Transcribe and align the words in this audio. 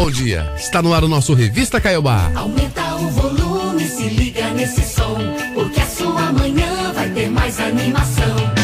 Bom 0.00 0.10
dia. 0.10 0.50
Está 0.56 0.80
no 0.80 0.94
ar 0.94 1.04
o 1.04 1.08
nosso 1.08 1.34
Revista 1.34 1.78
Caiobá. 1.78 2.32
Aumenta 2.34 2.94
o 2.94 3.10
volume, 3.10 3.86
se 3.86 4.08
liga 4.08 4.48
nesse 4.54 4.82
som, 4.82 5.18
porque 5.52 5.78
a 5.78 5.84
sua 5.84 6.32
manhã 6.32 6.90
vai 6.94 7.10
ter 7.10 7.28
mais 7.28 7.60
animação. 7.60 8.59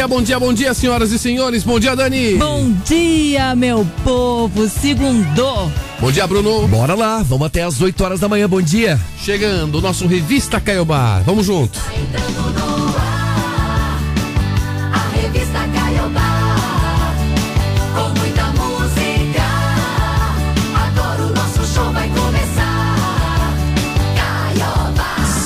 Dia. 0.00 0.08
Bom 0.08 0.22
dia, 0.22 0.40
bom 0.40 0.52
dia, 0.52 0.72
senhoras 0.72 1.12
e 1.12 1.18
senhores. 1.18 1.62
Bom 1.62 1.78
dia, 1.78 1.94
Dani. 1.94 2.36
Bom 2.36 2.72
dia, 2.84 3.54
meu 3.54 3.86
povo. 4.02 4.68
Segundou. 4.68 5.70
Bom 6.00 6.10
dia, 6.10 6.26
Bruno. 6.26 6.66
Bora 6.68 6.94
lá, 6.94 7.22
vamos 7.22 7.46
até 7.46 7.62
às 7.62 7.80
8 7.80 8.02
horas 8.02 8.20
da 8.20 8.28
manhã, 8.28 8.48
bom 8.48 8.62
dia. 8.62 8.98
Chegando 9.18 9.78
o 9.78 9.80
nosso 9.80 10.06
Revista 10.06 10.58
Caiobá. 10.60 11.20
Vamos 11.26 11.46
junto. 11.46 11.78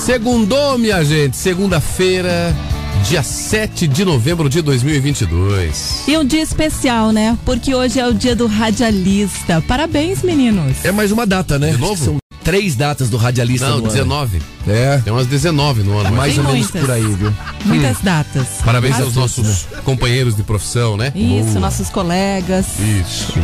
Segundou, 0.04 0.76
minha 0.78 1.02
gente. 1.02 1.34
Segunda-feira, 1.34 2.54
dia 3.04 3.22
7 3.22 3.86
de 3.86 4.04
novembro 4.04 4.48
de 4.48 4.62
2022. 4.62 6.04
E 6.08 6.16
um 6.16 6.24
dia 6.24 6.42
especial, 6.42 7.12
né? 7.12 7.36
Porque 7.44 7.74
hoje 7.74 8.00
é 8.00 8.06
o 8.06 8.14
dia 8.14 8.34
do 8.34 8.46
radialista. 8.46 9.60
Parabéns, 9.68 10.22
meninos. 10.22 10.84
É 10.84 10.90
mais 10.90 11.12
uma 11.12 11.26
data, 11.26 11.58
né? 11.58 11.72
De 11.72 11.78
novo? 11.78 12.02
São 12.02 12.16
três 12.42 12.74
datas 12.74 13.08
do 13.10 13.16
radialista 13.16 13.66
Não, 13.68 13.76
no 13.78 13.84
ano. 13.84 13.90
19. 13.92 14.42
É, 14.66 14.98
Tem 14.98 15.12
umas 15.12 15.26
19 15.26 15.82
no 15.82 15.98
ano. 15.98 16.12
mais 16.16 16.34
Tem 16.34 16.44
ou 16.44 16.50
menos 16.50 16.70
muitas. 16.70 16.80
por 16.80 16.90
aí, 16.90 17.02
viu? 17.14 17.32
Muitas 17.66 17.98
datas. 18.00 18.46
Parabéns 18.64 18.94
Mas- 18.96 19.04
aos 19.04 19.14
nossos 19.14 19.66
companheiros 19.84 20.34
de 20.36 20.42
profissão, 20.42 20.96
né? 20.96 21.12
Isso, 21.14 21.60
nossos 21.60 21.90
colegas. 21.90 22.66
Isso. 22.78 23.34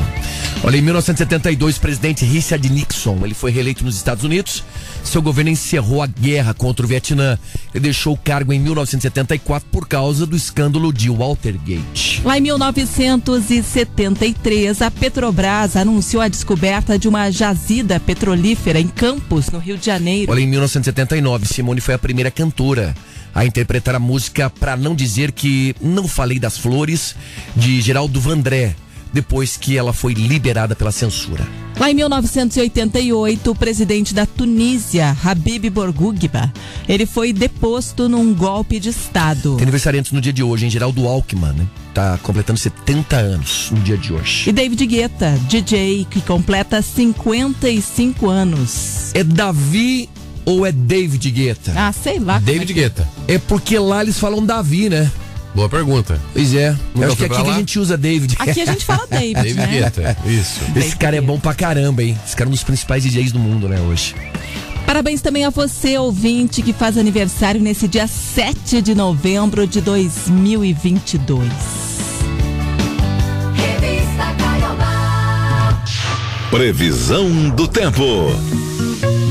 Olha, 0.62 0.76
em 0.76 0.82
1972, 0.82 1.78
o 1.78 1.80
presidente 1.80 2.22
Richard 2.24 2.68
Nixon, 2.68 3.20
ele 3.24 3.32
foi 3.32 3.50
reeleito 3.50 3.82
nos 3.82 3.96
Estados 3.96 4.24
Unidos. 4.24 4.62
Seu 5.02 5.22
governo 5.22 5.50
encerrou 5.50 6.02
a 6.02 6.06
guerra 6.06 6.52
contra 6.52 6.84
o 6.84 6.88
Vietnã. 6.88 7.38
Ele 7.74 7.84
deixou 7.84 8.12
o 8.12 8.16
cargo 8.16 8.52
em 8.52 8.60
1974 8.60 9.66
por 9.72 9.88
causa 9.88 10.26
do 10.26 10.36
escândalo 10.36 10.92
de 10.92 11.08
Watergate. 11.08 12.20
Lá 12.22 12.36
em 12.36 12.42
1973, 12.42 14.82
a 14.82 14.90
Petrobras 14.90 15.76
anunciou 15.76 16.22
a 16.22 16.28
descoberta 16.28 16.98
de 16.98 17.08
uma 17.08 17.30
jazida 17.30 17.98
petrolífera 17.98 18.78
em 18.78 18.88
Campos, 18.88 19.48
no 19.50 19.58
Rio 19.58 19.78
de 19.78 19.86
Janeiro. 19.86 20.30
Olha, 20.30 20.40
em 20.40 20.46
1979, 20.46 21.46
Simone 21.46 21.80
foi 21.80 21.94
a 21.94 21.98
primeira 21.98 22.30
cantora 22.30 22.94
a 23.34 23.46
interpretar 23.46 23.94
a 23.94 23.98
música 23.98 24.50
Pra 24.50 24.76
Não 24.76 24.94
Dizer 24.94 25.32
Que 25.32 25.74
Não 25.80 26.06
Falei 26.06 26.38
das 26.38 26.58
Flores, 26.58 27.16
de 27.56 27.80
Geraldo 27.80 28.20
Vandré, 28.20 28.76
depois 29.12 29.56
que 29.56 29.76
ela 29.76 29.92
foi 29.92 30.12
liberada 30.14 30.74
pela 30.76 30.92
censura. 30.92 31.46
Lá 31.78 31.90
em 31.90 31.94
1988, 31.94 33.50
o 33.50 33.54
presidente 33.54 34.12
da 34.12 34.26
Tunísia, 34.26 35.16
Habib 35.24 35.70
Bourguiba, 35.70 36.52
ele 36.88 37.06
foi 37.06 37.32
deposto 37.32 38.08
num 38.08 38.34
golpe 38.34 38.78
de 38.78 38.90
Estado. 38.90 39.54
Tem 39.56 39.62
aniversariantes 39.62 40.12
no 40.12 40.20
dia 40.20 40.32
de 40.32 40.42
hoje, 40.42 40.66
em 40.66 40.70
Geraldo 40.70 41.06
Alckmin, 41.08 41.52
né? 41.54 41.66
Tá 41.94 42.18
completando 42.22 42.58
70 42.58 43.16
anos 43.16 43.68
no 43.70 43.80
dia 43.80 43.96
de 43.96 44.12
hoje. 44.12 44.48
E 44.48 44.52
David 44.52 44.86
Guetta, 44.86 45.38
DJ, 45.48 46.06
que 46.10 46.20
completa 46.20 46.80
55 46.82 48.28
anos. 48.28 49.10
É 49.14 49.24
Davi 49.24 50.08
ou 50.44 50.64
é 50.66 50.72
David 50.72 51.30
Guetta? 51.30 51.72
Ah, 51.76 51.92
sei 51.92 52.18
lá. 52.18 52.38
David 52.38 52.62
é 52.62 52.66
que- 52.66 52.72
Guetta. 52.74 53.08
É 53.26 53.38
porque 53.38 53.78
lá 53.78 54.02
eles 54.02 54.18
falam 54.18 54.44
Davi, 54.44 54.88
né? 54.88 55.10
Boa 55.54 55.68
pergunta. 55.68 56.20
Pois 56.32 56.54
é. 56.54 56.70
Nunca 56.94 57.06
Eu 57.06 57.08
acho 57.08 57.16
que 57.16 57.22
é 57.22 57.26
aqui 57.26 57.42
que 57.42 57.50
a 57.50 57.54
gente 57.54 57.78
usa 57.78 57.96
David. 57.96 58.36
Aqui 58.38 58.60
a 58.60 58.66
gente 58.66 58.84
fala 58.84 59.06
David, 59.10 59.34
David 59.34 59.56
né? 59.56 59.66
Guetta. 59.66 60.16
Isso. 60.24 60.60
Esse 60.76 60.96
cara 60.96 61.16
é 61.16 61.20
bom 61.20 61.38
pra 61.40 61.54
caramba, 61.54 62.02
hein? 62.02 62.16
Esse 62.24 62.36
cara 62.36 62.48
é 62.48 62.50
um 62.50 62.52
dos 62.52 62.62
principais 62.62 63.02
DJs 63.02 63.32
do 63.32 63.38
mundo, 63.38 63.68
né, 63.68 63.80
hoje. 63.80 64.14
Parabéns 64.86 65.20
também 65.20 65.44
a 65.44 65.50
você, 65.50 65.98
ouvinte, 65.98 66.62
que 66.62 66.72
faz 66.72 66.98
aniversário 66.98 67.60
nesse 67.60 67.86
dia 67.86 68.06
7 68.06 68.82
de 68.82 68.94
novembro 68.94 69.66
de 69.66 69.80
2022. 69.80 71.48
Revista 73.54 74.34
Caiobá. 74.38 75.82
Previsão 76.50 77.50
do 77.50 77.68
tempo. 77.68 78.02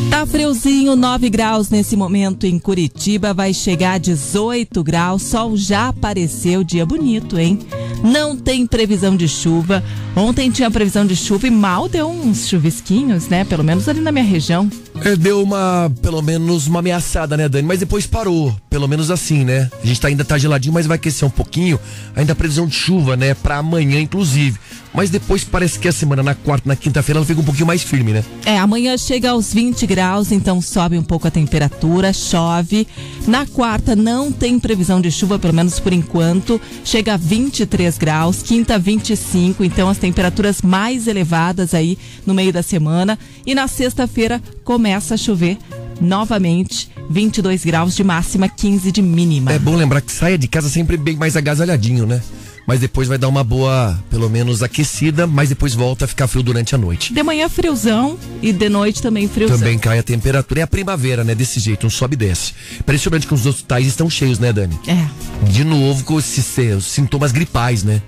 Tá 0.09 0.25
friozinho, 0.25 0.95
9 0.95 1.29
graus 1.29 1.69
nesse 1.69 1.95
momento 1.95 2.45
em 2.45 2.57
Curitiba, 2.57 3.33
vai 3.33 3.53
chegar 3.53 3.93
a 3.93 3.97
18 3.97 4.83
graus, 4.83 5.21
sol 5.21 5.55
já 5.55 5.89
apareceu, 5.89 6.63
dia 6.63 6.85
bonito, 6.85 7.37
hein? 7.37 7.59
Não 8.03 8.35
tem 8.35 8.65
previsão 8.65 9.15
de 9.15 9.27
chuva. 9.27 9.83
Ontem 10.15 10.49
tinha 10.49 10.71
previsão 10.71 11.05
de 11.05 11.15
chuva 11.15 11.47
e 11.47 11.51
mal 11.51 11.87
deu 11.87 12.09
uns 12.09 12.47
chuvisquinhos, 12.47 13.27
né? 13.27 13.43
Pelo 13.43 13.63
menos 13.63 13.87
ali 13.87 13.99
na 13.99 14.11
minha 14.11 14.25
região. 14.25 14.69
É, 15.03 15.15
deu 15.15 15.41
uma, 15.41 15.91
pelo 16.01 16.21
menos, 16.21 16.67
uma 16.67 16.79
ameaçada, 16.79 17.37
né, 17.37 17.47
Dani? 17.47 17.67
Mas 17.67 17.79
depois 17.79 18.05
parou. 18.05 18.55
Pelo 18.69 18.87
menos 18.87 19.09
assim, 19.09 19.45
né? 19.45 19.69
A 19.81 19.85
gente 19.85 19.99
tá, 19.99 20.07
ainda 20.07 20.25
tá 20.25 20.37
geladinho, 20.37 20.73
mas 20.73 20.85
vai 20.85 20.95
aquecer 20.95 21.27
um 21.27 21.31
pouquinho. 21.31 21.79
Ainda 22.15 22.33
a 22.33 22.35
previsão 22.35 22.67
de 22.67 22.75
chuva, 22.75 23.15
né? 23.15 23.33
Pra 23.33 23.57
amanhã, 23.57 23.99
inclusive. 23.99 24.59
Mas 24.93 25.09
depois 25.09 25.43
parece 25.43 25.77
que 25.77 25.87
a 25.87 25.91
semana, 25.91 26.23
na 26.23 26.33
quarta, 26.33 26.67
na 26.67 26.75
quinta-feira, 26.75 27.19
ela 27.19 27.25
fica 27.25 27.39
um 27.39 27.43
pouquinho 27.43 27.67
mais 27.67 27.83
firme, 27.83 28.11
né? 28.11 28.23
É, 28.45 28.57
amanhã 28.57 28.97
chega 28.97 29.29
aos 29.29 29.53
20 29.53 29.85
graus, 29.85 30.31
então 30.31 30.61
sobe 30.61 30.97
um 30.97 31.03
pouco 31.03 31.27
a 31.27 31.31
temperatura, 31.31 32.11
chove. 32.11 32.87
Na 33.27 33.45
quarta 33.45 33.95
não 33.95 34.31
tem 34.31 34.59
previsão 34.59 34.99
de 34.99 35.11
chuva, 35.11 35.37
pelo 35.37 35.53
menos 35.53 35.79
por 35.79 35.93
enquanto. 35.93 36.59
Chega 36.83 37.13
a 37.13 37.17
23 37.17 37.88
graus, 37.97 38.41
quinta 38.41 38.77
25, 38.77 39.63
então 39.63 39.89
as 39.89 39.97
temperaturas 39.97 40.61
mais 40.61 41.07
elevadas 41.07 41.73
aí 41.73 41.97
no 42.25 42.33
meio 42.33 42.53
da 42.53 42.61
semana. 42.61 43.17
E 43.45 43.55
na 43.55 43.67
sexta-feira 43.67 44.41
começa 44.63 45.15
a 45.15 45.17
chover 45.17 45.57
novamente, 45.99 46.89
22 47.09 47.65
graus 47.65 47.95
de 47.95 48.03
máxima, 48.03 48.47
15 48.47 48.91
de 48.91 49.01
mínima. 49.01 49.51
É 49.51 49.59
bom 49.59 49.75
lembrar 49.75 50.01
que 50.01 50.11
saia 50.11 50.37
de 50.37 50.47
casa 50.47 50.69
sempre 50.69 50.97
bem 50.97 51.17
mais 51.17 51.35
agasalhadinho, 51.35 52.05
né? 52.05 52.21
Mas 52.69 52.79
depois 52.81 53.07
vai 53.07 53.17
dar 53.17 53.27
uma 53.27 53.43
boa, 53.43 53.97
pelo 54.11 54.29
menos 54.29 54.61
aquecida, 54.61 55.25
mas 55.25 55.49
depois 55.49 55.73
volta 55.73 56.05
a 56.05 56.07
ficar 56.07 56.27
frio 56.27 56.43
durante 56.43 56.75
a 56.75 56.77
noite. 56.77 57.11
De 57.11 57.23
manhã 57.23 57.49
friozão 57.49 58.15
e 58.43 58.53
de 58.53 58.69
noite 58.69 59.01
também 59.01 59.27
friozão. 59.27 59.57
Também 59.57 59.79
cai 59.79 59.97
a 59.97 60.03
temperatura. 60.03 60.59
É 60.59 60.63
a 60.63 60.67
primavera, 60.67 61.23
né? 61.23 61.33
Desse 61.33 61.59
jeito, 61.59 61.87
um 61.87 61.89
sobe 61.89 62.13
e 62.13 62.17
desce. 62.17 62.53
Impressionante 62.79 63.25
que 63.25 63.33
os 63.33 63.47
hospitais 63.47 63.87
estão 63.87 64.07
cheios, 64.07 64.37
né, 64.37 64.53
Dani? 64.53 64.77
É. 64.87 65.49
De 65.49 65.63
novo 65.63 66.03
com 66.03 66.19
esses 66.19 66.45
se- 66.45 66.79
sintomas 66.81 67.31
gripais, 67.31 67.83
né? 67.83 68.03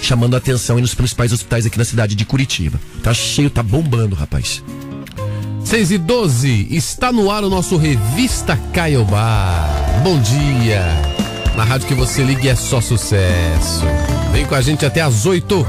Chamando 0.00 0.32
a 0.32 0.38
atenção 0.38 0.76
aí 0.76 0.82
nos 0.82 0.94
principais 0.94 1.30
hospitais 1.30 1.66
aqui 1.66 1.76
na 1.76 1.84
cidade 1.84 2.14
de 2.14 2.24
Curitiba. 2.24 2.80
Tá 3.02 3.12
cheio, 3.12 3.50
tá 3.50 3.62
bombando, 3.62 4.16
rapaz. 4.16 4.62
6 5.62 5.90
e 5.90 5.98
12, 5.98 6.68
está 6.70 7.12
no 7.12 7.30
ar 7.30 7.44
o 7.44 7.50
nosso 7.50 7.76
Revista 7.76 8.56
Caiobá. 8.72 9.68
Bom 10.02 10.18
dia. 10.18 11.15
Na 11.56 11.64
rádio 11.64 11.88
que 11.88 11.94
você 11.94 12.22
liga 12.22 12.50
é 12.50 12.54
só 12.54 12.82
sucesso. 12.82 13.86
Vem 14.30 14.44
com 14.44 14.54
a 14.54 14.60
gente 14.60 14.84
até 14.84 15.00
às 15.00 15.24
8. 15.24 15.66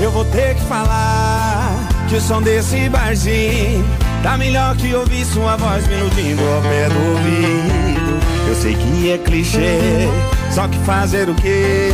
Eu 0.00 0.10
vou 0.10 0.24
ter 0.24 0.54
que 0.54 0.62
falar 0.62 1.86
que 2.08 2.16
o 2.16 2.20
som 2.20 2.40
desse 2.40 2.88
barzinho 2.88 3.84
tá 4.22 4.38
melhor 4.38 4.74
que 4.76 4.94
ouvir 4.94 5.26
sua 5.26 5.56
voz 5.56 5.86
me 5.86 5.96
nutrindo 5.96 6.42
ao 6.42 6.62
pé 6.62 6.88
do 6.88 7.10
ouvido. 7.10 8.20
Eu 8.48 8.54
sei 8.54 8.74
que 8.74 9.12
é 9.12 9.18
clichê, 9.18 10.08
só 10.50 10.66
que 10.66 10.78
fazer 10.78 11.28
o 11.28 11.34
quê? 11.34 11.90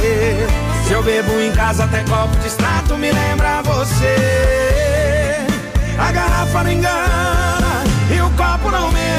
Se 0.87 0.93
eu 0.93 1.03
bebo 1.03 1.41
em 1.41 1.51
casa 1.51 1.85
até 1.85 2.05
copo 2.05 2.37
de 2.37 2.47
extrato 2.47 2.97
me 2.97 3.11
lembra 3.11 3.63
você. 3.63 4.17
A 5.99 6.13
garrafa 6.13 6.63
não 6.63 6.73
engana 6.73 7.85
e 8.15 8.21
o 8.21 8.31
copo 8.31 8.71
não 8.71 8.93
mexe. 8.93 9.10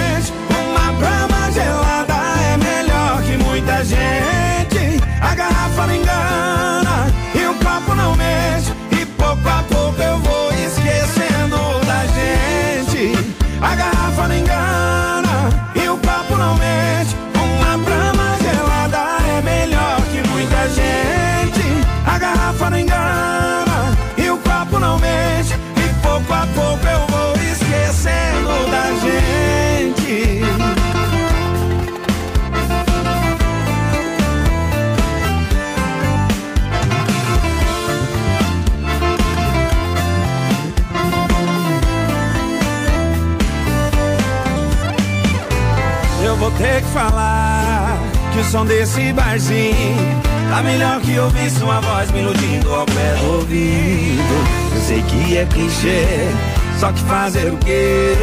Muita 3.61 3.85
gente. 3.85 5.01
A 5.21 5.35
garrafa 5.35 5.87
não 5.87 5.95
engana 5.95 6.50
falar 47.01 47.97
que 48.31 48.39
o 48.39 48.43
som 48.43 48.65
desse 48.65 49.11
barzinho 49.13 50.21
tá 50.49 50.61
melhor 50.61 51.01
que 51.01 51.17
ouvir 51.17 51.49
sua 51.49 51.79
voz 51.79 52.11
me 52.11 52.19
iludindo 52.19 52.73
ao 52.73 52.85
pé 52.85 53.15
do 53.19 53.33
ouvido. 53.37 54.75
Eu 54.75 54.81
sei 54.81 55.01
que 55.01 55.37
é 55.37 55.45
clichê, 55.45 56.05
só 56.79 56.91
que 56.91 57.01
fazer 57.01 57.51
o 57.51 57.57
quê? 57.57 58.15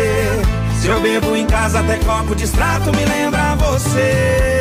Se 0.80 0.86
eu 0.88 1.00
bebo 1.00 1.34
em 1.34 1.46
casa 1.46 1.80
até 1.80 1.96
copo 1.98 2.36
de 2.36 2.44
extrato 2.44 2.92
me 2.96 3.04
lembra 3.04 3.56
você. 3.56 4.54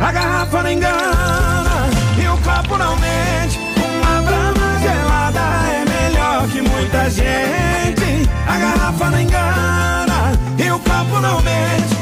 A 0.00 0.10
garrafa 0.10 0.62
não 0.62 0.70
engana 0.70 1.90
e 2.20 2.26
o 2.26 2.36
copo 2.38 2.76
não 2.76 2.96
mente. 2.96 3.58
Uma 3.76 4.22
brama 4.22 4.78
gelada 4.82 5.40
é 5.40 6.08
melhor 6.08 6.48
que 6.48 6.60
muita 6.60 7.08
gente. 7.10 8.28
A 8.48 8.58
garrafa 8.58 9.10
não 9.10 9.20
engana 9.20 10.32
e 10.58 10.70
o 10.72 10.78
copo 10.80 11.20
não 11.20 11.40
mente. 11.42 11.99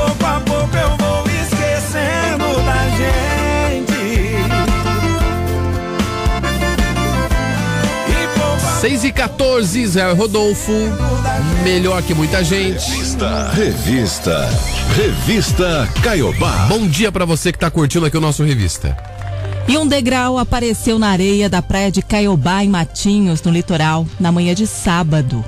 Pouco 0.00 0.26
a 0.26 0.40
pouco 0.40 0.76
eu 0.76 0.96
vou 0.96 1.24
esquecendo 1.26 2.62
da 2.64 2.88
gente. 2.96 4.00
E 8.08 8.38
pouco 8.38 8.66
a 8.66 8.80
6 8.80 9.04
e 9.04 9.12
14, 9.12 9.86
Zé 9.86 10.12
Rodolfo. 10.12 10.72
Melhor 11.62 12.02
que 12.02 12.14
muita 12.14 12.42
gente. 12.42 12.90
Revista. 12.90 13.50
Revista. 13.50 14.48
Revista 14.96 15.88
Caiobá. 16.02 16.66
Bom 16.68 16.86
dia 16.88 17.12
pra 17.12 17.26
você 17.26 17.52
que 17.52 17.58
tá 17.58 17.70
curtindo 17.70 18.06
aqui 18.06 18.16
o 18.16 18.20
nosso 18.20 18.42
revista. 18.42 18.96
E 19.68 19.76
um 19.76 19.86
degrau 19.86 20.38
apareceu 20.38 20.98
na 20.98 21.10
areia 21.10 21.48
da 21.48 21.60
praia 21.60 21.90
de 21.90 22.00
Caiobá, 22.00 22.64
em 22.64 22.68
Matinhos, 22.70 23.42
no 23.42 23.52
litoral, 23.52 24.06
na 24.18 24.32
manhã 24.32 24.54
de 24.54 24.66
sábado. 24.66 25.44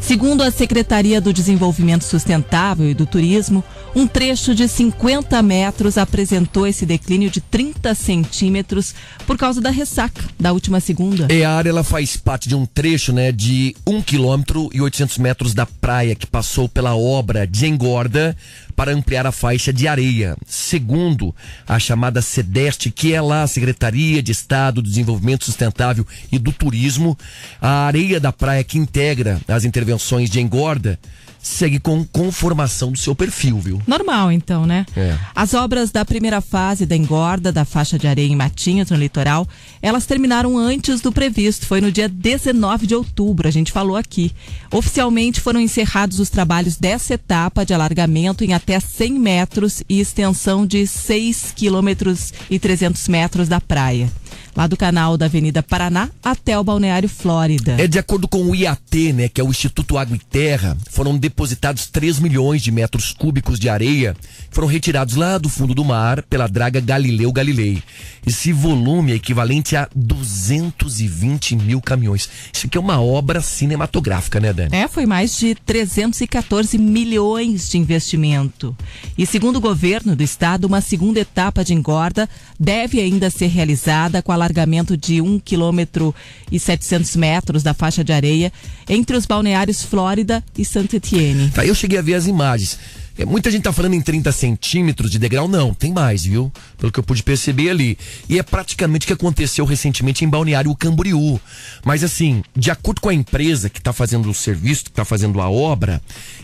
Segundo 0.00 0.42
a 0.42 0.50
Secretaria 0.50 1.20
do 1.20 1.32
Desenvolvimento 1.32 2.04
Sustentável 2.04 2.88
e 2.88 2.94
do 2.94 3.06
Turismo, 3.06 3.64
um 3.94 4.06
trecho 4.06 4.54
de 4.54 4.68
50 4.68 5.42
metros 5.42 5.98
apresentou 5.98 6.66
esse 6.66 6.84
declínio 6.84 7.30
de 7.30 7.40
30 7.40 7.94
centímetros 7.94 8.94
por 9.26 9.36
causa 9.36 9.60
da 9.60 9.70
ressaca 9.70 10.22
da 10.38 10.52
última 10.52 10.80
segunda. 10.80 11.26
E 11.32 11.42
a 11.42 11.50
área 11.50 11.70
ela 11.70 11.82
faz 11.82 12.16
parte 12.16 12.48
de 12.48 12.54
um 12.54 12.66
trecho 12.66 13.12
né, 13.12 13.32
de 13.32 13.74
1 13.86 14.02
quilômetro 14.02 14.68
e 14.72 14.80
800 14.80 15.18
metros 15.18 15.54
da 15.54 15.66
praia 15.66 16.14
que 16.14 16.26
passou 16.26 16.68
pela 16.68 16.94
obra 16.94 17.46
de 17.46 17.66
engorda 17.66 18.36
para 18.76 18.92
ampliar 18.92 19.26
a 19.26 19.32
faixa 19.32 19.72
de 19.72 19.88
areia. 19.88 20.36
Segundo 20.46 21.34
a 21.66 21.78
chamada 21.78 22.20
SEDEST, 22.20 22.90
que 22.90 23.14
é 23.14 23.20
lá 23.20 23.42
a 23.42 23.48
Secretaria 23.48 24.22
de 24.22 24.30
Estado 24.30 24.82
do 24.82 24.88
Desenvolvimento 24.88 25.46
Sustentável 25.46 26.06
e 26.30 26.38
do 26.38 26.52
Turismo, 26.52 27.18
a 27.60 27.86
areia 27.86 28.20
da 28.20 28.32
praia 28.32 28.62
que 28.62 28.78
integra 28.78 29.40
as 29.48 29.64
intervenções 29.64 30.28
de 30.28 30.40
engorda 30.40 30.98
segue 31.46 31.78
com 31.78 32.04
conformação 32.04 32.90
do 32.90 32.98
seu 32.98 33.14
perfil, 33.14 33.58
viu? 33.58 33.80
Normal, 33.86 34.32
então, 34.32 34.66
né? 34.66 34.84
É. 34.96 35.16
As 35.34 35.54
obras 35.54 35.92
da 35.92 36.04
primeira 36.04 36.40
fase 36.40 36.84
da 36.84 36.96
engorda 36.96 37.52
da 37.52 37.64
faixa 37.64 37.96
de 37.98 38.08
areia 38.08 38.26
em 38.26 38.34
Matinhos, 38.34 38.90
no 38.90 38.96
litoral, 38.96 39.46
elas 39.80 40.06
terminaram 40.06 40.58
antes 40.58 41.00
do 41.00 41.12
previsto. 41.12 41.64
Foi 41.64 41.80
no 41.80 41.92
dia 41.92 42.08
19 42.08 42.86
de 42.86 42.94
outubro, 42.94 43.46
a 43.46 43.50
gente 43.50 43.70
falou 43.70 43.96
aqui. 43.96 44.32
Oficialmente 44.72 45.40
foram 45.40 45.60
encerrados 45.60 46.18
os 46.18 46.28
trabalhos 46.28 46.76
dessa 46.76 47.14
etapa 47.14 47.64
de 47.64 47.72
alargamento 47.72 48.42
em 48.42 48.52
até 48.52 48.80
100 48.80 49.12
metros 49.12 49.84
e 49.88 50.00
extensão 50.00 50.66
de 50.66 50.84
6 50.86 51.52
quilômetros 51.54 52.34
e 52.50 52.58
300 52.58 53.06
metros 53.06 53.48
da 53.48 53.60
praia. 53.60 54.10
Lá 54.56 54.66
do 54.66 54.76
canal 54.76 55.18
da 55.18 55.26
Avenida 55.26 55.62
Paraná 55.62 56.08
até 56.24 56.58
o 56.58 56.64
Balneário 56.64 57.08
Flórida. 57.08 57.76
É 57.78 57.86
de 57.86 57.98
acordo 57.98 58.26
com 58.26 58.42
o 58.42 58.54
IAT, 58.54 59.12
né, 59.12 59.28
que 59.28 59.38
é 59.40 59.44
o 59.44 59.50
Instituto 59.50 59.98
Água 59.98 60.16
e 60.16 60.18
Terra, 60.18 60.76
foram 60.90 61.18
depositados 61.18 61.86
3 61.86 62.18
milhões 62.20 62.62
de 62.62 62.72
metros 62.72 63.12
cúbicos 63.12 63.60
de 63.60 63.68
areia, 63.68 64.16
que 64.48 64.54
foram 64.54 64.66
retirados 64.66 65.14
lá 65.14 65.36
do 65.36 65.50
fundo 65.50 65.74
do 65.74 65.84
mar 65.84 66.22
pela 66.22 66.46
draga 66.46 66.80
Galileu 66.80 67.30
Galilei. 67.32 67.82
Esse 68.26 68.52
volume 68.52 69.12
é 69.12 69.16
equivalente 69.16 69.76
a 69.76 69.88
220 69.94 71.54
mil 71.56 71.80
caminhões. 71.80 72.28
Isso 72.52 72.66
aqui 72.66 72.78
é 72.78 72.80
uma 72.80 73.00
obra 73.00 73.40
cinematográfica, 73.40 74.40
né, 74.40 74.52
Dani? 74.52 74.74
É, 74.74 74.88
foi 74.88 75.06
mais 75.06 75.36
de 75.36 75.54
314 75.54 76.78
milhões 76.78 77.68
de 77.68 77.78
investimento. 77.78 78.76
E 79.16 79.26
segundo 79.26 79.56
o 79.56 79.60
governo 79.60 80.16
do 80.16 80.22
estado, 80.22 80.64
uma 80.64 80.80
segunda 80.80 81.20
etapa 81.20 81.62
de 81.62 81.74
engorda 81.74 82.28
deve 82.58 83.00
ainda 83.00 83.30
ser 83.30 83.46
realizada 83.46 84.22
com 84.22 84.32
alargamento 84.46 84.96
de 84.96 85.20
1 85.20 85.40
quilômetro 85.40 86.14
e 86.50 86.58
700 86.58 87.16
metros 87.16 87.62
da 87.62 87.74
faixa 87.74 88.02
de 88.04 88.12
areia 88.12 88.52
entre 88.88 89.16
os 89.16 89.26
balneários 89.26 89.82
Flórida 89.82 90.42
e 90.56 90.64
Saint 90.64 90.92
Etienne. 90.92 91.50
Tá, 91.50 91.66
eu 91.66 91.74
cheguei 91.74 91.98
a 91.98 92.02
ver 92.02 92.14
as 92.14 92.26
imagens. 92.26 92.78
É, 93.18 93.24
muita 93.24 93.50
gente 93.50 93.62
tá 93.62 93.72
falando 93.72 93.94
em 93.94 94.00
30 94.00 94.30
centímetros 94.30 95.10
de 95.10 95.18
degrau. 95.18 95.48
Não, 95.48 95.72
tem 95.72 95.90
mais, 95.90 96.24
viu? 96.24 96.52
Pelo 96.76 96.92
que 96.92 97.00
eu 97.00 97.02
pude 97.02 97.22
perceber 97.22 97.70
ali. 97.70 97.96
E 98.28 98.38
é 98.38 98.42
praticamente 98.42 99.04
o 99.04 99.06
que 99.06 99.12
aconteceu 99.14 99.64
recentemente 99.64 100.24
em 100.24 100.28
Balneário 100.28 100.74
Camboriú. 100.76 101.40
Mas 101.82 102.04
assim, 102.04 102.42
de 102.54 102.70
acordo 102.70 103.00
com 103.00 103.08
a 103.08 103.14
empresa 103.14 103.70
que 103.70 103.80
tá 103.80 103.92
fazendo 103.92 104.28
o 104.28 104.34
serviço, 104.34 104.84
que 104.84 104.90
tá 104.90 105.04
fazendo 105.04 105.40
a 105.40 105.48
obra, 105.48 106.00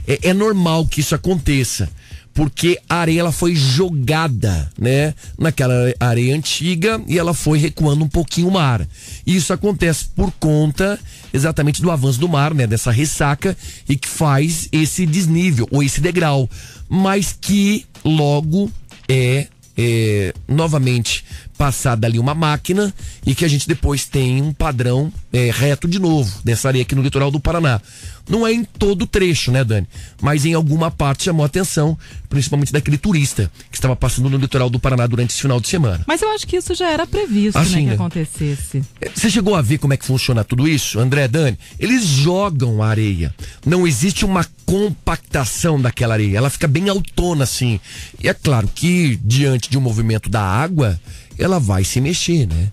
é, 0.07 0.31
é 0.31 0.33
normal 0.33 0.87
que 0.87 1.01
isso 1.01 1.15
aconteça. 1.15 1.91
Porque 2.35 2.79
a 2.89 2.97
areia 2.97 3.21
ela 3.21 3.33
foi 3.33 3.55
jogada, 3.55 4.71
né, 4.79 5.15
naquela 5.39 5.93
areia 6.01 6.35
antiga 6.35 7.01
e 7.07 7.19
ela 7.19 7.35
foi 7.35 7.59
recuando 7.59 8.05
um 8.05 8.09
pouquinho 8.09 8.49
o 8.49 8.53
mar. 8.53 8.87
Isso 9.27 9.53
acontece 9.53 10.07
por 10.17 10.33
conta 10.41 10.99
exatamente 11.33 11.83
do 11.83 11.91
avanço 11.91 12.19
do 12.19 12.29
mar, 12.29 12.55
né, 12.55 12.67
dessa 12.67 12.91
ressaca 12.91 13.57
e 13.89 13.97
que 13.97 14.09
faz 14.09 14.69
esse 14.73 15.05
desnível 15.05 15.69
ou 15.71 15.83
esse 15.83 16.01
degrau, 16.01 16.49
mas 16.89 17.37
que 17.39 17.85
logo 18.05 18.71
é, 19.09 19.47
é 19.77 20.35
novamente 20.49 21.25
passada 21.57 22.07
ali 22.07 22.19
uma 22.19 22.35
máquina 22.35 22.93
e 23.25 23.35
que 23.35 23.45
a 23.45 23.49
gente 23.49 23.69
depois 23.69 24.05
tem 24.05 24.43
um 24.43 24.53
padrão 24.53 25.13
é, 25.33 25.51
reto 25.53 25.87
de 25.87 25.99
novo 25.99 26.41
dessa 26.45 26.69
areia 26.69 26.83
aqui 26.83 26.95
no 26.95 27.03
litoral 27.03 27.31
do 27.31 27.39
Paraná. 27.41 27.81
Não 28.29 28.47
é 28.47 28.53
em 28.53 28.65
todo 28.65 29.03
o 29.03 29.07
trecho, 29.07 29.51
né, 29.51 29.65
Dani? 29.65 29.87
Mas 30.21 30.45
em 30.45 30.55
alguma 30.55 30.91
parte 30.91 31.25
chamou 31.25 31.43
a 31.43 31.47
atenção, 31.47 31.99
principalmente 32.29 32.73
daquele 32.73 32.97
turista 32.97 33.51
que 33.71 33.77
estava 33.77 33.97
passando 33.97 34.31
no 34.31 34.37
litoral 34.37 34.71
do 34.71 34.79
Paraná 34.79 35.07
durante 35.07 35.31
esse 35.31 35.43
final 35.43 35.61
de 35.61 35.69
semana. 35.69 36.05
Mas 36.07 36.23
eu 36.23 36.31
acho 36.31 36.47
que 36.47 36.57
isso 36.57 36.73
já 36.75 36.89
era 36.89 37.07
previsto, 37.07 37.59
Ah, 37.59 37.65
né, 37.65 37.85
que 37.89 37.91
acontecesse. 37.95 38.83
Você 39.15 39.29
chegou 39.29 39.57
a 39.57 39.63
ver 39.63 39.79
como 39.79 39.93
é 39.93 39.97
que 39.97 40.05
funciona 40.07 40.45
tudo 40.45 40.69
isso, 40.69 41.01
André 41.01 41.27
Dani? 41.27 41.59
Eles 41.79 42.05
jogam 42.05 42.81
a 42.83 42.89
areia. 42.89 43.35
Não 43.67 43.87
existe 43.87 44.25
uma 44.25 44.47
compactação 44.65 45.81
daquela 45.81 46.15
areia. 46.15 46.39
Ela 46.39 46.49
fica 46.51 46.69
bem 46.69 46.89
autona 46.89 47.45
assim. 47.45 47.81
E 48.23 48.29
é 48.29 48.35
claro 48.35 48.69
que 48.73 49.19
diante 49.23 49.69
de 49.69 49.77
um 49.77 49.81
movimento 49.81 50.31
da 50.31 50.43
água, 50.43 50.99
ela 51.39 51.59
vai 51.59 51.85
se 51.85 52.01
mexer, 52.01 52.47
né? 52.47 52.69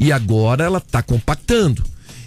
E 0.00 0.10
agora 0.12 0.64
ela 0.64 0.78
está 0.78 1.02
compactando. 1.02 1.82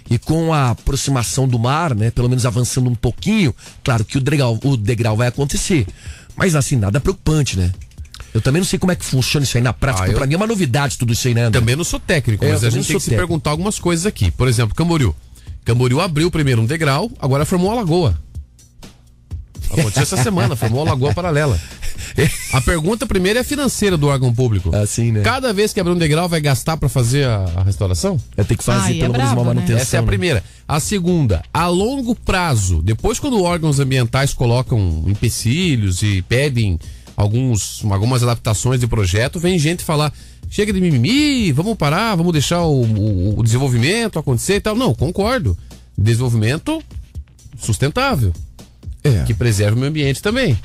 E 0.09 0.19
com 0.19 0.53
a 0.53 0.69
aproximação 0.71 1.47
do 1.47 1.57
mar, 1.57 1.95
né, 1.95 2.11
pelo 2.11 2.29
menos 2.29 2.45
avançando 2.45 2.89
um 2.89 2.93
pouquinho, 2.95 3.53
claro 3.83 4.05
que 4.05 4.17
o 4.17 4.21
degrau, 4.21 4.59
o 4.63 4.77
degrau 4.77 5.17
vai 5.17 5.27
acontecer. 5.27 5.87
Mas 6.35 6.55
assim, 6.55 6.75
nada 6.75 6.99
preocupante, 6.99 7.57
né? 7.57 7.71
Eu 8.33 8.39
também 8.41 8.59
não 8.59 8.67
sei 8.67 8.77
como 8.77 8.91
é 8.91 8.95
que 8.95 9.03
funciona 9.05 9.43
isso 9.45 9.57
aí 9.57 9.63
na 9.63 9.73
prática. 9.73 10.05
Ah, 10.05 10.09
eu- 10.09 10.17
Pra 10.17 10.27
mim 10.27 10.33
é 10.33 10.37
uma 10.37 10.45
novidade 10.45 10.97
tudo 10.97 11.11
isso 11.13 11.27
aí, 11.27 11.33
né, 11.33 11.45
André? 11.45 11.59
Também 11.59 11.75
não 11.75 11.83
sou 11.83 11.99
técnico, 11.99 12.45
É, 12.45 12.51
mas 12.51 12.63
a 12.63 12.69
gente 12.69 12.85
tem 12.87 12.95
que 12.97 13.01
se 13.03 13.09
técnico. 13.09 13.27
perguntar 13.27 13.49
algumas 13.51 13.79
coisas 13.79 14.05
aqui. 14.05 14.29
Por 14.29 14.47
exemplo, 14.47 14.75
Camboriú. 14.75 15.15
Camboriú 15.63 15.99
abriu 15.99 16.29
primeiro 16.29 16.61
um 16.61 16.65
degrau, 16.65 17.09
agora 17.19 17.45
formou 17.45 17.69
uma 17.69 17.77
lagoa. 17.77 18.19
Aconteceu 19.71 20.03
essa 20.03 20.17
semana, 20.17 20.55
formou 20.55 20.81
uma 20.83 20.91
lagoa 20.91 21.13
paralela. 21.13 21.59
A 22.53 22.61
pergunta 22.61 23.05
primeiro 23.05 23.39
é 23.39 23.43
financeira 23.43 23.97
do 23.97 24.07
órgão 24.07 24.33
público. 24.33 24.73
Assim, 24.75 25.11
né? 25.11 25.21
Cada 25.21 25.51
vez 25.53 25.73
que 25.73 25.79
abrir 25.79 25.91
um 25.93 25.97
degrau, 25.97 26.29
vai 26.29 26.39
gastar 26.39 26.77
pra 26.77 26.87
fazer 26.87 27.25
a, 27.25 27.45
a 27.57 27.63
restauração? 27.63 28.17
É 28.37 28.43
ter 28.43 28.55
que 28.55 28.63
fazer 28.63 28.91
Ai, 28.93 28.97
é 28.97 28.99
pelo 29.01 29.13
menos 29.13 29.27
brabo, 29.27 29.41
uma 29.41 29.49
né? 29.49 29.55
manutenção. 29.55 29.81
Essa 29.81 29.95
é 29.97 29.99
a 29.99 30.01
né? 30.01 30.07
primeira. 30.07 30.43
A 30.67 30.79
segunda, 30.79 31.41
a 31.53 31.67
longo 31.67 32.15
prazo, 32.15 32.81
depois 32.81 33.19
quando 33.19 33.41
órgãos 33.43 33.79
ambientais 33.79 34.33
colocam 34.33 35.03
empecilhos 35.07 36.01
e 36.03 36.21
pedem 36.21 36.79
alguns, 37.17 37.83
algumas 37.89 38.23
adaptações 38.23 38.79
de 38.79 38.87
projeto, 38.87 39.39
vem 39.39 39.57
gente 39.59 39.83
falar, 39.83 40.13
chega 40.49 40.71
de 40.71 40.79
mimimi, 40.81 41.51
vamos 41.51 41.75
parar, 41.75 42.15
vamos 42.15 42.31
deixar 42.33 42.61
o, 42.63 42.81
o- 42.83 43.39
o 43.39 43.43
desenvolvimento 43.43 44.17
acontecer 44.19 44.55
e 44.55 44.61
tal. 44.61 44.75
Não, 44.75 44.93
concordo. 44.95 45.57
Desenvolvimento 45.97 46.81
sustentável, 47.57 48.33
É. 49.05 49.23
que 49.23 49.33
preserve 49.33 49.75
o 49.75 49.79
meio 49.79 49.89
ambiente 49.89 50.21
também. 50.21 50.57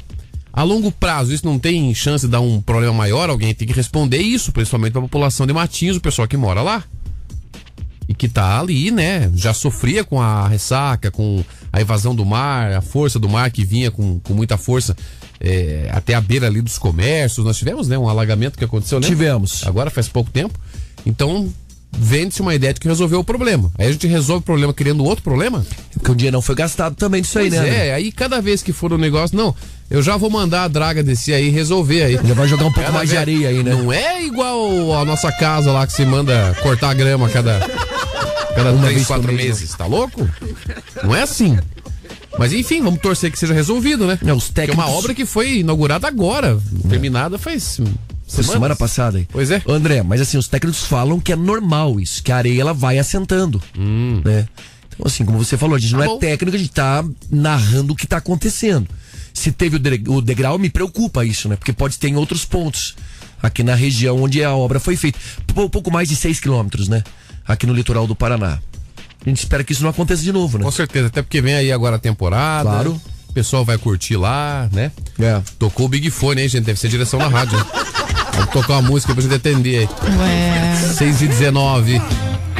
A 0.52 0.64
longo 0.64 0.90
prazo, 0.90 1.32
isso 1.32 1.46
não 1.46 1.58
tem 1.58 1.94
chance 1.94 2.26
de 2.26 2.32
dar 2.32 2.40
um 2.40 2.60
problema 2.60 2.92
maior, 2.92 3.30
alguém 3.30 3.54
tem 3.54 3.68
que 3.68 3.74
responder 3.74 4.18
isso, 4.18 4.50
principalmente 4.50 4.92
para 4.92 5.00
a 5.00 5.04
população 5.04 5.46
de 5.46 5.52
Matinhos, 5.52 5.96
o 5.96 6.00
pessoal 6.00 6.26
que 6.26 6.36
mora 6.36 6.60
lá 6.60 6.82
e 8.10 8.14
que 8.14 8.28
tá 8.28 8.58
ali, 8.58 8.90
né? 8.90 9.30
Já 9.36 9.54
sofria 9.54 10.02
com 10.02 10.20
a 10.20 10.48
ressaca, 10.48 11.12
com 11.12 11.44
a 11.72 11.80
evasão 11.80 12.12
do 12.12 12.26
mar, 12.26 12.72
a 12.72 12.80
força 12.80 13.20
do 13.20 13.28
mar 13.28 13.48
que 13.52 13.64
vinha 13.64 13.88
com, 13.88 14.18
com 14.18 14.34
muita 14.34 14.56
força 14.56 14.96
é, 15.38 15.88
até 15.92 16.14
a 16.14 16.20
beira 16.20 16.48
ali 16.48 16.60
dos 16.60 16.76
comércios. 16.76 17.46
Nós 17.46 17.56
tivemos, 17.56 17.86
né? 17.86 17.96
Um 17.96 18.08
alagamento 18.08 18.58
que 18.58 18.64
aconteceu, 18.64 18.98
né? 18.98 19.06
Tivemos. 19.06 19.64
Agora 19.64 19.90
faz 19.90 20.08
pouco 20.08 20.28
tempo. 20.28 20.58
Então, 21.06 21.52
vende-se 21.92 22.40
uma 22.40 22.54
ideia 22.54 22.72
de 22.72 22.80
que 22.80 22.88
resolveu 22.88 23.20
o 23.20 23.24
problema. 23.24 23.70
Aí 23.78 23.86
a 23.88 23.92
gente 23.92 24.06
resolve 24.06 24.42
o 24.42 24.44
problema 24.46 24.72
criando 24.72 25.04
outro 25.04 25.22
problema? 25.22 25.64
Porque 25.92 26.10
o 26.10 26.14
dinheiro 26.14 26.36
não 26.36 26.42
foi 26.42 26.54
gastado 26.54 26.94
também 26.94 27.20
disso 27.22 27.38
aí, 27.38 27.50
Pois 27.50 27.60
né? 27.62 27.88
é, 27.88 27.94
aí 27.94 28.10
cada 28.12 28.40
vez 28.40 28.62
que 28.62 28.72
for 28.72 28.92
um 28.92 28.98
negócio, 28.98 29.36
não, 29.36 29.54
eu 29.90 30.00
já 30.02 30.16
vou 30.16 30.30
mandar 30.30 30.64
a 30.64 30.68
draga 30.68 31.02
descer 31.02 31.34
aí 31.34 31.48
e 31.48 31.50
resolver 31.50 32.02
aí. 32.04 32.18
Já 32.24 32.34
vai 32.34 32.48
jogar 32.48 32.64
um 32.66 32.72
pouco 32.72 32.86
Cada 32.86 32.92
mais 32.98 33.08
de 33.10 33.16
vez- 33.16 33.20
areia 33.20 33.48
aí, 33.48 33.62
né? 33.62 33.74
Não 33.74 33.92
é 33.92 34.22
igual 34.24 34.94
a 35.00 35.04
nossa 35.04 35.30
casa 35.32 35.72
lá 35.72 35.86
que 35.86 35.92
se 35.92 36.04
manda 36.06 36.56
cortar 36.62 36.90
a 36.90 36.94
grama 36.94 37.28
cada, 37.28 37.58
cada 38.54 38.72
Uma 38.72 38.86
três, 38.86 39.06
quatro 39.06 39.32
mês, 39.32 39.48
meses. 39.60 39.74
Tá 39.74 39.86
louco? 39.86 40.28
Não 41.02 41.14
é 41.14 41.22
assim. 41.22 41.58
Mas 42.38 42.52
enfim, 42.52 42.80
vamos 42.80 43.00
torcer 43.00 43.30
que 43.30 43.38
seja 43.38 43.52
resolvido, 43.52 44.06
né? 44.06 44.18
É, 44.24 44.32
os 44.32 44.44
Porque 44.46 44.60
é 44.60 44.66
técnicos- 44.66 44.84
uma 44.90 44.96
obra 44.98 45.12
que 45.12 45.26
foi 45.26 45.58
inaugurada 45.58 46.06
agora, 46.06 46.58
terminada 46.88 47.36
faz 47.36 47.80
semanas. 48.32 48.52
semana 48.52 48.76
passada 48.76 49.18
aí. 49.18 49.26
Pois 49.30 49.50
é. 49.50 49.62
André, 49.68 50.02
mas 50.02 50.20
assim, 50.20 50.36
os 50.38 50.48
técnicos 50.48 50.84
falam 50.84 51.18
que 51.20 51.32
é 51.32 51.36
normal 51.36 52.00
isso, 52.00 52.22
que 52.22 52.30
a 52.32 52.36
areia 52.36 52.60
ela 52.60 52.72
vai 52.74 52.98
assentando. 52.98 53.60
Né? 53.76 54.46
Então, 54.94 55.06
assim, 55.06 55.24
como 55.24 55.38
você 55.38 55.56
falou, 55.56 55.76
a 55.76 55.78
gente 55.78 55.92
não 55.92 56.00
Tá 56.00 56.04
é 56.04 56.08
bom. 56.08 56.18
técnico, 56.18 56.56
a 56.56 56.58
gente 56.60 56.72
tá 56.72 57.04
narrando 57.30 57.92
o 57.92 57.96
que 57.96 58.06
tá 58.06 58.18
acontecendo. 58.18 58.86
Se 59.32 59.50
teve 59.52 59.76
o, 59.76 59.78
de- 59.78 60.02
o 60.08 60.20
degrau, 60.20 60.58
me 60.58 60.68
preocupa 60.68 61.24
isso, 61.24 61.48
né? 61.48 61.56
Porque 61.56 61.72
pode 61.72 61.98
ter 61.98 62.08
em 62.08 62.16
outros 62.16 62.44
pontos. 62.44 62.96
Aqui 63.42 63.62
na 63.62 63.74
região 63.74 64.20
onde 64.22 64.44
a 64.44 64.54
obra 64.54 64.78
foi 64.80 64.96
feita. 64.96 65.18
Pou- 65.54 65.70
pouco 65.70 65.90
mais 65.90 66.08
de 66.08 66.16
6 66.16 66.40
quilômetros, 66.40 66.88
né? 66.88 67.02
Aqui 67.46 67.66
no 67.66 67.72
litoral 67.72 68.06
do 68.06 68.14
Paraná. 68.14 68.58
A 69.24 69.28
gente 69.28 69.38
espera 69.38 69.62
que 69.64 69.72
isso 69.72 69.82
não 69.82 69.90
aconteça 69.90 70.22
de 70.22 70.32
novo, 70.32 70.58
né? 70.58 70.64
Com 70.64 70.70
certeza, 70.70 71.06
até 71.06 71.22
porque 71.22 71.40
vem 71.40 71.54
aí 71.54 71.70
agora 71.72 71.96
a 71.96 71.98
temporada. 71.98 72.68
Claro. 72.68 73.00
O 73.28 73.32
pessoal 73.32 73.64
vai 73.64 73.78
curtir 73.78 74.16
lá, 74.16 74.68
né? 74.72 74.90
É. 75.18 75.40
Tocou 75.58 75.86
o 75.86 75.88
Big 75.88 76.10
Fone, 76.10 76.42
hein, 76.42 76.48
gente? 76.48 76.64
Deve 76.64 76.78
ser 76.80 76.88
direção 76.88 77.18
na 77.18 77.28
rádio. 77.28 77.56
Vamos 78.40 78.54
tocar 78.54 78.74
uma 78.74 78.82
música 78.82 79.12
pra 79.12 79.22
gente 79.22 79.34
atender 79.34 79.80
aí. 79.80 79.88
Ué. 80.18 80.76
6 80.96 81.22
e 81.22 81.28
19 81.28 82.02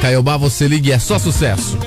Caiobá, 0.01 0.37
você 0.37 0.67
liga 0.67 0.89
e 0.89 0.93
é 0.93 0.99
só 0.99 1.19
sucesso. 1.19 1.79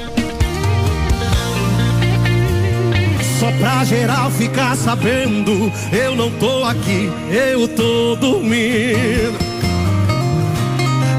Só 3.39 3.51
pra 3.53 3.83
geral 3.85 4.31
ficar 4.31 4.75
sabendo, 4.75 5.71
eu 5.91 6.15
não 6.15 6.29
tô 6.31 6.63
aqui, 6.63 7.12
eu 7.31 7.67
tô 7.67 8.15
dormindo. 8.15 9.38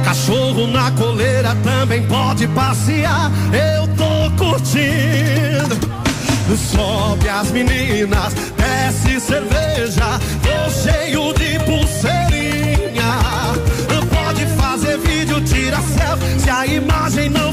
Cachorro 0.04 0.66
na 0.69 0.90
coleira 0.93 1.54
também 1.64 2.02
pode 2.07 2.47
passear, 2.49 3.31
eu 3.52 3.88
tô 3.97 4.45
curtindo. 4.45 5.95
Sobe 6.57 7.28
as 7.28 7.50
meninas, 7.50 8.35
desce 8.57 9.21
cerveja, 9.21 10.21
tô 10.43 10.71
cheio 10.71 11.33
de 11.35 11.59
pulseirinha. 11.64 12.34
A 16.64 16.66
imagem 16.66 17.28
não 17.28 17.44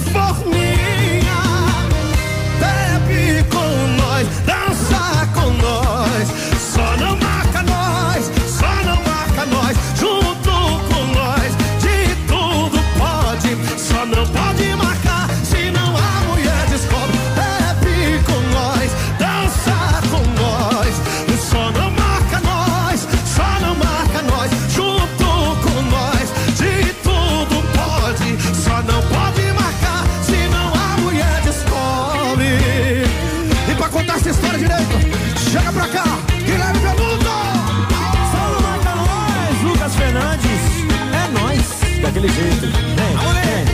daquele 42.11 42.27
jeito. 42.27 42.67
Vem, 42.67 43.17
vem. 43.33 43.65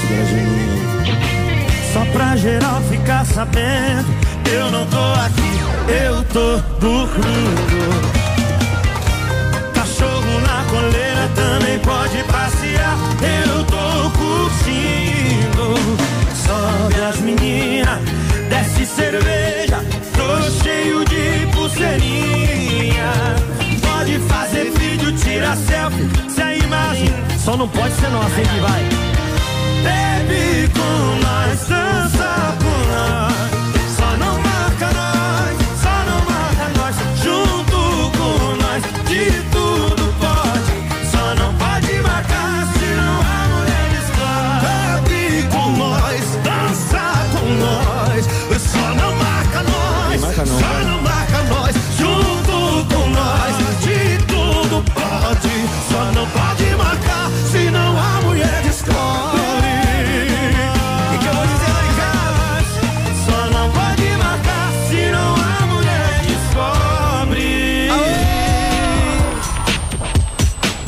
Segura. 0.00 0.66
Só 1.92 2.04
pra 2.12 2.36
geral 2.36 2.80
ficar 2.90 3.24
sabendo, 3.24 4.06
eu 4.52 4.70
não 4.70 4.86
tô 4.86 4.96
aqui, 4.96 5.60
eu 6.06 6.22
tô 6.24 6.56
dormindo. 6.78 8.12
Cachorro 9.74 10.40
na 10.40 10.64
coleira 10.70 11.30
também 11.34 11.78
pode 11.80 12.22
passear, 12.24 12.96
eu 13.46 13.64
tô 13.64 14.10
curtindo. 14.18 15.74
Sobe 16.34 17.00
as 17.02 17.18
meninas, 17.20 17.98
desce 18.50 18.86
cerveja, 18.86 19.82
tô 20.14 20.62
cheio 20.62 21.04
de 21.04 21.46
pulseirinha. 21.54 23.12
Pode 23.80 24.18
fazer 24.28 24.70
vídeo, 24.78 25.12
tira 25.16 25.56
selfie, 25.56 26.08
só 27.46 27.56
não 27.56 27.68
pode 27.68 27.94
ser 27.94 28.08
nossa, 28.08 28.40
hein, 28.40 28.44
que 28.44 28.60
vai. 28.60 28.82
Bebe 29.84 30.68
com 30.72 31.24
nós, 31.24 31.68
dança 31.68 32.65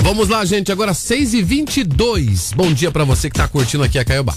Vamos 0.08 0.30
lá, 0.30 0.42
gente, 0.42 0.72
agora 0.72 0.94
6 0.94 1.34
e 1.34 1.42
22 1.42 2.54
Bom 2.56 2.72
dia 2.72 2.90
pra 2.90 3.04
você 3.04 3.28
que 3.28 3.36
tá 3.36 3.46
curtindo 3.46 3.84
aqui 3.84 3.98
a 3.98 4.04
Caiobá. 4.06 4.34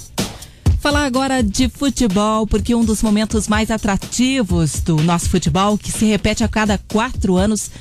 Falar 0.81 1.05
agora 1.05 1.41
de 1.41 1.69
futebol, 1.69 2.45
porque 2.45 2.75
um 2.75 2.83
dos 2.83 3.01
momentos 3.01 3.47
mais 3.47 3.71
atrativos 3.71 4.81
do 4.81 4.97
nosso 4.97 5.29
futebol, 5.29 5.77
que 5.77 5.89
se 5.89 6.03
repete 6.03 6.43
a 6.43 6.47
cada 6.49 6.77
quatro 6.89 7.37
anos, 7.37 7.71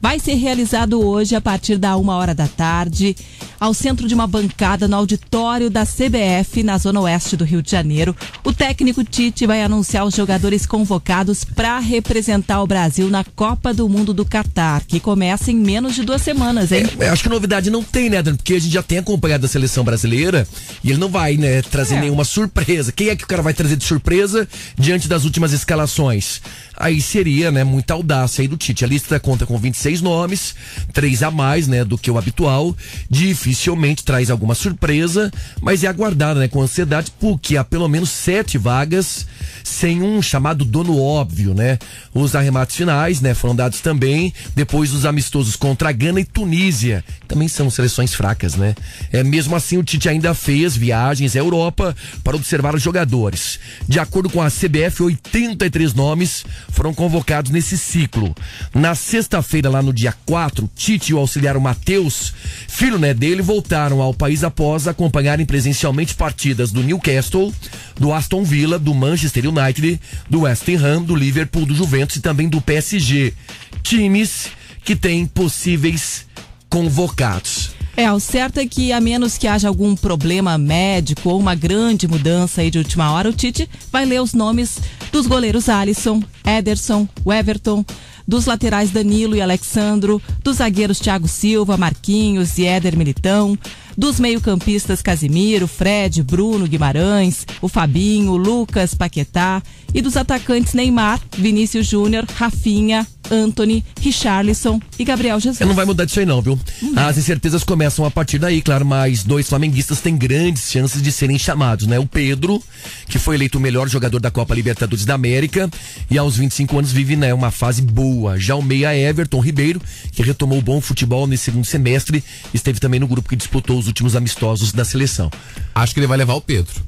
vai 0.00 0.18
ser 0.18 0.34
realizado 0.34 1.00
hoje 1.00 1.34
a 1.34 1.40
partir 1.40 1.76
da 1.78 1.96
uma 1.96 2.16
hora 2.16 2.34
da 2.34 2.48
tarde, 2.48 3.16
ao 3.60 3.72
centro 3.72 4.08
de 4.08 4.14
uma 4.14 4.26
bancada 4.26 4.88
no 4.88 4.96
auditório 4.96 5.70
da 5.70 5.86
CBF, 5.86 6.62
na 6.64 6.76
zona 6.78 7.00
oeste 7.00 7.36
do 7.36 7.44
Rio 7.44 7.62
de 7.62 7.70
Janeiro. 7.70 8.14
O 8.42 8.52
técnico 8.52 9.04
Tite 9.04 9.46
vai 9.46 9.62
anunciar 9.62 10.04
os 10.04 10.14
jogadores 10.14 10.66
convocados 10.66 11.44
para 11.44 11.78
representar 11.78 12.60
o 12.62 12.66
Brasil 12.66 13.08
na 13.08 13.22
Copa 13.24 13.72
do 13.72 13.88
Mundo 13.88 14.12
do 14.12 14.24
Catar, 14.24 14.82
que 14.84 14.98
começa 14.98 15.52
em 15.52 15.56
menos 15.56 15.94
de 15.94 16.02
duas 16.02 16.20
semanas, 16.22 16.72
hein? 16.72 16.84
É, 16.98 17.08
acho 17.08 17.22
que 17.22 17.28
novidade 17.28 17.70
não 17.70 17.82
tem, 17.84 18.10
né, 18.10 18.20
Dan? 18.22 18.34
Porque 18.34 18.54
a 18.54 18.60
gente 18.60 18.72
já 18.72 18.82
tem 18.82 18.98
acompanhado 18.98 19.46
a 19.46 19.48
seleção 19.48 19.84
brasileira 19.84 20.46
e 20.82 20.90
ele 20.90 20.98
não 20.98 21.08
vai, 21.08 21.36
né, 21.36 21.62
trazer 21.62 21.94
É. 21.96 22.00
nenhuma 22.00 22.24
surpresa. 22.24 22.90
Quem 22.90 23.08
é 23.08 23.14
que 23.16 23.22
o 23.24 23.26
cara 23.28 23.42
vai 23.42 23.54
trazer 23.54 23.76
de 23.76 23.84
surpresa 23.84 24.48
diante 24.76 25.06
das 25.06 25.24
últimas 25.24 25.52
escalações? 25.52 26.40
Aí 26.76 27.00
seria, 27.00 27.52
né, 27.52 27.62
muita 27.62 27.94
audácia 27.94 28.42
aí 28.42 28.48
do 28.48 28.56
Tite. 28.56 28.84
A 28.84 28.88
lista 28.88 29.20
conta 29.20 29.46
com 29.46 29.56
26 29.62 30.00
nomes, 30.02 30.54
três 30.92 31.22
a 31.22 31.30
mais, 31.30 31.66
né, 31.66 31.84
do 31.84 31.96
que 31.96 32.10
o 32.10 32.18
habitual. 32.18 32.76
Dificilmente 33.08 34.04
traz 34.04 34.30
alguma 34.30 34.54
surpresa, 34.54 35.30
mas 35.60 35.84
é 35.84 35.86
aguardada, 35.86 36.40
né, 36.40 36.48
com 36.48 36.60
ansiedade, 36.60 37.12
porque 37.18 37.56
há 37.56 37.64
pelo 37.64 37.88
menos 37.88 38.10
sete 38.10 38.58
vagas 38.58 39.26
sem 39.64 40.02
um 40.02 40.20
chamado 40.20 40.64
dono 40.64 41.00
óbvio, 41.00 41.54
né? 41.54 41.78
Os 42.12 42.34
arremates 42.34 42.76
finais, 42.76 43.20
né, 43.20 43.34
foram 43.34 43.54
dados 43.54 43.80
também 43.80 44.32
depois 44.54 44.90
dos 44.90 45.06
amistosos 45.06 45.56
contra 45.56 45.92
Gana 45.92 46.20
e 46.20 46.24
Tunísia. 46.24 47.04
Também 47.26 47.48
são 47.48 47.70
seleções 47.70 48.12
fracas, 48.14 48.54
né? 48.54 48.74
É 49.12 49.22
mesmo 49.22 49.56
assim 49.56 49.76
o 49.78 49.82
Tite 49.82 50.08
ainda 50.08 50.34
fez 50.34 50.76
viagens 50.76 51.36
à 51.36 51.38
Europa 51.38 51.94
para 52.22 52.36
observar 52.36 52.74
os 52.74 52.82
jogadores. 52.82 53.58
De 53.88 53.98
acordo 53.98 54.28
com 54.28 54.42
a 54.42 54.50
CBF, 54.50 55.02
83 55.02 55.94
nomes 55.94 56.44
foram 56.70 56.92
convocados 56.92 57.50
nesse 57.50 57.78
ciclo. 57.78 58.34
Na 58.74 58.94
sexta-feira, 58.94 59.51
lá 59.60 59.82
no 59.82 59.92
dia 59.92 60.14
4, 60.24 60.70
Tite 60.74 61.10
e 61.10 61.14
o 61.14 61.18
auxiliar 61.18 61.58
Matheus, 61.58 62.32
filho 62.68 62.98
né, 62.98 63.12
dele, 63.12 63.42
voltaram 63.42 64.00
ao 64.00 64.14
país 64.14 64.42
após 64.42 64.88
acompanharem 64.88 65.44
presencialmente 65.44 66.14
partidas 66.14 66.70
do 66.72 66.82
Newcastle, 66.82 67.52
do 67.98 68.12
Aston 68.12 68.44
Villa, 68.44 68.78
do 68.78 68.94
Manchester 68.94 69.48
United, 69.48 70.00
do 70.30 70.40
West 70.40 70.68
Ham, 70.68 71.02
do 71.02 71.14
Liverpool, 71.14 71.66
do 71.66 71.74
Juventus 71.74 72.16
e 72.16 72.20
também 72.20 72.48
do 72.48 72.60
PSG. 72.60 73.34
Times 73.82 74.48
que 74.84 74.96
têm 74.96 75.26
possíveis 75.26 76.26
convocados. 76.68 77.72
É, 77.94 78.10
o 78.10 78.18
certo 78.18 78.58
é 78.58 78.66
que 78.66 78.90
a 78.90 79.00
menos 79.00 79.36
que 79.36 79.46
haja 79.46 79.68
algum 79.68 79.94
problema 79.94 80.56
médico 80.56 81.28
ou 81.28 81.38
uma 81.38 81.54
grande 81.54 82.08
mudança 82.08 82.62
aí 82.62 82.70
de 82.70 82.78
última 82.78 83.12
hora, 83.12 83.28
o 83.28 83.32
Tite 83.32 83.68
vai 83.90 84.06
ler 84.06 84.22
os 84.22 84.32
nomes 84.32 84.78
dos 85.12 85.26
goleiros 85.26 85.68
Alisson, 85.68 86.22
Ederson, 86.44 87.06
Everton, 87.26 87.84
dos 88.26 88.46
laterais 88.46 88.90
Danilo 88.90 89.36
e 89.36 89.40
Alexandro, 89.40 90.20
dos 90.42 90.56
zagueiros 90.56 90.98
Thiago 90.98 91.28
Silva, 91.28 91.76
Marquinhos 91.76 92.58
e 92.58 92.64
Éder 92.64 92.96
Militão, 92.96 93.58
dos 93.96 94.18
meio-campistas 94.18 95.02
Casimiro, 95.02 95.66
Fred, 95.66 96.22
Bruno 96.22 96.66
Guimarães, 96.66 97.46
o 97.60 97.68
Fabinho, 97.68 98.36
Lucas, 98.36 98.94
Paquetá 98.94 99.62
e 99.94 100.00
dos 100.00 100.16
atacantes 100.16 100.74
Neymar, 100.74 101.20
Vinícius 101.36 101.86
Júnior, 101.86 102.24
Rafinha, 102.34 103.06
Anthony, 103.30 103.84
Richarlison 104.00 104.80
e 104.98 105.04
Gabriel 105.04 105.38
Jesus. 105.40 105.66
Não 105.66 105.74
vai 105.74 105.84
mudar 105.84 106.04
disso 106.04 106.20
aí 106.20 106.26
não, 106.26 106.42
viu? 106.42 106.58
As 106.96 107.16
incertezas 107.16 107.64
começam 107.64 108.04
a 108.04 108.10
partir 108.10 108.38
daí, 108.38 108.60
claro, 108.60 108.84
mas 108.84 109.22
dois 109.22 109.48
flamenguistas 109.48 110.00
têm 110.00 110.16
grandes 110.16 110.70
chances 110.70 111.00
de 111.00 111.12
serem 111.12 111.38
chamados, 111.38 111.86
né? 111.86 111.98
O 111.98 112.06
Pedro, 112.06 112.62
que 113.08 113.18
foi 113.18 113.36
eleito 113.36 113.58
o 113.58 113.60
melhor 113.60 113.88
jogador 113.88 114.20
da 114.20 114.30
Copa 114.30 114.54
Libertadores 114.54 115.04
da 115.04 115.14
América 115.14 115.70
e 116.10 116.18
aos 116.18 116.36
25 116.36 116.78
anos 116.78 116.92
vive, 116.92 117.16
né, 117.16 117.32
uma 117.32 117.50
fase 117.50 117.80
boa. 117.82 118.11
Já 118.36 118.54
o 118.54 118.62
meia 118.62 118.96
Everton 118.96 119.40
Ribeiro, 119.40 119.80
que 120.12 120.22
retomou 120.22 120.58
o 120.58 120.62
bom 120.62 120.80
futebol 120.80 121.26
nesse 121.26 121.44
segundo 121.44 121.64
semestre, 121.64 122.22
esteve 122.52 122.78
também 122.80 123.00
no 123.00 123.06
grupo 123.06 123.28
que 123.28 123.36
disputou 123.36 123.78
os 123.78 123.86
últimos 123.86 124.14
amistosos 124.16 124.72
da 124.72 124.84
seleção. 124.84 125.30
Acho 125.74 125.94
que 125.94 126.00
ele 126.00 126.06
vai 126.06 126.18
levar 126.18 126.34
o 126.34 126.40
Pedro. 126.40 126.82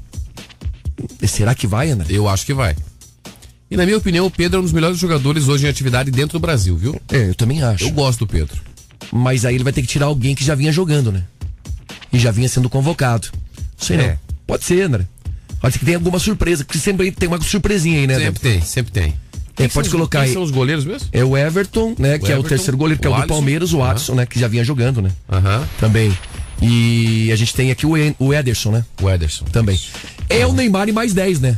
E 1.21 1.27
será 1.27 1.53
que 1.53 1.67
vai, 1.67 1.91
André? 1.91 2.07
Eu 2.09 2.27
acho 2.27 2.45
que 2.45 2.53
vai. 2.53 2.75
E 3.69 3.75
na 3.75 3.85
minha 3.85 3.97
opinião, 3.97 4.25
o 4.25 4.31
Pedro 4.31 4.57
é 4.57 4.59
um 4.59 4.63
dos 4.63 4.71
melhores 4.73 4.97
jogadores 4.97 5.47
hoje 5.47 5.65
em 5.65 5.69
atividade 5.69 6.11
dentro 6.11 6.37
do 6.37 6.41
Brasil, 6.41 6.77
viu? 6.77 6.99
É, 7.11 7.29
eu 7.29 7.35
também 7.35 7.63
acho. 7.63 7.83
Eu 7.83 7.91
gosto 7.91 8.19
do 8.19 8.27
Pedro. 8.27 8.55
Mas 9.11 9.43
aí 9.45 9.55
ele 9.55 9.63
vai 9.63 9.73
ter 9.73 9.81
que 9.81 9.87
tirar 9.87 10.05
alguém 10.05 10.35
que 10.35 10.43
já 10.43 10.55
vinha 10.55 10.71
jogando, 10.71 11.11
né? 11.11 11.23
E 12.13 12.19
já 12.19 12.31
vinha 12.31 12.47
sendo 12.47 12.69
convocado. 12.69 13.27
Não 13.33 13.85
sei 13.85 13.97
É. 13.97 14.07
não. 14.09 14.19
Pode 14.47 14.63
ser, 14.63 14.81
André. 14.83 15.07
Pode 15.59 15.73
ser 15.73 15.79
que 15.79 15.85
tenha 15.85 15.97
alguma 15.97 16.19
surpresa, 16.19 16.63
porque 16.63 16.77
sempre 16.77 17.11
tem 17.11 17.27
uma 17.27 17.41
surpresinha 17.41 17.99
aí, 17.99 18.07
né? 18.07 18.19
Sempre 18.19 18.39
tem, 18.39 18.61
sempre 18.61 18.91
tem. 18.91 19.13
Tem, 19.55 19.69
pode 19.69 19.89
colocar 19.89 20.19
Quem 20.19 20.27
aí. 20.27 20.33
são 20.33 20.43
os 20.43 20.51
goleiros 20.51 20.83
mesmo? 20.85 21.07
É 21.13 21.23
o 21.23 21.37
Everton, 21.37 21.95
né? 21.97 22.19
que 22.19 22.25
é 22.25 22.29
o 22.35 22.39
Everton, 22.39 22.49
terceiro 22.49 22.77
goleiro, 22.77 22.99
que 23.01 23.07
é 23.07 23.09
o 23.09 23.13
o 23.13 23.15
do 23.15 23.21
Alisson. 23.21 23.33
Palmeiras, 23.35 23.73
o. 23.73 23.81
Adson, 23.83 24.15
né? 24.15 24.25
Que 24.25 24.37
já 24.39 24.47
vinha 24.47 24.63
jogando, 24.63 25.01
né? 25.01 25.11
Aham. 25.31 25.63
Também. 25.79 26.15
E 26.61 27.29
a 27.31 27.35
gente 27.35 27.53
tem 27.53 27.71
aqui 27.71 27.85
o, 27.85 27.97
En- 27.97 28.15
o 28.19 28.33
Ederson, 28.33 28.71
né? 28.71 28.85
O 29.01 29.09
Ederson. 29.09 29.45
Também. 29.45 29.79
É 30.29 30.45
o 30.45 30.51
Neymar 30.53 30.87
e 30.89 30.91
mais 30.91 31.13
10, 31.13 31.39
né? 31.39 31.57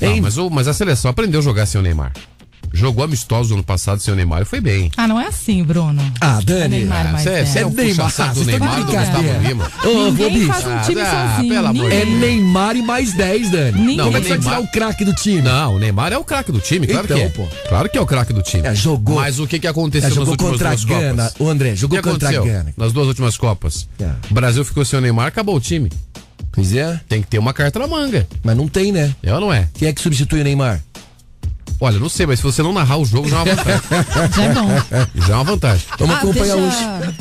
Não, 0.00 0.08
Hein? 0.08 0.20
mas, 0.20 0.36
o- 0.38 0.50
mas 0.50 0.68
a 0.68 0.72
seleção 0.74 1.10
aprendeu 1.10 1.40
a 1.40 1.42
jogar 1.42 1.66
sem 1.66 1.78
o 1.80 1.82
Neymar. 1.82 2.12
Jogou 2.76 3.02
amistoso 3.04 3.54
ano 3.54 3.62
passado 3.64 4.00
sem 4.02 4.12
o 4.12 4.16
Neymar 4.16 4.42
e 4.42 4.44
foi 4.44 4.60
bem. 4.60 4.90
Ah, 4.98 5.08
não 5.08 5.18
é 5.18 5.28
assim, 5.28 5.64
Bruno. 5.64 6.02
Ah, 6.20 6.40
Dani. 6.44 6.68
Neymar 6.80 7.10
mais 7.12 7.24
Você 7.24 7.46
você 7.46 7.58
é 7.60 7.66
um 7.66 7.70
É 7.70 7.72
Neymar, 7.74 8.06
puxa-saco 8.06 8.34
do 8.34 8.44
vocês 8.44 8.48
estão 8.54 8.68
Neymar 8.68 8.80
e 8.80 8.84
do 8.84 8.92
Gustavo. 8.98 9.48
Lima. 9.48 9.72
Ô, 9.84 10.10
Ninguém 10.10 10.46
faz 10.46 10.66
um 10.66 10.78
time 10.80 11.00
Ah, 11.00 11.30
sozinho. 11.36 11.54
pelo 11.54 11.66
amor 11.68 11.90
de 11.90 11.96
É. 11.96 12.04
Neymar 12.04 12.76
e 12.76 12.82
mais 12.82 13.14
10, 13.14 13.50
Dani. 13.50 13.78
Ninguém. 13.80 13.96
Não, 13.96 14.04
Como 14.04 14.16
é 14.16 14.20
que 14.20 14.26
você 14.26 14.36
vai 14.36 14.38
Neymar- 14.38 14.58
tirar 14.60 14.68
o 14.68 14.72
craque 14.72 15.04
do 15.06 15.14
time? 15.14 15.40
Não, 15.42 15.74
o 15.76 15.78
Neymar 15.78 16.12
é 16.12 16.18
o 16.18 16.24
craque 16.24 16.52
do 16.52 16.60
time, 16.60 16.86
claro 16.86 17.06
Então, 17.06 17.16
que 17.16 17.22
é. 17.24 17.28
pô. 17.30 17.46
Claro 17.68 17.88
que 17.88 17.96
é 17.96 18.00
o 18.00 18.06
craque 18.06 18.32
do 18.34 18.42
time. 18.42 18.66
É, 18.68 18.74
jogou. 18.74 19.16
Mas 19.16 19.38
o 19.40 19.46
que, 19.46 19.58
que 19.58 19.66
aconteceu 19.66 20.08
É, 20.10 20.14
nas 20.18 20.28
últimas 20.28 20.50
contra 20.52 20.68
a 20.68 20.70
duas 20.74 20.84
Gana. 20.84 21.22
Copas? 21.24 21.40
O 21.40 21.48
André, 21.48 21.74
jogou 21.76 22.02
contra 22.02 22.28
a 22.28 22.32
Gana. 22.32 22.74
nas 22.76 22.92
duas 22.92 23.06
últimas 23.08 23.36
Copas? 23.38 23.88
É. 23.98 24.10
O 24.30 24.34
Brasil 24.34 24.62
ficou 24.66 24.84
sem 24.84 24.98
o 24.98 25.02
Neymar, 25.02 25.26
acabou 25.28 25.56
o 25.56 25.60
time. 25.60 25.90
Pois 26.52 26.74
é, 26.74 27.00
Tem 27.08 27.20
que 27.22 27.28
ter 27.28 27.38
uma 27.38 27.52
carta 27.52 27.78
na 27.78 27.86
manga. 27.86 28.26
mas 28.44 28.56
não 28.56 28.68
tem, 28.68 28.90
né? 28.92 29.14
É 29.22 29.32
ou 29.34 29.40
não 29.40 29.52
é? 29.52 29.68
Quem 29.74 29.88
é 29.88 29.92
que 29.92 30.00
substitui 30.00 30.40
o 30.40 30.44
Neymar? 30.44 30.82
Olha, 31.80 31.98
não 31.98 32.08
sei, 32.08 32.24
mas 32.26 32.38
se 32.38 32.44
você 32.44 32.62
não 32.62 32.72
narrar 32.72 32.96
o 32.96 33.04
jogo, 33.04 33.28
já 33.28 33.38
é 33.38 33.42
uma 33.42 33.54
vantagem. 33.54 33.80
Já 34.36 34.44
é 34.44 34.52
bom. 34.54 34.68
já 35.26 35.32
é 35.32 35.36
uma 35.36 35.44
vantagem. 35.44 35.86
Vamos 35.98 36.14
Ah, 36.14 36.18
acompanhar 36.18 36.56
hoje. 36.56 36.76
deixa, 36.76 37.12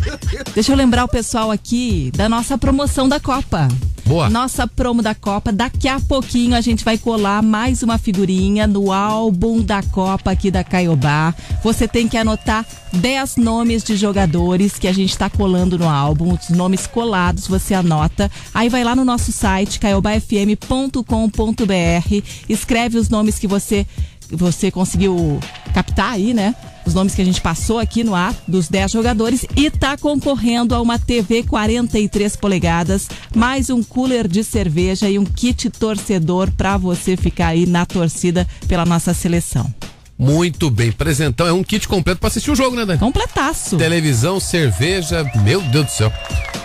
deixa 0.54 0.72
eu 0.72 0.76
lembrar 0.78 1.04
o 1.04 1.08
pessoal 1.10 1.52
aqui 1.52 2.12
da 2.16 2.30
nossa 2.30 2.58
promoção 2.58 3.10
da 3.10 3.20
Copa. 3.20 3.68
Boa. 4.06 4.30
Nossa 4.30 4.68
promo 4.68 5.02
da 5.02 5.16
Copa. 5.16 5.52
Daqui 5.52 5.88
a 5.88 6.00
pouquinho 6.00 6.56
a 6.56 6.62
gente 6.62 6.86
vai 6.86 6.96
colar 6.98 7.42
mais 7.42 7.82
uma 7.84 7.98
figurinha 7.98 8.68
no 8.68 8.92
álbum 8.92 9.62
da 9.62 9.82
Copa 9.82 10.30
aqui 10.32 10.52
da 10.52 10.64
Caiobá. 10.64 11.34
Você 11.64 11.88
tem 11.88 12.08
que 12.08 12.16
anotar 12.16 12.64
10 12.94 13.38
nomes 13.38 13.84
de 13.84 13.98
jogadores 13.98 14.78
que 14.78 14.88
a 14.88 14.94
gente 14.94 15.10
está 15.10 15.28
colando 15.30 15.78
no 15.80 15.90
álbum. 15.90 16.38
Os 16.40 16.50
nomes 16.56 16.86
colados 16.86 17.48
você 17.48 17.74
anota. 17.74 18.32
Aí 18.54 18.70
vai 18.70 18.84
lá 18.84 18.96
no 18.96 19.04
nosso 19.04 19.32
site, 19.32 19.80
caiobafm.com.br. 19.80 22.24
Escreve 22.48 22.98
os 22.98 23.10
nomes 23.10 23.40
que 23.40 23.48
você 23.48 23.88
você 24.32 24.72
conseguiu 24.72 25.40
captar 25.74 26.14
aí, 26.14 26.34
né? 26.34 26.56
Os 26.86 26.94
nomes 26.94 27.16
que 27.16 27.22
a 27.22 27.26
gente 27.26 27.42
passou 27.42 27.80
aqui 27.80 28.04
no 28.04 28.14
ar 28.14 28.36
dos 28.48 28.68
10 28.70 28.92
jogadores 28.92 29.46
e 29.56 29.72
tá 29.72 29.98
concorrendo 29.98 30.76
a 30.76 30.82
uma 30.82 31.00
TV 31.00 31.44
43 31.44 32.36
polegadas, 32.36 33.10
mais 33.36 33.70
um 33.70 33.82
cooler 33.82 34.28
de 34.28 34.44
cerveja 34.44 35.10
e 35.10 35.18
um 35.18 35.26
kit 35.26 35.70
torcedor 35.72 36.52
pra 36.52 36.78
você 36.78 37.18
ficar 37.18 37.48
aí 37.48 37.66
na 37.66 37.86
torcida 37.86 38.48
pela 38.68 38.86
nossa 38.86 39.14
seleção. 39.14 39.74
Muito 40.18 40.70
bem. 40.70 40.92
Presentão 40.92 41.46
é 41.46 41.52
um 41.52 41.64
kit 41.64 41.88
completo 41.88 42.20
pra 42.20 42.30
assistir 42.30 42.50
o 42.50 42.56
jogo, 42.56 42.76
né, 42.76 42.86
Dani? 42.86 43.00
Completaço. 43.00 43.76
Televisão, 43.78 44.40
cerveja, 44.40 45.30
meu 45.44 45.62
Deus 45.62 45.86
do 45.86 45.92
céu. 45.92 46.12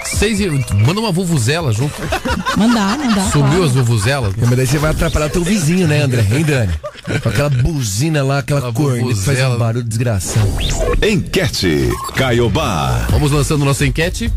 Seis 0.05 0.39
e... 0.41 0.49
Manda 0.75 1.01
uma 1.01 1.11
vuvuzela 1.11 1.73
junto. 1.73 1.95
Mandar, 2.57 2.97
mandar. 2.99 3.31
Sumiu 3.31 3.49
claro. 3.49 3.65
as 3.65 3.73
vuvuzelas. 3.73 4.37
né? 4.37 4.47
Mas 4.47 4.57
daí 4.57 4.67
você 4.67 4.79
vai 4.79 4.93
atrapalhar 4.93 5.29
teu 5.31 5.43
vizinho, 5.43 5.89
né, 5.89 6.03
André? 6.03 6.25
Hein, 6.31 6.45
Dani? 6.45 6.73
Com 7.23 7.29
aquela 7.29 7.51
buzina 7.51 8.23
lá, 8.23 8.39
aquela 8.39 8.61
Aquela 8.61 8.73
corneta 8.73 9.09
que 9.15 9.21
faz 9.21 9.41
um 9.41 9.59
barulho 9.59 9.85
desgraçado. 9.85 10.49
Enquete 11.03 11.89
Caiobá. 12.15 13.07
Vamos 13.11 13.33
lançando 13.33 13.65
nossa 13.65 13.85
enquete. 13.85 14.33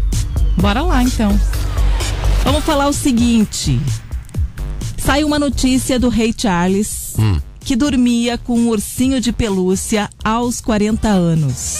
Bora 0.58 0.82
lá 0.82 1.04
então. 1.04 1.39
Vamos 2.43 2.63
falar 2.63 2.88
o 2.88 2.93
seguinte. 2.93 3.80
Saiu 4.97 5.28
uma 5.28 5.38
notícia 5.38 5.99
do 5.99 6.10
Rei 6.10 6.34
Charles 6.36 7.13
que 7.63 7.76
dormia 7.76 8.38
com 8.38 8.58
um 8.58 8.67
ursinho 8.69 9.19
de 9.21 9.32
pelúcia 9.32 10.10
aos 10.23 10.60
40 10.62 11.08
anos. 11.08 11.78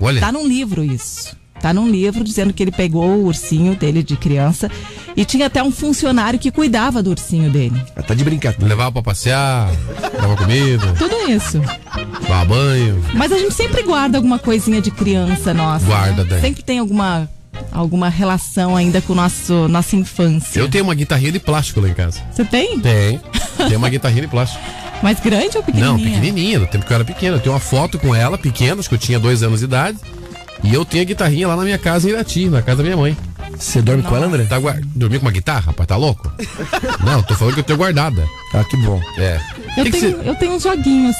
Olha. 0.00 0.20
Tá 0.20 0.32
num 0.32 0.46
livro 0.46 0.82
isso. 0.84 1.36
Tá 1.60 1.72
num 1.72 1.88
livro 1.88 2.24
dizendo 2.24 2.52
que 2.52 2.60
ele 2.60 2.72
pegou 2.72 3.04
o 3.06 3.26
ursinho 3.26 3.76
dele 3.76 4.02
de 4.02 4.16
criança 4.16 4.68
e 5.16 5.24
tinha 5.24 5.46
até 5.46 5.62
um 5.62 5.70
funcionário 5.70 6.36
que 6.36 6.50
cuidava 6.50 7.00
do 7.00 7.10
ursinho 7.10 7.48
dele. 7.50 7.80
Ah, 7.94 8.02
Tá 8.02 8.14
de 8.14 8.24
brincadeira. 8.24 8.66
Levava 8.66 8.90
pra 8.90 9.02
passear, 9.02 9.70
dava 10.20 10.36
comida, 10.36 10.92
Tudo 10.98 11.14
isso. 11.30 11.60
dava 12.28 12.44
banho. 12.46 13.00
Mas 13.14 13.30
a 13.30 13.38
gente 13.38 13.54
sempre 13.54 13.82
guarda 13.84 14.18
alguma 14.18 14.40
coisinha 14.40 14.82
de 14.82 14.90
criança 14.90 15.54
nossa. 15.54 15.86
Guarda, 15.86 16.24
né? 16.24 16.30
Dani. 16.30 16.42
Sempre 16.42 16.62
tem 16.64 16.80
alguma 16.80 17.30
alguma 17.70 18.08
relação 18.08 18.74
ainda 18.74 19.00
com 19.00 19.14
nosso 19.14 19.68
nossa 19.68 19.94
infância. 19.94 20.58
Eu 20.58 20.68
tenho 20.68 20.82
uma 20.82 20.94
guitarrinha 20.94 21.30
de 21.30 21.38
plástico 21.38 21.80
lá 21.80 21.88
em 21.88 21.94
casa. 21.94 22.20
Você 22.32 22.44
tem? 22.44 22.80
Tem. 22.80 23.20
Tem 23.68 23.76
uma 23.76 23.88
guitarrinha 23.88 24.22
de 24.22 24.28
plástico. 24.28 24.60
Mais 25.02 25.18
grande 25.20 25.56
ou 25.56 25.62
pequenininha? 25.62 25.92
Não, 25.92 25.98
pequenininha, 25.98 26.60
do 26.60 26.66
tempo 26.66 26.86
que 26.86 26.92
eu 26.92 26.94
era 26.94 27.04
pequeno. 27.04 27.36
Eu 27.36 27.40
tenho 27.40 27.52
uma 27.54 27.60
foto 27.60 27.98
com 27.98 28.14
ela, 28.14 28.38
pequena, 28.38 28.80
acho 28.80 28.88
que 28.88 28.94
eu 28.94 28.98
tinha 28.98 29.18
dois 29.18 29.42
anos 29.42 29.58
de 29.60 29.64
idade. 29.66 29.98
E 30.62 30.72
eu 30.72 30.84
tenho 30.84 31.02
a 31.02 31.06
guitarrinha 31.06 31.48
lá 31.48 31.56
na 31.56 31.64
minha 31.64 31.78
casa 31.78 32.08
em 32.08 32.12
Irati, 32.12 32.48
na 32.48 32.62
casa 32.62 32.78
da 32.78 32.82
minha 32.84 32.96
mãe. 32.96 33.16
Você 33.58 33.82
dorme 33.82 34.02
com 34.04 34.14
ela, 34.16 34.26
André? 34.26 34.44
Tá 34.44 34.58
guar... 34.58 34.78
Dormir 34.94 35.18
com 35.18 35.26
uma 35.26 35.32
guitarra, 35.32 35.66
rapaz, 35.66 35.86
tá 35.88 35.96
louco? 35.96 36.30
Não, 37.04 37.22
tô 37.22 37.34
falando 37.34 37.54
que 37.54 37.60
eu 37.60 37.64
tenho 37.64 37.78
guardada. 37.78 38.24
Ah, 38.54 38.62
que 38.64 38.76
bom. 38.76 39.00
É. 39.18 39.40
Eu 39.76 39.84
Que 39.84 39.90
que 39.90 40.00
tenho, 40.00 40.22
eu 40.22 40.34
tenho 40.36 40.52
uns 40.52 40.62
joguinhos. 40.62 41.16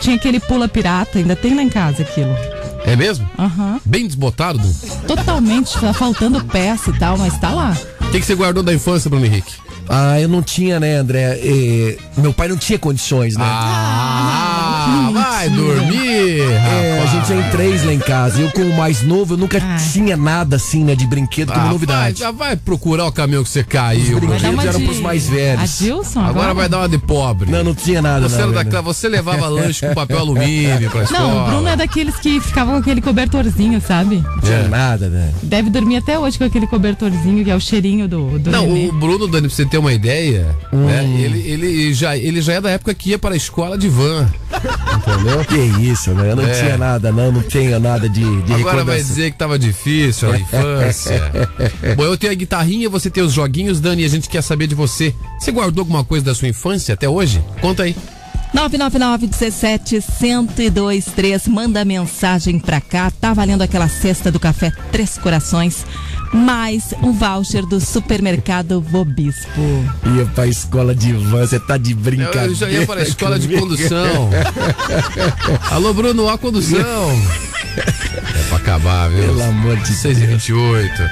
Tinha 0.00 0.16
aquele 0.16 0.40
pula 0.40 0.66
pirata, 0.66 1.18
ainda 1.18 1.36
tem 1.36 1.54
lá 1.54 1.62
em 1.62 1.68
casa 1.68 2.02
aquilo. 2.02 2.34
cê- 2.34 2.90
É 2.92 2.96
mesmo? 2.96 3.28
Aham. 3.38 3.78
Bem 3.84 4.06
desbotado? 4.06 4.60
Totalmente, 5.06 5.78
tá 5.78 5.92
faltando 5.92 6.42
peça 6.46 6.90
e 6.90 6.98
tal, 6.98 7.18
mas 7.18 7.38
tá 7.38 7.50
lá. 7.50 7.76
O 8.00 8.10
que, 8.10 8.18
que 8.20 8.24
você 8.26 8.34
guardou 8.34 8.62
da 8.62 8.72
infância, 8.72 9.10
Bruno 9.10 9.26
Henrique? 9.26 9.52
Ah, 9.88 10.20
eu 10.20 10.28
não 10.28 10.42
tinha, 10.42 10.78
né, 10.78 10.96
André? 10.96 11.38
Eh, 11.42 11.96
meu 12.16 12.32
pai 12.32 12.48
não 12.48 12.56
tinha 12.56 12.78
condições, 12.78 13.36
né? 13.36 13.44
Ah, 13.44 15.10
vai 15.12 15.48
dormir, 15.50 16.40
É, 16.40 17.00
a 17.02 17.06
gente 17.06 17.32
é 17.32 17.36
em 17.36 17.50
três 17.50 17.84
lá 17.84 17.92
em 17.92 17.98
casa. 17.98 18.40
Eu, 18.40 18.50
como 18.50 18.76
mais 18.76 19.02
novo, 19.02 19.34
eu 19.34 19.38
nunca 19.38 19.58
Ah. 19.58 19.76
tinha 19.92 20.16
nada 20.16 20.56
assim, 20.56 20.84
né, 20.84 20.94
de 20.94 21.06
brinquedo 21.06 21.52
como 21.52 21.66
Ah, 21.66 21.70
novidade. 21.70 22.20
vai, 22.20 22.26
já 22.26 22.30
vai 22.30 22.56
procurar 22.56 23.06
o 23.06 23.12
caminho 23.12 23.42
que 23.42 23.48
você 23.50 23.62
caiu, 23.64 24.20
dar 24.20 24.50
uma 24.50 24.62
eram 24.64 24.78
de... 24.78 24.84
pros 24.84 25.00
mais 25.00 25.26
velhos. 25.28 25.80
Adilson, 25.82 26.20
agora, 26.20 26.30
Agora 26.40 26.54
vai 26.54 26.68
dar 26.68 26.78
uma 26.78 26.88
de 26.88 26.98
pobre. 26.98 27.50
Não, 27.50 27.64
não 27.64 27.74
tinha 27.74 28.00
nada, 28.02 28.28
Você, 28.28 28.36
não. 28.36 28.42
era 28.44 28.52
né? 28.52 28.64
daquela- 28.64 28.82
você 28.82 29.08
levava 29.08 29.46
lanche 29.48 29.86
com 29.86 29.94
papel 29.94 30.18
alumínio 30.18 30.90
pra 30.90 31.02
escola. 31.02 31.20
Não, 31.28 31.42
o 31.42 31.46
Bruno 31.50 31.68
é 31.68 31.76
daqueles 31.76 32.16
que 32.16 32.40
ficava 32.40 32.70
com 32.72 32.78
aquele 32.78 33.00
cobertorzinho, 33.00 33.80
sabe? 33.80 34.16
Não 34.16 34.40
tinha 34.40 34.56
É. 34.58 34.68
nada, 34.68 35.08
né? 35.08 35.32
Deve 35.42 35.68
dormir 35.70 35.96
até 35.96 36.18
hoje 36.18 36.38
com 36.38 36.44
aquele 36.44 36.66
cobertorzinho, 36.66 37.44
que 37.44 37.50
é 37.50 37.56
o 37.56 37.60
cheirinho 37.60 38.06
do, 38.08 38.38
do 38.38 38.50
Não, 38.50 38.66
nenê. 38.66 38.88
o 38.88 38.92
Bruno, 38.92 39.26
Dani, 39.26 39.48
pra 39.48 39.56
você 39.56 39.64
ter 39.70 39.78
uma 39.78 39.92
ideia, 39.92 40.46
Hum. 40.72 40.86
né, 40.86 41.04
ele, 41.04 41.38
ele, 41.48 41.94
já, 41.94 42.16
ele 42.16 42.40
já 42.42 42.54
é 42.54 42.60
da 42.60 42.70
época 42.70 42.92
que 42.94 43.10
ia 43.10 43.18
para 43.18 43.34
a 43.34 43.36
escola 43.36 43.78
de 43.78 43.88
van. 43.88 44.28
Entendeu? 44.96 45.44
Que 45.44 45.56
isso, 45.82 46.10
né? 46.12 46.32
Eu 46.32 46.36
não 46.36 46.46
É. 46.46 46.52
tinha 46.52 46.76
nada, 46.76 47.10
não. 47.12 47.32
Não 47.32 47.42
tinha 47.42 47.78
nada 47.78 48.08
de, 48.08 48.42
de 48.42 48.52
Agora 48.54 48.84
vai 48.84 48.96
dizer 48.98 49.30
que 49.30 49.38
tava 49.38 49.58
difícil 49.58 50.30
a 50.32 50.38
infância. 50.38 51.30
Bom, 51.96 52.04
eu 52.04 52.16
tenho 52.16 52.32
a 52.32 52.36
guitarrinha, 52.36 52.88
você 52.90 53.08
tem 53.08 53.22
os 53.22 53.32
joguinhos, 53.32 53.80
Dani, 53.80 54.02
e 54.02 54.04
a 54.04 54.08
gente 54.08 54.28
quer 54.28 54.42
saber 54.42 54.66
de 54.66 54.74
você. 54.74 55.14
Você 55.38 55.50
guardou 55.52 55.82
alguma 55.82 56.04
coisa 56.04 56.24
da 56.24 56.34
sua 56.34 56.48
infância 56.48 56.92
até 56.94 57.08
hoje? 57.08 57.42
Conta 57.60 57.84
aí. 57.84 57.96
999 58.52 59.28
17 59.28 60.00
1023 60.20 61.46
manda 61.48 61.84
mensagem 61.84 62.58
pra 62.58 62.80
cá. 62.80 63.10
Tá 63.20 63.32
valendo 63.32 63.62
aquela 63.62 63.88
cesta 63.88 64.30
do 64.30 64.40
café 64.40 64.72
Três 64.90 65.16
Corações, 65.16 65.86
mais 66.32 66.92
um 67.02 67.12
voucher 67.12 67.64
do 67.64 67.80
supermercado 67.80 68.80
Bobispo. 68.80 69.60
Ia 70.16 70.26
pra 70.26 70.46
escola 70.48 70.94
de 70.94 71.12
van, 71.12 71.46
você 71.46 71.60
tá 71.60 71.76
de 71.76 71.94
brincadeira. 71.94 72.46
Eu 72.48 72.54
já 72.54 72.68
ia 72.68 72.86
para 72.86 73.00
a 73.00 73.04
escola 73.04 73.38
de 73.38 73.48
condução. 73.56 74.30
Alô, 75.70 75.94
Bruno, 75.94 76.28
a 76.28 76.36
condução. 76.36 76.80
É 77.70 78.48
pra 78.48 78.56
acabar, 78.56 79.08
viu? 79.10 79.26
Pelo 79.26 79.42
amor 79.44 79.76
de 79.76 79.94
6 79.94 80.18
e 80.18 80.26
28 80.26 81.02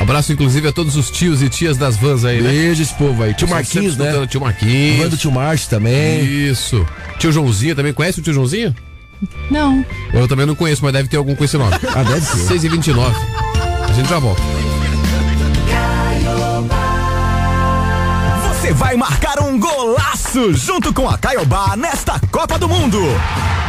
Abraço, 0.00 0.32
inclusive, 0.32 0.68
a 0.68 0.72
todos 0.72 0.94
os 0.94 1.10
tios 1.10 1.42
e 1.42 1.48
tias 1.48 1.76
das 1.76 1.96
vans 1.96 2.24
aí, 2.24 2.40
né? 2.40 2.50
Beijo 2.50 2.82
esse 2.82 2.94
povo 2.94 3.22
aí. 3.22 3.34
Tio 3.34 3.48
Marquinhos, 3.48 3.96
né? 3.96 4.04
escutando 4.06 4.26
Tio 4.28 4.40
Van 4.40 4.46
Marquinhos. 4.46 5.10
do 5.10 5.16
tio 5.16 5.32
Márcio 5.32 5.70
também. 5.70 6.22
Isso. 6.24 6.86
Tio 7.18 7.32
Joãozinho 7.32 7.74
também. 7.74 7.92
Conhece 7.92 8.20
o 8.20 8.22
tio 8.22 8.32
Joãozinho? 8.34 8.74
Não. 9.50 9.84
Eu 10.12 10.28
também 10.28 10.44
não 10.44 10.54
conheço, 10.54 10.82
mas 10.84 10.92
deve 10.92 11.08
ter 11.08 11.16
algum 11.16 11.34
com 11.34 11.44
esse 11.44 11.56
nome. 11.56 11.74
Ah, 11.94 12.02
deve 12.02 12.20
ser. 12.20 12.36
6 12.46 12.64
e 12.64 12.68
29 12.68 13.16
A 13.88 13.92
gente 13.94 14.08
já 14.08 14.18
volta. 14.18 14.42
Você 18.50 18.72
vai 18.74 18.96
marcar 18.96 19.40
um 19.40 19.58
golaço 19.58 20.52
junto 20.52 20.92
com 20.92 21.08
a 21.08 21.16
Caiobá 21.16 21.76
nesta 21.76 22.20
Copa 22.30 22.58
do 22.58 22.68
Mundo. 22.68 22.98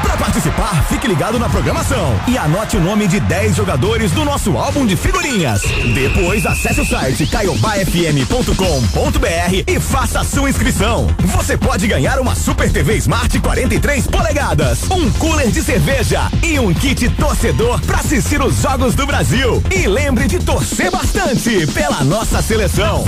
Para 0.02 0.18
participar, 0.18 0.86
fique 0.88 1.08
ligado 1.08 1.40
na 1.40 1.50
programação 1.50 2.20
e 2.28 2.38
anote 2.38 2.78
o 2.78 2.82
nome 2.82 3.08
de 3.08 3.20
10 3.20 3.56
jogadores 3.56 4.12
do 4.12 4.24
nosso 4.24 4.58
álbum 4.58 4.86
de 4.86 4.96
figurinhas. 4.96 5.62
Depois, 5.94 6.46
acesse 6.46 6.82
o 6.82 6.86
site 6.86 7.26
caiobafm.com.br 7.28 9.64
e 9.68 9.80
faça 9.80 10.22
a 10.22 10.24
sua 10.24 10.50
inscrição. 10.50 11.08
Você 11.20 11.58
pode 11.58 11.88
ganhar 11.88 12.20
uma 12.20 12.36
Super 12.36 12.72
TV 12.72 12.96
Smart 12.98 13.38
43 13.40 14.08
polegadas, 14.08 14.84
um 14.90 15.12
cooler 15.14 15.50
de 15.50 15.62
cerveja 15.62 16.22
e 16.44 16.60
um 16.60 16.74
kit 16.74 17.10
torcedor 17.10 17.80
para 17.82 18.00
assistir 18.00 18.42
os 18.42 18.62
jogos 18.62 18.96
do 18.96 19.06
Brasil. 19.06 19.62
E 19.74 19.88
lembre 19.88 20.28
de 20.28 20.40
torcer 20.40 20.92
bastante 20.92 21.68
pela 21.68 22.04
nossa 22.04 22.42
seleção. 22.42 23.04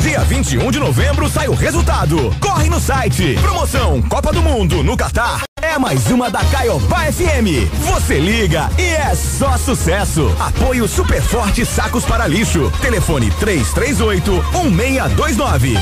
Dia 0.00 0.20
21 0.20 0.70
de 0.70 0.80
novembro 0.80 1.28
sai 1.28 1.48
o 1.48 1.54
resultado. 1.54 2.34
Corre 2.40 2.68
no 2.68 2.80
site. 2.80 3.36
Promoção 3.40 4.02
Copa 4.02 4.32
do 4.32 4.42
Mundo 4.42 4.82
no 4.82 4.96
Catar. 4.96 5.51
É 5.72 5.78
mais 5.78 6.10
uma 6.10 6.30
da 6.30 6.44
Caiobá 6.44 7.10
FM. 7.10 7.66
Você 7.86 8.18
liga 8.20 8.68
e 8.78 8.82
é 8.82 9.14
só 9.14 9.56
sucesso. 9.56 10.30
Apoio 10.38 10.86
Super 10.86 11.22
Forte 11.22 11.64
Sacos 11.64 12.04
para 12.04 12.26
Lixo. 12.26 12.70
Telefone 12.82 13.30
338 13.40 14.44
1629. 14.70 15.74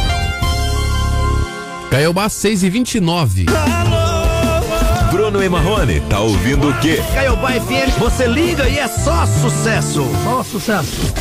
Caiobá 1.91 2.29
6 2.29 2.63
e 2.63 2.71
29 2.71 3.47
Bruno 5.11 5.43
e 5.43 5.49
Marrone, 5.49 6.01
tá 6.03 6.21
ouvindo 6.21 6.69
o 6.69 6.79
quê? 6.79 7.03
Caiobá 7.13 7.51
FM, 7.51 7.99
você 7.99 8.29
liga 8.29 8.69
e 8.69 8.79
é 8.79 8.87
só 8.87 9.27
sucesso. 9.27 10.09
Só 10.23 10.45
sucesso. 10.45 11.13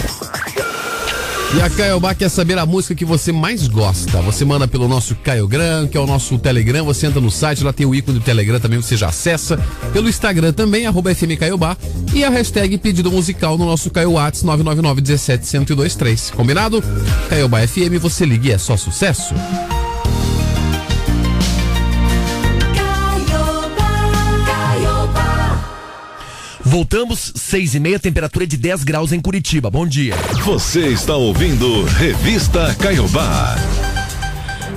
E 1.55 1.61
a 1.61 1.69
Caiobá 1.69 2.13
quer 2.13 2.29
saber 2.29 2.59
a 2.59 2.65
música 2.65 2.93
que 2.93 3.03
você 3.03 3.31
mais 3.31 3.67
gosta. 3.67 4.21
Você 4.21 4.45
manda 4.45 4.67
pelo 4.67 4.87
nosso 4.87 5.15
Caiogram, 5.15 5.87
que 5.87 5.97
é 5.97 5.99
o 5.99 6.05
nosso 6.05 6.37
Telegram. 6.37 6.85
Você 6.85 7.07
entra 7.07 7.19
no 7.19 7.31
site, 7.31 7.63
lá 7.63 7.73
tem 7.73 7.87
o 7.87 7.95
ícone 7.95 8.19
do 8.19 8.23
Telegram 8.23 8.59
também, 8.59 8.79
você 8.79 8.95
já 8.95 9.07
acessa. 9.07 9.57
Pelo 9.91 10.07
Instagram 10.07 10.53
também, 10.53 10.85
arroba 10.85 11.13
FM 11.13 11.39
Caiobá. 11.39 11.75
E 12.13 12.23
a 12.23 12.29
hashtag 12.29 12.77
pedido 12.77 13.11
musical 13.11 13.57
no 13.57 13.65
nosso 13.65 13.89
Caio 13.89 14.11
Whats 14.13 14.43
999 14.43 15.01
17 15.01 15.57
1023. 15.57 16.31
Combinado? 16.31 16.83
Caiobá 17.29 17.67
FM, 17.67 17.99
você 17.99 18.25
liga 18.25 18.49
e 18.49 18.51
é 18.51 18.57
só 18.59 18.77
sucesso. 18.77 19.33
Voltamos, 26.69 27.33
seis 27.35 27.73
e 27.73 27.79
meia, 27.79 27.97
temperatura 27.97 28.45
de 28.45 28.55
10 28.55 28.83
graus 28.83 29.11
em 29.11 29.19
Curitiba. 29.19 29.71
Bom 29.71 29.87
dia. 29.87 30.13
Você 30.45 30.89
está 30.89 31.15
ouvindo 31.15 31.83
Revista 31.83 32.75
Caiobá. 32.75 33.55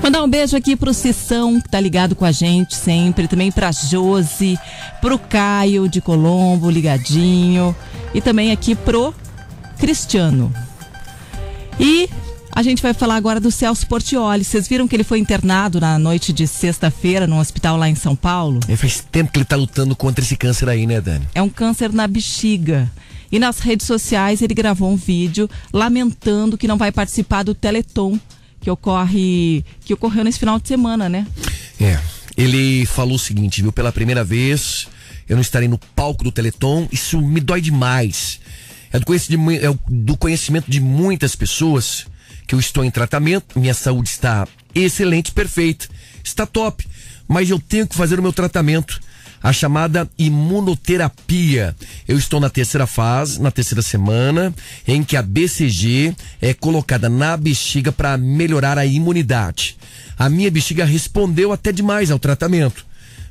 Mandar 0.01 0.23
um 0.23 0.27
beijo 0.27 0.57
aqui 0.57 0.75
pro 0.75 0.91
Cissão, 0.91 1.61
que 1.61 1.69
tá 1.69 1.79
ligado 1.79 2.15
com 2.15 2.25
a 2.25 2.31
gente 2.31 2.75
sempre, 2.75 3.27
também 3.27 3.51
pra 3.51 3.71
Josi, 3.71 4.57
pro 5.01 5.19
Caio 5.19 5.87
de 5.87 6.01
Colombo, 6.01 6.67
ligadinho, 6.67 7.75
e 8.11 8.19
também 8.19 8.51
aqui 8.51 8.73
pro 8.73 9.13
Cristiano. 9.77 10.51
E 11.79 12.09
a 12.55 12.61
gente 12.61 12.81
vai 12.81 12.93
falar 12.93 13.15
agora 13.15 13.39
do 13.39 13.49
Celso 13.49 13.87
Portioli. 13.87 14.43
Vocês 14.43 14.67
viram 14.67 14.87
que 14.87 14.95
ele 14.95 15.03
foi 15.03 15.19
internado 15.19 15.79
na 15.79 15.97
noite 15.97 16.31
de 16.31 16.47
sexta-feira 16.47 17.25
num 17.25 17.39
hospital 17.39 17.77
lá 17.77 17.89
em 17.89 17.95
São 17.95 18.15
Paulo? 18.15 18.59
É, 18.67 18.75
faz 18.75 19.03
tempo 19.11 19.31
que 19.31 19.39
ele 19.39 19.45
tá 19.45 19.55
lutando 19.55 19.95
contra 19.95 20.23
esse 20.23 20.35
câncer 20.35 20.69
aí, 20.69 20.85
né, 20.85 21.01
Dani? 21.01 21.27
É 21.33 21.41
um 21.41 21.49
câncer 21.49 21.91
na 21.91 22.07
bexiga. 22.07 22.91
E 23.31 23.39
nas 23.39 23.59
redes 23.59 23.87
sociais 23.87 24.41
ele 24.41 24.53
gravou 24.53 24.91
um 24.91 24.95
vídeo 24.95 25.49
lamentando 25.71 26.57
que 26.57 26.67
não 26.67 26.77
vai 26.77 26.91
participar 26.91 27.43
do 27.43 27.55
Teleton 27.55 28.19
que 28.61 28.69
ocorre 28.69 29.65
que 29.83 29.93
ocorreu 29.93 30.23
nesse 30.23 30.39
final 30.39 30.59
de 30.59 30.67
semana, 30.67 31.09
né? 31.09 31.27
É. 31.81 31.99
Ele 32.37 32.85
falou 32.85 33.15
o 33.15 33.19
seguinte, 33.19 33.61
viu? 33.61 33.71
Pela 33.71 33.91
primeira 33.91 34.23
vez, 34.23 34.87
eu 35.27 35.35
não 35.35 35.41
estarei 35.41 35.67
no 35.67 35.77
palco 35.77 36.23
do 36.23 36.31
Teleton. 36.31 36.87
Isso 36.91 37.19
me 37.19 37.39
dói 37.39 37.61
demais. 37.61 38.39
É 38.91 38.99
do 38.99 39.05
conhecimento, 39.05 39.65
é 39.65 39.77
do 39.89 40.15
conhecimento 40.15 40.69
de 40.69 40.79
muitas 40.79 41.35
pessoas 41.35 42.05
que 42.47 42.55
eu 42.55 42.59
estou 42.59 42.83
em 42.83 42.91
tratamento. 42.91 43.59
Minha 43.59 43.73
saúde 43.73 44.09
está 44.09 44.47
excelente, 44.73 45.31
perfeita. 45.31 45.87
Está 46.23 46.45
top. 46.45 46.85
Mas 47.27 47.49
eu 47.49 47.59
tenho 47.59 47.87
que 47.87 47.95
fazer 47.95 48.19
o 48.19 48.23
meu 48.23 48.33
tratamento. 48.33 48.99
A 49.41 49.51
chamada 49.51 50.09
imunoterapia. 50.17 51.75
Eu 52.07 52.17
estou 52.17 52.39
na 52.39 52.49
terceira 52.49 52.87
fase, 52.87 53.41
na 53.41 53.51
terceira 53.51 53.81
semana, 53.81 54.53
em 54.87 55.03
que 55.03 55.17
a 55.17 55.21
BCG 55.21 56.15
é 56.41 56.53
colocada 56.53 57.09
na 57.09 57.35
bexiga 57.35 57.91
para 57.91 58.17
melhorar 58.17 58.77
a 58.77 58.85
imunidade. 58.85 59.77
A 60.17 60.29
minha 60.29 60.49
bexiga 60.49 60.85
respondeu 60.85 61.51
até 61.51 61.73
demais 61.73 62.09
ao 62.09 62.19
tratamento, 62.19 62.85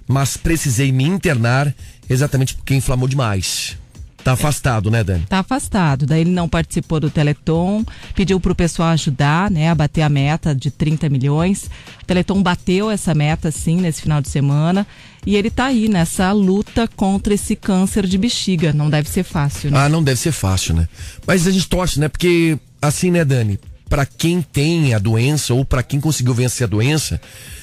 mas 0.07 0.37
precisei 0.37 0.93
me 0.93 1.05
internar 1.05 1.75
exatamente 2.11 2.55
porque 2.55 2.75
inflamou 2.75 3.09
demais. 3.09 3.79
Tá 4.25 4.33
afastado, 4.33 4.91
né, 4.91 5.03
Dani? 5.03 5.25
Tá 5.29 5.41
afastado. 5.41 6.07
Daí 6.07 6.21
ele 6.21 6.31
não 6.31 6.49
participou 6.49 7.01
do 7.01 7.11
Teleton, 7.11 7.85
pediu 8.15 8.39
pro 8.39 8.55
pessoal 8.55 8.91
ajudar, 8.91 9.51
né, 9.51 9.69
a 9.69 9.75
bater 9.75 10.03
a 10.03 10.09
meta 10.09 10.55
de 10.55 10.71
30 10.71 11.09
milhões. 11.09 11.69
O 12.03 12.07
Teleton 12.07 12.43
bateu 12.43 12.91
essa 12.91 13.15
meta, 13.15 13.51
sim, 13.51 13.81
nesse 13.81 14.03
final 14.03 14.21
de 14.21 14.29
semana. 14.29 14.87
E 15.27 15.37
ele 15.37 15.51
tá 15.51 15.67
aí 15.67 15.89
nessa 15.89 16.33
luta 16.33 16.89
contra 16.89 17.35
esse 17.35 17.55
câncer 17.57 18.07
de 18.07 18.19
bexiga. 18.19 18.73
Não 18.73 18.91
deve 18.91 19.09
ser 19.09 19.23
fácil, 19.23 19.71
né? 19.71 19.79
Ah, 19.79 19.89
não 19.89 20.03
deve 20.03 20.19
ser 20.19 20.33
fácil, 20.33 20.75
né? 20.75 20.89
Mas 21.27 21.47
a 21.47 21.51
gente 21.51 21.69
torce, 21.69 22.01
né? 22.01 22.09
Porque, 22.09 22.59
assim, 22.81 23.11
né, 23.11 23.25
Dani? 23.25 23.59
Pra 23.89 24.07
quem 24.07 24.41
tem 24.41 24.95
a 24.95 24.99
doença 24.99 25.53
ou 25.53 25.65
pra 25.65 25.83
quem 25.83 26.01
conseguiu 26.01 26.33
vencer 26.33 26.65
a 26.65 26.69
doença, 26.69 27.21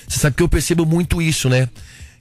você 0.08 0.20
sabe 0.20 0.36
que 0.36 0.44
eu 0.44 0.50
percebo 0.50 0.86
muito 0.86 1.22
isso, 1.22 1.50
né? 1.50 1.68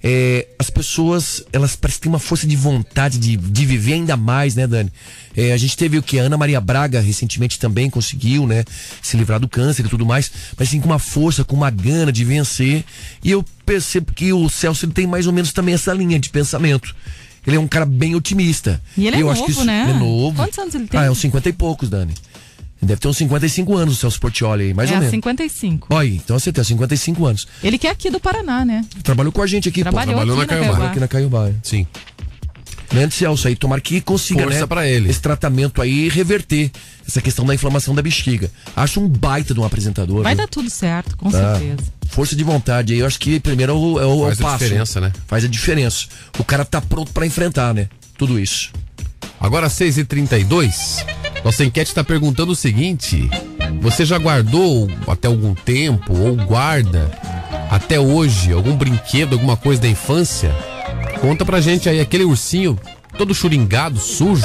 É, 0.02 0.46
as 0.58 0.70
pessoas, 0.70 1.42
elas 1.52 1.74
parecem 1.74 2.02
ter 2.02 2.08
uma 2.08 2.20
força 2.20 2.46
de 2.46 2.54
vontade 2.54 3.18
de, 3.18 3.36
de 3.36 3.66
viver 3.66 3.94
ainda 3.94 4.16
mais, 4.16 4.54
né, 4.54 4.66
Dani? 4.66 4.92
É, 5.36 5.52
a 5.52 5.56
gente 5.56 5.76
teve 5.76 5.98
o 5.98 6.02
que? 6.02 6.18
A 6.18 6.22
Ana 6.22 6.36
Maria 6.36 6.60
Braga 6.60 7.00
recentemente 7.00 7.58
também 7.58 7.90
conseguiu, 7.90 8.46
né? 8.46 8.64
Se 9.02 9.16
livrar 9.16 9.40
do 9.40 9.48
câncer 9.48 9.84
e 9.84 9.88
tudo 9.88 10.06
mais, 10.06 10.30
mas 10.56 10.68
assim, 10.68 10.80
com 10.80 10.86
uma 10.86 10.98
força, 10.98 11.44
com 11.44 11.56
uma 11.56 11.70
gana 11.70 12.12
de 12.12 12.24
vencer. 12.24 12.84
E 13.24 13.30
eu 13.30 13.44
percebo 13.66 14.12
que 14.12 14.32
o 14.32 14.48
Celso 14.48 14.86
tem 14.88 15.06
mais 15.06 15.26
ou 15.26 15.32
menos 15.32 15.52
também 15.52 15.74
essa 15.74 15.92
linha 15.92 16.18
de 16.18 16.28
pensamento. 16.30 16.94
Ele 17.46 17.56
é 17.56 17.60
um 17.60 17.68
cara 17.68 17.86
bem 17.86 18.14
otimista. 18.14 18.80
E 18.96 19.06
ele 19.06 19.16
é 19.16 19.20
eu 19.20 19.26
novo, 19.26 19.32
acho 19.32 19.44
que 19.44 19.50
isso, 19.52 19.64
né? 19.64 19.90
É 19.90 19.98
novo. 19.98 20.36
Quantos 20.36 20.58
anos 20.58 20.74
ele 20.74 20.86
tem? 20.86 21.00
Ah, 21.00 21.04
é 21.04 21.10
uns 21.10 21.18
50 21.18 21.48
e 21.48 21.52
poucos, 21.52 21.88
Dani. 21.88 22.12
Deve 22.80 23.00
ter 23.00 23.08
uns 23.08 23.16
55 23.18 23.76
anos, 23.76 23.94
o 23.94 23.96
Celso 24.00 24.20
Portioli 24.20 24.64
aí, 24.64 24.74
mais 24.74 24.88
é, 24.90 24.94
ou 24.94 24.98
menos. 25.00 25.10
55. 25.10 25.88
Olha, 25.90 26.08
então 26.08 26.38
você 26.38 26.52
tem 26.52 26.62
55 26.62 27.26
anos. 27.26 27.48
Ele 27.62 27.76
que 27.76 27.86
é 27.86 27.90
aqui 27.90 28.08
do 28.08 28.20
Paraná, 28.20 28.64
né? 28.64 28.84
Trabalhou 29.02 29.32
com 29.32 29.42
a 29.42 29.46
gente 29.46 29.68
aqui, 29.68 29.82
Trabalhou 29.82 30.14
pô. 30.14 30.20
Trabalhou 30.20 30.40
aqui 30.40 30.52
na 30.54 30.60
na 30.60 30.66
Caiobá. 30.66 30.90
Aqui 30.90 31.00
na 31.00 31.08
Caiobá. 31.08 31.50
Sim. 31.62 31.86
Grande 32.90 33.14
Celso 33.14 33.46
aí, 33.48 33.54
tomara 33.54 33.80
que 33.82 34.00
consiga, 34.00 34.44
Força 34.44 34.60
né? 34.60 34.66
pra 34.66 34.86
ele. 34.88 35.10
Esse 35.10 35.20
tratamento 35.20 35.82
aí 35.82 36.08
reverter 36.08 36.70
essa 37.06 37.20
questão 37.20 37.44
da 37.44 37.54
inflamação 37.54 37.94
da 37.94 38.00
bexiga. 38.00 38.50
Acho 38.74 39.00
um 39.00 39.08
baita 39.08 39.52
de 39.52 39.60
um 39.60 39.64
apresentador. 39.64 40.22
Vai 40.22 40.34
viu? 40.34 40.44
dar 40.44 40.48
tudo 40.48 40.70
certo, 40.70 41.16
com 41.16 41.30
Tá. 41.30 41.56
certeza. 41.56 41.82
Força 42.08 42.34
de 42.34 42.42
vontade 42.42 42.94
aí, 42.94 43.00
eu 43.00 43.06
acho 43.06 43.18
que 43.18 43.38
primeiro 43.40 43.72
é 43.72 43.74
o, 43.74 44.00
é 44.00 44.06
o, 44.06 44.22
Faz 44.24 44.40
é 44.40 44.42
a 44.42 44.46
passo. 44.46 44.64
diferença, 44.64 45.00
né? 45.00 45.12
Faz 45.26 45.44
a 45.44 45.48
diferença. 45.48 46.06
O 46.38 46.44
cara 46.44 46.64
tá 46.64 46.80
pronto 46.80 47.12
pra 47.12 47.26
enfrentar, 47.26 47.74
né? 47.74 47.88
Tudo 48.16 48.38
isso. 48.40 48.70
Agora 49.38 49.68
6h32, 49.68 51.04
nossa 51.48 51.64
enquete 51.64 51.90
está 51.90 52.04
perguntando 52.04 52.52
o 52.52 52.56
seguinte: 52.56 53.30
você 53.80 54.04
já 54.04 54.18
guardou 54.18 54.86
até 55.06 55.28
algum 55.28 55.54
tempo 55.54 56.14
ou 56.14 56.36
guarda 56.36 57.10
até 57.70 57.98
hoje 57.98 58.52
algum 58.52 58.76
brinquedo, 58.76 59.32
alguma 59.32 59.56
coisa 59.56 59.80
da 59.80 59.88
infância? 59.88 60.54
Conta 61.22 61.46
pra 61.46 61.58
gente 61.58 61.88
aí, 61.88 62.00
aquele 62.00 62.24
ursinho 62.24 62.78
todo 63.16 63.34
churingado, 63.34 63.98
sujo, 63.98 64.44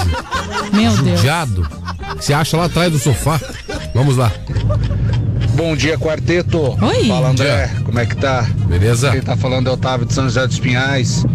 Meu 0.72 0.96
Deus. 0.96 1.18
judiado, 1.20 1.68
que 2.18 2.24
você 2.24 2.34
acha 2.34 2.56
lá 2.56 2.66
atrás 2.66 2.90
do 2.90 2.98
sofá. 2.98 3.38
Vamos 3.94 4.16
lá. 4.16 4.32
Bom 5.56 5.76
dia, 5.76 5.98
quarteto. 6.00 6.58
Oi. 6.82 7.10
Fala, 7.10 7.32
André. 7.32 7.70
Como 7.84 8.00
é 8.00 8.06
que 8.06 8.16
tá? 8.16 8.48
Beleza? 8.66 9.12
Quem 9.12 9.22
tá 9.22 9.36
falando 9.36 9.70
é 9.70 9.74
Otávio 9.74 10.06
de 10.06 10.14
São 10.14 10.24
José 10.24 10.48
dos 10.48 10.58
Pinhais. 10.58 11.26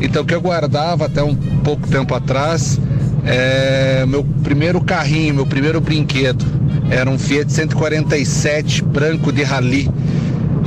Então, 0.00 0.22
o 0.22 0.24
que 0.24 0.34
eu 0.34 0.40
guardava 0.40 1.06
até 1.06 1.22
um 1.22 1.34
pouco 1.34 1.88
tempo 1.88 2.14
atrás 2.14 2.78
é 3.26 4.06
meu 4.06 4.24
primeiro 4.42 4.80
carrinho, 4.80 5.34
meu 5.34 5.46
primeiro 5.46 5.80
brinquedo. 5.80 6.44
Era 6.88 7.10
um 7.10 7.18
Fiat 7.18 7.52
147 7.52 8.84
branco 8.84 9.32
de 9.32 9.42
rally. 9.42 9.90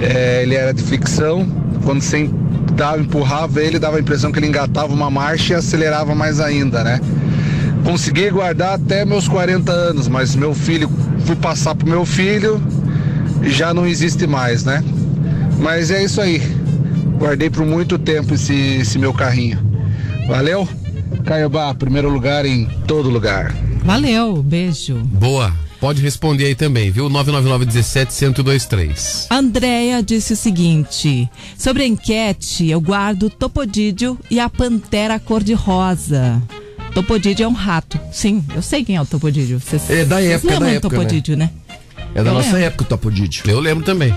É, 0.02 0.44
ele 0.44 0.56
era 0.56 0.74
de 0.74 0.84
fricção. 0.84 1.48
Quando 1.84 2.02
você 2.02 2.30
dava, 2.76 3.02
empurrava 3.02 3.62
ele, 3.62 3.80
dava 3.80 3.98
a 3.98 4.00
impressão 4.00 4.32
que 4.32 4.40
ele 4.40 4.48
engatava 4.48 4.94
uma 4.94 5.10
marcha 5.10 5.54
e 5.54 5.56
acelerava 5.56 6.14
mais 6.14 6.40
ainda, 6.40 6.84
né? 6.84 7.00
Consegui 7.86 8.30
guardar 8.30 8.74
até 8.76 9.06
meus 9.06 9.28
40 9.28 9.72
anos, 9.72 10.08
mas 10.10 10.36
meu 10.36 10.54
filho, 10.54 10.90
fui 11.26 11.36
passar 11.38 11.74
pro 11.76 11.88
meu 11.88 12.06
filho, 12.06 12.62
já 13.44 13.74
não 13.74 13.88
existe 13.88 14.28
mais, 14.28 14.66
né? 14.66 14.84
Mas 15.58 15.90
é 15.92 16.04
isso 16.04 16.20
aí. 16.20 16.42
Guardei 17.18 17.50
por 17.50 17.66
muito 17.66 17.98
tempo 17.98 18.34
esse, 18.34 18.78
esse 18.82 19.00
meu 19.00 19.14
carrinho. 19.14 19.60
Valeu? 20.28 20.68
Caiobá, 21.30 21.72
primeiro 21.76 22.10
lugar 22.10 22.44
em 22.44 22.66
todo 22.88 23.08
lugar. 23.08 23.54
Valeu, 23.84 24.42
beijo. 24.42 24.96
Boa. 24.96 25.54
Pode 25.80 26.02
responder 26.02 26.46
aí 26.46 26.56
também, 26.56 26.90
viu? 26.90 27.08
999 27.08 27.66
17 27.66 28.12
1023. 28.26 29.28
Andréia 29.30 30.02
disse 30.02 30.34
o 30.34 30.36
seguinte: 30.36 31.30
sobre 31.56 31.84
a 31.84 31.86
enquete, 31.88 32.68
eu 32.68 32.82
guardo 32.82 33.28
o 33.28 33.30
Topodídio 33.30 34.18
e 34.32 34.40
a 34.40 34.50
Pantera 34.50 35.20
Cor-de-Rosa. 35.20 36.42
Topodídio 36.96 37.44
é 37.44 37.48
um 37.48 37.54
rato. 37.54 38.00
Sim, 38.12 38.44
eu 38.56 38.64
sei 38.64 38.84
quem 38.84 38.96
é 38.96 39.02
o 39.02 39.06
Topodídio. 39.06 39.60
Vocês, 39.60 39.88
É 39.88 40.06
da 40.06 40.20
época, 40.20 40.52
lembram 40.54 40.68
da 40.68 40.74
época, 40.74 40.96
Topodídio, 40.96 41.38
né? 41.38 41.52
É 42.16 42.24
da 42.24 42.32
Eu 42.32 42.34
nossa 42.34 42.48
lembro. 42.54 42.64
época 42.64 42.84
o 42.86 42.88
Topodídio. 42.88 43.44
Eu 43.48 43.60
lembro 43.60 43.84
também. 43.86 44.12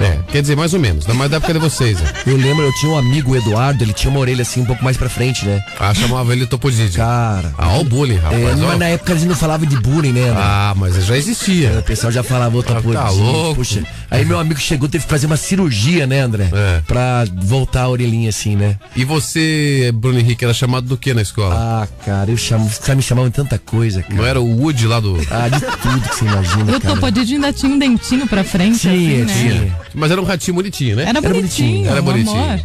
É, 0.00 0.18
quer 0.30 0.40
dizer, 0.42 0.56
mais 0.56 0.74
ou 0.74 0.80
menos. 0.80 1.04
Da 1.04 1.14
mais 1.14 1.30
da 1.30 1.36
época 1.38 1.52
de 1.52 1.58
vocês, 1.58 1.98
né? 2.00 2.12
Eu 2.26 2.36
lembro, 2.36 2.64
eu 2.64 2.72
tinha 2.74 2.92
um 2.92 2.98
amigo, 2.98 3.32
o 3.32 3.36
Eduardo, 3.36 3.82
ele 3.84 3.92
tinha 3.92 4.10
uma 4.10 4.20
orelha 4.20 4.42
assim 4.42 4.60
um 4.60 4.64
pouco 4.64 4.82
mais 4.84 4.96
pra 4.96 5.08
frente, 5.08 5.44
né? 5.46 5.62
Ah, 5.78 5.92
chamava 5.94 6.32
ele 6.32 6.46
Topodídio. 6.46 6.96
Cara. 6.96 7.52
Ah, 7.58 7.68
ó 7.68 7.80
o 7.80 7.84
bullying, 7.84 8.16
rapaz. 8.16 8.42
É, 8.42 8.64
ó. 8.64 8.66
mas 8.68 8.78
na 8.78 8.86
época 8.86 9.12
a 9.12 9.16
gente 9.16 9.28
não 9.28 9.36
falava 9.36 9.66
de 9.66 9.76
bullying, 9.80 10.12
né? 10.12 10.28
André? 10.28 10.42
Ah, 10.42 10.72
mas 10.76 11.04
já 11.04 11.14
É, 11.14 11.18
existia. 11.18 11.78
O 11.78 11.82
pessoal 11.82 12.12
já 12.12 12.22
falava 12.22 12.56
outra 12.56 12.76
Tá 12.76 12.82
coisa. 12.82 13.08
louco. 13.10 13.56
Puxa. 13.56 13.82
Aí 14.10 14.24
meu 14.24 14.38
amigo 14.38 14.60
chegou, 14.60 14.88
teve 14.88 15.04
que 15.04 15.10
fazer 15.10 15.26
uma 15.26 15.36
cirurgia, 15.36 16.06
né, 16.06 16.20
André? 16.20 16.48
É. 16.52 16.80
Pra 16.86 17.24
voltar 17.42 17.82
a 17.82 17.88
orelhinha 17.88 18.28
assim, 18.28 18.54
né? 18.56 18.76
E 18.94 19.04
você, 19.04 19.90
Bruno 19.94 20.18
Henrique, 20.18 20.44
era 20.44 20.54
chamado 20.54 20.86
do 20.86 20.96
que 20.96 21.12
na 21.14 21.22
escola? 21.22 21.54
Ah, 21.56 21.88
cara, 22.04 22.30
eu 22.30 22.36
chamo. 22.36 22.66
Os 22.66 22.78
caras 22.78 22.96
me 22.96 23.02
chamavam 23.02 23.28
de 23.30 23.34
tanta 23.36 23.58
coisa, 23.58 24.02
cara. 24.02 24.14
Não 24.14 24.24
era 24.26 24.40
o 24.40 24.60
Woody 24.60 24.86
lá 24.86 25.00
do. 25.00 25.16
Ah, 25.30 25.48
de 25.48 25.60
tudo 25.60 26.00
que 26.08 26.14
você 26.16 26.24
imagina. 26.24 26.72
E 26.72 26.76
o 26.76 26.80
cara. 26.80 26.94
Topodídio 26.94 27.34
ainda 27.36 27.52
tinha 27.52 27.72
um 27.72 27.78
dentinho 27.78 28.26
pra 28.28 28.44
frente, 28.44 28.78
Tinha, 28.80 29.24
assim, 29.24 29.24
né? 29.24 29.58
tinha. 29.58 29.78
Mas 29.94 30.10
era 30.10 30.20
um 30.20 30.24
ratinho 30.24 30.54
bonitinho, 30.54 30.96
né? 30.96 31.04
Era 31.08 31.20
bonitinho, 31.20 31.88
Era 31.88 32.00
um 32.00 32.04
bonitinho. 32.04 32.36
amor. 32.44 32.60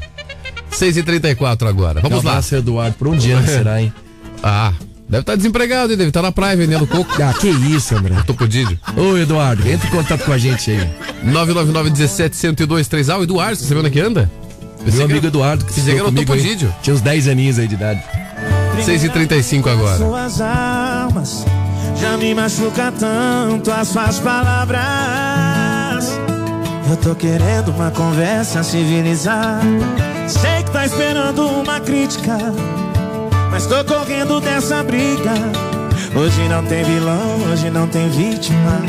6h34 0.72 1.68
agora. 1.68 2.02
Vamos 2.02 2.24
Um 2.24 2.28
lá. 2.28 2.42
Eduardo. 2.52 2.96
Por 2.98 3.08
onde 3.10 3.32
anda 3.32 3.48
será, 3.48 3.82
hein? 3.82 3.94
Ah, 4.44 4.72
deve 5.10 5.22
estar 5.22 5.36
desempregado, 5.36 5.92
hein? 5.92 5.98
Deve 5.98 6.10
estar 6.10 6.22
na 6.22 6.32
praia 6.32 6.56
vendendo 6.56 6.88
coco. 6.88 7.12
Ah, 7.22 7.34
que 7.34 7.50
isso, 7.50 7.96
André. 7.96 8.16
Topodídio. 8.26 8.80
Ô, 8.96 9.18
Eduardo, 9.18 9.68
entra 9.68 9.88
em 9.88 9.92
contato 9.92 10.24
com 10.24 10.32
a 10.32 10.38
gente 10.38 10.72
aí. 10.72 10.90
999 11.24 11.90
17 11.90 12.38
1023 12.48 13.10
Ah, 13.10 13.18
o 13.18 13.24
Eduardo, 13.24 13.58
você 13.58 13.66
sabe 13.66 13.80
onde 13.80 13.90
é 13.90 13.92
que 13.92 14.00
anda? 14.00 14.32
Meu 14.86 15.06
amigo 15.06 15.28
Eduardo, 15.28 15.66
que 15.66 15.74
Pensei 15.74 15.94
que 15.94 16.00
era 16.00 16.08
o 16.08 16.12
comigo 16.12 16.32
aí. 16.32 16.40
Topodídio. 16.40 16.74
Tinha 16.82 16.94
uns 16.96 17.02
10 17.02 17.28
aninhos 17.28 17.60
aí 17.60 17.68
de 17.68 17.76
idade. 17.76 18.02
6h35 18.86 19.68
agora. 19.68 19.98
Suas 19.98 20.40
almas 20.40 21.46
já 22.00 22.18
me 22.18 22.34
machuca 22.34 22.94
tanto 22.98 23.72
as 23.72 23.90
suas 23.90 24.20
palavras. 24.20 26.10
Eu 26.90 26.98
tô 26.98 27.14
querendo 27.14 27.70
uma 27.72 27.92
conversa 27.92 28.64
civilizada. 28.64 29.62
Sei 30.28 30.64
que 30.64 30.72
tá 30.72 30.86
esperando 30.86 31.46
uma 31.46 31.80
crítica, 31.80 32.38
mas 33.50 33.66
tô 33.66 33.84
correndo 33.84 34.40
dessa 34.40 34.84
briga. 34.84 35.34
Hoje 36.16 36.48
não 36.48 36.64
tem 36.66 36.84
vilão, 36.84 37.52
hoje 37.52 37.70
não 37.70 37.88
tem 37.88 38.10
vítima. 38.10 38.82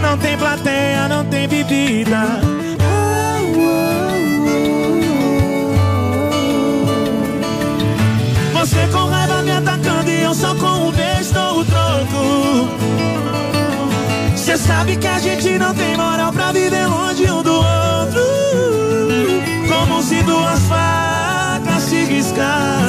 Não 0.00 0.16
tem 0.18 0.36
plateia, 0.36 1.08
não 1.08 1.24
tem 1.24 1.48
bebida. 1.48 2.40
Você 8.54 8.86
com 8.92 9.06
raiva 9.06 9.42
me 9.42 9.50
atacando 9.52 10.10
e 10.10 10.22
eu 10.22 10.34
só 10.34 10.54
com 10.54 10.88
um 10.88 10.92
beijo 10.92 11.32
dou 11.32 11.60
o 11.60 11.64
troco. 11.64 12.68
Você 14.36 14.56
sabe 14.56 14.96
que 14.96 15.06
a 15.06 15.18
gente 15.18 15.58
não 15.58 15.74
tem 15.74 15.96
moral 15.96 16.32
pra 16.32 16.52
viver 16.52 16.86
longe 16.86 17.30
um 17.30 17.42
do 17.42 17.54
outro. 17.54 18.22
Como 19.68 20.02
se 20.02 20.22
duas 20.22 20.60
facas 20.60 20.98
se 20.98 21.07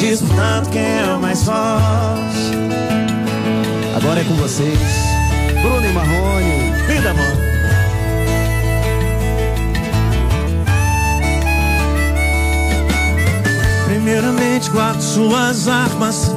disputando 0.00 0.70
quem 0.70 0.82
é 0.82 1.14
o 1.14 1.20
mais 1.20 1.42
forte. 1.44 2.56
Agora 3.94 4.20
é 4.20 4.24
com 4.24 4.34
vocês. 4.34 4.78
Bruno 5.60 5.86
e 5.86 5.92
Marrone. 5.92 6.72
Linda, 6.88 7.10
amor. 7.10 7.50
Primeiramente 13.84 14.70
guardo 14.70 15.00
suas 15.00 15.68
armas 15.68 16.34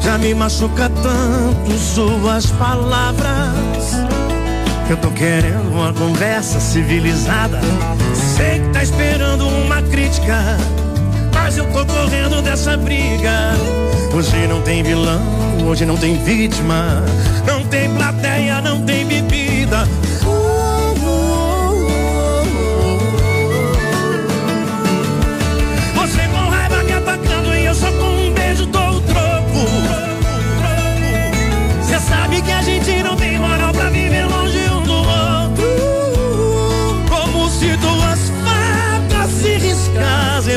Já 0.00 0.16
me 0.16 0.34
machuca 0.34 0.90
tanto 1.02 1.78
suas 1.78 2.46
palavras 2.52 3.92
Eu 4.88 4.96
tô 4.96 5.10
querendo 5.10 5.70
uma 5.70 5.92
conversa 5.92 6.58
civilizada 6.60 7.60
Sei 8.14 8.60
que 8.60 8.68
tá 8.70 8.82
esperando 8.82 9.46
uma 9.46 9.82
crítica 9.82 10.56
eu 11.58 11.66
tô 11.72 11.84
correndo 11.86 12.40
dessa 12.42 12.76
briga. 12.76 13.54
Hoje 14.14 14.46
não 14.46 14.62
tem 14.62 14.82
vilão, 14.82 15.20
hoje 15.66 15.84
não 15.84 15.96
tem 15.96 16.16
vítima. 16.22 17.02
Não 17.46 17.64
tem 17.66 17.90
plateia, 17.94 18.60
não 18.60 18.82
tem 18.82 19.04
bebida 19.06 19.86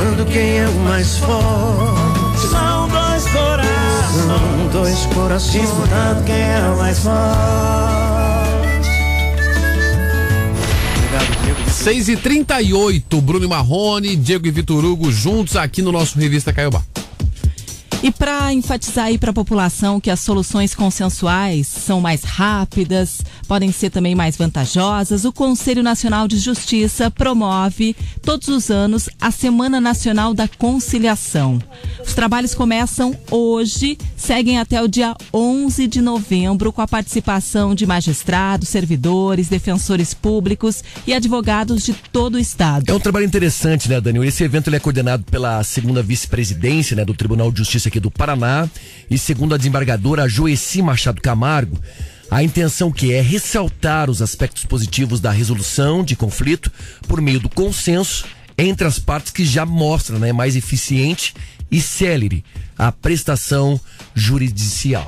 disputando 0.00 0.26
quem 0.32 0.58
é 0.58 0.66
o 0.66 0.74
mais 0.80 1.18
forte. 1.18 2.48
São 2.48 2.88
dois 2.88 3.24
corações. 3.28 4.26
São 4.26 4.68
dois 4.72 5.06
corações 5.06 5.62
disputando 5.62 6.24
quem 6.24 6.40
é 6.40 6.72
o 6.74 6.78
mais 6.78 6.98
forte. 7.00 8.40
6 11.70 12.08
e 12.10 12.16
38 12.16 13.20
Bruno 13.20 13.44
e 13.44 13.48
Marrone, 13.48 14.16
Diego 14.16 14.46
e 14.46 14.50
Vitor 14.50 14.84
Hugo 14.84 15.10
juntos 15.10 15.56
aqui 15.56 15.82
no 15.82 15.92
nosso 15.92 16.18
Revista 16.18 16.52
Caiobá. 16.52 16.82
E 18.02 18.10
para 18.10 18.52
enfatizar 18.52 19.06
aí 19.06 19.18
para 19.18 19.30
a 19.30 19.34
população 19.34 20.00
que 20.00 20.10
as 20.10 20.20
soluções 20.20 20.74
consensuais 20.74 21.66
são 21.66 22.00
mais 22.00 22.22
rápidas, 22.22 23.20
podem 23.50 23.72
ser 23.72 23.90
também 23.90 24.14
mais 24.14 24.36
vantajosas. 24.36 25.24
O 25.24 25.32
Conselho 25.32 25.82
Nacional 25.82 26.28
de 26.28 26.38
Justiça 26.38 27.10
promove 27.10 27.96
todos 28.22 28.46
os 28.46 28.70
anos 28.70 29.08
a 29.20 29.32
Semana 29.32 29.80
Nacional 29.80 30.32
da 30.32 30.46
Conciliação. 30.46 31.58
Os 32.06 32.14
trabalhos 32.14 32.54
começam 32.54 33.12
hoje, 33.28 33.98
seguem 34.16 34.60
até 34.60 34.80
o 34.80 34.86
dia 34.86 35.16
11 35.34 35.88
de 35.88 36.00
novembro 36.00 36.72
com 36.72 36.80
a 36.80 36.86
participação 36.86 37.74
de 37.74 37.84
magistrados, 37.88 38.68
servidores, 38.68 39.48
defensores 39.48 40.14
públicos 40.14 40.84
e 41.04 41.12
advogados 41.12 41.82
de 41.82 41.92
todo 41.92 42.36
o 42.36 42.38
estado. 42.38 42.88
É 42.88 42.94
um 42.94 43.00
trabalho 43.00 43.26
interessante, 43.26 43.88
né, 43.88 44.00
Daniel? 44.00 44.22
Esse 44.22 44.44
evento 44.44 44.72
é 44.72 44.78
coordenado 44.78 45.24
pela 45.24 45.60
segunda 45.64 46.04
vice-presidência 46.04 46.94
né, 46.94 47.04
do 47.04 47.14
Tribunal 47.14 47.50
de 47.50 47.58
Justiça 47.58 47.88
aqui 47.88 47.98
do 47.98 48.12
Paraná 48.12 48.68
e 49.10 49.18
segundo 49.18 49.56
a 49.56 49.58
desembargadora 49.58 50.28
Joeci 50.28 50.80
Machado 50.80 51.20
Camargo, 51.20 51.76
a 52.30 52.42
intenção 52.42 52.92
que 52.92 53.12
é 53.12 53.20
ressaltar 53.20 54.08
os 54.08 54.22
aspectos 54.22 54.64
positivos 54.64 55.20
da 55.20 55.30
resolução 55.32 56.04
de 56.04 56.14
conflito 56.14 56.70
por 57.08 57.20
meio 57.20 57.40
do 57.40 57.48
consenso 57.48 58.24
entre 58.56 58.86
as 58.86 58.98
partes 58.98 59.32
que 59.32 59.44
já 59.44 59.66
mostra 59.66 60.18
né, 60.18 60.32
mais 60.32 60.54
eficiente 60.54 61.34
e 61.70 61.80
célere 61.80 62.44
a 62.78 62.92
prestação 62.92 63.80
jurisdicial. 64.14 65.06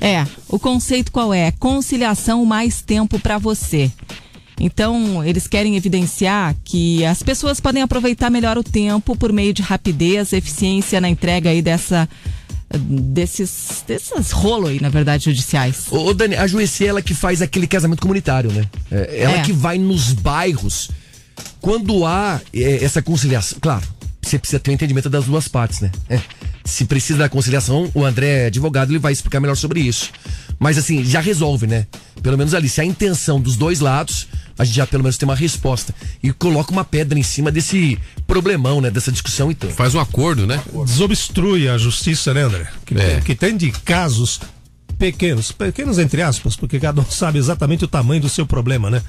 É, 0.00 0.26
o 0.48 0.58
conceito 0.58 1.12
qual 1.12 1.32
é? 1.32 1.50
Conciliação 1.52 2.44
mais 2.44 2.80
tempo 2.82 3.18
para 3.18 3.38
você. 3.38 3.90
Então, 4.60 5.24
eles 5.24 5.48
querem 5.48 5.76
evidenciar 5.76 6.54
que 6.64 7.04
as 7.04 7.22
pessoas 7.22 7.60
podem 7.60 7.82
aproveitar 7.82 8.30
melhor 8.30 8.56
o 8.56 8.62
tempo 8.62 9.16
por 9.16 9.32
meio 9.32 9.52
de 9.52 9.62
rapidez, 9.62 10.32
eficiência 10.32 11.00
na 11.00 11.08
entrega 11.08 11.50
aí 11.50 11.60
dessa 11.60 12.08
desses 12.78 13.84
desses 13.86 14.30
rolo 14.30 14.68
aí, 14.68 14.80
na 14.80 14.88
verdade, 14.88 15.24
judiciais. 15.24 15.86
Ô, 15.90 16.06
ô, 16.06 16.14
Dani, 16.14 16.36
a 16.36 16.46
Juicy 16.46 16.84
é 16.84 16.88
ela 16.88 17.02
que 17.02 17.14
faz 17.14 17.40
aquele 17.42 17.66
casamento 17.66 18.00
comunitário, 18.00 18.50
né? 18.52 18.64
É, 18.90 19.22
ela 19.22 19.38
É. 19.38 19.42
que 19.42 19.52
vai 19.52 19.78
nos 19.78 20.12
bairros 20.12 20.90
quando 21.60 22.04
há 22.04 22.40
é, 22.52 22.84
essa 22.84 23.00
conciliação. 23.02 23.58
Claro, 23.60 23.86
você 24.22 24.38
precisa 24.38 24.58
ter 24.60 24.70
o 24.70 24.74
entendimento 24.74 25.08
das 25.10 25.24
duas 25.24 25.48
partes, 25.48 25.80
né? 25.80 25.90
É. 26.08 26.20
Se 26.64 26.86
precisa 26.86 27.18
da 27.18 27.28
conciliação, 27.28 27.90
o 27.94 28.04
André 28.04 28.44
é 28.44 28.46
advogado, 28.46 28.90
ele 28.90 28.98
vai 28.98 29.12
explicar 29.12 29.38
melhor 29.38 29.56
sobre 29.56 29.80
isso. 29.80 30.10
Mas 30.58 30.78
assim, 30.78 31.04
já 31.04 31.20
resolve, 31.20 31.66
né? 31.66 31.86
Pelo 32.22 32.38
menos 32.38 32.54
ali, 32.54 32.68
se 32.68 32.80
a 32.80 32.84
intenção 32.84 33.40
dos 33.40 33.56
dois 33.56 33.80
lados, 33.80 34.26
a 34.58 34.64
gente 34.64 34.76
já 34.76 34.86
pelo 34.86 35.02
menos 35.02 35.16
tem 35.18 35.28
uma 35.28 35.34
resposta. 35.34 35.94
E 36.22 36.32
coloca 36.32 36.70
uma 36.72 36.84
pedra 36.84 37.18
em 37.18 37.22
cima 37.22 37.50
desse 37.50 37.98
problemão, 38.26 38.80
né? 38.80 38.90
Dessa 38.90 39.12
discussão 39.12 39.50
e 39.50 39.54
tanto. 39.54 39.74
Faz 39.74 39.94
um 39.94 40.00
acordo, 40.00 40.46
né? 40.46 40.62
Desobstrui 40.86 41.68
a 41.68 41.76
justiça, 41.76 42.32
né, 42.32 42.42
André? 42.42 42.66
Que, 42.86 42.94
É. 42.94 43.20
que 43.20 43.34
tem 43.34 43.56
de 43.56 43.70
casos 43.70 44.40
pequenos, 45.12 45.52
pequenos 45.52 45.98
entre 45.98 46.22
aspas, 46.22 46.56
porque 46.56 46.80
cada 46.80 47.00
um 47.00 47.04
sabe 47.10 47.38
exatamente 47.38 47.84
o 47.84 47.88
tamanho 47.88 48.22
do 48.22 48.28
seu 48.28 48.46
problema, 48.46 48.90
né? 48.90 49.02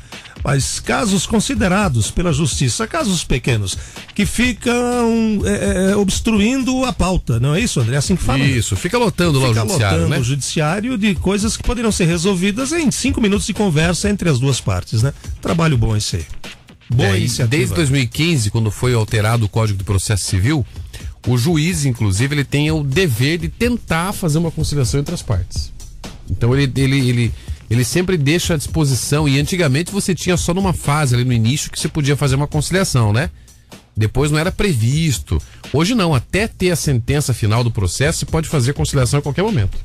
Mas 0.44 0.80
casos 0.80 1.26
considerados 1.26 2.12
pela 2.12 2.34
justiça, 2.34 2.86
casos 2.86 3.24
pequenos, 3.24 3.78
que 4.14 4.26
ficam 4.26 5.42
é, 5.46 5.92
é, 5.92 5.96
obstruindo 5.96 6.84
a 6.84 6.92
pauta, 6.92 7.40
não 7.40 7.56
é 7.56 7.62
isso, 7.62 7.80
André? 7.80 7.96
É 7.96 7.98
assim 8.00 8.16
que 8.16 8.24
fala. 8.24 8.40
né? 8.40 8.46
Isso, 8.46 8.76
fica 8.76 8.98
lotando 8.98 9.40
lá 9.40 9.46
o 9.46 9.50
Fica 9.50 9.62
judiciário, 9.62 9.98
lotando 9.98 10.10
né? 10.10 10.20
o 10.20 10.24
judiciário 10.24 10.98
de 10.98 11.16
coisas 11.16 11.56
que 11.56 11.64
poderiam 11.64 11.92
ser 11.92 12.06
resolvidas 12.06 12.72
em 12.74 12.92
cinco 12.92 13.22
minutos 13.22 13.48
de 13.48 13.54
conversa 13.54 14.10
entre 14.10 14.30
as 14.30 14.38
duas 14.40 14.60
partes, 14.60 15.02
né? 15.02 15.14
Trabalho 15.42 15.78
bom 15.78 15.96
esse 15.96 16.18
aí. 16.18 16.26
Boa 16.90 17.10
É, 17.10 17.18
iniciativa. 17.18 17.48
desde 17.48 17.74
2015, 17.74 18.52
quando 18.52 18.70
foi 18.70 18.94
alterado 18.94 19.46
o 19.46 19.50
Código 19.50 19.80
do 19.80 19.86
Processo 19.86 20.26
Civil, 20.26 20.64
o 21.26 21.38
juiz, 21.38 21.86
inclusive, 21.86 22.36
ele 22.36 22.44
tem 22.44 22.70
o 22.70 22.84
dever 22.84 23.40
de 23.40 23.50
tentar 23.50 24.14
fazer 24.14 24.38
uma 24.38 24.52
conciliação 24.52 25.00
entre 25.00 25.16
as 25.16 25.24
partes. 25.24 25.74
Então 26.30 26.56
ele, 26.56 26.72
ele, 26.82 27.10
ele, 27.10 27.34
ele 27.70 27.84
sempre 27.84 28.18
deixa 28.18 28.54
à 28.54 28.58
disposição, 28.58 29.28
e 29.28 29.40
antigamente 29.40 29.92
você 29.92 30.14
tinha 30.16 30.38
só 30.38 30.54
numa 30.54 30.74
fase 30.74 31.16
ali 31.16 31.24
no 31.24 31.34
início 31.34 31.70
que 31.72 31.80
você 31.80 31.88
podia 31.88 32.16
fazer 32.16 32.36
uma 32.36 32.48
conciliação, 32.48 33.14
né? 33.14 33.30
Depois 33.98 34.30
não 34.32 34.38
era 34.38 34.52
previsto. 34.52 35.42
Hoje 35.72 35.96
não, 35.96 36.14
até 36.14 36.48
ter 36.48 36.72
a 36.72 36.76
sentença 36.76 37.34
final 37.34 37.64
do 37.64 37.72
processo, 37.72 38.20
você 38.20 38.26
pode 38.26 38.48
fazer 38.50 38.74
conciliação 38.74 39.20
a 39.20 39.22
qualquer 39.22 39.44
momento. 39.44 39.78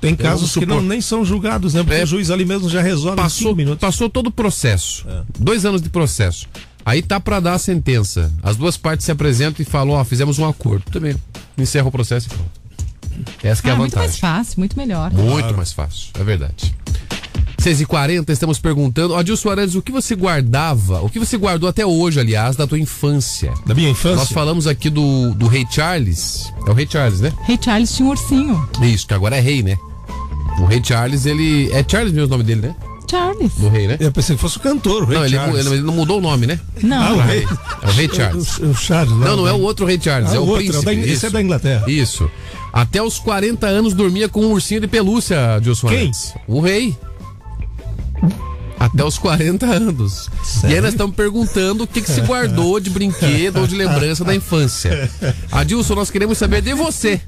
Tem 0.00 0.14
casos 0.14 0.52
que 0.52 0.66
não, 0.66 0.82
nem 0.82 1.00
são 1.00 1.24
julgados, 1.24 1.72
né? 1.74 1.82
Porque 1.82 1.98
É. 1.98 2.04
o 2.04 2.06
juiz 2.06 2.30
ali 2.30 2.44
mesmo 2.44 2.68
já 2.68 2.82
resolve 2.82 3.16
Passou, 3.16 3.56
minutos. 3.56 3.80
passou 3.80 4.08
todo 4.08 4.26
o 4.26 4.30
processo. 4.30 5.04
É. 5.08 5.22
Dois 5.38 5.64
anos 5.64 5.80
de 5.80 5.88
processo. 5.88 6.46
Aí 6.84 7.00
tá 7.00 7.18
pra 7.18 7.40
dar 7.40 7.54
a 7.54 7.58
sentença. 7.58 8.30
As 8.42 8.56
duas 8.56 8.76
partes 8.76 9.06
se 9.06 9.10
apresentam 9.10 9.62
e 9.62 9.64
falam, 9.64 9.94
ó, 9.94 10.04
fizemos 10.04 10.38
um 10.38 10.46
acordo. 10.46 10.84
Também. 10.92 11.16
Encerra 11.56 11.88
o 11.88 11.90
processo 11.90 12.26
e 12.26 12.28
pronto. 12.28 12.50
Essa 13.42 13.62
que 13.62 13.68
é 13.68 13.72
ah, 13.72 13.74
a 13.74 13.78
muito 13.78 13.96
mais 13.96 14.12
vantagem. 14.16 14.20
fácil, 14.20 14.54
muito 14.58 14.76
melhor. 14.76 15.10
Muito 15.12 15.54
mais 15.56 15.72
fácil, 15.72 16.08
é 16.18 16.24
verdade. 16.24 16.74
6h40, 17.60 18.28
estamos 18.30 18.58
perguntando. 18.58 19.14
Adilson 19.14 19.48
Arantes, 19.50 19.74
o 19.74 19.80
que 19.80 19.90
você 19.90 20.14
guardava, 20.14 21.00
o 21.00 21.08
que 21.08 21.18
você 21.18 21.36
guardou 21.38 21.66
até 21.68 21.84
hoje, 21.86 22.20
aliás, 22.20 22.56
da 22.56 22.66
tua 22.66 22.78
infância? 22.78 23.54
Da 23.66 23.74
minha 23.74 23.88
infância? 23.88 24.16
Nós 24.16 24.30
falamos 24.32 24.66
aqui 24.66 24.90
do, 24.90 25.32
do 25.34 25.46
Rei 25.46 25.64
Charles. 25.70 26.52
É 26.66 26.70
o 26.70 26.74
Rei 26.74 26.86
Charles, 26.90 27.20
né? 27.20 27.32
Rei 27.44 27.58
Charles 27.62 27.92
tinha 27.94 28.06
um 28.06 28.10
ursinho. 28.10 28.68
Isso, 28.82 29.06
que 29.06 29.14
agora 29.14 29.36
é 29.36 29.40
rei, 29.40 29.62
né? 29.62 29.78
O 30.60 30.66
Rei 30.66 30.82
Charles, 30.84 31.24
ele. 31.24 31.70
É 31.72 31.82
Charles 31.88 32.12
mesmo 32.12 32.26
o 32.26 32.30
nome 32.30 32.44
dele, 32.44 32.60
né? 32.68 32.76
Charles. 33.10 33.52
Do 33.56 33.68
rei, 33.68 33.86
né? 33.86 33.96
Eu 34.00 34.12
pensei 34.12 34.34
que 34.36 34.42
fosse 34.42 34.56
o 34.58 34.60
cantor, 34.60 35.02
o 35.04 35.06
Rei 35.06 35.16
Não, 35.18 35.24
ele, 35.26 35.36
Charles. 35.36 35.66
ele 35.66 35.80
não 35.80 35.94
mudou 35.94 36.18
o 36.18 36.20
nome, 36.20 36.46
né? 36.46 36.58
Não. 36.82 37.02
Ah, 37.02 37.12
o 37.12 37.16
Pra 37.16 37.24
rei. 37.26 37.46
É 37.82 37.86
o 37.86 37.90
Rei 37.92 38.10
Charles. 38.12 38.58
O, 38.58 38.66
o 38.66 38.74
Charles 38.74 39.12
Não, 39.18 39.36
não 39.36 39.48
é 39.48 39.52
o 39.52 39.60
outro 39.60 39.86
Rei 39.86 39.98
Charles, 40.00 40.32
Ah, 40.32 40.36
é 40.36 40.38
o, 40.38 40.42
outro, 40.46 40.54
é 40.66 40.68
o 40.68 40.82
príncipe. 40.82 40.84
da 40.84 40.94
In- 40.94 41.00
esse 41.00 41.12
isso. 41.12 41.26
é 41.26 41.30
da 41.30 41.40
Inglaterra. 41.42 41.84
Isso. 41.88 42.30
Até 42.74 43.00
os 43.00 43.20
40 43.20 43.68
anos 43.68 43.94
dormia 43.94 44.28
com 44.28 44.40
um 44.46 44.50
ursinho 44.50 44.80
de 44.80 44.88
pelúcia, 44.88 45.60
Dilson 45.62 45.86
Quem? 45.86 45.98
Arantes. 45.98 46.34
O 46.48 46.60
rei. 46.60 46.96
Até 48.80 49.04
os 49.04 49.16
40 49.16 49.64
anos. 49.64 50.28
E 50.64 50.74
aí 50.74 50.80
nós 50.80 50.90
estamos 50.90 51.14
perguntando 51.14 51.84
o 51.84 51.86
que, 51.86 52.02
que 52.02 52.10
se 52.10 52.20
guardou 52.22 52.80
de 52.80 52.90
brinquedo 52.90 53.60
ou 53.60 53.66
de 53.68 53.76
lembrança 53.76 54.24
da 54.24 54.34
infância. 54.34 55.08
Adilson, 55.52 55.94
nós 55.94 56.10
queremos 56.10 56.36
saber 56.36 56.62
de 56.62 56.74
você. 56.74 57.20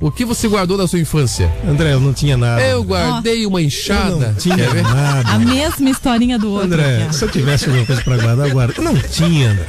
O 0.00 0.10
que 0.10 0.24
você 0.24 0.46
guardou 0.46 0.78
da 0.78 0.86
sua 0.86 1.00
infância? 1.00 1.52
André, 1.68 1.94
eu 1.94 2.00
não 2.00 2.12
tinha 2.12 2.36
nada. 2.36 2.62
Eu 2.62 2.84
guardei 2.84 3.44
uma 3.44 3.60
Eu 3.60 3.66
enxada. 3.66 4.28
não 4.28 4.34
tinha 4.34 4.56
nada. 4.82 5.28
A 5.30 5.38
mesma 5.38 5.90
historinha 5.90 6.38
do 6.38 6.48
outro. 6.48 6.66
André, 6.66 7.02
aqui, 7.04 7.16
se 7.16 7.24
eu 7.24 7.28
tivesse 7.28 7.66
alguma 7.66 7.86
coisa 7.86 8.02
pra 8.02 8.16
guardar, 8.18 8.46
eu 8.48 8.52
guardo. 8.52 8.74
Eu 8.78 8.84
não 8.84 8.94
tinha, 8.94 9.50
André. 9.50 9.66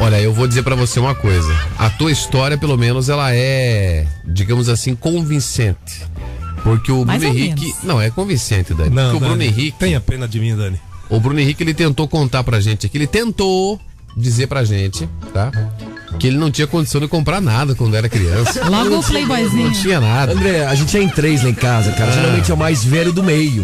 Olha, 0.00 0.20
eu 0.20 0.32
vou 0.32 0.46
dizer 0.46 0.62
pra 0.62 0.74
você 0.74 0.98
uma 0.98 1.14
coisa. 1.14 1.48
A 1.78 1.88
tua 1.88 2.10
história, 2.10 2.58
pelo 2.58 2.76
menos, 2.76 3.08
ela 3.08 3.34
é, 3.34 4.06
digamos 4.24 4.68
assim, 4.68 4.94
convincente. 4.94 6.02
Porque 6.62 6.90
o 6.90 7.04
Mais 7.04 7.20
Bruno 7.22 7.38
Henrique. 7.38 7.66
menos. 7.66 7.82
Não, 7.84 8.00
é 8.00 8.10
convincente, 8.10 8.74
Dani. 8.74 8.90
Não, 8.90 9.02
porque 9.04 9.16
o 9.16 9.20
Bruno 9.20 9.36
Dani, 9.36 9.46
Henrique. 9.46 9.78
Tenha 9.78 10.00
pena 10.00 10.26
de 10.26 10.40
mim, 10.40 10.56
Dani. 10.56 10.80
O 11.08 11.20
Bruno 11.20 11.38
Henrique, 11.38 11.62
ele 11.62 11.74
tentou 11.74 12.08
contar 12.08 12.42
pra 12.42 12.60
gente 12.60 12.86
aqui. 12.86 12.96
Ele 12.98 13.06
tentou 13.06 13.80
dizer 14.16 14.46
pra 14.46 14.64
gente, 14.64 15.08
tá? 15.32 15.52
Que 16.18 16.28
ele 16.28 16.38
não 16.38 16.50
tinha 16.50 16.66
condição 16.66 17.00
de 17.00 17.08
comprar 17.08 17.40
nada 17.40 17.74
quando 17.74 17.94
era 17.94 18.08
criança. 18.08 18.64
Logo 18.68 18.86
o 18.86 18.90
Não 18.90 19.02
playboyzinho. 19.02 19.72
tinha 19.72 20.00
nada. 20.00 20.32
André, 20.32 20.64
a 20.64 20.74
gente 20.74 20.96
é 20.96 21.02
em 21.02 21.08
três 21.08 21.42
lá 21.42 21.50
em 21.50 21.54
casa, 21.54 21.92
cara. 21.92 22.10
Geralmente 22.12 22.50
é 22.50 22.54
o 22.54 22.56
mais 22.56 22.82
velho 22.84 23.12
do 23.12 23.22
meio. 23.22 23.62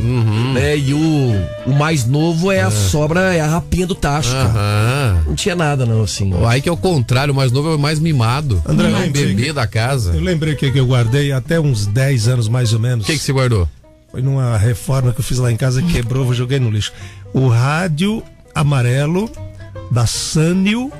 Né? 0.52 0.76
E 0.76 0.92
o, 0.92 1.32
o 1.66 1.72
mais 1.72 2.04
novo 2.04 2.50
é 2.52 2.60
a 2.60 2.70
sobra, 2.70 3.34
é 3.34 3.40
a 3.40 3.46
rapinha 3.46 3.86
do 3.86 3.94
tacho, 3.94 4.32
cara. 4.32 4.48
Aham. 4.50 5.22
Não 5.28 5.34
tinha 5.34 5.56
nada, 5.56 5.86
não, 5.86 6.02
assim. 6.02 6.30
Aí 6.46 6.60
que 6.60 6.68
é 6.68 6.72
o 6.72 6.76
contrário, 6.76 7.32
o 7.32 7.36
mais 7.36 7.50
novo 7.50 7.70
é 7.70 7.76
o 7.76 7.78
mais 7.78 7.98
mimado. 7.98 8.62
André, 8.66 8.90
é 8.90 8.96
um 8.96 9.10
bebê 9.12 9.44
que- 9.44 9.52
da 9.52 9.66
casa. 9.66 10.12
Eu 10.12 10.20
O 10.20 10.24
lembrei 10.24 10.54
que, 10.54 10.70
que 10.70 10.78
eu 10.78 10.86
guardei 10.86 11.32
até 11.32 11.58
uns 11.58 11.86
10 11.86 12.28
anos 12.28 12.48
mais 12.48 12.72
ou 12.74 12.78
menos. 12.80 13.06
que, 13.06 13.12
que 13.12 13.18
você 13.18 13.32
guardou? 13.32 13.66
Foi 14.10 14.20
numa 14.20 14.58
reforma 14.58 15.12
que 15.12 15.20
eu 15.20 15.24
fiz 15.24 15.38
lá 15.38 15.50
em 15.52 15.56
casa, 15.56 15.80
quebrou, 15.82 16.26
eu 16.26 16.34
joguei 16.34 16.58
no 16.58 16.68
lixo. 16.68 16.92
O 17.32 17.48
rádio 17.48 18.22
amarelo 18.54 19.30
da 19.90 20.04
Sanil, 20.04 20.92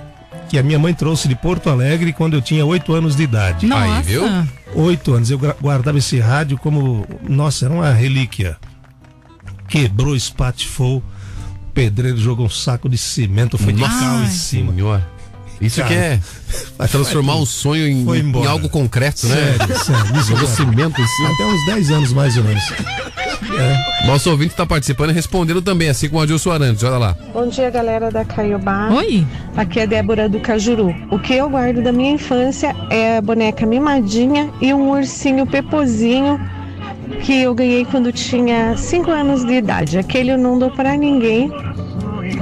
que 0.50 0.58
a 0.58 0.64
minha 0.64 0.80
mãe 0.80 0.92
trouxe 0.92 1.28
de 1.28 1.36
Porto 1.36 1.70
Alegre 1.70 2.12
quando 2.12 2.34
eu 2.34 2.42
tinha 2.42 2.66
8 2.66 2.92
anos 2.92 3.14
de 3.14 3.22
idade. 3.22 3.66
Nossa. 3.66 3.84
Aí, 3.84 4.02
viu? 4.02 4.24
Oito 4.74 5.14
anos. 5.14 5.30
Eu 5.30 5.38
guardava 5.38 5.96
esse 5.96 6.18
rádio 6.18 6.58
como. 6.58 7.06
Nossa, 7.22 7.66
era 7.66 7.74
uma 7.74 7.92
relíquia. 7.92 8.56
Quebrou, 9.68 10.16
espatifou. 10.16 10.98
O 10.98 11.72
pedreiro 11.72 12.18
jogou 12.18 12.46
um 12.46 12.50
saco 12.50 12.88
de 12.88 12.98
cimento, 12.98 13.56
foi 13.56 13.72
de 13.72 13.80
cal 13.80 14.22
em 14.24 14.26
cima. 14.26 14.72
Senhor. 14.72 15.00
Isso 15.61 15.85
que 15.85 15.92
é 15.92 16.18
Vai- 16.79 16.88
transformar 16.88 17.37
um 17.37 17.44
sonho 17.44 17.87
em, 17.87 18.07
em 18.16 18.46
algo 18.46 18.68
concreto, 18.68 19.27
né? 19.27 19.35
Sério, 19.59 19.79
sério. 19.79 20.16
Isso 20.20 20.33
agora. 20.33 20.46
cimento 20.46 21.01
em 21.01 21.07
cima. 21.07 21.31
Até 21.33 21.44
uns 21.46 21.66
10 21.66 21.90
anos 21.90 22.12
mais 22.12 22.37
ou 22.38 22.44
menos. 22.44 22.64
Nosso 24.07 24.30
ouvinte 24.30 24.53
está 24.53 24.64
participando 24.64 25.11
e 25.11 25.12
respondendo 25.12 25.61
também, 25.61 25.89
assim 25.89 26.09
como 26.09 26.20
o 26.20 26.22
Adilson 26.22 26.51
Arantes. 26.53 26.82
Olha 26.82 26.97
lá. 26.99 27.16
Bom 27.32 27.47
dia, 27.49 27.68
galera 27.70 28.11
da 28.11 28.24
Caiobá. 28.24 28.89
Oi. 28.91 29.26
Aqui 29.57 29.80
é 29.80 29.87
Débora 29.87 30.28
do 30.28 30.41
Cajuru. 30.41 30.95
O 31.11 31.18
que 31.18 31.34
eu 31.34 31.49
guardo 31.51 31.82
da 31.82 31.93
minha 31.93 32.12
infância 32.12 32.74
é 32.89 33.18
a 33.18 33.20
boneca 33.20 33.66
mimadinha 33.66 34.51
e 34.61 34.72
um 34.72 34.91
ursinho 34.91 35.47
pepozinho 35.47 36.41
que 37.22 37.43
eu 37.43 37.55
ganhei 37.55 37.84
quando 37.84 38.11
tinha 38.12 38.76
5 38.76 39.11
anos 39.11 39.45
de 39.45 39.53
idade. 39.55 39.99
Aquele 39.99 40.30
eu 40.32 40.39
não 40.39 40.59
dou 40.59 40.70
pra 40.70 40.97
ninguém, 40.97 41.51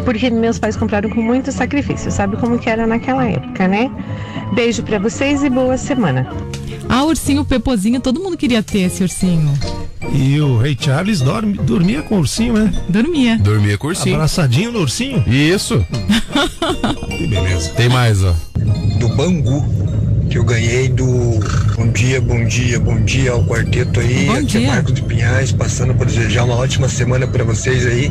porque 0.05 0.31
meus 0.31 0.59
pais 0.59 0.77
compraram 0.77 1.11
com 1.11 1.23
muito 1.23 1.51
sacrifício. 1.53 2.11
Sabe 2.11 2.37
como 2.37 2.59
que 2.59 2.69
era 2.69 2.87
naquela 2.87 3.25
época, 3.27 3.67
né? 3.69 3.91
Beijo 4.55 4.83
pra 4.83 4.99
vocês 4.99 5.43
e 5.43 5.51
boa 5.51 5.77
semana. 5.77 6.29
Ah, 6.89 7.05
ursinho 7.05 7.45
Pepozinho, 7.45 8.01
todo 8.01 8.21
mundo 8.21 8.37
queria 8.37 8.63
ter 8.63 8.81
esse 8.81 9.03
ursinho. 9.03 9.53
E 10.13 10.41
o 10.41 10.57
Rei 10.57 10.77
Charles 10.79 11.21
dorme, 11.21 11.55
dormia 11.55 12.03
com 12.03 12.15
o 12.17 12.19
ursinho, 12.19 12.55
né? 12.55 12.73
Dormia. 12.89 13.37
Dormia 13.39 13.77
com 13.77 13.89
o 13.89 13.91
ursinho. 13.91 14.15
Abraçadinho 14.15 14.73
no 14.73 14.81
ursinho. 14.81 15.23
Isso. 15.27 15.85
Que 17.19 17.27
beleza. 17.27 17.71
Tem 17.71 17.89
mais, 17.89 18.23
ó. 18.23 18.33
do 19.01 19.09
Bangu, 19.17 19.65
que 20.29 20.37
eu 20.37 20.45
ganhei 20.45 20.89
do 20.89 21.07
Bom 21.75 21.89
Dia, 21.89 22.21
Bom 22.21 22.45
Dia, 22.45 22.79
Bom 22.79 23.01
Dia 23.01 23.33
ao 23.33 23.45
quarteto 23.45 24.01
aí. 24.01 24.27
Bom 24.27 24.33
Aqui 24.35 24.47
dia. 24.47 24.61
é 24.61 24.67
Marcos 24.67 24.93
de 24.93 25.03
Pinhais, 25.03 25.53
passando 25.53 25.95
para 25.95 26.05
desejar 26.07 26.45
uma 26.45 26.55
ótima 26.57 26.89
semana 26.89 27.27
para 27.27 27.45
vocês 27.45 27.87
aí. 27.87 28.11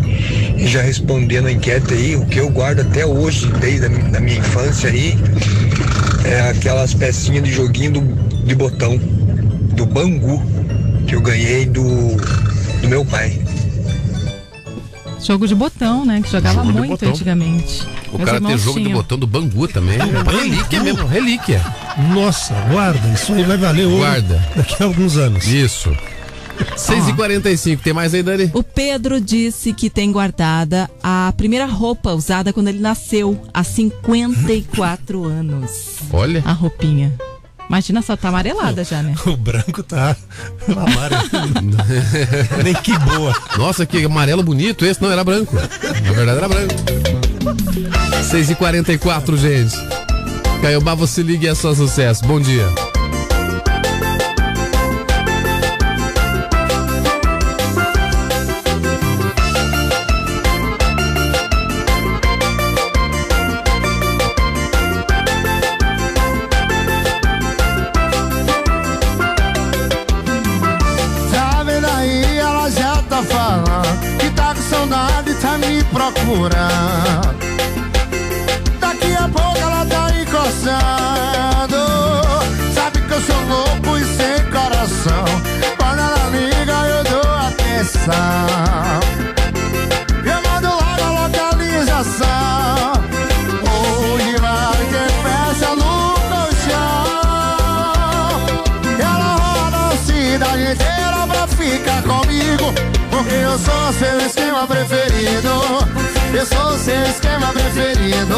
E 0.58 0.68
já 0.68 0.82
respondendo 0.82 1.48
a 1.48 1.52
enquete 1.52 1.94
aí, 1.94 2.16
o 2.16 2.26
que 2.26 2.40
eu 2.40 2.50
guardo 2.50 2.80
até 2.80 3.06
hoje, 3.06 3.48
desde 3.60 3.86
a 3.86 3.90
da 3.90 4.20
minha 4.20 4.40
infância 4.40 4.90
aí, 4.90 5.16
é 6.26 6.50
aquelas 6.50 6.94
pecinhas 6.94 7.44
de 7.44 7.52
joguinho 7.52 7.94
do, 7.94 8.02
de 8.46 8.56
botão, 8.56 8.98
do 8.98 9.86
Bangu, 9.86 10.42
que 11.08 11.16
eu 11.16 11.22
ganhei 11.22 11.66
do, 11.66 11.84
do 12.82 12.88
meu 12.88 13.06
pai. 13.06 13.47
Jogo 15.24 15.48
de 15.48 15.56
botão, 15.56 16.06
né? 16.06 16.22
Que 16.22 16.32
jogava 16.32 16.64
Jogo 16.64 16.72
de 16.74 16.88
muito 16.88 17.06
antigamente. 17.06 17.84
O 18.12 18.18
Meus 18.18 18.30
cara 18.30 18.42
tem 18.42 18.58
jogo 18.58 18.80
tinham. 18.80 18.94
botão 18.94 19.18
do 19.18 19.28
Bangu 19.28 19.68
também. 19.68 19.98
relíquia 19.98 20.84
mesmo, 20.84 21.06
relíquia. 21.08 21.62
Nossa, 22.14 22.54
guarda, 22.72 23.08
isso 23.14 23.34
aí 23.34 23.44
vai 23.44 23.58
valer 23.58 23.86
ouro 23.88 23.98
Guarda. 23.98 24.42
daqui 24.56 24.82
a 24.82 24.86
alguns 24.86 25.18
anos. 25.18 25.46
Isso. 25.48 25.92
6h45, 26.76 27.80
tem 27.80 27.94
mais 27.94 28.14
aí, 28.14 28.24
Dani? 28.24 28.50
O 28.54 28.64
Pedro 28.64 29.22
disse 29.22 29.74
que 29.74 29.90
tem 29.90 30.12
guardada 30.12 30.90
a 31.04 31.32
primeira 31.38 31.66
roupa 31.66 32.14
usada 32.14 32.52
quando 32.52 32.68
ele 32.70 32.80
nasceu, 32.80 33.40
há 33.54 33.64
54 33.64 35.24
anos. 35.26 35.98
Olha. 36.12 36.42
A 36.46 36.54
roupinha. 36.54 37.14
Imagina 37.70 38.02
só, 38.02 38.16
tá 38.16 38.30
amarelada 38.30 38.84
já, 38.84 39.02
né? 39.04 39.14
O 39.26 39.36
branco 39.36 39.84
tá 39.84 40.16
amarelo. 40.68 41.24
Nem 42.64 42.74
que 42.74 42.98
boa. 43.00 43.34
Nossa, 43.58 43.86
que 43.86 44.04
amarelo 44.06 44.42
bonito 44.44 44.86
esse. 44.86 45.02
Não, 45.02 45.12
era 45.12 45.24
branco. 45.24 45.56
Na 45.56 46.12
verdade, 46.14 46.38
era 46.38 46.48
branco. 46.48 46.74
6h44, 48.32 49.38
gente. 49.38 49.76
Caiobá, 50.62 50.96
você 50.96 51.22
liga 51.22 51.46
e 51.46 51.50
é 51.50 51.56
só 51.56 51.74
sucesso. 51.76 52.26
Bom 52.26 52.40
dia. 52.40 52.87
Daqui 78.82 79.16
a 79.16 79.30
pouco 79.30 79.58
ela 79.60 79.86
tá 79.86 80.10
encostando 80.14 81.78
Sabe 82.74 83.00
que 83.00 83.14
eu 83.14 83.22
sou 83.22 83.42
louco 83.48 83.98
e 83.98 84.04
sem 84.04 84.44
coração. 84.52 85.24
Quando 85.78 86.00
ela 86.00 86.28
liga 86.30 86.86
eu 86.90 87.04
dou 87.06 87.34
atenção. 87.34 88.14
Eu 90.26 90.42
mando 90.50 90.68
logo 90.68 91.02
a 91.02 91.10
localização. 91.22 92.92
Hoje 93.64 94.36
vai 94.36 94.86
ter 94.92 95.10
festa 95.24 95.76
no 95.76 95.96
colchão. 96.28 97.08
Ela 99.00 99.32
roda 99.38 99.80
a 99.94 99.98
cidade 100.06 100.64
inteira 100.74 101.26
pra 101.26 101.48
ficar 101.48 102.02
comigo. 102.04 102.74
Porque 103.10 103.34
eu 103.36 103.58
sou 103.58 103.94
seu 103.94 104.18
esquema 104.28 104.68
preferido 104.68 106.17
Eu 106.38 106.46
sou 106.46 106.78
seu 106.78 107.02
esquema 107.02 107.48
preferido 107.52 108.38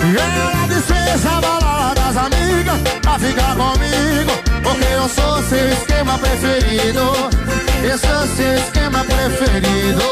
Ela 0.00 0.68
dispensa 0.68 1.28
a 1.28 1.40
balada 1.40 2.00
das 2.00 2.16
amigas 2.16 2.80
Pra 3.02 3.18
ficar 3.18 3.56
comigo 3.56 4.30
Porque 4.62 4.84
eu 4.84 5.08
sou 5.08 5.42
seu 5.42 5.68
esquema 5.72 6.16
preferido 6.16 7.00
Eu 7.82 7.98
sou 7.98 8.26
seu 8.36 8.54
esquema 8.58 9.02
preferido 9.02 10.02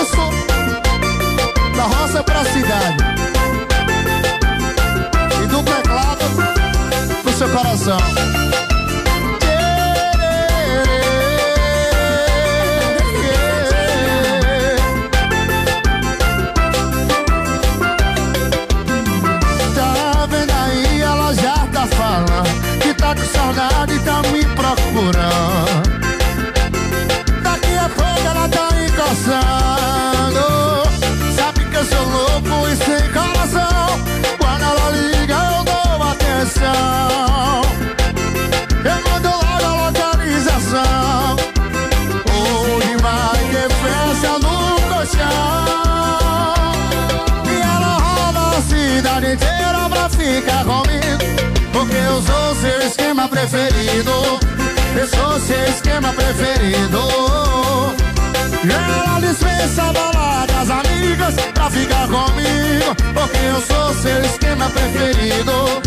Isso 0.00 0.30
da 1.76 1.82
roça 1.82 2.22
pra 2.22 2.44
cidade. 2.44 2.96
E 5.42 5.46
do 5.46 5.62
teclado 5.64 7.22
pro 7.22 7.32
seu 7.32 7.48
coração. 7.48 8.29
Eu 52.20 52.22
sou 52.22 52.54
seu 52.56 52.86
esquema 52.86 53.28
preferido. 53.28 54.10
Eu 54.94 55.06
sou 55.06 55.40
seu 55.40 55.64
esquema 55.64 56.12
preferido. 56.12 57.00
Ela 58.62 59.20
dispensa 59.20 59.84
a 59.84 59.92
balada 59.92 60.52
das 60.52 60.70
amigas 60.70 61.34
pra 61.54 61.70
ficar 61.70 62.06
comigo. 62.08 62.94
Porque 63.14 63.38
eu 63.38 63.60
sou 63.62 63.94
seu 63.94 64.20
esquema 64.22 64.68
preferido. 64.70 65.82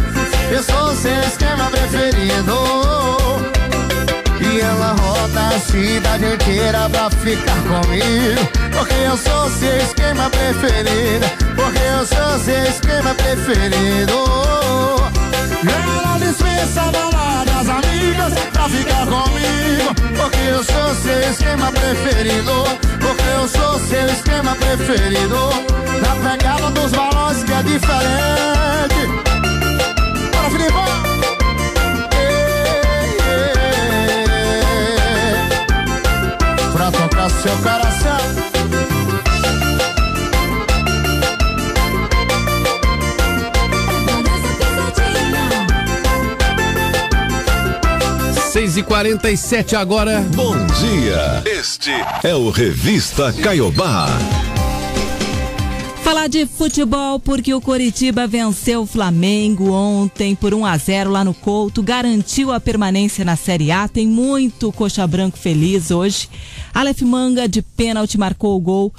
Eu 0.51 0.63
sou 0.63 0.95
seu 0.95 1.19
esquema 1.21 1.69
preferido. 1.69 2.53
E 4.41 4.59
ela 4.59 4.95
roda 4.99 5.55
a 5.55 5.59
cidade 5.59 6.25
inteira 6.25 6.89
pra 6.89 7.09
ficar 7.09 7.55
comigo 7.63 8.41
Porque 8.73 8.93
eu 8.93 9.17
sou 9.17 9.49
seu 9.49 9.77
esquema 9.77 10.29
preferido 10.29 11.25
Porque 11.55 11.79
eu 11.79 12.05
sou 12.05 12.39
seu 12.39 12.63
esquema 12.65 13.15
preferido 13.15 14.53
Ela 15.70 16.18
dispensa 16.20 16.82
a 16.82 16.91
balada 16.91 17.45
das 17.51 17.70
amigas 17.70 18.34
pra 18.51 18.70
ficar 18.70 19.05
comigo. 19.05 19.93
Porque 20.16 20.39
eu 20.39 20.64
sou 20.64 20.95
seu 20.95 21.32
esquema 21.32 21.72
preferido. 21.72 22.64
Porque 22.99 23.24
eu 23.36 23.47
sou 23.47 23.80
seu 23.80 24.05
esquema 24.07 24.55
preferido. 24.55 25.49
Na 26.01 26.30
pegada 26.30 26.70
dos 26.72 26.91
balões 26.91 27.43
que 27.43 27.53
é 27.53 27.64
diferente. 27.64 29.07
Bora, 30.32 30.49
Filipão! 30.49 31.03
pra 36.74 36.91
tocar 36.91 37.30
seu 37.30 37.55
coração. 37.57 38.42
Seis 48.74 48.78
e 48.78 48.88
quarenta 48.88 49.30
e 49.30 49.38
sete 49.38 49.76
agora. 49.76 50.21
Bom 50.36 50.55
dia. 50.55 51.43
Este 51.45 51.91
é 52.24 52.34
o 52.34 52.49
Revista 52.49 53.32
Caiobá. 53.32 54.07
Falar 56.01 56.28
de 56.28 56.47
futebol 56.47 57.19
porque 57.19 57.53
o 57.53 57.61
Coritiba 57.61 58.26
venceu 58.26 58.82
o 58.82 58.86
Flamengo 58.88 59.71
ontem 59.71 60.34
por 60.34 60.55
1 60.55 60.65
a 60.65 60.76
0 60.76 61.11
lá 61.11 61.24
no 61.24 61.36
Couto, 61.36 61.84
garantiu 61.84 62.51
a 62.51 62.59
permanência 62.59 63.24
na 63.24 63.36
Série 63.36 63.71
A. 63.71 63.88
Tem 63.88 64.07
muito 64.07 64.71
coxa 64.71 65.05
branco 65.05 65.38
feliz 65.38 65.91
hoje. 65.91 66.28
Aleph 66.74 67.03
Manga 67.03 67.47
de 67.47 67.61
pênalti 67.61 68.17
marcou 68.17 68.57
o 68.57 68.59
gol 68.59 68.91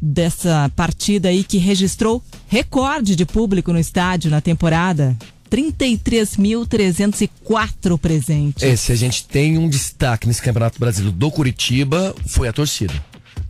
dessa 0.00 0.72
partida 0.74 1.28
aí 1.28 1.44
que 1.44 1.58
registrou 1.58 2.22
recorde 2.48 3.14
de 3.14 3.26
público 3.26 3.70
no 3.70 3.78
estádio 3.78 4.30
na 4.30 4.40
temporada. 4.40 5.14
33.304 5.50 7.98
presentes. 7.98 8.62
É, 8.62 8.76
se 8.76 8.92
a 8.92 8.96
gente 8.96 9.24
tem 9.24 9.58
um 9.58 9.68
destaque 9.68 10.28
nesse 10.28 10.40
Campeonato 10.40 10.78
Brasileiro 10.78 11.16
do 11.16 11.30
Curitiba, 11.30 12.14
foi 12.26 12.48
a 12.48 12.52
torcida. 12.52 12.94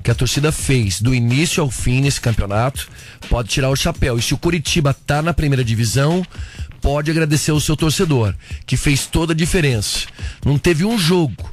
Que 0.02 0.10
a 0.10 0.14
torcida 0.14 0.50
fez 0.50 1.02
do 1.02 1.14
início 1.14 1.62
ao 1.62 1.70
fim 1.70 2.00
nesse 2.00 2.18
campeonato, 2.20 2.88
pode 3.28 3.50
tirar 3.50 3.68
o 3.68 3.76
chapéu. 3.76 4.18
E 4.18 4.22
se 4.22 4.32
o 4.32 4.38
Curitiba 4.38 4.94
tá 4.94 5.20
na 5.20 5.34
primeira 5.34 5.62
divisão, 5.62 6.26
pode 6.80 7.10
agradecer 7.10 7.50
ao 7.50 7.60
seu 7.60 7.76
torcedor, 7.76 8.34
que 8.64 8.78
fez 8.78 9.04
toda 9.04 9.34
a 9.34 9.36
diferença. 9.36 10.06
Não 10.42 10.58
teve 10.58 10.86
um 10.86 10.98
jogo 10.98 11.52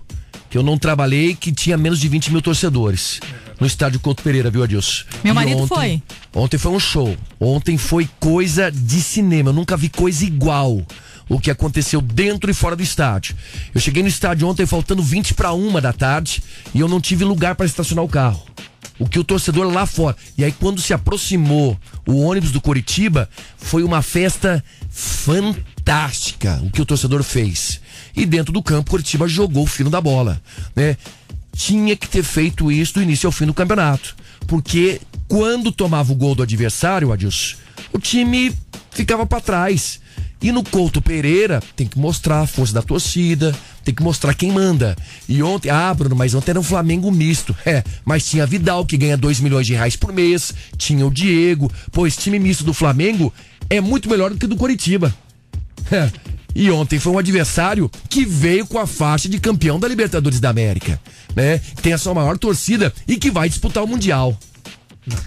que 0.50 0.58
eu 0.58 0.64
não 0.64 0.78
trabalhei 0.78 1.36
que 1.36 1.52
tinha 1.52 1.76
menos 1.78 2.00
de 2.00 2.08
20 2.08 2.32
mil 2.32 2.42
torcedores. 2.42 3.20
No 3.60 3.66
estádio 3.66 4.00
Couto 4.00 4.22
Pereira, 4.22 4.52
viu, 4.52 4.64
Adilson? 4.64 5.04
Meu 5.24 5.34
E 5.34 5.36
marido 5.36 5.58
ontem- 5.64 5.68
foi. 5.68 6.04
Ontem 6.34 6.58
foi 6.58 6.72
um 6.72 6.80
show. 6.80 7.18
Ontem 7.40 7.78
foi 7.78 8.08
coisa 8.20 8.72
de 8.72 9.02
cinema. 9.02 9.50
Eu 9.50 9.54
nunca 9.54 9.76
vi 9.76 9.90
coisa 9.90 10.24
igual. 10.26 10.82
O 11.30 11.40
que 11.40 11.52
aconteceu 11.52 12.00
dentro 12.00 12.50
e 12.50 12.54
fora 12.54 12.76
do 12.76 12.84
estádio. 12.84 13.36
Eu 13.74 13.82
cheguei 13.82 14.02
no 14.04 14.08
estádio 14.10 14.48
ontem 14.48 14.66
faltando 14.66 15.02
20 15.04 15.34
para 15.34 15.52
uma 15.54 15.82
da 15.82 15.92
tarde 15.92 16.42
e 16.74 16.80
eu 16.80 16.88
não 16.88 17.02
tive 17.02 17.26
lugar 17.26 17.56
para 17.56 17.66
estacionar 17.66 18.06
o 18.06 18.08
carro. 18.08 18.42
O 19.00 19.08
que 19.10 19.20
o 19.20 19.24
torcedor 19.24 19.72
lá 19.72 19.86
fora. 19.86 20.16
E 20.38 20.44
aí, 20.44 20.52
quando 20.52 20.82
se 20.82 20.94
aproximou 20.94 21.78
o 22.08 22.22
ônibus 22.22 22.52
do 22.52 22.62
Coritiba, 22.62 23.30
foi 23.58 23.84
uma 23.84 24.02
festa 24.02 24.64
fantástica. 24.90 26.60
O 26.64 26.72
que 26.72 26.82
o 26.82 26.86
torcedor 26.86 27.22
fez. 27.24 27.80
E 28.16 28.26
dentro 28.26 28.52
do 28.54 28.64
campo, 28.64 28.88
o 28.90 28.92
Coritiba 28.92 29.28
jogou 29.28 29.64
o 29.64 29.68
fino 29.68 29.90
da 29.90 30.00
bola. 30.02 30.42
Né? 30.76 30.98
Tinha 31.58 31.96
que 31.96 32.08
ter 32.08 32.22
feito 32.22 32.72
isso 32.72 32.94
do 32.94 33.02
início 33.02 33.26
ao 33.26 33.32
fim 33.32 33.48
do 33.48 33.54
campeonato. 33.54 34.16
Porque 34.46 35.02
quando 35.28 35.72
tomava 35.72 36.14
o 36.14 36.16
gol 36.16 36.36
do 36.36 36.44
adversário, 36.44 37.12
Adilson, 37.12 37.58
o 37.92 37.98
time 37.98 38.54
ficava 38.92 39.26
para 39.26 39.42
trás. 39.42 40.00
E 40.40 40.52
no 40.52 40.64
Couto 40.64 41.02
Pereira 41.02 41.60
tem 41.76 41.88
que 41.88 41.98
mostrar 41.98 42.42
a 42.42 42.48
força 42.48 42.72
da 42.72 42.84
torcida, 42.84 43.56
tem 43.84 43.92
que 43.92 44.04
mostrar 44.04 44.36
quem 44.36 44.52
manda. 44.52 44.96
E 45.28 45.42
ontem, 45.42 45.72
ah, 45.72 45.92
Bruno, 45.92 46.16
mas 46.16 46.36
ontem 46.36 46.52
era 46.52 46.60
um 46.60 46.64
Flamengo 46.64 47.12
misto. 47.12 47.56
É, 47.66 47.84
mas 48.06 48.30
tinha 48.30 48.46
Vidal, 48.46 48.86
que 48.86 48.96
ganha 48.96 49.18
2 49.18 49.40
milhões 49.40 49.66
de 49.66 49.74
reais 49.74 49.96
por 49.96 50.14
mês, 50.14 50.54
tinha 50.78 51.08
o 51.08 51.12
Diego. 51.12 51.72
Pô, 51.92 52.06
esse 52.06 52.20
time 52.20 52.38
misto 52.38 52.64
do 52.64 52.74
Flamengo 52.74 53.34
é 53.68 53.82
muito 53.82 54.08
melhor 54.08 54.30
do 54.30 54.38
que 54.38 54.46
do 54.46 54.56
Coritiba. 54.56 55.12
É, 55.92 56.10
E 56.56 56.72
ontem 56.72 57.00
foi 57.00 57.14
um 57.14 57.20
adversário 57.20 57.90
que 58.10 58.26
veio 58.26 58.66
com 58.66 58.80
a 58.80 58.88
faixa 58.88 59.30
de 59.30 59.40
campeão 59.40 59.80
da 59.80 59.88
Libertadores 59.88 60.40
da 60.40 60.50
América, 60.50 61.00
né? 61.36 61.60
Tem 61.82 61.94
a 61.94 61.98
sua 61.98 62.16
maior 62.16 62.38
torcida 62.38 62.92
e 63.08 63.16
que 63.16 63.30
vai 63.30 63.48
disputar 63.48 63.84
o 63.84 63.88
Mundial. 63.88 64.38
Não 65.06 65.18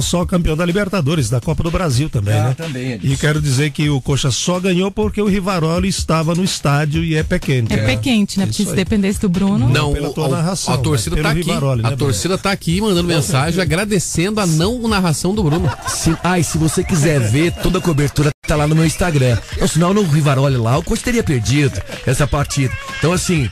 só 0.00 0.24
campeão 0.24 0.56
da 0.56 0.64
Libertadores, 0.64 1.28
da 1.30 1.40
Copa 1.40 1.62
do 1.62 1.70
Brasil 1.70 2.08
também, 2.10 2.34
Ah, 2.34 2.48
né? 2.48 2.54
também, 2.54 2.92
é 2.92 2.98
E 3.02 3.16
quero 3.16 3.40
dizer 3.40 3.70
que 3.70 3.88
o 3.90 4.00
Coxa 4.00 4.30
só 4.30 4.58
ganhou 4.60 4.90
porque 4.90 5.20
o 5.20 5.26
Rivaroli 5.26 5.88
estava 5.88 6.34
no 6.34 6.44
estádio 6.44 7.02
e 7.04 7.14
é 7.14 7.22
pé 7.22 7.38
quente. 7.38 7.72
É 7.72 7.76
pé 7.78 7.96
quente, 7.96 8.38
né? 8.38 8.46
Porque 8.46 8.64
se 8.64 8.74
dependesse 8.74 9.20
do 9.20 9.28
Bruno. 9.28 9.68
Não, 9.68 9.92
pela 9.92 10.12
tua 10.12 10.28
o- 10.28 10.30
narração, 10.30 10.74
a 10.74 10.78
torcida 10.78 11.16
mas 11.16 11.24
tá 11.24 11.30
aqui. 11.30 11.42
Rivaroli, 11.42 11.82
né, 11.82 11.88
a 11.88 11.96
Bruno? 11.96 12.12
torcida 12.12 12.38
tá 12.38 12.50
aqui 12.50 12.80
mandando 12.80 13.04
mensagem 13.08 13.60
agradecendo 13.60 14.40
a 14.40 14.46
não 14.46 14.86
narração 14.88 15.34
do 15.34 15.42
Bruno. 15.42 15.70
Se, 15.88 16.16
ai, 16.22 16.42
se 16.42 16.58
você 16.58 16.82
quiser 16.84 17.20
ver, 17.20 17.52
toda 17.62 17.78
a 17.78 17.80
cobertura 17.80 18.30
tá 18.46 18.56
lá 18.56 18.66
no 18.66 18.74
meu 18.74 18.84
Instagram. 18.84 19.38
Então, 19.54 19.68
senão 19.68 19.94
no 19.94 20.02
Rivaroli 20.02 20.56
lá, 20.56 20.76
o 20.78 20.82
Coach 20.82 21.02
teria 21.04 21.22
perdido 21.22 21.80
essa 22.06 22.26
partida. 22.26 22.74
Então, 22.98 23.12
assim, 23.12 23.48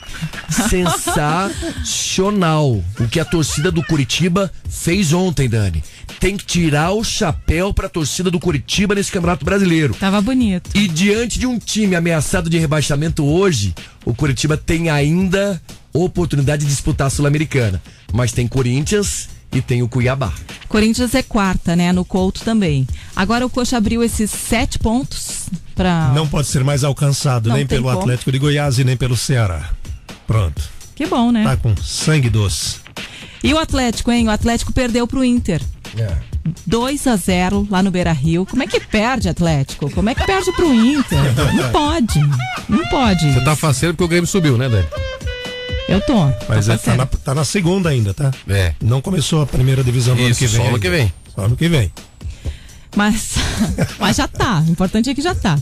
sensacional 0.69 2.83
o 2.99 3.07
que 3.09 3.19
a 3.19 3.25
torcida 3.25 3.71
do 3.71 3.83
Curitiba 3.83 4.51
fez 4.69 5.13
ontem, 5.13 5.47
Dani. 5.47 5.83
Tem 6.19 6.35
que 6.37 6.45
tirar 6.45 6.91
o 6.91 7.03
chapéu 7.03 7.73
pra 7.73 7.89
torcida 7.89 8.31
do 8.31 8.39
Curitiba 8.39 8.95
nesse 8.95 9.11
Campeonato 9.11 9.45
Brasileiro. 9.45 9.93
Tava 9.93 10.21
bonito. 10.21 10.69
E 10.73 10.87
diante 10.87 11.39
de 11.39 11.45
um 11.45 11.57
time 11.59 11.95
ameaçado 11.95 12.49
de 12.49 12.57
rebaixamento 12.57 13.25
hoje, 13.25 13.73
o 14.05 14.13
Curitiba 14.13 14.57
tem 14.57 14.89
ainda 14.89 15.61
oportunidade 15.93 16.63
de 16.63 16.69
disputar 16.71 17.07
a 17.07 17.09
Sul-Americana. 17.09 17.81
Mas 18.13 18.31
tem 18.31 18.47
Corinthians 18.47 19.29
e 19.51 19.61
tem 19.61 19.81
o 19.81 19.87
Cuiabá. 19.87 20.31
Corinthians 20.67 21.15
é 21.15 21.23
quarta, 21.23 21.75
né? 21.75 21.91
No 21.91 22.05
Couto 22.05 22.41
também. 22.41 22.87
Agora 23.15 23.45
o 23.45 23.49
Coxa 23.49 23.77
abriu 23.77 24.03
esses 24.03 24.29
sete 24.29 24.77
pontos 24.77 25.47
pra. 25.75 26.11
Não 26.13 26.27
pode 26.27 26.47
ser 26.47 26.63
mais 26.63 26.83
alcançado 26.83 27.49
Não 27.49 27.55
nem 27.55 27.65
pelo 27.65 27.83
como. 27.83 27.99
Atlético 27.99 28.31
de 28.31 28.39
Goiás 28.39 28.77
e 28.77 28.83
nem 28.83 28.95
pelo 28.97 29.17
Ceará. 29.17 29.69
Pronto. 30.27 30.61
Que 30.95 31.07
bom, 31.07 31.31
né? 31.31 31.43
Tá 31.43 31.57
com 31.57 31.75
sangue 31.77 32.29
doce. 32.29 32.77
E 33.43 33.53
o 33.53 33.57
Atlético, 33.57 34.11
hein? 34.11 34.27
O 34.27 34.31
Atlético 34.31 34.73
perdeu 34.73 35.07
pro 35.07 35.23
Inter. 35.23 35.61
2 36.65 37.07
a 37.07 37.15
0 37.15 37.67
lá 37.69 37.83
no 37.83 37.91
Beira 37.91 38.11
Rio. 38.11 38.45
Como 38.45 38.63
é 38.63 38.67
que 38.67 38.79
perde, 38.79 39.29
Atlético? 39.29 39.89
Como 39.91 40.09
é 40.09 40.15
que 40.15 40.25
perde 40.25 40.51
pro 40.53 40.73
Inter? 40.73 41.19
Não 41.53 41.71
pode. 41.71 42.19
Não 42.67 42.89
pode. 42.89 43.33
Você 43.33 43.41
tá 43.41 43.55
faceiro 43.55 43.93
porque 43.93 44.03
o 44.03 44.07
Grêmio 44.07 44.27
subiu, 44.27 44.57
né, 44.57 44.69
Dani? 44.69 44.87
Eu 45.87 46.01
tô. 46.01 46.25
Mas 46.47 46.67
tô 46.67 46.71
é, 46.71 46.77
tá, 46.77 46.95
na, 46.95 47.05
tá 47.05 47.35
na 47.35 47.43
segunda 47.43 47.89
ainda, 47.89 48.13
tá? 48.13 48.31
É. 48.47 48.73
Não 48.79 49.01
começou 49.01 49.41
a 49.41 49.45
primeira 49.47 49.83
divisão 49.83 50.15
do 50.15 50.21
ano 50.21 50.29
Isso, 50.29 50.39
que 50.39 50.47
vem. 50.47 50.61
só 50.61 50.67
ano 50.67 50.79
que 50.79 50.89
vem. 50.89 51.13
Só 51.35 51.41
ano 51.45 51.55
que 51.55 51.67
vem. 51.67 51.91
Mas, 52.95 53.35
mas 53.99 54.17
já 54.17 54.27
tá. 54.27 54.63
O 54.67 54.71
importante 54.71 55.09
é 55.09 55.15
que 55.15 55.21
já 55.21 55.33
tá. 55.33 55.57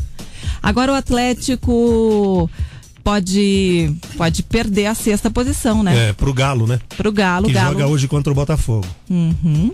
Agora 0.62 0.92
o 0.92 0.96
Atlético 0.96 2.50
pode 3.08 3.96
pode 4.18 4.44
perder 4.44 4.88
a 4.88 4.94
sexta 4.94 5.32
posição, 5.32 5.82
né? 5.82 6.10
É, 6.10 6.14
pro 6.14 6.34
Galo, 6.34 6.68
né? 6.68 6.78
Pro 6.98 7.10
Galo, 7.10 7.48
que 7.48 7.54
Galo. 7.54 7.72
joga 7.72 7.88
hoje 7.88 8.06
contra 8.06 8.32
o 8.34 8.36
Botafogo. 8.36 8.86
Uhum. 9.10 9.74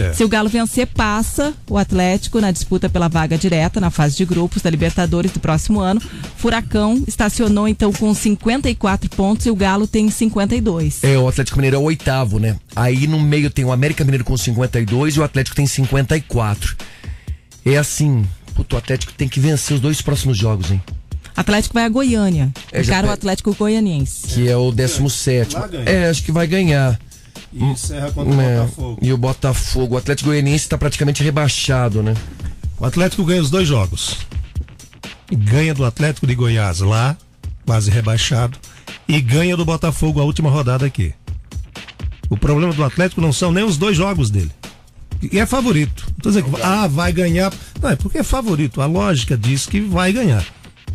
É. 0.00 0.12
Se 0.12 0.24
o 0.24 0.28
Galo 0.28 0.48
vencer, 0.48 0.86
passa 0.86 1.54
o 1.68 1.76
Atlético 1.76 2.40
na 2.40 2.50
disputa 2.50 2.88
pela 2.88 3.08
vaga 3.08 3.36
direta 3.36 3.80
na 3.80 3.90
fase 3.90 4.16
de 4.16 4.24
grupos 4.24 4.62
da 4.62 4.70
Libertadores 4.70 5.32
do 5.32 5.40
próximo 5.40 5.80
ano. 5.80 6.00
Furacão 6.36 7.02
estacionou 7.06 7.68
então 7.68 7.92
com 7.92 8.12
54 8.14 9.10
pontos 9.10 9.46
e 9.46 9.50
o 9.50 9.54
Galo 9.54 9.86
tem 9.86 10.10
52. 10.10 11.04
É, 11.04 11.18
o 11.18 11.28
Atlético 11.28 11.58
Mineiro 11.58 11.76
é 11.76 11.78
o 11.78 11.82
oitavo, 11.82 12.38
né? 12.38 12.56
Aí 12.74 13.06
no 13.06 13.20
meio 13.20 13.50
tem 13.50 13.64
o 13.64 13.72
América 13.72 14.04
Mineiro 14.04 14.24
com 14.24 14.36
52 14.36 15.16
e 15.16 15.20
o 15.20 15.24
Atlético 15.24 15.56
tem 15.56 15.66
54. 15.66 16.76
É 17.64 17.76
assim, 17.76 18.24
puto, 18.54 18.76
o 18.76 18.78
Atlético 18.78 19.12
tem 19.12 19.28
que 19.28 19.38
vencer 19.38 19.74
os 19.74 19.80
dois 19.80 20.00
próximos 20.00 20.36
jogos, 20.36 20.70
hein? 20.70 20.82
Atlético 21.36 21.74
vai 21.74 21.84
a 21.84 21.88
Goiânia. 21.88 22.52
É, 22.72 22.82
já 22.82 22.92
Encara 22.92 23.08
o 23.08 23.10
Atlético 23.10 23.54
Goianiense. 23.54 24.26
Que 24.28 24.48
é 24.48 24.56
o 24.56 24.70
17. 24.70 25.54
Lá 25.54 25.66
ganha. 25.66 25.84
É, 25.88 26.10
acho 26.10 26.22
que 26.22 26.32
vai 26.32 26.46
ganhar. 26.46 26.98
E 27.52 27.64
encerra 27.64 28.10
contra 28.12 28.34
o 28.34 28.40
É, 28.40 28.56
Botafogo. 28.60 28.98
E 29.02 29.12
o 29.12 29.16
Botafogo. 29.16 29.94
O 29.94 29.98
Atlético 29.98 30.28
Goianiense 30.30 30.68
tá 30.68 30.78
praticamente 30.78 31.22
rebaixado, 31.22 32.02
né? 32.02 32.14
O 32.78 32.86
Atlético 32.86 33.24
ganha 33.24 33.42
os 33.42 33.50
dois 33.50 33.66
jogos. 33.68 34.16
Ganha 35.32 35.74
do 35.74 35.84
Atlético 35.84 36.26
de 36.26 36.34
Goiás 36.34 36.80
lá, 36.80 37.16
quase 37.64 37.90
rebaixado, 37.90 38.58
e 39.06 39.20
ganha 39.20 39.56
do 39.56 39.64
Botafogo 39.64 40.20
a 40.20 40.24
última 40.24 40.50
rodada 40.50 40.86
aqui. 40.86 41.14
O 42.28 42.36
problema 42.36 42.72
do 42.72 42.84
Atlético 42.84 43.20
não 43.20 43.32
são 43.32 43.52
nem 43.52 43.64
os 43.64 43.76
dois 43.76 43.96
jogos 43.96 44.30
dele. 44.30 44.50
E 45.32 45.38
é 45.38 45.44
favorito. 45.44 46.04
Não 46.08 46.14
tô 46.22 46.28
dizendo 46.30 46.50
que 46.50 46.62
ah, 46.62 46.86
vai 46.86 47.12
ganhar. 47.12 47.52
Não, 47.82 47.90
é 47.90 47.96
porque 47.96 48.18
é 48.18 48.22
favorito. 48.22 48.80
A 48.80 48.86
lógica 48.86 49.36
diz 49.36 49.66
que 49.66 49.80
vai 49.80 50.12
ganhar. 50.12 50.44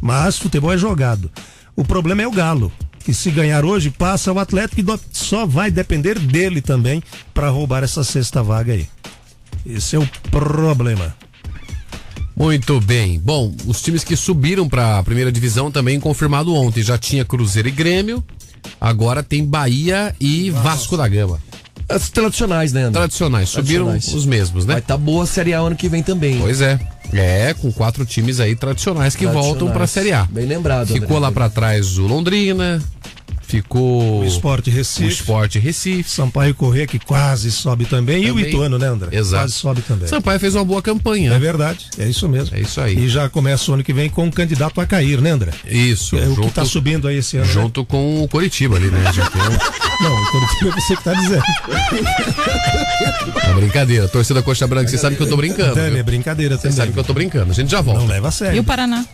Mas 0.02 0.38
futebol 0.38 0.74
é 0.74 0.78
jogado. 0.78 1.32
O 1.76 1.84
problema 1.84 2.22
é 2.22 2.28
o 2.28 2.32
Galo. 2.32 2.72
Que 3.06 3.14
se 3.14 3.30
ganhar 3.30 3.64
hoje, 3.64 3.92
passa 3.92 4.34
o 4.34 4.40
Atlético 4.40 4.82
e 4.82 5.00
só 5.12 5.46
vai 5.46 5.70
depender 5.70 6.18
dele 6.18 6.60
também 6.60 7.04
para 7.36 7.50
roubar 7.50 7.84
essa 7.84 8.04
sexta 8.04 8.42
vaga 8.42 8.74
aí. 8.74 8.88
Esse 9.64 9.96
é 9.96 10.00
o 10.00 10.10
problema. 10.32 11.16
Muito 12.36 12.82
bem. 12.82 13.20
Bom, 13.20 13.56
os 13.68 13.82
times 13.82 14.04
que 14.04 14.16
subiram 14.16 14.68
para 14.68 14.98
a 14.98 15.04
primeira 15.04 15.32
divisão 15.32 15.72
também 15.72 16.00
confirmado 16.00 16.54
ontem. 16.54 16.82
Já 16.82 16.98
tinha 16.98 17.24
Cruzeiro 17.24 17.68
e 17.68 17.72
Grêmio. 17.72 18.24
Agora 18.82 19.22
tem 19.22 19.46
Bahia 19.46 20.14
e 20.20 20.50
Vasco 20.50 20.98
da 20.98 21.08
Gama. 21.08 21.40
As 21.88 22.10
tradicionais, 22.10 22.74
né, 22.74 22.84
André? 22.84 23.00
Tradicionais. 23.00 23.50
Subiram 23.50 23.86
Tradicionais. 23.86 24.20
os 24.20 24.26
mesmos, 24.26 24.66
né? 24.66 24.74
Vai 24.74 24.82
tá 24.82 24.98
boa 24.98 25.24
a 25.24 25.28
Série 25.28 25.54
A 25.54 25.60
ano 25.60 25.76
que 25.76 25.88
vem 25.88 26.02
também. 26.02 26.40
Pois 26.40 26.62
é. 26.62 26.80
É, 27.14 27.54
com 27.54 27.72
quatro 27.72 28.06
times 28.06 28.40
aí 28.40 28.56
tradicionais 28.56 29.16
que 29.16 29.24
Tradicionais. 29.26 29.48
voltam 29.60 29.72
para 29.74 29.84
a 29.84 29.88
Série 29.88 30.12
A. 30.12 30.24
Bem 30.26 30.46
lembrado, 30.46 30.88
Ficou 30.88 31.18
André. 31.18 31.20
lá 31.20 31.32
para 31.32 31.50
trás 31.50 31.98
o 31.98 32.08
Londrina, 32.08 32.82
ficou 33.48 34.22
O 34.22 34.26
Esporte 34.26 34.70
o 34.70 34.74
Recife. 34.74 35.08
Sport 35.14 35.56
Recife. 35.56 36.10
Sampaio 36.10 36.54
Corrêa 36.56 36.86
que 36.88 37.00
quase 37.00 37.52
sobe 37.52 37.86
também. 37.86 38.24
E 38.26 38.32
o 38.32 38.36
Também. 38.36 38.50
Ituano, 38.50 38.78
né, 38.78 38.88
André? 38.88 39.10
Exato. 39.12 39.44
Quase 39.44 39.54
sobe 39.54 39.82
também. 39.82 40.08
Sampaio 40.08 40.40
fez 40.40 40.56
uma 40.56 40.66
boa 40.66 40.82
campanha. 40.82 41.34
É 41.34 41.40
verdade, 41.40 41.88
é 41.98 42.08
isso 42.08 42.28
mesmo. 42.28 42.56
É 42.56 42.62
isso 42.62 42.80
aí. 42.82 42.98
E 42.98 43.10
já 43.10 43.30
começa 43.30 43.70
o 43.72 43.74
ano 43.74 43.84
que 43.84 43.94
vem 43.94 44.10
com 44.10 44.26
um 44.26 44.32
candidato 44.32 44.80
a 44.82 44.86
cair, 44.86 45.22
né, 45.22 45.32
André? 45.32 45.52
Isso. 45.66 46.16
É 46.18 46.26
o 46.26 46.30
que 46.30 46.36
junto, 46.36 46.52
tá 46.54 46.66
subindo 46.66 47.08
aí 47.08 47.18
esse 47.18 47.38
ano. 47.38 47.46
né? 47.46 47.54
junto 47.54 47.86
com 47.86 48.24
o 48.24 48.28
Coritiba 48.28 48.76
ali, 48.78 48.88
né? 48.88 49.00
Um- 49.00 49.76
Não, 50.04 50.12
o 50.14 50.32
Coritiba 50.32 50.70
é 50.72 50.82
você 50.82 50.96
que 50.96 51.04
tá 51.04 51.14
dizendo. 51.14 51.44
É 53.44 53.54
brincadeira. 53.54 54.08
Torcida 54.08 54.42
Coxa 54.42 54.68
Branca, 54.68 54.90
você 54.90 54.98
sabe 54.98 55.16
que 55.16 55.24
eu 55.24 55.30
tô 55.30 55.38
brincando. 55.38 55.80
É 55.80 56.04
brincadeira 56.04 56.56
Você 56.56 56.64
também. 56.64 56.78
sabe 56.78 56.92
que 56.94 57.00
eu 57.00 57.04
tô 57.04 57.14
brincando. 57.14 57.52
A 57.52 57.54
gente 57.56 57.72
já 57.72 57.82
volta. 57.82 58.02
Não 58.02 58.08
leva 58.08 58.28
a 58.28 58.30
E 58.30 58.34
sério. 58.34 58.62
o 58.62 58.64
Paraná? 58.64 59.06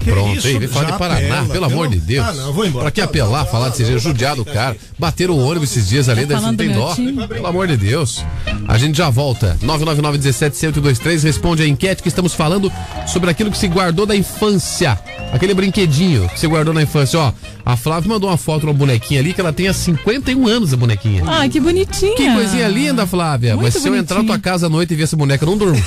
Que 0.00 0.10
Pronto, 0.10 0.34
isso? 0.38 0.68
falar 0.68 0.86
Já 0.86 0.92
de 0.92 0.98
Paraná, 0.98 1.40
apela, 1.40 1.48
pelo 1.48 1.64
amor 1.66 1.88
de 1.88 1.98
Deus. 1.98 2.26
Ah, 2.26 2.32
não, 2.32 2.52
vou 2.54 2.64
embora. 2.64 2.84
Pra 2.84 2.90
que 2.90 3.02
apelar, 3.02 3.44
não, 3.44 3.50
falar 3.50 3.70
jeito, 3.70 3.92
não, 3.92 3.98
judiado 3.98 4.42
o 4.42 4.44
não, 4.46 4.52
cara. 4.52 4.76
Bateram 4.98 5.34
o 5.34 5.46
ônibus 5.46 5.70
esses 5.70 5.88
dias 5.88 6.08
ali, 6.08 6.22
Tá 6.22 6.34
deve 6.34 6.40
não 6.40 6.56
tem 6.56 6.72
dó. 6.72 6.94
time? 6.94 7.28
Pelo 7.28 7.46
amor 7.46 7.68
de 7.68 7.76
Deus. 7.76 8.24
A 8.66 8.78
gente 8.78 8.96
já 8.96 9.10
volta. 9.10 9.58
999-17-1023 9.62 11.22
responde 11.22 11.62
a 11.62 11.66
enquete 11.68 12.02
que 12.02 12.08
estamos 12.08 12.34
falando 12.34 12.72
sobre 13.06 13.30
aquilo 13.30 13.50
que 13.50 13.58
se 13.58 13.68
guardou 13.68 14.06
da 14.06 14.16
infância. 14.16 14.98
Aquele 15.32 15.52
brinquedinho 15.52 16.28
que 16.30 16.40
você 16.40 16.46
guardou 16.46 16.72
na 16.72 16.82
infância. 16.82 17.18
Ó, 17.18 17.32
a 17.64 17.76
Flávia 17.76 18.08
mandou 18.08 18.30
uma 18.30 18.38
foto 18.38 18.60
de 18.60 18.66
uma 18.66 18.74
bonequinha 18.74 19.20
ali 19.20 19.34
que 19.34 19.40
ela 19.40 19.52
tem 19.52 19.68
há 19.68 19.74
51 19.74 20.48
anos, 20.48 20.72
a 20.72 20.76
bonequinha. 20.78 21.22
Ai, 21.26 21.48
que 21.50 21.60
bonitinha. 21.60 22.16
Que 22.16 22.32
coisinha 22.32 22.68
linda, 22.68 23.06
Flávia. 23.06 23.54
Muito 23.54 23.64
Mas 23.64 23.74
se 23.74 23.86
eu 23.86 23.94
entrar 23.94 24.22
na 24.22 24.24
tua 24.24 24.38
casa 24.38 24.66
à 24.66 24.68
noite 24.70 24.94
e 24.94 24.96
ver 24.96 25.02
essa 25.04 25.16
boneca, 25.16 25.44
eu 25.44 25.50
não 25.50 25.58
durmo. 25.58 25.80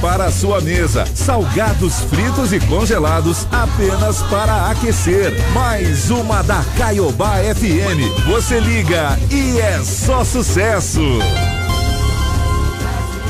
para 0.00 0.26
a 0.26 0.30
sua 0.30 0.60
mesa. 0.60 1.04
Salgados 1.14 2.00
fritos 2.02 2.52
e 2.52 2.60
congelados 2.60 3.46
apenas 3.50 4.22
para 4.24 4.70
aquecer. 4.70 5.32
Mais 5.52 6.10
uma 6.10 6.42
da 6.42 6.64
Caiobá 6.78 7.38
FM. 7.38 8.26
Você 8.26 8.60
liga 8.60 9.18
e 9.30 9.58
é 9.58 9.80
só 9.82 10.24
sucesso. 10.24 11.00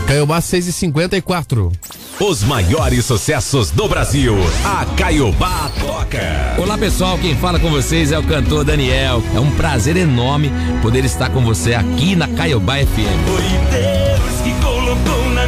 Caiobá 0.06 0.40
6 0.40 0.66
e 0.66 0.72
54 0.72 1.72
Os 2.20 2.42
maiores 2.42 3.04
sucessos 3.06 3.70
do 3.70 3.88
Brasil. 3.88 4.36
A 4.64 4.84
Caiobá 4.96 5.70
toca. 5.80 6.20
Olá 6.58 6.76
pessoal, 6.76 7.16
quem 7.16 7.34
fala 7.36 7.58
com 7.58 7.70
vocês 7.70 8.12
é 8.12 8.18
o 8.18 8.22
cantor 8.22 8.64
Daniel. 8.64 9.22
É 9.34 9.40
um 9.40 9.50
prazer 9.52 9.96
enorme 9.96 10.50
poder 10.82 11.04
estar 11.04 11.30
com 11.30 11.42
você 11.42 11.74
aqui 11.74 12.14
na 12.14 12.28
Caiobá 12.28 12.74
FM. 12.76 12.86
Foi 13.26 13.70
Deus 13.70 14.40
que 14.42 14.52
colocou 14.62 15.30
na 15.30 15.39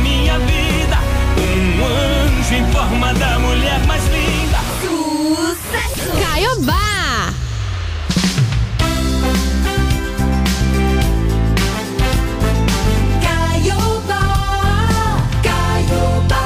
anjo 2.53 2.55
em 2.55 2.66
forma 2.70 3.14
da 3.14 3.38
mulher 3.38 3.86
mais 3.86 4.03
linda. 4.05 4.59
Sucesso! 4.82 6.11
Caiobá! 6.20 7.32
Caiobá, 13.22 14.24
Caiobá. 15.42 16.36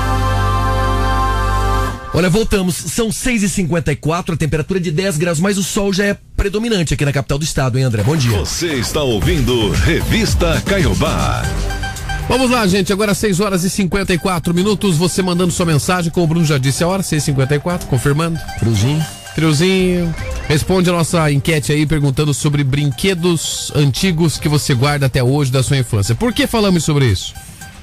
Olha, 2.15 2.31
voltamos. 2.31 2.77
São 2.77 3.09
6h54, 3.09 4.35
a 4.35 4.37
temperatura 4.37 4.79
é 4.79 4.83
de 4.83 4.93
10 4.93 5.19
graus, 5.19 5.41
mas 5.41 5.59
o 5.59 5.65
sol 5.65 5.93
já 5.93 6.05
é 6.05 6.17
predominante 6.37 6.95
aqui 6.95 7.05
na 7.05 7.13
capital 7.13 7.39
do 7.39 7.45
estado, 7.45 7.79
hein, 7.79 7.85
André? 7.85 8.03
Bom 8.03 8.17
dia. 8.17 8.39
Você 8.39 8.75
está 8.75 9.03
ouvindo 9.03 9.71
Revista 9.71 10.63
Caiobá. 10.65 11.43
Vamos 12.29 12.51
lá, 12.51 12.67
gente. 12.67 12.93
Agora 12.93 13.15
6 13.15 13.41
horas 13.41 13.65
e 13.65 13.71
54 13.71 14.53
minutos. 14.53 14.97
Você 14.97 15.23
mandando 15.23 15.53
sua 15.53 15.65
mensagem, 15.65 16.11
como 16.11 16.25
o 16.25 16.29
Bruno 16.29 16.45
já 16.45 16.59
disse 16.59 16.83
a 16.83 16.89
hora, 16.89 17.03
6h54, 17.03 17.85
confirmando. 17.87 18.39
Friozinho. 18.59 19.05
Friozinho. 19.35 20.15
Responde 20.49 20.91
a 20.91 20.93
nossa 20.93 21.31
enquete 21.31 21.73
aí 21.73 21.87
perguntando 21.87 22.33
sobre 22.35 22.65
brinquedos 22.65 23.71
antigos 23.75 24.39
que 24.39 24.49
você 24.49 24.75
guarda 24.75 25.07
até 25.07 25.23
hoje 25.23 25.53
da 25.53 25.63
sua 25.63 25.77
infância. 25.79 26.15
Por 26.15 26.33
que 26.33 26.47
falamos 26.47 26.85
sobre 26.85 27.07
isso? 27.07 27.35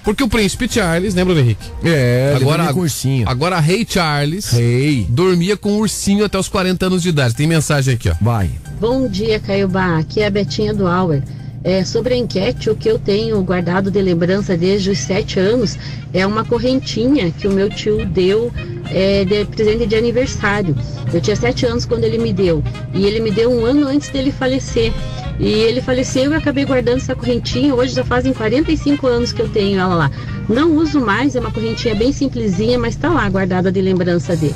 Porque 0.04 0.22
o 0.22 0.28
príncipe 0.28 0.68
Charles, 0.70 1.16
lembra, 1.16 1.40
Henrique? 1.40 1.66
É, 1.84 2.34
agora 2.36 2.58
dormia 2.58 2.74
com 2.74 2.80
ursinho. 2.82 3.30
Agora 3.30 3.56
a 3.56 3.60
Rei 3.62 3.88
Charles 3.90 4.50
Rei. 4.52 5.06
dormia 5.10 5.56
com 5.56 5.78
ursinho 5.78 6.26
até 6.26 6.38
os 6.38 6.50
40 6.50 6.86
anos 6.88 7.02
de 7.02 7.10
idade. 7.10 7.34
Tem 7.34 7.48
mensagem 7.48 7.94
aqui, 7.94 8.10
ó. 8.10 8.16
Vai. 8.20 8.50
Bom 8.82 9.08
dia, 9.08 9.40
Caiobá. 9.40 9.98
Aqui 10.00 10.20
é 10.20 10.28
a 10.28 10.30
Betinha 10.30 10.74
do 10.74 10.88
Auer. 10.88 11.24
É, 11.64 11.86
sobre 11.86 12.14
a 12.14 12.18
enquete, 12.18 12.70
o 12.70 12.76
que 12.76 12.90
eu 12.90 13.00
tenho 13.00 13.42
guardado 13.42 13.90
de 13.90 14.02
lembrança 14.02 14.58
desde 14.58 14.90
os 14.90 15.00
sete 15.00 15.40
anos 15.40 15.78
é 16.14 16.28
uma 16.28 16.44
correntinha 16.44 17.32
que 17.32 17.48
o 17.48 17.52
meu 17.52 17.70
tio 17.70 18.06
deu 18.06 18.52
é, 18.92 19.24
de 19.24 19.46
presente 19.46 19.88
de 19.88 19.96
aniversário. 19.96 20.76
Eu 21.14 21.22
tinha 21.22 21.38
sete 21.38 21.66
anos 21.66 21.86
quando 21.86 22.04
ele 22.04 22.18
me 22.18 22.34
deu. 22.34 22.62
E 22.94 23.06
ele 23.06 23.22
me 23.22 23.32
deu 23.32 23.50
um 23.50 23.66
ano 23.66 23.88
antes 23.88 24.10
dele 24.10 24.30
falecer. 24.30 24.92
E 25.40 25.48
ele 25.48 25.82
faleceu 25.82 26.24
e 26.24 26.34
eu 26.34 26.38
acabei 26.38 26.66
guardando 26.66 26.98
essa 26.98 27.16
correntinha. 27.16 27.74
Hoje 27.74 27.96
já 27.96 28.04
fazem 28.04 28.34
45 28.34 29.08
anos 29.08 29.32
que 29.32 29.42
eu 29.42 29.48
tenho 29.48 29.80
ela 29.80 29.96
lá. 29.96 30.12
Não 30.50 30.76
uso 30.76 31.00
mais, 31.00 31.34
é 31.36 31.40
uma 31.40 31.52
correntinha 31.52 31.96
bem 31.96 32.12
simplesinha, 32.12 32.78
mas 32.78 32.98
tá 32.98 33.10
lá 33.10 33.28
guardada 33.30 33.72
de 33.72 33.82
lembrança 33.82 34.36
dele. 34.36 34.56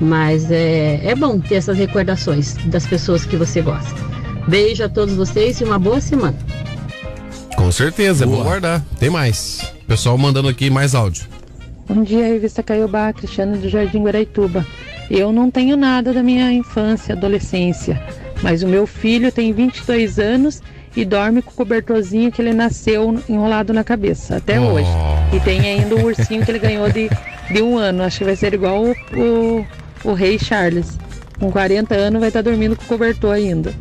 Mas 0.00 0.50
é, 0.50 1.00
é 1.04 1.14
bom 1.14 1.38
ter 1.38 1.56
essas 1.56 1.78
recordações 1.78 2.54
das 2.66 2.86
pessoas 2.86 3.24
que 3.24 3.36
você 3.36 3.62
gosta. 3.62 4.19
Beijo 4.50 4.82
a 4.82 4.88
todos 4.88 5.14
vocês 5.14 5.60
e 5.60 5.64
uma 5.64 5.78
boa 5.78 6.00
semana. 6.00 6.36
Com 7.56 7.70
certeza, 7.70 8.24
é 8.24 8.26
bom 8.26 8.42
guardar. 8.42 8.82
Tem 8.98 9.08
mais. 9.08 9.60
Pessoal 9.86 10.18
mandando 10.18 10.48
aqui 10.48 10.68
mais 10.68 10.92
áudio. 10.92 11.24
Bom 11.88 12.02
dia, 12.02 12.26
revista 12.26 12.60
Caiobá, 12.60 13.12
Cristiano 13.12 13.56
do 13.56 13.68
Jardim 13.68 14.02
Guaraituba. 14.02 14.66
Eu 15.08 15.30
não 15.30 15.52
tenho 15.52 15.76
nada 15.76 16.12
da 16.12 16.20
minha 16.20 16.52
infância, 16.52 17.14
adolescência, 17.14 18.02
mas 18.42 18.64
o 18.64 18.66
meu 18.66 18.88
filho 18.88 19.30
tem 19.30 19.52
22 19.52 20.18
anos 20.18 20.60
e 20.96 21.04
dorme 21.04 21.42
com 21.42 21.52
o 21.52 21.54
cobertorzinho 21.54 22.32
que 22.32 22.42
ele 22.42 22.52
nasceu 22.52 23.22
enrolado 23.28 23.72
na 23.72 23.84
cabeça, 23.84 24.38
até 24.38 24.58
Oh. 24.60 24.72
hoje. 24.72 24.88
E 25.32 25.38
tem 25.38 25.60
ainda 25.60 25.94
o 25.94 26.06
ursinho 26.06 26.44
que 26.44 26.50
ele 26.50 26.58
ganhou 26.58 26.90
de, 26.90 27.08
de 27.52 27.62
um 27.62 27.78
ano. 27.78 28.02
Acho 28.02 28.18
que 28.18 28.24
vai 28.24 28.34
ser 28.34 28.52
igual 28.52 28.82
o, 28.84 28.96
o, 29.16 29.66
o 30.02 30.12
rei 30.12 30.40
Charles. 30.40 30.98
Com 31.38 31.52
40 31.52 31.94
anos 31.94 32.18
vai 32.18 32.30
estar 32.30 32.42
dormindo 32.42 32.74
com 32.74 32.82
o 32.82 32.88
cobertor 32.88 33.32
ainda. 33.32 33.72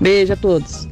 Beijo 0.00 0.32
a 0.32 0.36
todos. 0.36 0.88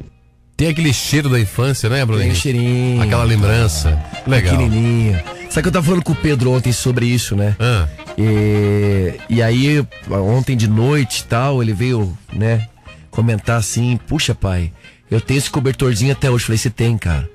Tem 0.57 0.69
aquele 0.69 0.93
cheiro 0.93 1.29
da 1.29 1.39
infância, 1.39 1.89
né, 1.89 2.05
Bruno? 2.05 2.21
Tem 2.21 2.33
cheirinho. 2.33 3.01
Aquela 3.01 3.23
lembrança. 3.23 4.01
Legal. 4.25 4.55
Pequenininha. 4.55 5.23
Sabe 5.49 5.63
que 5.63 5.67
eu 5.67 5.71
tava 5.73 5.85
falando 5.85 6.03
com 6.03 6.13
o 6.13 6.15
Pedro 6.15 6.51
ontem 6.51 6.71
sobre 6.71 7.05
isso, 7.05 7.35
né? 7.35 7.55
Ah. 7.59 7.87
E, 8.17 9.13
e 9.29 9.41
aí, 9.41 9.85
ontem 10.09 10.55
de 10.55 10.67
noite 10.67 11.19
e 11.19 11.23
tal, 11.25 11.61
ele 11.61 11.73
veio, 11.73 12.17
né, 12.33 12.67
comentar 13.11 13.57
assim, 13.57 13.99
puxa 14.07 14.33
pai, 14.33 14.71
eu 15.11 15.19
tenho 15.19 15.37
esse 15.37 15.49
cobertorzinho 15.49 16.11
até 16.13 16.31
hoje. 16.31 16.45
Falei, 16.45 16.57
você 16.57 16.69
tem, 16.69 16.97
cara. 16.97 17.29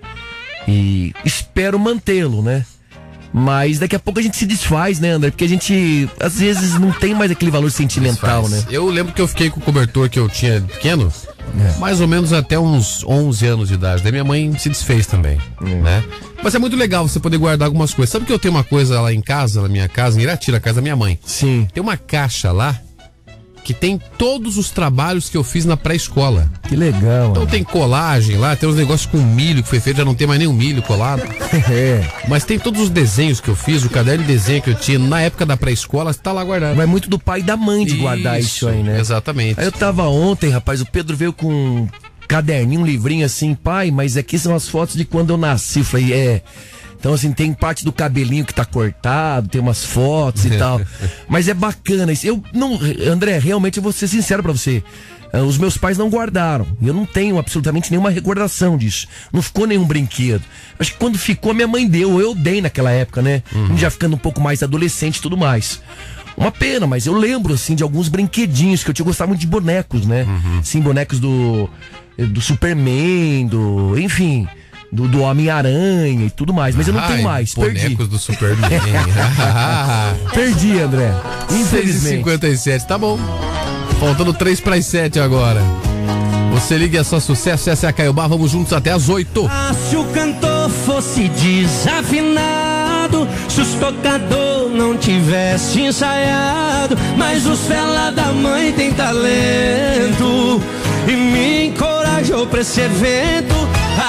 E 0.66 1.14
espero 1.24 1.78
mantê-lo, 1.78 2.42
né? 2.42 2.64
Mas 3.32 3.78
daqui 3.78 3.94
a 3.94 3.98
pouco 3.98 4.18
a 4.18 4.22
gente 4.22 4.36
se 4.36 4.44
desfaz, 4.44 4.98
né, 4.98 5.10
André? 5.12 5.30
Porque 5.30 5.44
a 5.44 5.48
gente, 5.48 6.08
às 6.18 6.40
vezes, 6.40 6.74
não 6.74 6.90
tem 6.90 7.14
mais 7.14 7.30
aquele 7.30 7.50
valor 7.50 7.70
sentimental, 7.70 8.42
Faz. 8.42 8.64
né? 8.64 8.68
Eu 8.70 8.86
lembro 8.88 9.12
que 9.12 9.20
eu 9.20 9.28
fiquei 9.28 9.48
com 9.50 9.60
o 9.60 9.62
cobertor 9.62 10.08
que 10.08 10.18
eu 10.18 10.28
tinha 10.28 10.60
pequeno, 10.60 11.12
mais 11.78 12.00
ou 12.00 12.08
menos 12.08 12.32
até 12.32 12.58
uns 12.58 13.04
11 13.04 13.46
anos 13.46 13.68
de 13.68 13.74
idade. 13.74 14.02
Daí 14.02 14.12
minha 14.12 14.24
mãe 14.24 14.56
se 14.58 14.68
desfez 14.68 15.06
também, 15.06 15.38
né? 15.60 16.02
Mas 16.42 16.54
é 16.54 16.58
muito 16.58 16.76
legal 16.76 17.06
você 17.06 17.20
poder 17.20 17.36
guardar 17.36 17.66
algumas 17.66 17.92
coisas. 17.92 18.10
Sabe 18.10 18.24
que 18.24 18.32
eu 18.32 18.38
tenho 18.38 18.54
uma 18.54 18.64
coisa 18.64 19.00
lá 19.00 19.12
em 19.12 19.20
casa, 19.20 19.60
na 19.60 19.68
minha 19.68 19.88
casa, 19.88 20.18
em 20.18 20.22
Iratira, 20.22 20.56
a 20.56 20.60
casa 20.60 20.76
da 20.76 20.82
minha 20.82 20.96
mãe? 20.96 21.18
Sim. 21.24 21.68
Tem 21.72 21.82
uma 21.82 21.96
caixa 21.96 22.50
lá 22.50 22.78
que 23.70 23.74
tem 23.74 24.00
todos 24.18 24.58
os 24.58 24.70
trabalhos 24.70 25.28
que 25.28 25.36
eu 25.36 25.44
fiz 25.44 25.64
na 25.64 25.76
pré-escola. 25.76 26.50
Que 26.68 26.74
legal, 26.74 27.30
Então 27.30 27.46
tem 27.46 27.62
colagem 27.62 28.36
lá, 28.36 28.56
tem 28.56 28.68
uns 28.68 28.74
negócios 28.74 29.08
com 29.08 29.18
milho 29.18 29.62
que 29.62 29.68
foi 29.68 29.78
feito, 29.78 29.98
já 29.98 30.04
não 30.04 30.12
tem 30.12 30.26
mais 30.26 30.40
nenhum 30.40 30.52
milho 30.52 30.82
colado. 30.82 31.22
É. 31.70 32.02
Mas 32.28 32.44
tem 32.44 32.58
todos 32.58 32.80
os 32.80 32.90
desenhos 32.90 33.40
que 33.40 33.48
eu 33.48 33.54
fiz, 33.54 33.84
o 33.84 33.90
caderno 33.90 34.24
de 34.24 34.32
desenho 34.32 34.62
que 34.62 34.70
eu 34.70 34.74
tinha 34.74 34.98
na 34.98 35.20
época 35.20 35.44
da 35.44 35.56
pré-escola, 35.56 36.14
tá 36.14 36.32
lá 36.32 36.42
guardado. 36.42 36.76
Mas 36.76 36.88
muito 36.88 37.08
do 37.08 37.18
pai 37.18 37.40
e 37.40 37.42
da 37.42 37.56
mãe 37.56 37.84
de 37.84 37.96
guardar 37.96 38.40
isso 38.40 38.68
aí, 38.68 38.82
né? 38.82 38.98
Exatamente. 38.98 39.60
Aí 39.60 39.66
eu 39.66 39.72
tava 39.72 40.04
ontem, 40.08 40.50
rapaz, 40.50 40.80
o 40.80 40.86
Pedro 40.86 41.16
veio 41.16 41.32
com 41.32 41.52
um 41.52 41.88
caderninho, 42.26 42.80
um 42.80 42.86
livrinho 42.86 43.26
assim, 43.26 43.54
pai, 43.54 43.90
mas 43.90 44.16
aqui 44.16 44.38
são 44.38 44.54
as 44.54 44.68
fotos 44.68 44.96
de 44.96 45.04
quando 45.04 45.30
eu 45.30 45.36
nasci. 45.36 45.80
Eu 45.80 45.84
falei, 45.84 46.12
é. 46.12 46.42
Então, 47.00 47.14
assim, 47.14 47.32
tem 47.32 47.52
parte 47.54 47.82
do 47.82 47.90
cabelinho 47.92 48.44
que 48.44 48.52
tá 48.52 48.62
cortado, 48.64 49.48
tem 49.48 49.58
umas 49.60 49.82
fotos 49.82 50.44
e 50.44 50.50
tal. 50.58 50.78
Mas 51.26 51.48
é 51.48 51.54
bacana 51.54 52.12
isso. 52.12 52.26
Eu 52.26 52.42
não. 52.52 52.78
André, 53.10 53.38
realmente 53.38 53.78
eu 53.78 53.82
vou 53.82 53.90
ser 53.90 54.06
sincero 54.06 54.42
pra 54.42 54.52
você. 54.52 54.84
Ah, 55.32 55.38
Os 55.40 55.56
meus 55.56 55.78
pais 55.78 55.96
não 55.96 56.10
guardaram. 56.10 56.66
Eu 56.82 56.92
não 56.92 57.06
tenho 57.06 57.38
absolutamente 57.38 57.90
nenhuma 57.90 58.10
recordação 58.10 58.76
disso. 58.76 59.06
Não 59.32 59.40
ficou 59.40 59.66
nenhum 59.66 59.86
brinquedo. 59.86 60.42
Acho 60.78 60.92
que 60.92 60.98
quando 60.98 61.18
ficou, 61.18 61.54
minha 61.54 61.66
mãe 61.66 61.88
deu. 61.88 62.20
Eu 62.20 62.34
dei 62.34 62.60
naquela 62.60 62.90
época, 62.90 63.22
né? 63.22 63.42
Já 63.76 63.88
ficando 63.90 64.14
um 64.14 64.18
pouco 64.18 64.38
mais 64.40 64.62
adolescente 64.62 65.16
e 65.16 65.22
tudo 65.22 65.38
mais. 65.38 65.80
Uma 66.36 66.52
pena, 66.52 66.86
mas 66.86 67.06
eu 67.06 67.14
lembro, 67.14 67.54
assim, 67.54 67.74
de 67.74 67.82
alguns 67.82 68.08
brinquedinhos 68.08 68.84
que 68.84 68.90
eu 68.90 68.94
tinha 68.94 69.04
gostado 69.06 69.28
muito 69.28 69.40
de 69.40 69.46
bonecos, 69.46 70.04
né? 70.06 70.26
Sim, 70.62 70.80
bonecos 70.80 71.18
do, 71.18 71.68
do 72.18 72.40
Superman, 72.42 73.46
do. 73.46 73.98
Enfim, 73.98 74.46
do, 74.92 75.06
do 75.06 75.20
Homem-Aranha 75.22 76.26
e 76.26 76.30
tudo 76.30 76.52
mais. 76.52 76.74
Mas 76.74 76.88
eu 76.88 76.94
não 76.94 77.00
Ai, 77.00 77.08
tenho 77.08 77.22
mais. 77.24 77.54
Perdi. 77.54 77.80
Bonecos 77.82 78.08
do 78.08 78.18
Superman. 78.18 78.70
Perdi, 80.34 80.80
André. 80.80 81.12
Infelizmente. 81.50 82.16
57, 82.18 82.86
tá 82.86 82.98
bom. 82.98 83.18
Faltando 83.98 84.32
3 84.32 84.60
para 84.60 84.76
as 84.76 84.86
7 84.86 85.20
agora. 85.20 85.60
Você 86.52 86.76
liga 86.76 86.98
é 86.98 87.04
só 87.04 87.20
sucesso, 87.20 87.70
essa 87.70 87.86
é 87.86 87.90
a 87.90 87.92
Caiobá, 87.92 88.26
vamos 88.26 88.50
juntos 88.50 88.72
até 88.72 88.90
as 88.90 89.08
8. 89.08 89.46
Ah, 89.48 89.72
se 89.88 89.96
o 89.96 90.04
cantor 90.06 90.68
fosse 90.84 91.28
desafinado, 91.28 93.26
se 93.48 93.60
os 93.60 93.74
tocador 93.74 94.68
não 94.68 94.96
tivesse 94.96 95.80
ensaiado, 95.80 96.96
mas 97.16 97.46
os 97.46 97.60
fela 97.60 98.10
da 98.10 98.32
mãe 98.32 98.72
tem 98.72 98.92
talento. 98.92 100.60
e 101.06 101.12
me 101.12 101.66
encorajou 101.68 102.46
pra 102.46 102.60
esse 102.62 102.80
evento. 102.80 103.54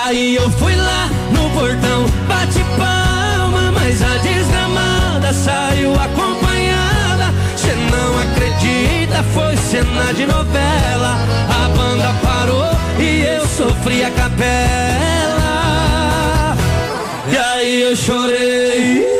Aí 0.06 0.36
eu 0.36 0.50
fui 0.52 0.76
lá 0.76 1.10
no 1.32 1.50
portão, 1.52 2.06
bate 2.28 2.64
palma, 2.78 3.72
mas 3.72 4.02
a 4.02 4.18
desgramada 4.18 5.34
saiu 5.34 5.94
acompanhada. 5.94 7.34
Cê 7.56 7.74
não 7.90 8.20
acredita, 8.20 9.24
foi 9.34 9.56
cena 9.58 10.14
de 10.14 10.26
novela. 10.26 11.18
A 11.50 11.70
banda 11.70 12.14
parou 12.22 12.72
e 13.00 13.22
eu 13.22 13.48
sofri 13.48 14.04
a 14.04 14.12
capela. 14.12 14.52
E 17.32 17.38
aí 17.38 17.82
eu 17.82 17.96
chorei. 17.96 19.11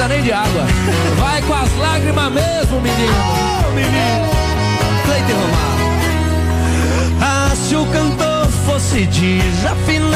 Precisa 0.00 0.08
nem 0.08 0.22
de 0.22 0.32
água. 0.32 0.66
Vai 1.18 1.42
com 1.42 1.52
as 1.54 1.76
lágrimas 1.78 2.32
mesmo, 2.32 2.80
menino. 2.80 3.12
Oh, 3.66 3.70
menino. 3.72 4.30
Cleiton 5.04 5.34
Romário. 5.34 5.90
Ah, 7.20 7.52
se 7.54 7.76
o 7.76 7.84
cantor 7.86 8.46
fosse 8.66 9.06
desafinado, 9.06 10.14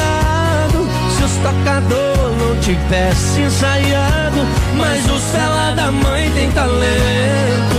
se 1.17 1.25
os 1.25 1.33
tocador 1.37 2.33
não 2.39 2.59
tivesse 2.61 3.41
ensaiado, 3.41 4.47
mas 4.77 5.05
o 5.05 5.19
fela 5.19 5.73
da 5.73 5.91
mãe 5.91 6.31
tem 6.31 6.51
talento 6.53 7.77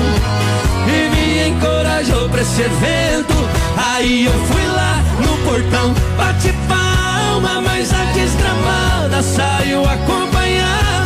e 0.88 1.10
me 1.10 1.50
encorajou 1.50 2.30
pra 2.30 2.42
esse 2.42 2.62
evento. 2.62 3.34
Aí 3.78 4.26
eu 4.26 4.34
fui 4.46 4.68
lá 4.68 5.02
no 5.22 5.38
portão, 5.50 5.94
bate 6.18 6.54
palma, 6.68 7.62
mas 7.62 7.92
a 7.92 8.04
desgramada 8.14 9.24
saiu 9.24 9.84
acompanhada. 9.84 11.05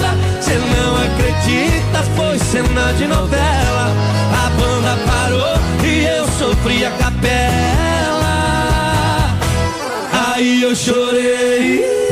Cê 0.50 0.56
não 0.56 0.96
acredita, 0.96 2.02
foi 2.16 2.40
cena 2.40 2.92
de 2.94 3.06
novela. 3.06 3.94
A 4.34 4.50
banda 4.60 4.98
parou 5.06 5.60
e 5.86 6.06
eu 6.06 6.26
sofri 6.40 6.84
a 6.84 6.90
capela. 6.90 8.40
Aí 10.12 10.64
eu 10.64 10.76
chorei. 10.76 12.09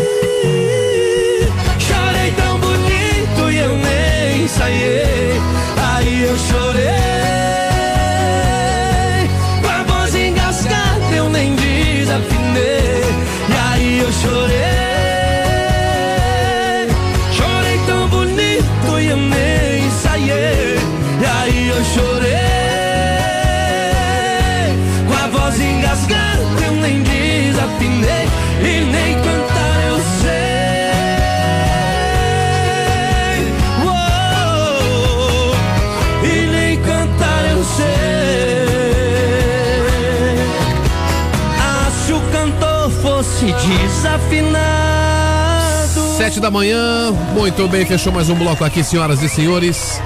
Desafinado. 44.28 46.18
Sete 46.18 46.40
da 46.40 46.50
manhã, 46.50 47.12
muito 47.34 47.68
bem, 47.68 47.86
fechou 47.86 48.12
mais 48.12 48.28
um 48.30 48.36
bloco 48.36 48.64
aqui, 48.64 48.84
senhoras 48.84 49.22
e 49.22 49.30
senhores. 49.30 50.02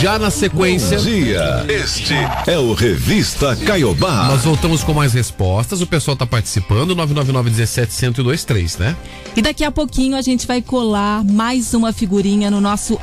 Já 0.00 0.18
na 0.18 0.30
sequência. 0.30 0.96
Bom 0.96 1.04
dia. 1.04 1.66
Este 1.68 2.14
é 2.46 2.58
o 2.58 2.72
Revista 2.72 3.54
Caiobá. 3.54 4.24
Nós 4.28 4.42
voltamos 4.42 4.82
com 4.82 4.94
mais 4.94 5.12
respostas. 5.12 5.82
O 5.82 5.86
pessoal 5.86 6.16
tá 6.16 6.26
participando. 6.26 6.96
999-17-1023, 6.96 8.78
né? 8.78 8.96
E 9.36 9.42
daqui 9.42 9.62
a 9.62 9.70
pouquinho 9.70 10.16
a 10.16 10.22
gente 10.22 10.46
vai 10.46 10.62
colar 10.62 11.22
mais 11.24 11.74
uma 11.74 11.92
figurinha 11.92 12.50
no 12.50 12.60
nosso 12.60 12.98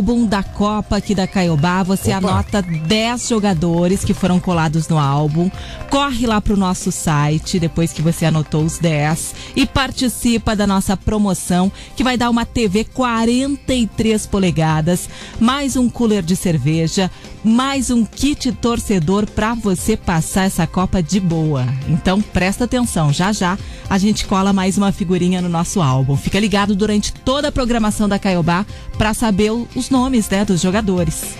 álbum 0.00 0.24
da 0.24 0.42
Copa 0.42 0.96
aqui 0.96 1.14
da 1.14 1.26
Caiobá. 1.26 1.82
Você 1.82 2.10
anota 2.10 2.62
10 2.62 3.28
jogadores 3.28 4.02
que 4.02 4.14
foram 4.14 4.40
colados 4.40 4.88
no 4.88 4.98
álbum. 4.98 5.50
Corre 5.90 6.26
lá 6.26 6.40
pro 6.40 6.56
nosso 6.56 6.90
site 6.90 7.60
depois 7.60 7.92
que 7.92 8.00
você 8.00 8.24
anotou 8.24 8.64
os 8.64 8.78
10 8.78 9.34
e 9.54 9.66
participa 9.66 10.56
da 10.56 10.66
nossa 10.66 10.96
promoção 10.96 11.70
que 11.94 12.02
vai 12.02 12.16
dar 12.16 12.30
uma 12.30 12.46
TV 12.46 12.84
43 12.84 14.26
polegadas, 14.26 15.06
mais 15.38 15.76
um 15.76 15.90
cooler 15.90 16.22
de 16.22 16.34
cerveja, 16.34 17.10
mais 17.44 17.90
um 17.90 18.02
kit 18.04 18.50
torcedor 18.52 19.26
para 19.26 19.52
você 19.52 19.98
passar 19.98 20.44
essa 20.44 20.66
Copa 20.66 21.02
de 21.02 21.20
boa. 21.20 21.66
Então 21.88 22.22
presta 22.22 22.64
atenção, 22.64 23.12
já 23.12 23.32
já 23.32 23.58
a 23.90 23.98
gente 23.98 24.24
cola 24.24 24.50
mais 24.52 24.78
uma 24.78 24.92
figurinha 24.92 25.42
no 25.42 25.48
nosso 25.48 25.82
álbum. 25.82 26.16
Fica 26.16 26.40
ligado 26.40 26.74
durante 26.74 27.12
toda 27.12 27.48
a 27.48 27.52
programação 27.52 28.08
da 28.08 28.18
Caiobá 28.18 28.64
para 28.96 29.12
saber 29.12 29.50
o- 29.50 29.66
os 29.90 29.98
nomes 29.98 30.30
né, 30.30 30.44
dos 30.44 30.60
jogadores. 30.60 31.34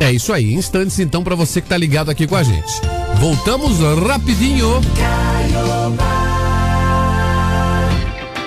É 0.00 0.12
isso 0.12 0.32
aí. 0.32 0.52
Instantes 0.52 0.98
então 0.98 1.22
para 1.22 1.34
você 1.34 1.60
que 1.60 1.68
tá 1.68 1.76
ligado 1.76 2.10
aqui 2.10 2.26
com 2.26 2.36
a 2.36 2.42
gente. 2.42 2.80
Voltamos 3.20 3.78
rapidinho. 4.06 4.80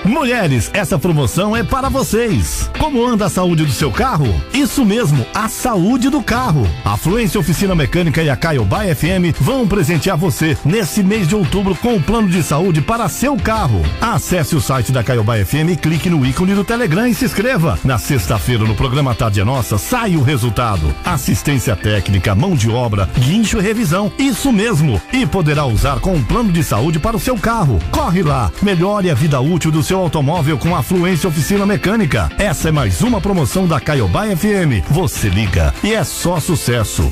Mulheres, 0.04 0.68
essa 0.74 0.98
promoção 0.98 1.56
é 1.56 1.62
para 1.62 1.88
vocês. 1.88 2.68
Como 2.76 3.06
anda 3.06 3.26
a 3.26 3.30
saúde 3.30 3.64
do 3.64 3.70
seu 3.70 3.92
carro? 3.92 4.26
Isso 4.52 4.84
mesmo, 4.84 5.24
a 5.32 5.48
saúde 5.48 6.10
do 6.10 6.20
carro. 6.20 6.68
A 6.84 6.96
Fluência 6.96 7.38
Oficina 7.38 7.72
Mecânica 7.72 8.20
e 8.20 8.28
a 8.28 8.34
Caiobá 8.34 8.82
FM 8.82 9.30
vão 9.40 9.66
presentear 9.66 10.16
você 10.16 10.58
nesse 10.64 11.04
mês 11.04 11.28
de 11.28 11.36
outubro 11.36 11.76
com 11.76 11.94
o 11.94 12.02
plano 12.02 12.28
de 12.28 12.42
saúde 12.42 12.80
para 12.80 13.08
seu 13.08 13.36
carro. 13.36 13.80
Acesse 14.00 14.56
o 14.56 14.60
site 14.60 14.90
da 14.90 15.04
Caiobá 15.04 15.36
FM 15.36 15.78
clique 15.80 16.10
no 16.10 16.26
ícone 16.26 16.52
do 16.52 16.64
Telegram 16.64 17.06
e 17.06 17.14
se 17.14 17.24
inscreva. 17.24 17.78
Na 17.84 17.96
sexta-feira, 17.96 18.64
no 18.64 18.74
programa 18.74 19.14
Tarde 19.14 19.40
é 19.40 19.44
Nossa, 19.44 19.78
sai 19.78 20.16
o 20.16 20.22
resultado. 20.22 20.92
Assistência 21.04 21.76
técnica, 21.76 22.34
mão 22.34 22.56
de 22.56 22.68
obra, 22.68 23.08
guincho 23.20 23.58
e 23.58 23.62
revisão. 23.62 24.10
Isso 24.18 24.50
mesmo. 24.50 25.00
E 25.12 25.24
poderá 25.24 25.64
usar 25.64 26.00
com 26.00 26.14
um 26.14 26.24
plano 26.24 26.50
de 26.50 26.64
saúde 26.64 26.98
para 26.98 27.16
o 27.16 27.20
seu 27.20 27.38
carro. 27.38 27.78
Corre 27.92 28.24
lá, 28.24 28.50
melhore 28.60 29.08
a 29.08 29.14
vida 29.14 29.40
útil 29.40 29.70
do 29.70 29.80
seu 29.80 29.91
automóvel 30.00 30.58
com 30.58 30.74
a 30.74 30.82
Fluência 30.82 31.28
Oficina 31.28 31.66
Mecânica. 31.66 32.30
Essa 32.38 32.68
é 32.68 32.72
mais 32.72 33.02
uma 33.02 33.20
promoção 33.20 33.66
da 33.66 33.80
Caiobá 33.80 34.24
FM. 34.26 34.86
Você 34.90 35.28
liga 35.28 35.74
e 35.82 35.92
é 35.92 36.02
só 36.04 36.40
sucesso. 36.40 37.08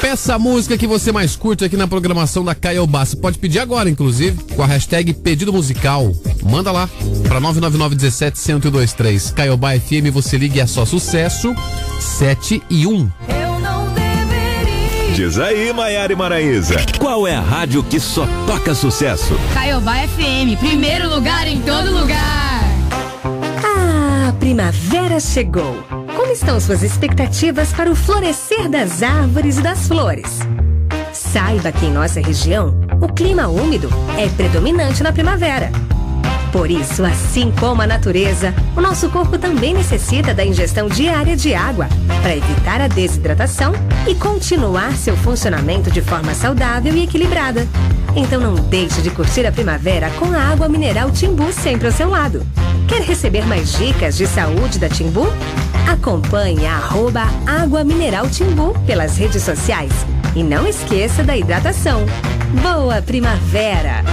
Peça 0.00 0.34
a 0.34 0.38
música 0.38 0.78
que 0.78 0.86
você 0.86 1.12
mais 1.12 1.36
curte 1.36 1.64
aqui 1.64 1.76
na 1.76 1.86
programação 1.86 2.42
da 2.42 2.54
Caiobá. 2.54 3.04
Você 3.04 3.16
pode 3.16 3.38
pedir 3.38 3.58
agora, 3.58 3.90
inclusive, 3.90 4.42
com 4.54 4.62
a 4.62 4.66
hashtag 4.66 5.12
pedido 5.12 5.52
musical. 5.52 6.10
Manda 6.42 6.72
lá 6.72 6.88
para 7.28 7.40
999-17-1023. 7.40 9.34
Caiobá 9.34 9.78
FM, 9.78 10.10
você 10.12 10.38
liga 10.38 10.56
e 10.56 10.60
é 10.60 10.66
só 10.66 10.86
sucesso. 10.86 11.54
7 12.00 12.62
e 12.70 12.86
1. 12.86 13.39
Diz 15.14 15.38
aí, 15.38 15.72
Maiara 15.72 16.12
e 16.12 16.16
Maraísa. 16.16 16.76
Qual 16.98 17.26
é 17.26 17.34
a 17.34 17.40
rádio 17.40 17.82
que 17.82 17.98
só 17.98 18.26
toca 18.46 18.74
sucesso? 18.74 19.34
Caiobá 19.52 19.96
FM, 20.06 20.58
primeiro 20.58 21.08
lugar 21.10 21.46
em 21.46 21.60
todo 21.62 21.90
lugar. 21.90 22.62
Ah, 23.64 24.28
a 24.28 24.32
primavera 24.34 25.18
chegou. 25.18 25.82
Como 26.16 26.32
estão 26.32 26.60
suas 26.60 26.82
expectativas 26.82 27.72
para 27.72 27.90
o 27.90 27.94
florescer 27.94 28.68
das 28.68 29.02
árvores 29.02 29.58
e 29.58 29.62
das 29.62 29.88
flores? 29.88 30.38
Saiba 31.12 31.72
que 31.72 31.86
em 31.86 31.92
nossa 31.92 32.20
região, 32.20 32.80
o 33.00 33.08
clima 33.08 33.48
úmido 33.48 33.90
é 34.16 34.28
predominante 34.28 35.02
na 35.02 35.12
primavera. 35.12 35.70
Por 36.52 36.68
isso, 36.68 37.04
assim 37.04 37.52
como 37.52 37.80
a 37.82 37.86
natureza, 37.86 38.52
o 38.76 38.80
nosso 38.80 39.08
corpo 39.08 39.38
também 39.38 39.72
necessita 39.72 40.34
da 40.34 40.44
ingestão 40.44 40.88
diária 40.88 41.36
de 41.36 41.54
água 41.54 41.88
para 42.22 42.36
evitar 42.36 42.80
a 42.80 42.88
desidratação 42.88 43.72
e 44.06 44.14
continuar 44.16 44.92
seu 44.96 45.16
funcionamento 45.16 45.90
de 45.90 46.02
forma 46.02 46.34
saudável 46.34 46.94
e 46.94 47.04
equilibrada. 47.04 47.66
Então 48.16 48.40
não 48.40 48.54
deixe 48.54 49.00
de 49.00 49.10
curtir 49.10 49.46
a 49.46 49.52
primavera 49.52 50.10
com 50.18 50.32
a 50.32 50.50
água 50.50 50.68
mineral 50.68 51.10
Timbu 51.12 51.52
sempre 51.52 51.86
ao 51.86 51.92
seu 51.92 52.08
lado. 52.10 52.44
Quer 52.88 53.02
receber 53.02 53.46
mais 53.46 53.72
dicas 53.74 54.16
de 54.16 54.26
saúde 54.26 54.80
da 54.80 54.88
Timbu? 54.88 55.28
Acompanhe 55.88 56.66
a 56.66 56.74
arroba 56.74 57.22
Água 57.46 57.84
Mineral 57.84 58.28
Timbu 58.28 58.76
pelas 58.86 59.16
redes 59.16 59.42
sociais. 59.42 59.92
E 60.34 60.42
não 60.42 60.66
esqueça 60.66 61.22
da 61.22 61.36
hidratação. 61.36 62.04
Boa 62.62 63.00
primavera! 63.00 64.04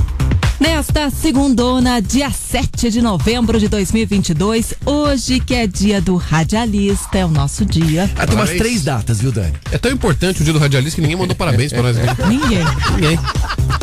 Nesta 0.60 1.08
segundona, 1.08 2.02
dia 2.02 2.30
7 2.30 2.90
de 2.90 3.00
novembro 3.00 3.58
de 3.58 3.66
2022, 3.66 4.74
hoje 4.84 5.40
que 5.40 5.54
é 5.54 5.66
dia 5.66 6.02
do 6.02 6.16
radialista, 6.16 7.16
é 7.16 7.24
o 7.24 7.28
nosso 7.28 7.64
dia. 7.64 8.10
Ah, 8.14 8.26
tem 8.26 8.36
umas 8.36 8.50
três 8.50 8.84
datas, 8.84 9.22
viu, 9.22 9.32
Dani? 9.32 9.54
É 9.72 9.78
tão 9.78 9.90
importante 9.90 10.42
o 10.42 10.44
dia 10.44 10.52
do 10.52 10.58
radialista 10.58 10.96
que 10.96 11.00
ninguém 11.00 11.16
mandou 11.16 11.34
parabéns 11.34 11.72
pra 11.72 11.82
nós. 11.82 11.96
Ninguém. 12.28 12.62
Ninguém. 12.94 13.18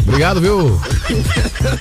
Obrigado, 0.07 0.39
viu? 0.39 0.79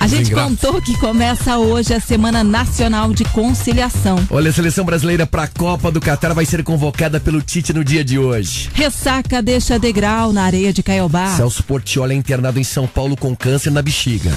A 0.01 0.07
gente 0.09 0.31
Ingrato. 0.31 0.49
contou 0.51 0.83
que 0.83 0.99
começa 0.99 1.59
hoje 1.59 1.95
a 1.95 2.01
Semana 2.01 2.43
Nacional 2.43 3.13
de 3.13 3.25
Conciliação. 3.27 4.19
Olha, 4.31 4.51
a 4.51 4.53
seleção 4.53 4.85
brasileira 4.85 5.27
pra 5.27 5.47
Copa 5.47 5.93
do 5.93 6.01
Catar 6.01 6.33
vai 6.35 6.45
ser 6.45 6.65
convocada 6.65 7.21
pelo 7.21 7.41
Tite 7.41 7.73
no 7.73 7.85
dia 7.85 8.05
de 8.05 8.19
hoje. 8.19 8.69
Ressaca 8.75 9.41
deixa 9.41 9.79
degrau 9.79 10.33
na 10.33 10.43
areia 10.43 10.73
de 10.73 10.83
Caiobá. 10.83 11.37
Celso 11.37 11.63
Portioli 11.63 12.15
é 12.15 12.17
internado 12.17 12.59
em 12.59 12.65
São 12.65 12.87
Paulo 12.87 13.17
com 13.17 13.35
câncer 13.37 13.71
na 13.71 13.81
bexiga. 13.81 14.33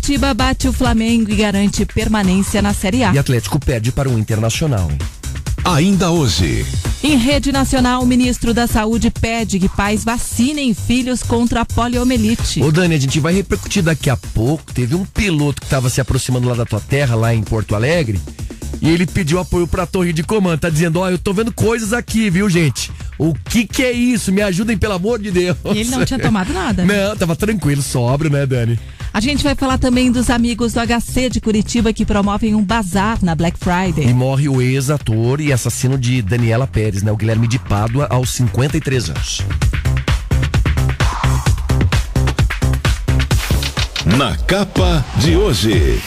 Curitiba 0.00 0.32
bate 0.32 0.66
o 0.66 0.72
Flamengo 0.72 1.30
e 1.30 1.36
garante 1.36 1.84
permanência 1.84 2.62
na 2.62 2.72
Série 2.72 3.04
A. 3.04 3.12
E 3.12 3.18
Atlético 3.18 3.60
perde 3.60 3.92
para 3.92 4.08
o 4.08 4.18
Internacional. 4.18 4.90
Ainda 5.62 6.10
hoje. 6.10 6.64
Em 7.04 7.18
rede 7.18 7.52
nacional, 7.52 8.02
o 8.02 8.06
ministro 8.06 8.54
da 8.54 8.66
Saúde 8.66 9.10
pede 9.10 9.60
que 9.60 9.68
pais 9.68 10.02
vacinem 10.02 10.72
filhos 10.72 11.22
contra 11.22 11.60
a 11.60 11.66
poliomielite. 11.66 12.62
Ô 12.62 12.72
Dani, 12.72 12.94
a 12.94 12.98
gente 12.98 13.20
vai 13.20 13.34
repercutir 13.34 13.82
daqui 13.82 14.08
a 14.08 14.16
pouco. 14.16 14.72
Teve 14.72 14.94
um 14.94 15.04
piloto 15.04 15.60
que 15.60 15.66
estava 15.66 15.90
se 15.90 16.00
aproximando 16.00 16.48
lá 16.48 16.54
da 16.54 16.64
tua 16.64 16.80
terra, 16.80 17.14
lá 17.14 17.34
em 17.34 17.42
Porto 17.42 17.74
Alegre, 17.74 18.18
e 18.80 18.88
ele 18.88 19.06
pediu 19.06 19.38
apoio 19.38 19.66
pra 19.68 19.84
torre 19.84 20.14
de 20.14 20.22
comando. 20.22 20.60
Tá 20.60 20.70
dizendo, 20.70 21.00
ó, 21.00 21.10
eu 21.10 21.18
tô 21.18 21.34
vendo 21.34 21.52
coisas 21.52 21.92
aqui, 21.92 22.30
viu, 22.30 22.48
gente? 22.48 22.90
O 23.18 23.34
que 23.34 23.66
que 23.66 23.82
é 23.82 23.92
isso? 23.92 24.32
Me 24.32 24.40
ajudem, 24.40 24.78
pelo 24.78 24.94
amor 24.94 25.18
de 25.18 25.30
Deus. 25.30 25.58
E 25.74 25.78
ele 25.80 25.90
não 25.90 26.06
tinha 26.06 26.18
tomado 26.18 26.54
nada. 26.54 26.86
né? 26.86 27.08
Não, 27.08 27.14
tava 27.14 27.36
tranquilo, 27.36 27.82
sóbrio, 27.82 28.30
né, 28.30 28.46
Dani? 28.46 28.80
A 29.12 29.20
gente 29.20 29.42
vai 29.42 29.56
falar 29.56 29.76
também 29.76 30.10
dos 30.12 30.30
amigos 30.30 30.72
do 30.72 30.80
HC 30.80 31.28
de 31.30 31.40
Curitiba 31.40 31.92
que 31.92 32.06
promovem 32.06 32.54
um 32.54 32.62
bazar 32.62 33.18
na 33.22 33.34
Black 33.34 33.58
Friday. 33.58 34.08
E 34.08 34.14
morre 34.14 34.48
o 34.48 34.62
ex-ator 34.62 35.40
e 35.40 35.52
assassino 35.52 35.98
de 35.98 36.22
Daniela 36.22 36.66
Pérez, 36.66 37.02
né? 37.02 37.10
O 37.10 37.16
Guilherme 37.16 37.48
de 37.48 37.58
Pádua, 37.58 38.06
aos 38.08 38.30
53 38.30 39.10
anos. 39.10 39.40
Na 44.16 44.36
capa 44.36 45.04
de 45.16 45.36
hoje. 45.36 46.00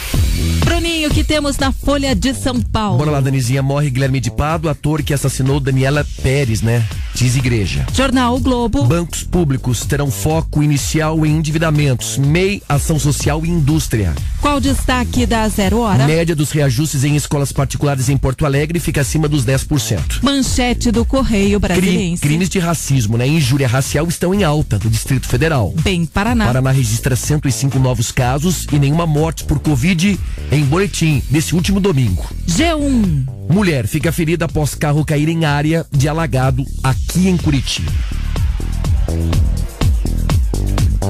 Bruninho, 0.63 1.09
que 1.09 1.23
temos 1.23 1.57
na 1.57 1.71
Folha 1.71 2.15
de 2.15 2.33
São 2.33 2.59
Paulo. 2.61 2.97
Bora 2.97 3.11
lá, 3.11 3.19
Danizinha. 3.19 3.61
Morre 3.61 3.89
Guilherme 3.89 4.19
de 4.19 4.31
Pádua, 4.31 4.71
ator 4.71 5.03
que 5.03 5.13
assassinou 5.13 5.59
Daniela 5.59 6.05
Pérez, 6.21 6.61
né? 6.61 6.85
Diz 7.23 7.37
igreja. 7.37 7.85
Jornal 7.93 8.35
o 8.35 8.39
Globo. 8.41 8.83
Bancos 8.83 9.23
públicos 9.23 9.85
terão 9.85 10.11
foco 10.11 10.61
inicial 10.61 11.25
em 11.25 11.37
endividamentos, 11.37 12.17
MEI, 12.17 12.61
ação 12.67 12.99
social 12.99 13.45
e 13.45 13.49
indústria. 13.49 14.13
Qual 14.41 14.57
o 14.57 14.59
destaque 14.59 15.25
da 15.25 15.47
Zero 15.47 15.79
Hora? 15.79 16.05
Média 16.05 16.35
dos 16.35 16.51
reajustes 16.51 17.05
em 17.05 17.15
escolas 17.15 17.53
particulares 17.53 18.09
em 18.09 18.17
Porto 18.17 18.45
Alegre 18.45 18.77
fica 18.77 18.99
acima 18.99 19.29
dos 19.29 19.45
10%. 19.45 20.21
Manchete 20.21 20.91
do 20.91 21.05
Correio 21.05 21.61
Cri- 21.61 21.67
Brasiliense. 21.75 22.21
crimes 22.21 22.49
de 22.49 22.59
racismo, 22.59 23.17
né? 23.17 23.25
Injúria 23.25 23.69
racial 23.69 24.05
estão 24.09 24.33
em 24.33 24.43
alta 24.43 24.77
do 24.77 24.89
Distrito 24.89 25.25
Federal. 25.25 25.73
Bem, 25.81 26.05
Paraná. 26.05 26.45
Paraná 26.47 26.71
registra 26.71 27.15
105 27.15 27.79
novos 27.79 28.11
casos 28.11 28.67
e 28.69 28.77
nenhuma 28.77 29.05
morte 29.07 29.45
por 29.45 29.59
Covid 29.59 30.19
em 30.51 30.65
boletim 30.65 31.23
nesse 31.31 31.55
último 31.55 31.79
domingo. 31.79 32.25
G1. 32.49 33.27
Mulher 33.49 33.87
fica 33.87 34.11
ferida 34.11 34.45
após 34.45 34.73
carro 34.75 35.05
cair 35.05 35.29
em 35.29 35.45
área 35.45 35.85
de 35.91 36.07
alagado 36.09 36.65
aqui 36.83 37.12
em 37.15 37.37
Curitiba. 37.37 37.91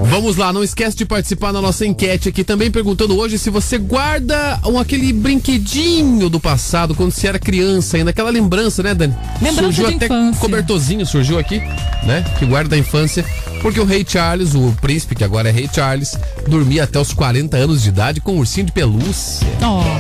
Vamos 0.10 0.36
lá, 0.38 0.52
não 0.52 0.64
esquece 0.64 0.96
de 0.98 1.06
participar 1.06 1.52
na 1.52 1.62
nossa 1.62 1.86
enquete 1.86 2.30
aqui 2.30 2.44
também 2.44 2.70
perguntando 2.70 3.18
hoje 3.18 3.38
se 3.40 3.50
você 3.50 3.78
guarda 3.78 4.60
um, 4.66 4.78
aquele 4.78 5.12
brinquedinho 5.14 6.30
do 6.30 6.40
passado 6.40 6.94
quando 6.94 7.12
você 7.12 7.28
era 7.28 7.40
criança 7.40 7.98
ainda, 7.98 8.10
aquela 8.10 8.30
lembrança, 8.30 8.84
né, 8.84 8.94
Dani? 8.94 9.16
Lembrança 9.42 9.74
surgiu 9.74 9.88
até 9.88 10.06
infância. 10.06 10.40
cobertorzinho 10.40 11.06
surgiu 11.06 11.40
aqui, 11.40 11.60
né? 12.04 12.24
Que 12.38 12.46
guarda 12.46 12.72
da 12.72 12.78
infância, 12.78 13.26
porque 13.62 13.80
o 13.80 13.86
rei 13.86 14.06
Charles, 14.08 14.54
o 14.54 14.76
príncipe 14.82 15.16
que 15.16 15.24
agora 15.24 15.50
é 15.50 15.52
rei 15.52 15.70
Charles, 15.74 16.18
dormia 16.48 16.84
até 16.84 17.00
os 17.00 17.14
40 17.14 17.58
anos 17.58 17.82
de 17.82 17.90
idade 17.90 18.22
com 18.22 18.36
um 18.36 18.40
ursinho 18.40 18.66
de 18.66 18.72
pelúcia. 18.72 19.48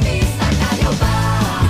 E 0.04 0.22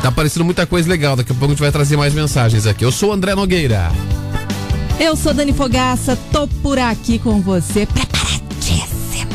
tá 0.03 0.09
aparecendo 0.09 0.43
muita 0.43 0.65
coisa 0.65 0.89
legal, 0.89 1.15
daqui 1.15 1.31
a 1.31 1.35
pouco 1.35 1.45
a 1.45 1.55
gente 1.55 1.61
vai 1.61 1.71
trazer 1.71 1.95
mais 1.95 2.13
mensagens 2.13 2.67
aqui. 2.67 2.83
Eu 2.83 2.91
sou 2.91 3.11
o 3.11 3.13
André 3.13 3.33
Nogueira. 3.33 3.89
Eu 4.99 5.15
sou 5.15 5.33
Dani 5.33 5.53
Fogaça, 5.53 6.17
tô 6.29 6.45
por 6.45 6.77
aqui 6.77 7.17
com 7.17 7.39
você, 7.39 7.85
preparadíssima. 7.85 9.31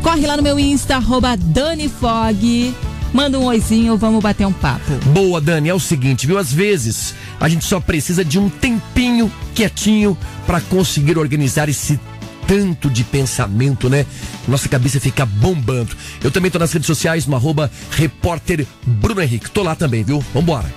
Corre 0.00 0.24
lá 0.24 0.36
no 0.36 0.42
meu 0.42 0.56
Insta, 0.56 0.96
arroba 0.96 1.36
Dani 1.36 1.88
Fog. 1.88 2.72
Manda 3.12 3.40
um 3.40 3.44
oizinho, 3.44 3.96
vamos 3.96 4.22
bater 4.22 4.46
um 4.46 4.52
papo. 4.52 4.92
Boa, 5.06 5.40
Dani, 5.40 5.68
é 5.68 5.74
o 5.74 5.80
seguinte, 5.80 6.28
viu? 6.28 6.38
Às 6.38 6.52
vezes 6.52 7.12
a 7.40 7.48
gente 7.48 7.64
só 7.64 7.80
precisa 7.80 8.24
de 8.24 8.38
um 8.38 8.48
tempinho 8.48 9.30
quietinho 9.52 10.16
pra 10.46 10.60
conseguir 10.60 11.18
organizar 11.18 11.68
esse 11.68 11.98
tanto 12.46 12.90
de 12.90 13.04
pensamento, 13.04 13.88
né? 13.88 14.06
Nossa 14.46 14.68
cabeça 14.68 15.00
fica 15.00 15.24
bombando. 15.24 15.90
Eu 16.22 16.30
também 16.30 16.50
tô 16.50 16.58
nas 16.58 16.72
redes 16.72 16.86
sociais, 16.86 17.26
no 17.26 17.36
arroba 17.36 17.70
repórter 17.90 18.66
Bruno 18.86 19.22
Henrique. 19.22 19.50
Tô 19.50 19.62
lá 19.62 19.74
também, 19.74 20.02
viu? 20.02 20.24
Vambora. 20.32 20.72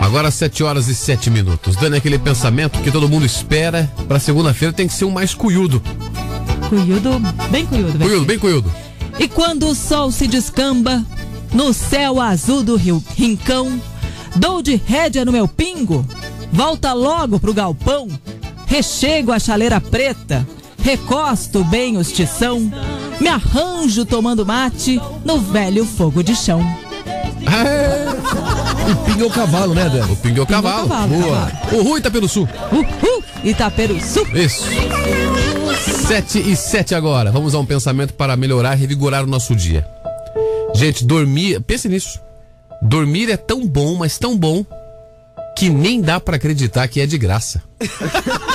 Agora 0.00 0.30
7 0.30 0.62
horas 0.62 0.88
e 0.88 0.94
7 0.94 1.30
minutos. 1.30 1.74
Dando 1.76 1.94
aquele 1.94 2.18
pensamento 2.18 2.80
que 2.80 2.90
todo 2.90 3.08
mundo 3.08 3.24
espera 3.24 3.90
pra 4.06 4.20
segunda-feira 4.20 4.72
tem 4.72 4.86
que 4.86 4.94
ser 4.94 5.04
um 5.04 5.10
mais 5.10 5.34
cuiudo. 5.34 5.82
Cuiudo, 6.68 7.20
bem 7.50 7.66
cuiudo. 7.66 7.98
Cuiudo, 7.98 8.24
bem 8.24 8.38
cuiudo. 8.38 8.72
E 9.18 9.26
quando 9.26 9.68
o 9.68 9.74
sol 9.74 10.12
se 10.12 10.26
descamba 10.26 11.04
no 11.52 11.72
céu 11.72 12.20
azul 12.20 12.62
do 12.62 12.76
rio 12.76 13.02
Rincão, 13.16 13.80
dou 14.36 14.60
de 14.60 14.76
rédea 14.76 15.24
no 15.24 15.32
meu 15.32 15.48
pingo, 15.48 16.06
volta 16.52 16.92
logo 16.92 17.40
pro 17.40 17.54
galpão, 17.54 18.08
rechego 18.66 19.32
a 19.32 19.38
chaleira 19.38 19.80
preta, 19.80 20.46
recosto 20.82 21.64
bem 21.64 21.96
os 21.96 22.12
tição, 22.12 22.70
me 23.20 23.28
arranjo 23.28 24.04
tomando 24.04 24.44
mate 24.44 25.00
no 25.24 25.38
velho 25.40 25.84
fogo 25.86 26.22
de 26.22 26.34
chão. 26.36 26.60
O 28.90 28.96
pingo 29.04 29.24
é 29.24 29.26
o 29.26 29.30
cavalo, 29.30 29.74
né, 29.74 29.88
Dani? 29.88 30.12
O 30.12 30.16
pingo 30.16 30.40
é 30.40 30.42
o 30.42 30.46
cavalo. 30.46 30.88
cavalo, 30.88 31.08
Boa. 31.08 31.52
O 31.72 31.82
Rui 31.82 32.00
tá 32.00 32.10
pelo 32.10 32.28
sul. 32.28 32.48
Uhul, 32.72 33.22
Itaperuçu. 33.44 34.26
Isso. 34.34 34.64
7 36.06 36.38
e 36.38 36.56
7 36.56 36.94
agora. 36.94 37.30
Vamos 37.30 37.54
a 37.54 37.58
um 37.58 37.66
pensamento 37.66 38.14
para 38.14 38.36
melhorar 38.36 38.76
e 38.76 38.80
revigorar 38.80 39.24
o 39.24 39.26
nosso 39.26 39.54
dia. 39.54 39.86
Gente, 40.74 41.04
dormir. 41.04 41.60
Pense 41.60 41.88
nisso. 41.88 42.20
Dormir 42.82 43.30
é 43.30 43.36
tão 43.36 43.66
bom, 43.66 43.96
mas 43.96 44.18
tão 44.18 44.36
bom, 44.36 44.64
que 45.56 45.68
nem 45.70 46.00
dá 46.00 46.20
pra 46.20 46.36
acreditar 46.36 46.86
que 46.88 47.00
é 47.00 47.06
de 47.06 47.16
graça. 47.18 47.62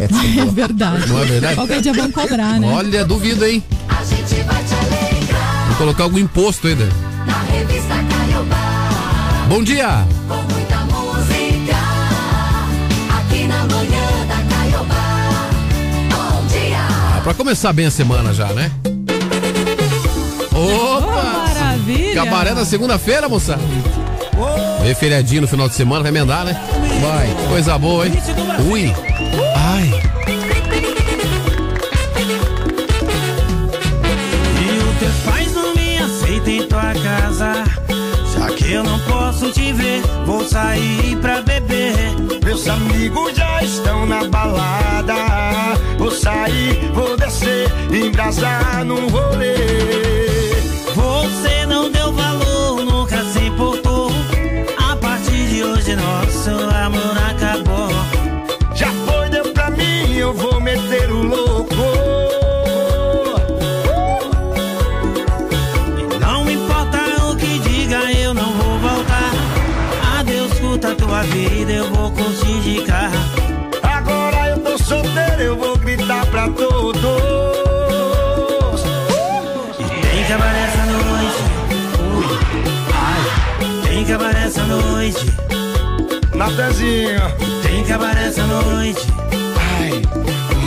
É 0.00 0.44
verdade. 0.50 1.08
Não 1.08 1.20
é 1.20 1.24
verdade? 1.24 1.54
Qualquer 1.54 1.80
dia 1.80 1.92
vão 1.92 2.10
cobrar, 2.10 2.58
né? 2.58 2.66
Olha, 2.72 3.04
duvido, 3.04 3.46
hein? 3.46 3.62
A 3.88 4.02
gente 4.04 4.34
vai 4.42 4.64
te 4.64 4.74
alegrar 4.74 5.66
Vou 5.68 5.76
colocar 5.76 6.02
algum 6.04 6.18
imposto 6.18 6.66
ainda. 6.66 6.88
na 7.24 7.38
revista 7.52 7.94
Caiobá. 8.10 9.46
Bom 9.48 9.62
dia! 9.62 10.04
Com 10.26 10.42
muita 10.52 10.76
música 10.86 11.76
aqui 13.20 13.44
na 13.46 13.58
manhã 13.64 14.26
da 14.26 14.56
Caiobá. 14.56 15.50
Bom 16.10 16.46
dia. 16.48 17.20
Pra 17.22 17.34
começar 17.34 17.72
bem 17.72 17.86
a 17.86 17.90
semana 17.92 18.34
já, 18.34 18.46
né? 18.52 18.72
Opa! 20.52 21.44
Maravilha! 21.46 22.14
Cabaré 22.14 22.54
na 22.54 22.64
segunda-feira, 22.64 23.28
moça. 23.28 23.56
Vem 24.82 24.94
feriadinho 24.94 25.42
no 25.42 25.48
final 25.48 25.68
de 25.68 25.74
semana, 25.74 26.02
vai 26.02 26.10
emendar, 26.10 26.44
né? 26.44 26.58
Vai. 27.00 27.48
Coisa 27.48 27.78
boa, 27.78 28.06
hein? 28.06 28.12
Ui. 28.70 28.92
Ai. 29.54 29.90
E 34.62 34.78
os 34.78 34.98
teus 34.98 35.16
pais 35.24 35.54
não 35.54 35.74
me 35.74 35.98
aceitam 35.98 36.52
em 36.52 36.66
tua 36.66 36.94
casa. 36.94 37.64
Já 38.34 38.46
que 38.54 38.72
eu 38.72 38.82
não 38.82 38.98
posso 39.00 39.50
te 39.52 39.72
ver, 39.72 40.02
vou 40.24 40.48
sair 40.48 41.16
pra 41.20 41.42
beber. 41.42 41.94
Meus 42.42 42.66
amigos 42.66 43.36
já 43.36 43.62
estão 43.62 44.06
na 44.06 44.24
balada. 44.24 45.14
Vou 45.98 46.10
sair, 46.10 46.90
vou 46.94 47.16
descer, 47.16 47.70
embrasar 47.92 48.84
no 48.84 49.08
rolê. 49.08 49.54
Você 50.94 51.66
não 51.66 51.90
deu 51.92 52.12
valor, 52.12 52.84
nunca 52.84 53.22
se 53.24 53.40
importou. 53.40 53.89
A 55.60 55.66
hoje, 55.66 55.94
nosso 55.94 56.50
amor 56.50 57.18
acabou. 57.30 57.90
Já 58.74 58.90
foi, 59.04 59.28
deu 59.28 59.52
pra 59.52 59.70
mim, 59.70 60.14
eu 60.14 60.32
vou 60.32 60.60
meter 60.60 61.10
o 61.10 61.22
louco. 61.22 61.74
Não 66.20 66.44
me 66.44 66.54
importa 66.54 66.98
o 67.26 67.36
que 67.36 67.58
diga, 67.58 68.10
eu 68.12 68.32
não 68.32 68.52
vou 68.52 68.78
voltar. 68.78 69.32
Adeus, 70.18 70.52
curta 70.60 70.94
tua 70.94 71.22
vida, 71.24 71.72
eu 71.72 71.92
vou 71.92 72.10
curtir 72.10 72.60
de 72.60 72.82
carro. 72.82 73.18
Agora 73.82 74.48
eu 74.50 74.58
tô 74.60 74.78
solteiro, 74.78 75.42
eu 75.42 75.56
vou 75.56 75.76
gritar 75.76 76.24
pra 76.26 76.48
todos. 76.48 77.00
E 79.78 79.84
tem 79.84 80.24
cabaré 80.24 80.64
essa 80.64 80.86
noite. 80.86 81.42
Ui, 82.16 82.24
ai, 82.94 83.88
tem 83.88 84.04
cabaré 84.04 84.44
essa 84.44 84.64
noite. 84.64 85.39
Natezinho. 86.50 87.20
Tem 87.62 87.84
cabaré 87.84 88.26
essa 88.26 88.44
noite. 88.44 89.06
Ai, 89.78 90.02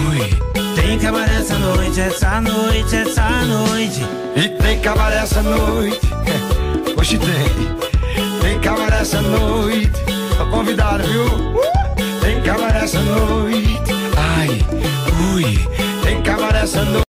ui. 0.08 0.82
Tem 0.82 0.98
cabaré 0.98 1.36
essa 1.36 1.58
noite, 1.60 2.00
essa 2.00 2.42
noite, 2.42 2.96
essa 2.96 3.30
noite. 3.46 4.06
E 4.36 4.50
tem 4.50 4.80
cabaré 4.80 5.18
essa 5.18 5.42
noite. 5.42 6.00
Hoje 6.98 7.20
tem. 7.20 8.42
Tem 8.42 8.60
cabaré 8.62 9.02
essa 9.02 9.22
noite. 9.22 9.92
Tô 10.38 10.46
convidado, 10.48 11.04
viu? 11.04 11.26
Tem 12.22 12.42
cabaré 12.42 12.84
essa 12.86 13.02
noite. 13.02 13.80
Ai, 14.38 14.66
ui. 15.34 15.60
Tem 16.02 16.22
cabaré 16.22 16.62
essa 16.62 16.84
noite. 16.86 17.03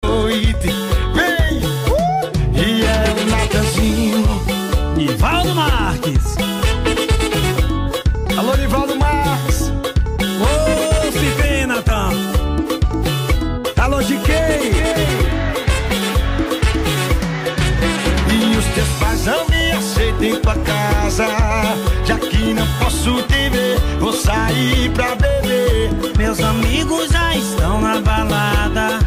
Vou 24.00 24.14
sair 24.14 24.92
pra 24.92 25.16
beber. 25.16 25.90
Meus 26.18 26.40
amigos 26.40 27.10
já 27.10 27.36
estão 27.36 27.82
na 27.82 28.00
balada. 28.02 29.00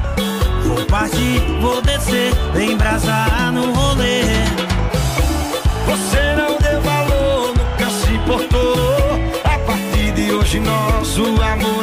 Vou 0.64 0.84
partir, 0.86 1.40
vou 1.61 1.80
descer, 1.82 2.32
embrasar 2.57 3.53
no 3.53 3.72
rolê. 3.72 4.22
Você 5.86 6.34
não 6.36 6.59
deu 6.59 6.80
valor, 6.80 7.49
nunca 7.49 7.90
se 7.90 8.14
importou. 8.14 9.20
A 9.45 9.59
partir 9.59 10.12
de 10.12 10.32
hoje, 10.32 10.61
nosso 10.61 11.22
amor 11.42 11.74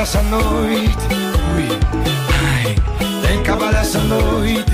essa 0.00 0.22
noite. 0.22 0.96
Ui, 1.56 1.68
ai, 2.54 2.74
tem 3.26 3.42
cabaré 3.42 3.80
essa 3.80 3.98
noite. 3.98 4.64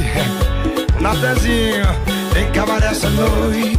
Natezinho, 1.01 1.87
tem 2.33 2.51
cabaré 2.53 2.89
essa 2.89 3.09
noite. 3.11 3.79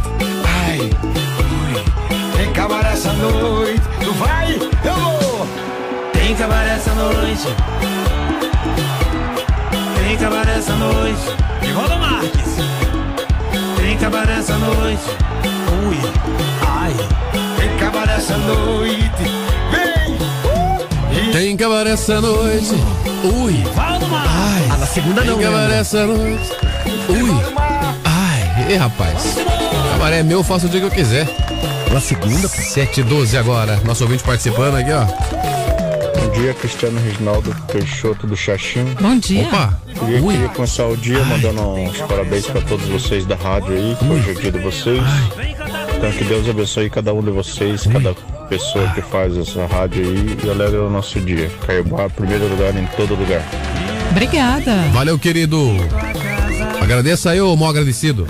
Ai, 0.66 0.80
ui, 0.80 2.36
tem 2.36 2.52
cabaré 2.52 2.92
essa 2.92 3.12
noite. 3.12 3.82
Tu 4.02 4.12
vai, 4.14 4.54
eu 4.54 4.94
vou. 4.94 5.46
Tem 6.12 6.34
cabaré 6.34 6.74
essa 6.74 6.94
noite. 6.94 7.48
Tem 10.02 10.16
cabaré 10.16 10.58
essa 10.58 10.74
noite. 10.74 11.36
E 11.62 11.70
roda 11.70 11.96
Marques. 11.96 12.56
Tem 13.76 13.96
cabaré 13.98 14.38
essa 14.38 14.56
noite. 14.58 15.04
Ui, 15.86 15.98
ai. 16.66 16.94
Tem 17.56 17.76
cabaré 17.78 18.14
essa 18.16 18.36
noite. 18.36 19.35
Vem! 21.36 21.48
Tem 21.48 21.56
cabaré 21.58 21.90
essa 21.90 22.18
noite. 22.18 22.70
Ui. 23.22 23.62
Ai. 23.76 24.68
Ah, 24.70 24.76
na 24.78 24.86
segunda 24.86 25.22
não, 25.22 25.36
Tem 25.36 25.44
cabaré 25.44 25.68
né? 25.68 25.78
essa 25.80 26.06
noite. 26.06 26.50
Ui. 27.10 27.30
Ai. 28.04 28.70
Ei, 28.70 28.76
rapaz. 28.76 29.36
Cabaré 29.92 30.20
é 30.20 30.22
meu, 30.22 30.38
eu 30.38 30.44
faço 30.44 30.64
o 30.64 30.68
dia 30.70 30.80
que 30.80 30.86
eu 30.86 30.90
quiser. 30.90 31.28
Na 31.92 32.00
segunda, 32.00 32.48
7 32.48 33.02
12 33.02 33.36
agora. 33.36 33.78
Nosso 33.84 34.04
ouvinte 34.04 34.24
participando 34.24 34.76
aqui, 34.76 34.90
ó. 34.92 35.04
Bom 36.18 36.40
dia, 36.40 36.54
Cristiano 36.54 36.98
Reginaldo 37.00 37.54
Peixoto 37.70 38.26
do 38.26 38.34
Xaxim. 38.34 38.86
Bom 38.98 39.18
dia. 39.18 39.46
Opa. 39.46 39.78
Queria, 39.92 40.22
queria 40.22 40.48
começar 40.48 40.86
o 40.86 40.96
dia 40.96 41.22
mandando 41.22 41.60
uns 41.60 41.98
parabéns 41.98 42.46
para 42.46 42.62
todos 42.62 42.88
vocês 42.88 43.26
da 43.26 43.36
rádio 43.36 43.74
aí, 43.74 43.94
que 43.98 44.06
hoje 44.06 44.30
é 44.30 44.32
o 44.32 44.40
dia 44.40 44.52
de 44.52 44.58
vocês. 44.58 45.02
Então 45.98 46.10
que 46.12 46.24
Deus 46.24 46.48
abençoe 46.48 46.88
cada 46.88 47.12
um 47.12 47.22
de 47.22 47.30
vocês, 47.30 47.86
cada 47.86 48.14
pessoa 48.48 48.88
que 48.90 49.02
faz 49.02 49.36
essa 49.36 49.66
rádio 49.66 50.02
aí 50.04 50.38
e 50.44 50.50
alegre 50.50 50.78
o 50.78 50.90
nosso 50.90 51.20
dia. 51.20 51.50
Caiobá, 51.66 52.08
primeiro 52.08 52.48
lugar 52.48 52.74
em 52.76 52.86
todo 52.96 53.14
lugar. 53.14 53.42
Obrigada. 54.10 54.74
Valeu, 54.92 55.18
querido. 55.18 55.58
Agradeça 56.80 57.30
aí, 57.30 57.40
ô 57.40 57.54
mó 57.56 57.68
agradecido. 57.68 58.26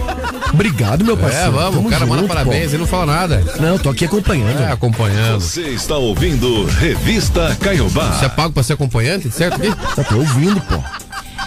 Obrigado, 0.53 1.05
meu 1.05 1.17
parceiro. 1.17 1.49
É, 1.49 1.51
vamos, 1.51 1.75
Tamo 1.75 1.89
o 1.89 1.91
cara 1.91 2.07
manda 2.07 2.23
junto, 2.23 2.29
parabéns, 2.29 2.64
pô. 2.64 2.71
ele 2.71 2.79
não 2.79 2.87
fala 2.87 3.07
nada. 3.07 3.45
Não, 3.61 3.79
tô 3.79 3.91
aqui 3.91 4.05
acompanhando. 4.07 4.62
É, 4.62 4.73
acompanhando. 4.73 5.41
Você 5.41 5.62
está 5.62 5.97
ouvindo 5.97 6.64
Revista 6.64 7.57
Caiobá. 7.61 8.12
Você 8.12 8.25
é 8.25 8.29
pago 8.29 8.55
pra 8.55 8.62
ser 8.62 8.73
acompanhante, 8.73 9.31
certo? 9.31 9.57
aqui? 9.57 9.75
Tá 9.95 10.03
tô 10.05 10.17
ouvindo, 10.17 10.61
pô. 10.62 10.81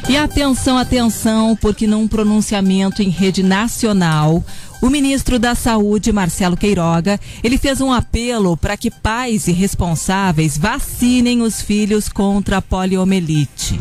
E 0.08 0.18
atenção, 0.18 0.78
atenção, 0.78 1.56
porque 1.60 1.86
num 1.86 2.08
pronunciamento 2.08 3.02
em 3.02 3.10
rede 3.10 3.44
nacional, 3.44 4.44
o 4.82 4.90
ministro 4.90 5.38
da 5.38 5.56
Saúde, 5.56 6.12
Marcelo 6.12 6.56
Queiroga, 6.56 7.20
ele 7.44 7.58
fez 7.58 7.82
um 7.82 7.92
apelo 7.92 8.56
para 8.56 8.78
que 8.78 8.90
pais 8.90 9.48
e 9.48 9.52
responsáveis 9.52 10.58
vacinem 10.58 11.42
os 11.42 11.62
filhos 11.62 12.08
contra 12.08 12.58
a 12.58 12.62
poliomielite. 12.62 13.80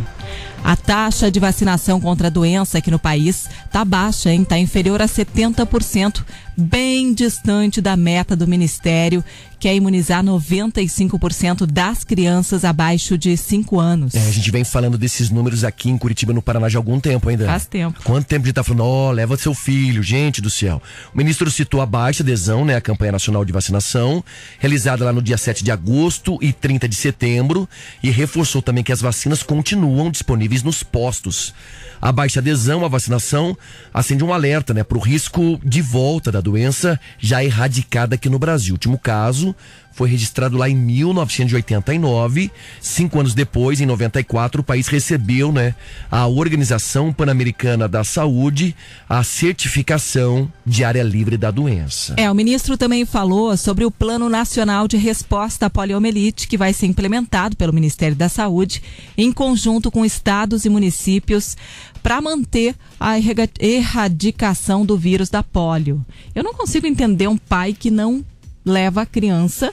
A 0.65 0.75
taxa 0.75 1.31
de 1.31 1.39
vacinação 1.39 2.01
contra 2.01 2.27
a 2.27 2.31
doença 2.31 2.79
aqui 2.79 2.91
no 2.91 2.99
país 2.99 3.49
está 3.65 3.85
baixa? 3.85 4.35
Está 4.35 4.59
inferior 4.59 5.01
a 5.01 5.07
70%, 5.07 6.25
bem 6.59 7.15
distante 7.15 7.81
da 7.81 7.97
meta 7.97 8.35
do 8.35 8.47
Ministério, 8.47 9.23
que 9.61 9.69
é 9.69 9.75
imunizar 9.75 10.25
95% 10.25 11.67
das 11.67 12.03
crianças 12.03 12.65
abaixo 12.65 13.17
de 13.17 13.37
5 13.37 13.79
anos. 13.79 14.15
É, 14.15 14.21
a 14.21 14.31
gente 14.31 14.51
vem 14.51 14.65
falando 14.65 14.99
desses 14.99 15.31
números 15.31 15.63
aqui 15.63 15.89
em 15.89 15.97
Curitiba, 15.97 16.33
no 16.33 16.43
Paraná, 16.43 16.69
já 16.69 16.79
há 16.79 16.81
algum 16.81 16.99
tempo 16.99 17.29
ainda. 17.29 17.47
Faz 17.47 17.67
tempo. 17.67 18.01
Quanto 18.03 18.27
tempo 18.27 18.43
a 18.43 18.47
gente 18.47 18.55
tá 18.55 18.65
falando, 18.65 18.85
ó, 18.85 19.11
leva 19.13 19.37
seu 19.37 19.55
filho, 19.55 20.03
gente 20.03 20.41
do 20.41 20.51
céu. 20.51 20.83
O 21.15 21.17
ministro 21.17 21.51
citou 21.51 21.81
a 21.81 21.87
baixa 21.87 22.23
adesão, 22.23 22.65
né, 22.65 22.75
à 22.75 22.81
campanha 22.81 23.13
nacional 23.13 23.45
de 23.45 23.53
vacinação, 23.53 24.25
realizada 24.59 25.05
lá 25.05 25.13
no 25.13 25.23
dia 25.23 25.39
7 25.39 25.63
de 25.63 25.71
agosto 25.71 26.39
e 26.43 26.53
30 26.53 26.89
de 26.89 26.97
setembro, 26.97 27.69
e 28.03 28.11
reforçou 28.11 28.63
também 28.63 28.83
que 28.83 28.93
as 28.93 29.01
vacinas 29.01 29.43
continuam 29.43 30.11
disponíveis 30.11 30.63
nos 30.63 30.83
postos. 30.83 31.55
A 32.01 32.13
baixa 32.13 32.39
adesão 32.39 32.85
à 32.85 32.89
vacinação 32.89 33.59
acende 33.93 34.23
um 34.23 34.33
alerta, 34.33 34.73
né, 34.73 34.85
para 34.85 34.99
o 34.99 35.01
risco 35.01 35.61
de 35.65 35.83
volta 35.83 36.31
da 36.31 36.41
doença 36.49 36.99
já 37.19 37.45
erradicada 37.45 38.15
aqui 38.15 38.29
no 38.29 38.39
Brasil. 38.39 38.73
O 38.73 38.77
último 38.77 38.99
caso 38.99 39.55
foi 39.99 40.09
registrado 40.09 40.57
lá 40.57 40.71
em 40.71 40.77
1989. 40.77 42.53
Cinco 42.81 43.19
anos 43.19 43.35
depois, 43.35 43.81
em 43.81 43.87
94, 43.87 44.61
o 44.61 44.65
país 44.65 44.87
recebeu, 44.87 45.51
né, 45.51 45.75
a 46.09 46.25
Organização 46.29 47.13
Pan-Americana 47.13 47.89
da 47.89 48.05
Saúde 48.05 48.77
a 49.09 49.25
certificação 49.25 50.51
de 50.65 50.85
área 50.85 51.03
livre 51.03 51.37
da 51.37 51.51
doença. 51.51 52.15
É, 52.17 52.31
o 52.31 52.35
ministro 52.35 52.79
também 52.79 53.05
falou 53.05 53.57
sobre 53.57 53.85
o 53.85 53.91
Plano 53.91 54.29
Nacional 54.29 54.87
de 54.87 54.97
Resposta 54.97 55.67
à 55.67 55.71
Poliomielite, 55.71 56.47
que 56.47 56.57
vai 56.57 56.73
ser 56.73 56.87
implementado 56.87 57.57
pelo 57.57 57.73
Ministério 57.73 58.15
da 58.15 58.29
Saúde, 58.29 58.81
em 59.17 59.33
conjunto 59.33 59.91
com 59.91 60.05
estados 60.05 60.65
e 60.65 60.69
municípios, 60.69 61.57
para 62.03 62.21
manter 62.21 62.75
a 62.99 63.17
erradicação 63.61 64.85
do 64.85 64.97
vírus 64.97 65.29
da 65.29 65.43
polio. 65.43 66.05
Eu 66.35 66.43
não 66.43 66.55
consigo 66.55 66.87
entender 66.87 67.29
um 67.29 67.37
pai 67.37 67.73
que 67.73 67.91
não 67.91 68.25
leva 68.65 69.03
a 69.03 69.07
criança 69.07 69.73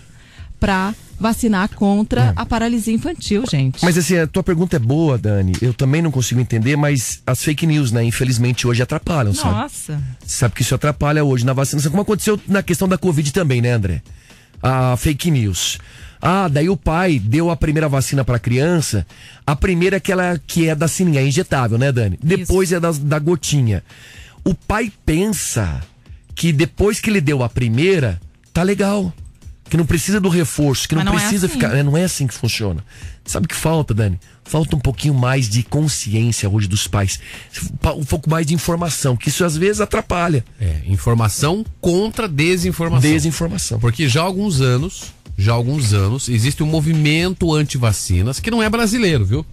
para 0.60 0.94
vacinar 1.20 1.70
contra 1.70 2.34
a 2.36 2.46
paralisia 2.46 2.94
infantil, 2.94 3.44
gente. 3.50 3.84
Mas 3.84 3.98
assim, 3.98 4.18
a 4.18 4.28
tua 4.28 4.44
pergunta 4.44 4.76
é 4.76 4.80
boa, 4.80 5.18
Dani. 5.18 5.54
Eu 5.62 5.74
também 5.74 6.02
não 6.02 6.12
consigo 6.12 6.42
entender, 6.42 6.76
mas 6.76 7.22
as 7.26 7.42
fake 7.42 7.66
news, 7.66 7.92
né, 7.92 8.04
infelizmente 8.04 8.68
hoje 8.68 8.82
atrapalham, 8.82 9.34
sabe? 9.34 9.56
Nossa. 9.56 10.02
Sabe 10.26 10.56
que 10.56 10.62
isso 10.62 10.76
atrapalha 10.76 11.24
hoje 11.24 11.46
na 11.46 11.54
vacinação, 11.54 11.92
como 11.92 12.02
aconteceu 12.02 12.40
na 12.48 12.62
questão 12.62 12.88
da 12.88 12.98
Covid 12.98 13.32
também, 13.32 13.62
né, 13.62 13.72
André? 13.72 14.02
A 14.62 14.98
fake 14.98 15.32
news. 15.32 15.80
Ah, 16.22 16.48
daí 16.48 16.70
o 16.70 16.78
pai 16.78 17.20
deu 17.20 17.50
a 17.52 17.56
primeira 17.56 17.88
vacina 17.90 18.24
pra 18.24 18.40
criança. 18.40 19.06
A 19.46 19.56
primeira 19.56 19.96
é 19.96 19.98
aquela 19.98 20.40
que 20.46 20.68
é 20.68 20.76
da 20.76 20.88
sininha, 20.88 21.22
é 21.22 21.28
injetável, 21.28 21.78
né, 21.78 21.92
Dani? 21.92 22.18
Depois 22.22 22.72
é 22.72 22.80
da, 22.80 22.92
da 22.92 23.20
gotinha. 23.20 23.84
O 24.44 24.54
pai 24.54 24.92
pensa 25.06 25.82
que 26.34 26.52
depois 26.52 27.00
que 27.00 27.10
ele 27.10 27.22
deu 27.22 27.44
a 27.44 27.50
primeira, 27.50 28.20
tá 28.54 28.64
legal. 28.64 29.14
Que 29.68 29.78
não 29.78 29.86
precisa 29.86 30.20
do 30.22 30.30
reforço, 30.30 30.88
que 30.88 30.94
não, 30.94 31.04
não 31.04 31.14
é 31.14 31.20
precisa 31.20 31.48
assim. 31.48 31.56
ficar. 31.56 31.76
é, 31.76 31.82
Não 31.82 31.98
é 31.98 32.04
assim 32.04 32.28
que 32.28 32.34
funciona. 32.36 32.84
Sabe 33.26 33.46
o 33.46 33.50
que 33.50 33.56
falta, 33.56 33.96
Dani? 33.96 34.20
Falta 34.44 34.76
um 34.76 34.80
pouquinho 34.80 35.16
mais 35.16 35.50
de 35.50 35.64
consciência 35.64 36.48
hoje 36.48 36.68
dos 36.68 36.88
pais. 36.88 37.20
Um 37.98 38.06
pouco 38.06 38.30
mais 38.30 38.46
de 38.46 38.54
informação, 38.54 39.18
que 39.18 39.30
isso 39.30 39.44
às 39.44 39.58
vezes 39.58 39.82
atrapalha. 39.82 40.46
É, 40.62 40.82
informação 40.86 41.66
contra 41.82 42.28
desinformação. 42.28 43.10
Desinformação. 43.10 43.80
Porque 43.80 44.08
já 44.08 44.22
há 44.22 44.26
alguns 44.26 44.62
anos, 44.62 45.06
já 45.38 45.52
há 45.52 45.56
alguns 45.56 45.94
anos, 45.94 46.30
existe 46.30 46.64
um 46.64 46.68
movimento 46.68 47.54
anti-vacinas 47.54 48.40
que 48.40 48.52
não 48.52 48.62
é 48.64 48.70
brasileiro, 48.70 49.26
viu? 49.26 49.46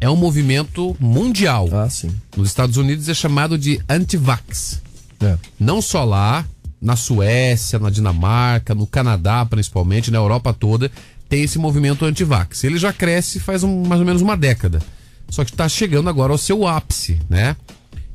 É 0.00 0.08
um 0.08 0.16
movimento 0.16 0.96
mundial. 1.00 1.68
Ah, 1.72 1.88
sim. 1.90 2.10
Nos 2.36 2.48
Estados 2.48 2.76
Unidos 2.76 3.08
é 3.08 3.14
chamado 3.14 3.58
de 3.58 3.80
anti-vax. 3.88 4.80
É. 5.20 5.36
Não 5.58 5.82
só 5.82 6.04
lá, 6.04 6.44
na 6.80 6.94
Suécia, 6.94 7.78
na 7.78 7.90
Dinamarca, 7.90 8.74
no 8.74 8.86
Canadá 8.86 9.44
principalmente, 9.44 10.10
na 10.10 10.18
Europa 10.18 10.52
toda, 10.52 10.90
tem 11.28 11.42
esse 11.42 11.58
movimento 11.58 12.04
anti-vax. 12.04 12.62
Ele 12.64 12.78
já 12.78 12.92
cresce 12.92 13.40
faz 13.40 13.64
um- 13.64 13.82
mais 13.86 14.00
ou 14.00 14.06
menos 14.06 14.22
uma 14.22 14.36
década. 14.36 14.80
Só 15.28 15.44
que 15.44 15.50
está 15.50 15.68
chegando 15.68 16.08
agora 16.08 16.32
ao 16.32 16.38
seu 16.38 16.66
ápice, 16.66 17.20
né? 17.28 17.54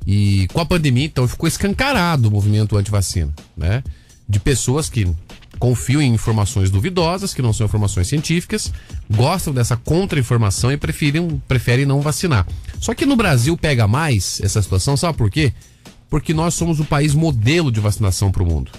E 0.08 0.48
com 0.54 0.60
a 0.60 0.66
pandemia, 0.66 1.06
então, 1.06 1.28
ficou 1.28 1.48
escancarado 1.48 2.28
o 2.28 2.32
movimento 2.32 2.76
anti-vacina, 2.78 3.34
né? 3.56 3.84
De 4.28 4.40
pessoas 4.40 4.90
que 4.90 5.08
confiam 5.64 6.02
em 6.02 6.14
informações 6.14 6.70
duvidosas, 6.70 7.34
que 7.34 7.42
não 7.42 7.54
são 7.54 7.66
informações 7.66 8.10
científicas, 8.10 8.70
gostam 9.10 9.54
dessa 9.54 9.78
contra-informação 9.78 10.70
e 10.70 10.76
preferem, 10.76 11.42
preferem 11.48 11.86
não 11.86 12.02
vacinar. 12.02 12.46
Só 12.82 12.94
que 12.94 13.06
no 13.06 13.16
Brasil 13.16 13.56
pega 13.56 13.88
mais 13.88 14.42
essa 14.44 14.62
situação, 14.62 14.98
sabe 14.98 15.18
por 15.18 15.32
quê? 15.32 15.54
Porque 16.10 16.34
nós 16.34 16.54
somos 16.54 16.82
o 16.82 16.84
país 16.84 17.16
modelo 17.16 17.72
de 17.72 17.80
vacinação 17.80 18.30
para 18.30 18.44
o 18.44 18.46
mundo. 18.46 18.74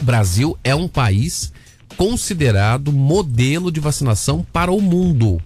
O 0.00 0.04
Brasil 0.04 0.58
é 0.64 0.74
um 0.74 0.88
país 0.88 1.52
considerado 1.94 2.90
modelo 2.90 3.70
de 3.70 3.78
vacinação 3.78 4.46
para 4.50 4.72
o 4.72 4.80
mundo. 4.80 5.42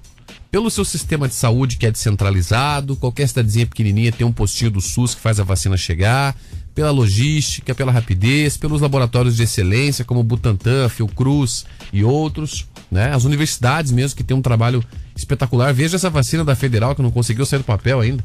Pelo 0.49 0.70
seu 0.70 0.84
sistema 0.84 1.26
de 1.26 1.34
saúde 1.34 1.76
que 1.76 1.86
é 1.86 1.90
descentralizado, 1.90 2.94
qualquer 2.94 3.26
cidadezinha 3.26 3.66
pequenininha 3.66 4.12
tem 4.12 4.24
um 4.24 4.32
postinho 4.32 4.70
do 4.70 4.80
SUS 4.80 5.12
que 5.12 5.20
faz 5.20 5.40
a 5.40 5.44
vacina 5.44 5.76
chegar, 5.76 6.36
pela 6.76 6.90
logística, 6.90 7.74
pela 7.74 7.90
rapidez, 7.90 8.58
pelos 8.58 8.82
laboratórios 8.82 9.34
de 9.34 9.42
excelência 9.42 10.04
como 10.04 10.20
o 10.20 10.22
Butantan, 10.22 10.90
Fiocruz 10.90 11.64
e 11.90 12.04
outros, 12.04 12.66
né? 12.90 13.14
As 13.14 13.24
universidades 13.24 13.90
mesmo 13.90 14.14
que 14.14 14.22
tem 14.22 14.36
um 14.36 14.42
trabalho 14.42 14.84
espetacular. 15.16 15.72
Veja 15.72 15.96
essa 15.96 16.10
vacina 16.10 16.44
da 16.44 16.54
Federal 16.54 16.94
que 16.94 17.00
não 17.00 17.10
conseguiu 17.10 17.46
sair 17.46 17.60
do 17.60 17.64
papel 17.64 17.98
ainda. 17.98 18.22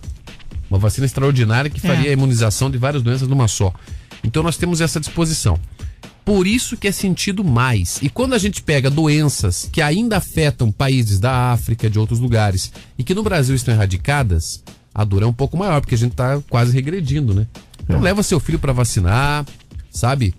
Uma 0.70 0.78
vacina 0.78 1.06
extraordinária 1.06 1.70
que 1.72 1.80
faria 1.80 2.08
É. 2.08 2.10
a 2.10 2.14
imunização 2.14 2.70
de 2.70 2.78
várias 2.78 3.02
doenças 3.02 3.26
numa 3.28 3.48
só. 3.48 3.74
Então 4.22 4.44
nós 4.44 4.58
temos 4.58 4.82
essa 4.82 5.00
disposição. 5.00 5.58
Por 6.26 6.46
isso 6.46 6.76
que 6.76 6.90
é 6.90 6.92
sentido 6.92 7.46
mais. 7.46 8.00
E 8.02 8.10
quando 8.10 8.34
a 8.34 8.38
gente 8.38 8.62
pega 8.62 8.90
doenças 8.90 9.70
que 9.72 9.82
ainda 9.82 10.18
afetam 10.18 10.70
países 10.74 11.22
da 11.22 11.54
África, 11.54 11.90
de 11.90 11.98
outros 11.98 12.20
lugares, 12.20 12.70
e 12.98 13.04
que 13.04 13.16
no 13.16 13.24
Brasil 13.24 13.56
estão 13.56 13.74
erradicadas, 13.74 14.62
a 14.94 15.06
dor 15.06 15.24
é 15.24 15.26
um 15.26 15.34
pouco 15.34 15.56
maior, 15.58 15.80
porque 15.80 15.96
a 15.96 15.98
gente 15.98 16.14
tá 16.14 16.40
quase 16.50 16.74
regredindo, 16.74 17.34
né? 17.34 17.48
Então 17.92 18.02
leva 18.02 18.24
seu 18.24 18.40
filho 18.40 18.58
para 18.60 18.74
vacinar, 18.74 19.46
sabe? 19.90 20.34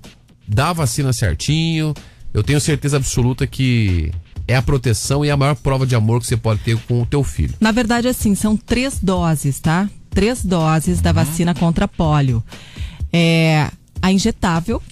Dá 0.48 0.70
a 0.70 0.72
vacina 0.72 1.12
certinho. 1.12 1.94
Eu 2.32 2.42
tenho 2.42 2.60
certeza 2.60 2.96
absoluta 2.96 3.46
que 3.46 4.10
é 4.48 4.56
a 4.56 4.62
proteção 4.62 5.24
e 5.24 5.30
a 5.30 5.36
maior 5.36 5.54
prova 5.54 5.86
de 5.86 5.94
amor 5.94 6.20
que 6.20 6.26
você 6.26 6.36
pode 6.36 6.60
ter 6.60 6.76
com 6.88 7.02
o 7.02 7.06
teu 7.06 7.22
filho. 7.22 7.54
Na 7.60 7.70
verdade, 7.70 8.08
assim, 8.08 8.34
são 8.34 8.56
três 8.56 8.98
doses, 9.00 9.60
tá? 9.60 9.88
Três 10.10 10.44
doses 10.44 10.96
Uhum. 10.98 11.02
da 11.02 11.12
vacina 11.12 11.54
contra 11.54 11.86
pólio. 11.86 12.42
É 13.12 13.70
a 14.00 14.10
injetável, 14.10 14.82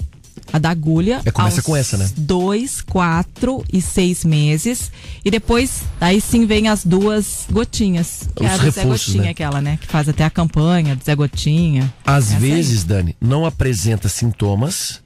a 0.53 0.59
da 0.59 0.71
agulha. 0.71 1.21
É, 1.25 1.31
começa 1.31 1.63
com 1.63 1.77
essa, 1.77 1.97
né? 1.97 2.11
Dois, 2.17 2.81
quatro 2.81 3.65
e 3.73 3.81
seis 3.81 4.25
meses. 4.25 4.91
E 5.25 5.31
depois, 5.31 5.83
aí 6.01 6.21
sim 6.21 6.47
vem 6.47 6.69
as 6.69 6.85
duas 6.85 7.47
gotinhas. 7.51 8.29
Que 8.35 8.45
é 8.45 8.55
Os 8.55 8.61
a 8.61 8.65
do 8.65 8.71
Zé 8.71 8.85
Gotinha, 8.85 9.23
né? 9.25 9.29
aquela, 9.31 9.61
né? 9.61 9.79
Que 9.81 9.87
faz 9.87 10.09
até 10.09 10.25
a 10.25 10.31
campanha 10.31 10.97
do 10.97 11.05
Zé 11.05 11.15
Gotinha. 11.15 11.93
Às 12.05 12.27
Essa 12.29 12.35
aí. 12.35 12.41
vezes, 12.41 12.85
Dani, 12.85 13.17
não 13.21 13.47
apresenta 13.47 14.09
sintomas 14.09 15.01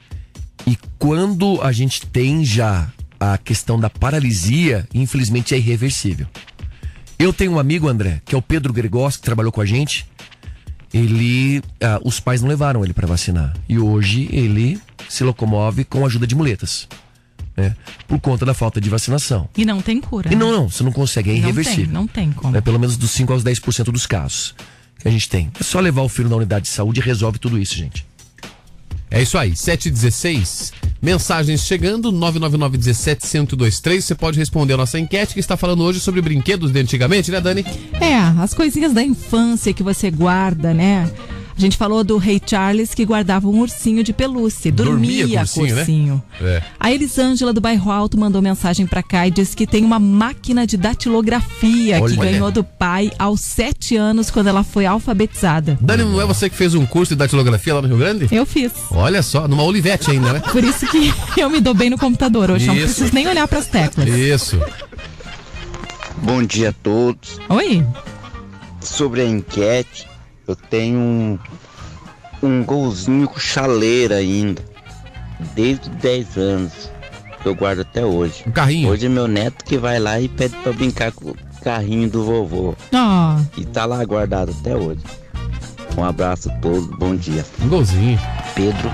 e 0.67 0.79
quando 0.99 1.61
a 1.63 1.73
gente 1.73 2.07
tem 2.07 2.45
já 2.45 2.91
a 3.21 3.39
questão 3.39 3.79
da 3.79 3.91
paralisia, 3.91 4.87
infelizmente 4.95 5.55
é 5.55 5.59
irreversível. 5.59 6.27
Eu 7.19 7.33
tenho 7.33 7.53
um 7.53 7.59
amigo, 7.59 7.89
André, 7.89 8.21
que 8.25 8.35
é 8.35 8.39
o 8.39 8.43
Pedro 8.43 8.73
Gregos, 8.73 9.17
que 9.17 9.23
trabalhou 9.23 9.53
com 9.53 9.61
a 9.61 9.67
gente. 9.67 10.07
Ele, 10.95 11.61
ah, 11.83 12.01
os 12.05 12.21
pais 12.21 12.41
não 12.41 12.49
levaram 12.49 12.85
ele 12.85 12.95
para 12.95 13.05
vacinar 13.05 13.53
e 13.69 13.81
hoje 13.81 14.29
ele 14.31 14.81
se 15.09 15.25
locomove 15.25 15.85
com 15.85 16.05
a 16.05 16.07
ajuda 16.07 16.25
de 16.25 16.37
muletas, 16.37 16.87
né? 17.57 17.75
Por 18.07 18.21
conta 18.21 18.47
da 18.47 18.55
falta 18.55 18.81
de 18.81 18.89
vacinação. 18.89 19.49
E 19.57 19.65
não 19.65 19.83
tem 19.83 20.01
cura. 20.01 20.29
E 20.29 20.37
né? 20.37 20.41
não, 20.41 20.53
não, 20.53 20.71
você 20.71 20.85
não 20.85 20.93
consegue, 20.93 21.31
é 21.31 21.33
Não 21.33 21.41
tem, 21.41 21.51
irreversível. 21.51 21.93
não 21.93 22.07
tem 22.07 22.31
como. 22.31 22.53
Né? 22.53 22.61
Pelo 22.61 22.79
menos 22.79 22.97
dos 22.97 23.11
5 23.11 23.33
aos 23.33 23.43
10% 23.43 23.91
dos 23.91 24.07
casos 24.07 24.55
que 25.01 25.09
a 25.09 25.11
gente 25.11 25.29
tem. 25.29 25.51
É 25.59 25.65
só 25.65 25.81
levar 25.81 26.03
o 26.03 26.09
filho 26.09 26.29
na 26.29 26.37
unidade 26.37 26.67
de 26.67 26.71
saúde 26.71 27.01
e 27.01 27.03
resolve 27.03 27.41
tudo 27.41 27.59
isso, 27.59 27.75
gente. 27.75 28.07
É 29.15 29.23
isso 29.23 29.39
aí, 29.39 29.55
716. 29.55 30.73
Mensagens 31.01 31.61
chegando, 31.61 32.11
999-17-1023. 32.11 34.01
Você 34.01 34.13
pode 34.13 34.37
responder 34.41 34.75
a 34.75 34.77
nossa 34.77 34.99
enquete 34.99 35.35
que 35.35 35.41
está 35.41 35.57
falando 35.57 35.85
hoje 35.85 36.01
sobre 36.01 36.21
brinquedos 36.21 36.73
de 36.73 36.81
antigamente, 36.81 37.31
né, 37.31 37.41
Dani? 37.41 37.65
É, 38.01 38.17
as 38.43 38.53
coisinhas 38.53 38.93
da 38.93 39.05
infância 39.05 39.73
que 39.73 39.85
você 39.85 40.11
guarda, 40.11 40.75
né? 40.75 41.09
A 41.57 41.61
gente 41.61 41.77
falou 41.77 42.03
do 42.03 42.17
Rei 42.19 42.41
Charles 42.45 42.95
que 42.95 43.05
guardava 43.05 43.47
um 43.49 43.61
ursinho 43.61 44.03
de 44.03 44.13
pelúcia, 44.13 44.73
dormia, 44.73 45.23
Dormia 45.23 45.37
com 45.37 45.61
o 45.61 45.63
ursinho, 45.63 45.75
né? 45.75 45.81
ursinho. 45.83 46.23
É. 46.41 46.63
A 46.81 46.91
Elisângela 46.93 47.53
do 47.53 47.61
Bairro 47.61 47.93
Alto 47.93 48.19
mandou 48.19 48.43
mensagem 48.43 48.87
pra 48.87 49.03
cá 49.05 49.27
e 49.29 49.31
disse 49.31 49.57
que 49.57 49.65
tem 49.67 49.85
uma 49.85 50.01
máquina 50.01 50.67
de 50.67 50.77
datilografia 50.77 52.01
Olha. 52.03 52.13
que 52.13 52.21
ganhou 52.21 52.51
do 52.51 52.65
pai 52.65 53.13
aos 53.19 53.41
sete 53.41 53.97
anos 53.97 54.31
quando 54.31 54.49
ela 54.49 54.65
foi 54.65 54.85
alfabetizada. 54.85 55.79
Dani, 55.81 56.03
não 56.03 56.21
é 56.21 56.27
você 56.27 56.51
que 56.51 56.57
fez 56.57 56.75
um 56.75 56.85
curso 56.85 57.15
de 57.15 57.19
datilografia 57.19 57.75
lá 57.75 57.83
no 57.83 57.89
Rio 57.89 57.99
Grande? 57.99 58.27
Eu 58.33 58.45
fiz. 58.45 58.73
Olha 58.91 59.23
só, 59.23 59.47
numa 59.47 59.63
Olivete 59.63 60.11
ainda, 60.11 60.33
né? 60.33 60.41
Por 60.41 60.65
isso 60.65 60.87
que 60.89 61.13
eu 61.41 61.49
me 61.49 61.61
dou 61.61 61.73
bem 61.75 61.89
no 61.89 61.97
computador 61.99 62.51
hoje. 62.51 62.67
Não 62.67 62.75
Isso. 62.75 62.85
preciso 62.87 63.15
nem 63.15 63.29
olhar 63.29 63.47
pras 63.47 63.67
teclas. 63.69 64.09
Isso. 64.09 64.61
Bom 66.23 66.43
dia 66.43 66.71
a 66.71 66.73
todos. 66.73 67.39
Oi. 67.49 67.85
Sobre 68.81 69.21
a 69.23 69.25
enquete, 69.25 70.07
eu 70.47 70.57
tenho 70.57 70.99
um, 70.99 71.39
um 72.43 72.65
golzinho 72.65 73.27
com 73.29 73.39
chaleira 73.39 74.17
ainda. 74.17 74.63
Desde 75.55 75.89
os 75.89 75.97
10 75.97 76.37
anos. 76.37 76.73
Que 77.43 77.49
eu 77.49 77.55
guardo 77.55 77.81
até 77.81 78.05
hoje. 78.05 78.45
Um 78.47 78.51
carrinho. 78.51 78.89
Hoje 78.89 79.07
é 79.07 79.09
meu 79.09 79.29
neto 79.29 79.65
que 79.65 79.77
vai 79.77 79.99
lá 79.99 80.19
e 80.21 80.29
pede 80.29 80.57
pra 80.57 80.73
brincar 80.73 81.13
com 81.13 81.31
o 81.31 81.37
carrinho 81.63 82.09
do 82.09 82.25
vovô. 82.25 82.75
Ó. 82.93 83.41
E 83.57 83.65
tá 83.65 83.85
lá 83.85 84.03
guardado 84.05 84.55
até 84.59 84.75
hoje. 84.75 85.01
Um 85.97 86.05
abraço 86.05 86.51
a 86.51 86.55
todos, 86.57 86.87
bom 86.99 87.15
dia. 87.15 87.45
Um 87.63 87.69
golzinho. 87.69 88.19
Pedro, 88.55 88.91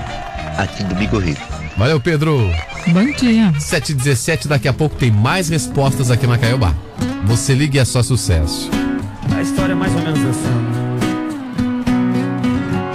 aqui 0.57 0.83
do 0.83 0.95
Bigo 0.95 1.17
Rio. 1.17 1.37
Valeu, 1.77 1.99
Pedro. 1.99 2.51
Bom 2.87 3.05
dia. 3.11 3.53
717, 3.59 4.47
daqui 4.47 4.67
a 4.67 4.73
pouco 4.73 4.95
tem 4.95 5.11
mais 5.11 5.49
respostas 5.49 6.11
aqui 6.11 6.27
na 6.27 6.37
Caiobá. 6.37 6.75
Você 7.25 7.53
liga 7.53 7.77
e 7.77 7.79
é 7.79 7.85
só 7.85 8.03
sucesso. 8.03 8.69
A 9.35 9.41
história 9.41 9.71
é 9.71 9.75
mais 9.75 9.93
ou 9.95 10.01
menos 10.01 10.19
assim. 10.25 10.70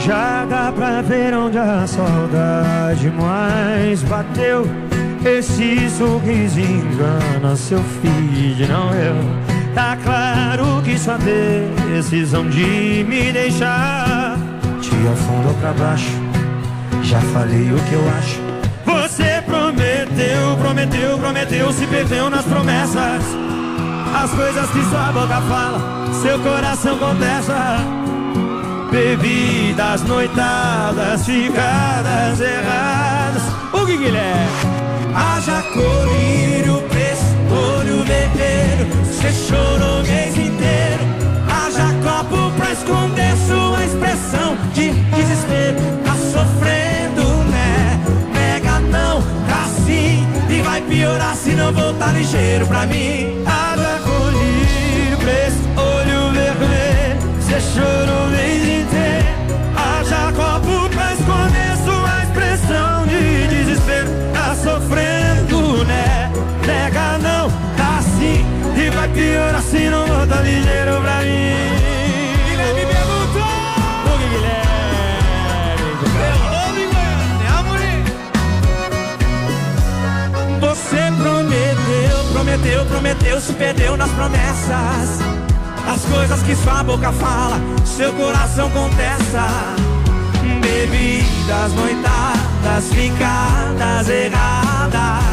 Já 0.06 0.44
dá 0.48 0.70
pra 0.70 1.02
ver 1.02 1.34
onde 1.34 1.58
a 1.58 1.84
saudade 1.84 3.10
mais 3.10 4.04
bateu. 4.04 4.64
Esse 5.24 5.90
sorriso 5.90 6.60
engana 6.60 7.56
seu 7.56 7.82
filho, 8.00 8.68
não 8.68 8.94
eu. 8.94 9.16
Tá 9.74 9.98
claro 10.04 10.80
que 10.84 10.96
sua 10.96 11.18
decisão 11.18 12.48
de 12.48 13.04
me 13.08 13.32
deixar 13.32 14.36
te 14.80 14.94
afundou 15.12 15.54
pra 15.54 15.72
baixo. 15.72 16.12
Já 17.02 17.20
falei 17.20 17.72
o 17.72 17.78
que 17.88 17.94
eu 17.94 18.08
acho. 18.16 18.40
Você 18.84 19.42
prometeu, 19.44 20.56
prometeu, 20.60 21.18
prometeu, 21.18 21.72
se 21.72 21.84
perdeu 21.88 22.30
nas 22.30 22.44
promessas. 22.44 23.24
As 24.22 24.30
coisas 24.30 24.70
que 24.70 24.84
sua 24.84 25.10
boca 25.12 25.40
fala, 25.40 26.14
seu 26.22 26.38
coração 26.38 26.96
contesta. 26.96 28.15
Bebidas, 28.90 30.02
noitadas, 30.02 31.26
ficadas 31.26 32.40
erradas. 32.40 33.42
O 33.72 33.84
que 33.84 33.96
Guilherme? 33.96 34.50
Haja 35.14 35.62
colírio, 35.72 36.82
preço, 36.88 37.24
olho 37.50 38.04
vermelho. 38.04 38.86
Você 39.04 39.32
chorou 39.32 40.00
o 40.00 40.06
mês 40.06 40.36
inteiro. 40.36 41.04
Haja 41.48 41.92
copo 42.02 42.50
pra 42.56 42.72
esconder 42.72 43.34
sua 43.46 43.84
expressão 43.84 44.56
de 44.72 44.90
desespero. 44.90 45.78
Tá 46.04 46.14
sofrendo, 46.14 47.44
né? 47.50 48.00
Pega 48.32 48.78
não, 48.80 49.20
tá 49.48 49.66
sim. 49.84 50.26
E 50.48 50.62
vai 50.62 50.80
piorar 50.82 51.34
se 51.34 51.50
não 51.50 51.72
voltar 51.72 52.12
ligeiro 52.12 52.66
pra 52.66 52.86
mim. 52.86 53.45
Prometeu, 82.76 82.84
prometeu, 82.84 83.40
se 83.40 83.52
perdeu 83.54 83.96
nas 83.96 84.10
promessas. 84.10 85.20
As 85.88 86.02
coisas 86.12 86.42
que 86.42 86.54
sua 86.56 86.82
boca 86.82 87.12
fala, 87.12 87.58
seu 87.84 88.12
coração 88.12 88.68
contesta. 88.70 89.46
Bebidas, 90.60 91.72
noitadas, 91.72 92.88
ficadas 92.92 94.08
erradas. 94.08 95.24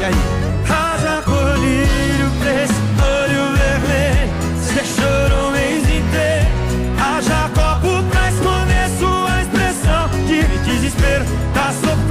E 0.00 0.04
aí? 0.04 0.14
Haja 0.68 1.22
colírio, 1.22 2.30
preço, 2.40 2.74
olho 3.02 3.56
vermelho. 3.56 4.32
Você 4.60 4.84
chorou 4.84 5.48
o 5.48 5.52
mês 5.52 5.82
inteiro. 5.82 6.48
Haja 7.00 7.48
copo 7.54 8.02
pra 8.10 8.30
esconder 8.30 8.90
sua 8.98 9.42
expressão 9.42 10.08
de 10.26 10.42
desespero. 10.64 11.24
Tá 11.54 11.72
sofrendo, 11.72 12.03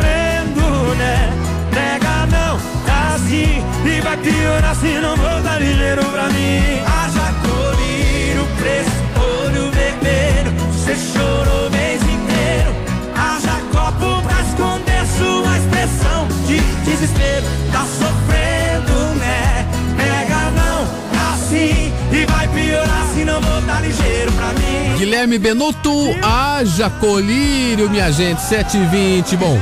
tá. 3.29 3.63
E 3.85 4.01
vai 4.01 4.17
piorar 4.17 4.75
se 4.75 4.99
não 4.99 5.15
voltar 5.15 5.59
ligeiro 5.59 6.03
pra 6.05 6.29
mim. 6.29 6.81
Haja 6.85 7.33
colírio, 7.41 8.47
preço, 8.57 8.91
olho 9.17 9.71
vermelho. 9.71 10.51
Você 10.71 10.95
chorou 10.95 11.67
o 11.67 11.71
mês 11.71 12.01
inteiro. 12.01 12.75
Haja 13.15 13.59
copo 13.71 14.21
pra 14.21 14.41
esconder 14.41 15.05
sua 15.17 15.57
expressão 15.57 16.27
de 16.47 16.59
desespero. 16.89 17.45
Tá 17.71 17.85
sofrendo, 17.85 19.15
né? 19.19 19.65
Nega 19.97 20.51
não, 20.51 20.85
tá 21.11 21.33
assim. 21.33 21.91
E 22.11 22.25
vai 22.25 22.47
piorar 22.47 23.07
se 23.13 23.25
não 23.25 23.41
voltar 23.41 23.81
ligeiro 23.81 24.31
pra 24.33 24.47
mim. 24.53 24.97
Guilherme 24.97 25.37
Benuto, 25.37 25.91
haja 26.21 26.89
colírio, 26.89 27.89
minha 27.89 28.11
gente, 28.11 28.39
7h20. 28.39 29.35
Bom, 29.37 29.59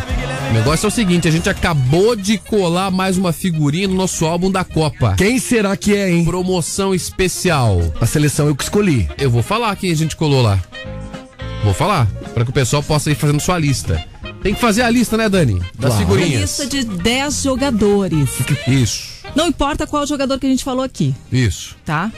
o 0.51 0.53
negócio 0.53 0.85
é 0.85 0.89
o 0.89 0.91
seguinte, 0.91 1.27
a 1.27 1.31
gente 1.31 1.49
acabou 1.49 2.13
de 2.15 2.37
colar 2.37 2.91
mais 2.91 3.17
uma 3.17 3.31
figurinha 3.31 3.87
no 3.87 3.95
nosso 3.95 4.25
álbum 4.25 4.51
da 4.51 4.65
Copa. 4.65 5.15
Quem 5.17 5.39
será 5.39 5.77
que 5.77 5.95
é, 5.95 6.11
hein? 6.11 6.25
Promoção 6.25 6.93
especial. 6.93 7.79
A 8.01 8.05
seleção 8.05 8.47
eu 8.47 8.55
que 8.55 8.63
escolhi. 8.63 9.09
Eu 9.17 9.31
vou 9.31 9.41
falar 9.41 9.73
quem 9.77 9.91
a 9.91 9.95
gente 9.95 10.15
colou 10.15 10.41
lá. 10.41 10.59
Vou 11.63 11.73
falar, 11.73 12.05
para 12.33 12.43
que 12.43 12.49
o 12.49 12.53
pessoal 12.53 12.83
possa 12.83 13.09
ir 13.09 13.15
fazendo 13.15 13.39
sua 13.39 13.57
lista. 13.57 14.03
Tem 14.43 14.53
que 14.53 14.59
fazer 14.59 14.81
a 14.81 14.89
lista, 14.89 15.15
né, 15.15 15.29
Dani? 15.29 15.61
Das 15.79 15.93
Uma 15.93 15.99
figurinhas. 15.99 16.41
lista 16.41 16.65
de 16.67 16.83
10 16.83 17.43
jogadores. 17.43 18.29
Isso, 18.67 19.21
Não 19.35 19.47
importa 19.47 19.87
qual 19.87 20.05
jogador 20.05 20.37
que 20.37 20.47
a 20.47 20.49
gente 20.49 20.63
falou 20.63 20.83
aqui, 20.83 21.15
isso. 21.31 21.75
tá? 21.85 22.11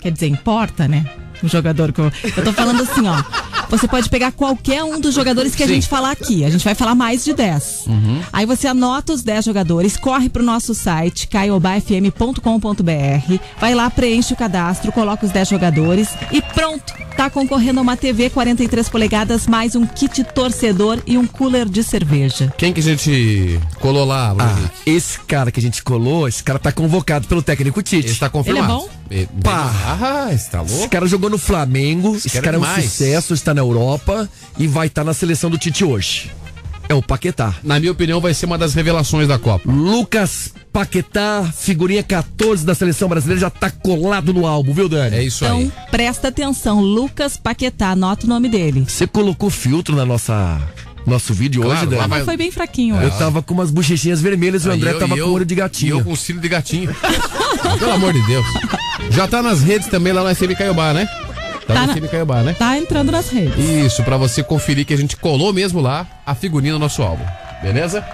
Quer 0.00 0.10
dizer, 0.12 0.28
importa, 0.28 0.86
né? 0.88 1.04
O 1.42 1.48
jogador 1.48 1.92
que 1.92 2.00
eu. 2.00 2.10
Eu 2.36 2.44
tô 2.44 2.52
falando 2.52 2.82
assim, 2.82 3.06
ó. 3.06 3.22
Você 3.70 3.88
pode 3.88 4.08
pegar 4.08 4.32
qualquer 4.32 4.82
um 4.84 5.00
dos 5.00 5.14
jogadores 5.14 5.54
que 5.54 5.62
a 5.62 5.66
Sim. 5.66 5.74
gente 5.74 5.88
falar 5.88 6.10
aqui. 6.10 6.44
A 6.44 6.50
gente 6.50 6.64
vai 6.64 6.74
falar 6.74 6.94
mais 6.94 7.24
de 7.24 7.32
10. 7.32 7.84
Uhum. 7.86 8.20
Aí 8.32 8.46
você 8.46 8.66
anota 8.66 9.12
os 9.12 9.22
10 9.22 9.44
jogadores, 9.44 9.96
corre 9.96 10.28
pro 10.28 10.42
nosso 10.42 10.74
site, 10.74 11.28
caiobafm.com.br, 11.28 13.38
vai 13.60 13.74
lá, 13.74 13.90
preenche 13.90 14.34
o 14.34 14.36
cadastro, 14.36 14.92
coloca 14.92 15.26
os 15.26 15.32
10 15.32 15.48
jogadores 15.48 16.08
e 16.30 16.40
pronto! 16.40 16.94
Tá 17.16 17.30
concorrendo 17.30 17.78
a 17.78 17.82
uma 17.82 17.96
TV 17.96 18.28
43 18.28 18.88
polegadas, 18.88 19.46
mais 19.46 19.76
um 19.76 19.86
kit 19.86 20.24
torcedor 20.24 20.98
e 21.06 21.16
um 21.16 21.26
cooler 21.26 21.68
de 21.68 21.82
cerveja. 21.84 22.52
Quem 22.58 22.72
que 22.72 22.80
a 22.80 22.82
gente 22.82 23.60
colou 23.78 24.04
lá, 24.04 24.34
Bruno 24.34 24.52
Ah, 24.66 24.70
esse 24.84 25.20
cara 25.20 25.52
que 25.52 25.60
a 25.60 25.62
gente 25.62 25.80
colou, 25.82 26.26
esse 26.26 26.42
cara 26.42 26.58
tá 26.58 26.72
convocado 26.72 27.28
pelo 27.28 27.40
técnico 27.40 27.80
Tite. 27.82 28.08
Esse 28.08 28.18
tá 28.18 28.28
confirmado. 28.28 28.66
Ele 28.66 28.72
é 28.72 28.76
bom? 28.76 28.88
Eh, 29.10 29.26
Pá. 29.42 29.70
Ah, 30.28 30.32
esse 30.32 30.50
tá 30.50 30.62
Esse 30.62 30.72
louco? 30.74 30.88
cara 30.88 31.06
jogou 31.06 31.28
no 31.30 31.38
Flamengo, 31.38 32.16
esse, 32.16 32.30
cara 32.30 32.44
cara 32.44 32.56
é 32.56 32.58
é 32.58 32.60
um 32.60 32.62
demais. 32.64 32.84
sucesso, 32.84 33.34
está 33.34 33.52
na 33.54 33.60
Europa 33.60 34.28
e 34.58 34.66
vai 34.66 34.86
estar 34.86 35.04
na 35.04 35.12
seleção 35.14 35.50
do 35.50 35.58
Tite 35.58 35.84
hoje. 35.84 36.30
É 36.88 36.94
o 36.94 37.00
Paquetá. 37.02 37.54
Na 37.62 37.80
minha 37.80 37.92
opinião, 37.92 38.20
vai 38.20 38.34
ser 38.34 38.44
uma 38.46 38.58
das 38.58 38.74
revelações 38.74 39.26
da 39.26 39.38
Copa. 39.38 39.70
Lucas 39.70 40.52
Paquetá, 40.70 41.50
figurinha 41.56 42.02
14 42.02 42.64
da 42.66 42.74
seleção 42.74 43.08
brasileira, 43.08 43.40
já 43.40 43.48
tá 43.50 43.70
colado 43.70 44.34
no 44.34 44.46
álbum, 44.46 44.74
viu, 44.74 44.88
Dani? 44.88 45.16
É 45.16 45.22
isso 45.22 45.44
Então, 45.44 45.58
aí. 45.58 45.72
presta 45.90 46.28
atenção, 46.28 46.80
Lucas 46.80 47.36
Paquetá, 47.38 47.90
anota 47.90 48.26
o 48.26 48.28
nome 48.28 48.48
dele. 48.50 48.84
Você 48.86 49.06
colocou 49.06 49.48
filtro 49.48 49.96
na 49.96 50.04
nossa 50.04 50.60
nosso 51.06 51.32
vídeo 51.34 51.62
Claro, 51.62 51.86
hoje, 51.86 51.94
lá 51.94 51.96
Dani? 52.02 52.08
Mas 52.10 52.24
foi 52.24 52.36
bem 52.36 52.50
fraquinho. 52.50 52.96
Eu 52.96 53.08
hoje. 53.08 53.18
tava 53.18 53.42
com 53.42 53.52
umas 53.54 53.70
bochechinhas 53.70 54.20
vermelhas 54.22 54.64
e 54.64 54.68
o 54.68 54.72
André 54.72 54.92
eu- 54.92 54.98
tava 54.98 55.14
e 55.14 55.20
com 55.20 55.26
eu- 55.28 55.32
olho 55.32 55.44
de 55.44 55.52
E 55.54 55.56
gatinho. 55.56 55.98
eu 55.98 56.04
com 56.04 56.16
cílio 56.16 56.40
de 56.40 56.48
gatinho. 56.48 56.94
Pelo 57.78 57.92
amor 57.92 58.12
de 58.12 58.20
Deus. 58.26 58.46
Já 59.10 59.26
tá 59.28 59.42
nas 59.42 59.62
redes 59.62 59.88
também 59.88 60.12
lá 60.12 60.22
no 60.28 60.34
FM 60.34 60.54
Caiobá, 60.56 60.92
né? 60.92 61.06
Tá, 61.66 61.74
Tá 61.74 61.80
no 61.82 61.86
na- 61.88 61.94
FM 61.94 62.10
Caiobá, 62.10 62.42
né? 62.42 62.54
Tá 62.58 62.76
entrando 62.78 63.10
nas 63.10 63.28
redes. 63.30 63.58
Isso, 63.58 64.02
pra 64.02 64.16
você 64.16 64.42
conferir 64.42 64.84
que 64.86 64.92
a 64.94 64.98
gente 64.98 65.16
colou 65.16 65.52
mesmo 65.52 65.80
lá 65.80 66.06
a 66.26 66.34
figurinha 66.34 66.72
no 66.74 66.78
nosso 66.78 67.02
álbum. 67.02 67.24
Beleza? 67.62 68.04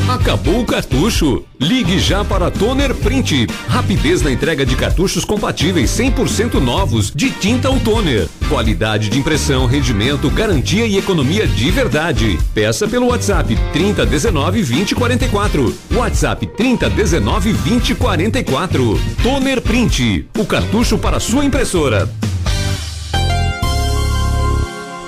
Acabou 0.07 0.59
o 0.59 0.65
cartucho? 0.65 1.45
Ligue 1.59 1.97
já 1.97 2.25
para 2.25 2.51
Toner 2.51 2.93
Print. 2.93 3.47
Rapidez 3.69 4.21
na 4.21 4.31
entrega 4.31 4.65
de 4.65 4.75
cartuchos 4.75 5.23
compatíveis 5.23 5.89
100% 5.91 6.55
novos 6.55 7.09
de 7.09 7.31
tinta 7.31 7.69
ou 7.69 7.79
toner. 7.79 8.27
Qualidade 8.49 9.09
de 9.09 9.17
impressão, 9.17 9.65
rendimento, 9.65 10.29
garantia 10.29 10.85
e 10.85 10.97
economia 10.97 11.47
de 11.47 11.71
verdade. 11.71 12.37
Peça 12.53 12.85
pelo 12.85 13.07
WhatsApp 13.07 13.57
3019 13.71 14.63
2044. 14.63 15.75
WhatsApp 15.95 16.47
3019 16.47 17.53
2044. 17.53 18.99
Toner 19.23 19.61
Print. 19.61 20.27
O 20.37 20.45
cartucho 20.45 20.97
para 20.97 21.19
sua 21.19 21.45
impressora. 21.45 22.09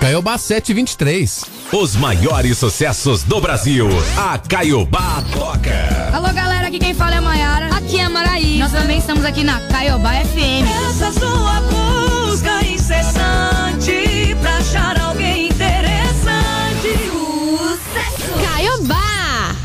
Caiobá 0.05 0.37
723. 0.37 1.45
Os 1.73 1.95
maiores 1.95 2.59
sucessos 2.59 3.23
do 3.23 3.41
Brasil. 3.41 3.87
A 4.15 4.37
Caiobá 4.37 5.23
toca. 5.33 6.11
Alô, 6.13 6.31
galera, 6.31 6.67
aqui 6.67 6.77
quem 6.77 6.93
fala 6.93 7.15
é 7.15 7.17
a 7.17 7.21
Maiara. 7.21 7.75
Aqui 7.75 7.97
é 7.97 8.03
a 8.03 8.09
Maraí. 8.11 8.59
Nós 8.59 8.71
também 8.71 8.99
estamos 8.99 9.25
aqui 9.25 9.43
na 9.43 9.59
Caiobá 9.61 10.11
FM. 10.11 10.69
Essa 10.89 11.11
sua 11.11 11.59
busca 11.61 12.63
incessante 12.67 14.37
pra 14.39 14.57
achar 14.57 15.01
alguém 15.01 15.47
interessante. 15.47 17.09
Sucesso. 17.09 18.31
Caiobá. 18.47 19.55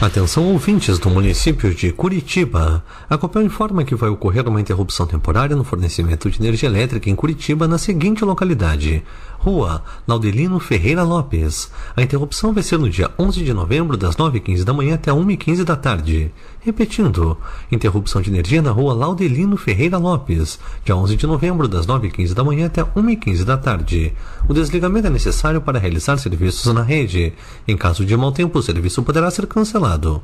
Atenção 0.00 0.52
ouvintes 0.52 1.00
do 1.00 1.10
município 1.10 1.74
de 1.74 1.90
Curitiba. 1.90 2.84
A 3.10 3.18
Copel 3.18 3.42
informa 3.42 3.82
que 3.82 3.96
vai 3.96 4.08
ocorrer 4.08 4.46
uma 4.46 4.60
interrupção 4.60 5.08
temporária 5.08 5.56
no 5.56 5.64
fornecimento 5.64 6.30
de 6.30 6.40
energia 6.40 6.68
elétrica 6.68 7.10
em 7.10 7.16
Curitiba 7.16 7.66
na 7.66 7.78
seguinte 7.78 8.24
localidade: 8.24 9.02
Rua 9.38 9.82
Laudelino 10.06 10.58
Ferreira 10.58 11.02
Lopes. 11.02 11.70
A 11.96 12.02
interrupção 12.02 12.52
vai 12.52 12.62
ser 12.62 12.78
no 12.78 12.90
dia 12.90 13.10
11 13.18 13.44
de 13.44 13.54
novembro, 13.54 13.96
das 13.96 14.16
9h15 14.16 14.64
da 14.64 14.72
manhã 14.72 14.96
até 14.96 15.12
1h15 15.12 15.64
da 15.64 15.76
tarde. 15.76 16.30
Repetindo, 16.60 17.38
interrupção 17.70 18.20
de 18.20 18.30
energia 18.30 18.60
na 18.60 18.72
Rua 18.72 18.92
Laudelino 18.94 19.56
Ferreira 19.56 19.96
Lopes, 19.96 20.58
dia 20.84 20.96
11 20.96 21.16
de 21.16 21.26
novembro, 21.26 21.68
das 21.68 21.86
9h15 21.86 22.34
da 22.34 22.44
manhã 22.44 22.66
até 22.66 22.82
1h15 22.82 23.44
da 23.44 23.56
tarde. 23.56 24.12
O 24.48 24.52
desligamento 24.52 25.06
é 25.06 25.10
necessário 25.10 25.60
para 25.60 25.78
realizar 25.78 26.16
serviços 26.18 26.72
na 26.74 26.82
rede. 26.82 27.32
Em 27.66 27.76
caso 27.76 28.04
de 28.04 28.16
mau 28.16 28.32
tempo, 28.32 28.58
o 28.58 28.62
serviço 28.62 29.02
poderá 29.02 29.30
ser 29.30 29.46
cancelado. 29.46 30.22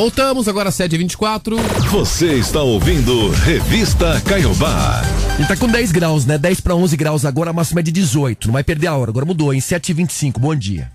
Voltamos 0.00 0.48
agora 0.48 0.70
7h24. 0.70 1.56
Você 1.90 2.32
está 2.32 2.62
ouvindo 2.62 3.28
Revista 3.32 4.18
Caiobá. 4.22 5.02
Ele 5.38 5.46
tá 5.46 5.54
com 5.54 5.68
10 5.68 5.92
graus, 5.92 6.24
né? 6.24 6.38
10 6.38 6.62
para 6.62 6.74
11 6.74 6.96
graus 6.96 7.26
agora, 7.26 7.50
a 7.50 7.52
máxima 7.52 7.80
é 7.80 7.82
de 7.82 7.92
18. 7.92 8.46
Não 8.46 8.54
vai 8.54 8.64
perder 8.64 8.86
a 8.86 8.96
hora, 8.96 9.10
agora 9.10 9.26
mudou, 9.26 9.52
em 9.52 9.58
7h25. 9.58 10.38
Bom 10.38 10.56
dia. 10.56 10.90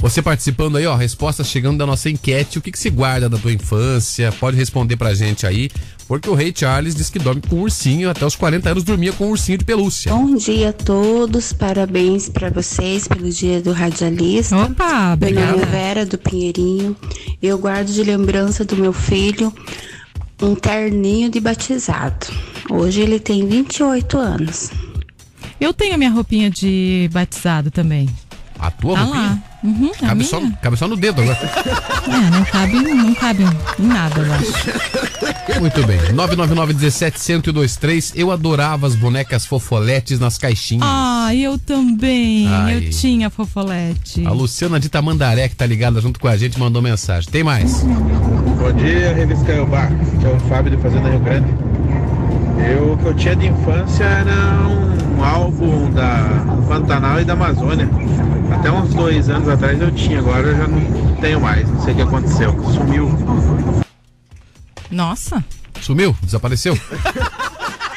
Você 0.00 0.22
participando 0.22 0.76
aí, 0.76 0.86
ó, 0.86 0.96
respostas 0.96 1.46
chegando 1.46 1.76
da 1.78 1.84
nossa 1.86 2.08
enquete. 2.08 2.58
O 2.58 2.62
que, 2.62 2.72
que 2.72 2.78
se 2.78 2.88
guarda 2.88 3.28
da 3.28 3.36
tua 3.36 3.52
infância? 3.52 4.32
Pode 4.32 4.56
responder 4.56 4.96
pra 4.96 5.12
gente 5.14 5.46
aí. 5.46 5.68
Porque 6.08 6.28
o 6.28 6.34
Rei 6.34 6.52
Charles 6.56 6.94
diz 6.94 7.10
que 7.10 7.18
dorme 7.18 7.42
com 7.46 7.56
um 7.56 7.60
ursinho. 7.60 8.08
Até 8.08 8.24
os 8.24 8.34
40 8.34 8.70
anos 8.70 8.82
dormia 8.82 9.12
com 9.12 9.26
um 9.26 9.30
ursinho 9.30 9.58
de 9.58 9.64
pelúcia. 9.64 10.10
Bom 10.12 10.34
dia 10.36 10.70
a 10.70 10.72
todos, 10.72 11.52
parabéns 11.52 12.30
para 12.30 12.48
vocês 12.48 13.06
pelo 13.06 13.30
dia 13.30 13.60
do 13.60 13.72
radialista. 13.72 14.56
Opa, 14.56 15.16
Meu 15.20 15.32
nome 15.34 15.46
é 15.46 15.52
obrigada. 15.52 15.66
Vera 15.66 16.06
do 16.06 16.16
Pinheirinho. 16.16 16.96
Eu 17.42 17.58
guardo 17.58 17.88
de 17.92 18.02
lembrança 18.02 18.64
do 18.64 18.76
meu 18.76 18.94
filho 18.94 19.52
um 20.42 20.54
terninho 20.54 21.28
de 21.30 21.38
batizado. 21.40 22.26
Hoje 22.70 23.02
ele 23.02 23.20
tem 23.20 23.46
28 23.46 24.16
anos. 24.18 24.70
Eu 25.60 25.74
tenho 25.74 25.94
a 25.94 25.98
minha 25.98 26.10
roupinha 26.10 26.48
de 26.50 27.10
batizado 27.12 27.70
também. 27.70 28.08
A 28.58 28.70
tua 28.70 28.94
Tá 28.94 29.02
roupinha? 29.02 29.22
lá. 29.24 29.42
Uhum, 29.62 29.90
a 30.02 30.06
Cabe 30.06 30.24
só, 30.24 30.40
cabe 30.62 30.76
só 30.76 30.88
no 30.88 30.96
dedo 30.96 31.20
agora. 31.22 31.38
É, 32.10 32.30
não 32.30 32.44
cabe, 32.44 32.72
não 32.72 33.14
cabe 33.14 33.44
em 33.78 33.86
nada, 33.86 34.20
eu 34.20 34.32
acho. 34.32 35.60
Muito 35.60 35.86
bem. 35.86 35.98
999-17-1023. 36.14 38.12
Eu 38.16 38.30
adorava 38.32 38.86
as 38.86 38.94
bonecas 38.94 39.44
fofoletes 39.44 40.18
nas 40.18 40.38
caixinhas. 40.38 40.84
Ah, 40.84 41.34
eu 41.34 41.58
também. 41.58 42.48
Ai. 42.48 42.76
Eu 42.76 42.90
tinha 42.90 43.28
fofolete. 43.30 44.26
A 44.26 44.30
Luciana 44.32 44.80
de 44.80 44.88
Tamandaré, 44.88 45.48
que 45.48 45.54
tá 45.54 45.66
ligada 45.66 46.00
junto 46.00 46.18
com 46.18 46.26
a 46.26 46.36
gente, 46.36 46.58
mandou 46.58 46.80
mensagem. 46.82 47.30
Tem 47.30 47.44
mais? 47.44 47.82
Bom 47.82 48.72
dia, 48.72 49.12
Revista 49.14 49.44
Caiobá, 49.44 49.88
que 49.88 50.26
é 50.26 50.30
o 50.30 50.40
Fábio 50.48 50.74
de 50.76 50.82
Fazenda 50.82 51.10
Rio 51.10 51.20
Grande. 51.20 51.54
Eu, 52.66 52.92
o 52.92 52.98
que 52.98 53.04
eu 53.06 53.14
tinha 53.14 53.36
de 53.36 53.46
infância 53.46 54.04
era 54.04 54.66
um 55.16 55.24
álbum 55.24 55.90
da 55.92 56.59
Pantanal 56.70 57.20
e 57.20 57.24
da 57.24 57.32
Amazônia. 57.32 57.90
Até 58.54 58.70
uns 58.70 58.94
dois 58.94 59.28
anos 59.28 59.48
atrás 59.48 59.80
eu 59.80 59.90
tinha, 59.90 60.20
agora 60.20 60.46
eu 60.46 60.56
já 60.56 60.68
não 60.68 61.16
tenho 61.16 61.40
mais. 61.40 61.68
Não 61.68 61.82
sei 61.82 61.94
o 61.94 61.96
que 61.96 62.02
aconteceu. 62.02 62.52
Sumiu. 62.72 63.10
Nossa. 64.88 65.44
Sumiu? 65.80 66.16
Desapareceu? 66.22 66.78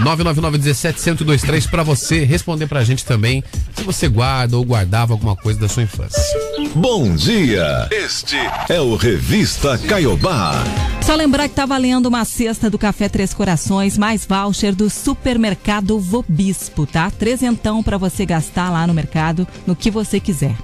999-17-1023 0.00 1.68
pra 1.68 1.82
você 1.82 2.24
responder 2.24 2.66
pra 2.66 2.84
gente 2.84 3.04
também 3.04 3.42
se 3.74 3.82
você 3.82 4.08
guarda 4.08 4.56
ou 4.56 4.64
guardava 4.64 5.12
alguma 5.12 5.36
coisa 5.36 5.60
da 5.60 5.68
sua 5.68 5.82
infância. 5.82 6.22
Bom 6.74 7.14
dia. 7.14 7.88
Este 7.90 8.36
é 8.68 8.80
o 8.80 8.96
Revista 8.96 9.76
Caiobá. 9.78 10.54
Só 11.02 11.14
lembrar 11.14 11.48
que 11.48 11.54
tá 11.54 11.66
valendo 11.66 12.06
uma 12.06 12.24
cesta 12.24 12.70
do 12.70 12.78
Café 12.78 13.08
Três 13.08 13.34
Corações, 13.34 13.98
mais 13.98 14.24
voucher 14.24 14.74
do 14.74 14.88
supermercado 14.88 15.98
Vobispo, 15.98 16.86
tá? 16.86 17.10
Trezentão 17.10 17.82
pra 17.82 17.98
você 17.98 18.24
gastar 18.24 18.70
lá 18.70 18.86
no 18.86 18.94
mercado, 18.94 19.46
no 19.66 19.74
que 19.74 19.90
você 19.90 20.20
quiser. 20.20 20.54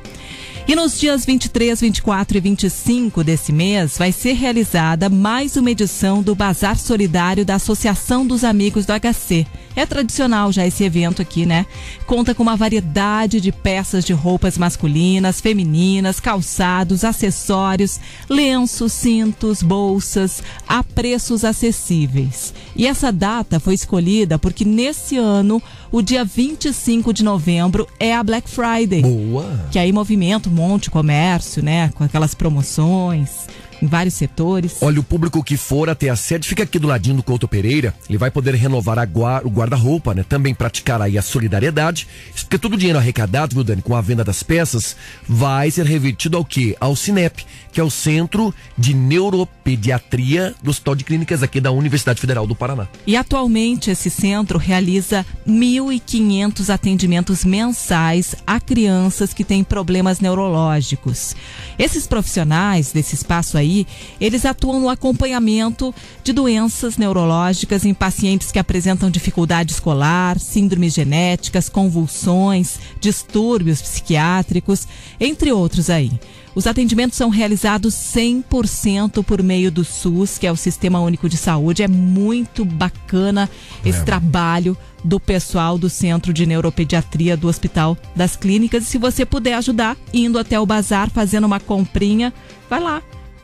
E 0.68 0.74
nos 0.74 0.98
dias 0.98 1.24
23, 1.24 1.80
24 1.80 2.38
e 2.38 2.40
25 2.40 3.22
desse 3.22 3.52
mês 3.52 3.96
vai 3.96 4.10
ser 4.10 4.32
realizada 4.32 5.08
mais 5.08 5.56
uma 5.56 5.70
edição 5.70 6.20
do 6.20 6.34
Bazar 6.34 6.76
Solidário 6.76 7.44
da 7.44 7.54
Associação 7.54 8.26
dos 8.26 8.42
Amigos 8.42 8.84
do 8.84 8.92
HC. 8.92 9.46
É 9.76 9.84
tradicional 9.84 10.50
já 10.50 10.66
esse 10.66 10.82
evento 10.82 11.20
aqui, 11.20 11.44
né? 11.44 11.66
Conta 12.06 12.34
com 12.34 12.42
uma 12.42 12.56
variedade 12.56 13.42
de 13.42 13.52
peças 13.52 14.06
de 14.06 14.14
roupas 14.14 14.56
masculinas, 14.56 15.38
femininas, 15.38 16.18
calçados, 16.18 17.04
acessórios, 17.04 18.00
lenços, 18.26 18.94
cintos, 18.94 19.62
bolsas, 19.62 20.42
a 20.66 20.82
preços 20.82 21.44
acessíveis. 21.44 22.54
E 22.74 22.86
essa 22.86 23.12
data 23.12 23.60
foi 23.60 23.74
escolhida 23.74 24.38
porque 24.38 24.64
nesse 24.64 25.18
ano, 25.18 25.62
o 25.92 26.00
dia 26.00 26.24
25 26.24 27.12
de 27.12 27.22
novembro, 27.22 27.86
é 28.00 28.14
a 28.14 28.24
Black 28.24 28.48
Friday. 28.48 29.02
Boa! 29.02 29.66
Que 29.70 29.78
aí 29.78 29.92
movimenta 29.92 30.48
um 30.48 30.52
monte 30.52 30.84
de 30.84 30.90
comércio, 30.90 31.62
né? 31.62 31.90
Com 31.94 32.02
aquelas 32.02 32.34
promoções 32.34 33.46
em 33.86 33.88
vários 33.88 34.14
setores. 34.14 34.78
Olha, 34.80 35.00
o 35.00 35.02
público 35.02 35.42
que 35.42 35.56
for 35.56 35.88
até 35.88 36.08
a 36.08 36.16
sede 36.16 36.46
fica 36.46 36.64
aqui 36.64 36.78
do 36.78 36.88
ladinho 36.88 37.16
do 37.16 37.22
Couto 37.22 37.46
Pereira. 37.46 37.94
Ele 38.08 38.18
vai 38.18 38.30
poder 38.30 38.54
renovar 38.54 38.98
o 39.44 39.50
guarda-roupa, 39.50 40.12
né? 40.12 40.24
Também 40.28 40.52
praticar 40.52 41.00
aí 41.00 41.16
a 41.16 41.22
solidariedade. 41.22 42.08
Porque 42.34 42.58
todo 42.58 42.74
o 42.74 42.76
dinheiro 42.76 42.98
arrecadado, 42.98 43.54
viu, 43.54 43.64
Dani, 43.64 43.80
com 43.80 43.94
a 43.94 44.00
venda 44.00 44.24
das 44.24 44.42
peças, 44.42 44.96
vai 45.26 45.70
ser 45.70 45.86
revertido 45.86 46.36
ao 46.36 46.44
quê? 46.44 46.76
Ao 46.80 46.96
Cinep, 46.96 47.46
que 47.76 47.80
é 47.80 47.84
o 47.84 47.90
Centro 47.90 48.54
de 48.78 48.94
Neuropediatria 48.94 50.54
do 50.62 50.70
Hospital 50.70 50.94
de 50.94 51.04
Clínicas 51.04 51.42
aqui 51.42 51.60
da 51.60 51.70
Universidade 51.70 52.18
Federal 52.18 52.46
do 52.46 52.56
Paraná. 52.56 52.88
E 53.06 53.14
atualmente 53.14 53.90
esse 53.90 54.08
centro 54.08 54.58
realiza 54.58 55.26
1.500 55.46 56.72
atendimentos 56.72 57.44
mensais 57.44 58.34
a 58.46 58.58
crianças 58.58 59.34
que 59.34 59.44
têm 59.44 59.62
problemas 59.62 60.20
neurológicos. 60.20 61.36
Esses 61.78 62.06
profissionais 62.06 62.92
desse 62.92 63.14
espaço 63.14 63.58
aí, 63.58 63.86
eles 64.18 64.46
atuam 64.46 64.80
no 64.80 64.88
acompanhamento 64.88 65.94
de 66.24 66.32
doenças 66.32 66.96
neurológicas 66.96 67.84
em 67.84 67.92
pacientes 67.92 68.50
que 68.50 68.58
apresentam 68.58 69.10
dificuldade 69.10 69.74
escolar, 69.74 70.38
síndromes 70.38 70.94
genéticas, 70.94 71.68
convulsões, 71.68 72.78
distúrbios 72.98 73.82
psiquiátricos, 73.82 74.88
entre 75.20 75.52
outros 75.52 75.90
aí. 75.90 76.18
Os 76.56 76.66
atendimentos 76.66 77.18
são 77.18 77.28
realizados 77.28 77.92
100% 77.94 79.22
por 79.22 79.42
meio 79.42 79.70
do 79.70 79.84
SUS, 79.84 80.38
que 80.38 80.46
é 80.46 80.50
o 80.50 80.56
Sistema 80.56 80.98
Único 81.00 81.28
de 81.28 81.36
Saúde. 81.36 81.82
É 81.82 81.88
muito 81.88 82.64
bacana 82.64 83.46
esse 83.84 83.98
É. 83.98 84.04
trabalho 84.04 84.74
do 85.04 85.20
pessoal 85.20 85.76
do 85.76 85.90
Centro 85.90 86.32
de 86.32 86.46
Neuropediatria 86.46 87.36
do 87.36 87.46
Hospital 87.46 87.94
das 88.16 88.36
Clínicas. 88.36 88.84
E 88.84 88.86
se 88.86 88.96
você 88.96 89.26
puder 89.26 89.52
ajudar, 89.52 89.98
indo 90.14 90.38
até 90.38 90.58
o 90.58 90.64
bazar, 90.64 91.10
fazendo 91.10 91.44
uma 91.44 91.60
comprinha, 91.60 92.32
vai 92.70 92.80
lá. 92.80 93.02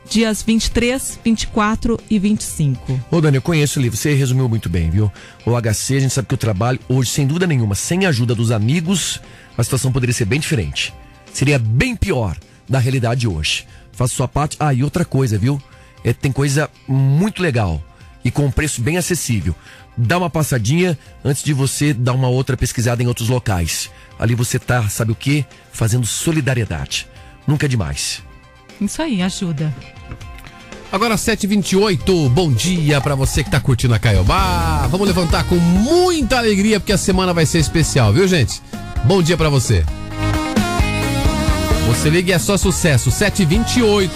Dias 0.09 0.41
23, 0.41 1.19
24 1.23 1.99
e 2.09 2.17
25. 2.17 2.99
Ô, 3.11 3.21
Dani, 3.21 3.37
eu 3.37 3.43
conheço 3.43 3.79
o 3.79 3.81
livro, 3.83 3.95
você 3.95 4.15
resumiu 4.15 4.49
muito 4.49 4.69
bem, 4.69 4.89
viu? 4.89 5.11
O 5.45 5.51
HC, 5.55 5.97
a 5.97 5.99
gente 5.99 6.13
sabe 6.15 6.27
que 6.27 6.33
o 6.33 6.37
trabalho, 6.37 6.79
hoje, 6.89 7.11
sem 7.11 7.27
dúvida 7.27 7.45
nenhuma, 7.45 7.75
sem 7.75 8.07
a 8.07 8.09
ajuda 8.09 8.33
dos 8.33 8.49
amigos, 8.49 9.21
a 9.55 9.63
situação 9.63 9.91
poderia 9.91 10.15
ser 10.15 10.25
bem 10.25 10.39
diferente. 10.39 10.91
Seria 11.31 11.59
bem 11.59 11.95
pior 11.95 12.35
da 12.67 12.79
realidade 12.79 13.27
hoje. 13.27 13.65
Faça 13.91 14.13
sua 14.13 14.27
parte. 14.27 14.57
Ah, 14.59 14.73
e 14.73 14.83
outra 14.83 15.05
coisa, 15.05 15.37
viu? 15.37 15.61
É, 16.03 16.13
tem 16.13 16.31
coisa 16.31 16.69
muito 16.87 17.41
legal 17.41 17.81
e 18.23 18.31
com 18.31 18.45
um 18.45 18.51
preço 18.51 18.81
bem 18.81 18.97
acessível. 18.97 19.55
Dá 19.95 20.17
uma 20.17 20.29
passadinha 20.29 20.97
antes 21.23 21.43
de 21.43 21.53
você 21.53 21.93
dar 21.93 22.13
uma 22.13 22.27
outra 22.27 22.57
pesquisada 22.57 23.03
em 23.03 23.07
outros 23.07 23.29
locais. 23.29 23.91
Ali 24.17 24.33
você 24.33 24.57
tá, 24.57 24.87
sabe 24.89 25.11
o 25.11 25.15
quê? 25.15 25.45
Fazendo 25.71 26.05
solidariedade. 26.05 27.07
Nunca 27.45 27.65
é 27.65 27.69
demais. 27.69 28.23
Isso 28.81 29.01
aí, 29.01 29.21
ajuda. 29.21 29.73
Agora 30.91 31.15
7h28, 31.15 32.29
bom 32.29 32.51
dia 32.51 33.01
pra 33.01 33.15
você 33.15 33.43
que 33.43 33.49
tá 33.49 33.59
curtindo 33.59 33.93
a 33.95 33.99
Caiobá. 33.99 34.87
Vamos 34.87 35.07
levantar 35.07 35.43
com 35.45 35.55
muita 35.55 36.37
alegria 36.37 36.79
porque 36.79 36.91
a 36.91 36.97
semana 36.97 37.33
vai 37.33 37.45
ser 37.45 37.59
especial, 37.59 38.13
viu 38.13 38.27
gente? 38.27 38.61
Bom 39.03 39.21
dia 39.21 39.35
pra 39.35 39.49
você. 39.49 39.83
Você 41.87 42.09
liga 42.09 42.31
e 42.31 42.33
é 42.33 42.39
só 42.39 42.57
sucesso, 42.57 43.09
7h28. 43.09 44.09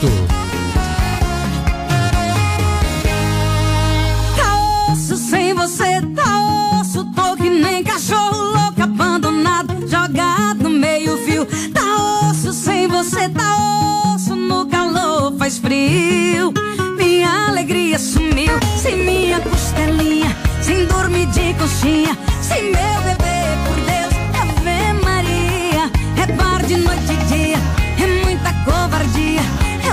Tá 4.35 4.91
osso 4.91 5.15
sem 5.17 5.53
você, 5.53 6.01
tá 6.15 6.79
osso. 6.81 7.05
Tô 7.15 7.35
que 7.35 7.49
nem 7.49 7.83
cachorro 7.83 8.37
louco, 8.37 8.81
abandonado, 8.81 9.87
jogado 9.87 10.63
no 10.63 10.69
meio-fio. 10.69 11.45
Tá 11.73 12.29
osso 12.29 12.51
sem 12.51 12.87
você, 12.87 13.29
tá 13.29 14.13
osso. 14.15 14.35
No 14.35 14.65
calor 14.67 15.33
faz 15.37 15.57
frio. 15.57 16.53
Minha 16.97 17.47
alegria 17.47 17.99
sumiu. 17.99 18.53
Sem 18.81 18.97
minha 18.97 19.39
costelinha, 19.41 20.35
sem 20.61 20.85
dormir 20.87 21.27
de 21.27 21.53
conchinha. 21.53 22.17
Sem 22.41 22.63
meu 22.63 23.01
bebê, 23.03 23.37
por 23.65 23.75
Deus, 23.85 24.13
Ave 24.41 24.93
Maria. 25.03 25.91
É 26.21 26.31
bar 26.33 26.65
de 26.65 26.77
noite 26.77 27.26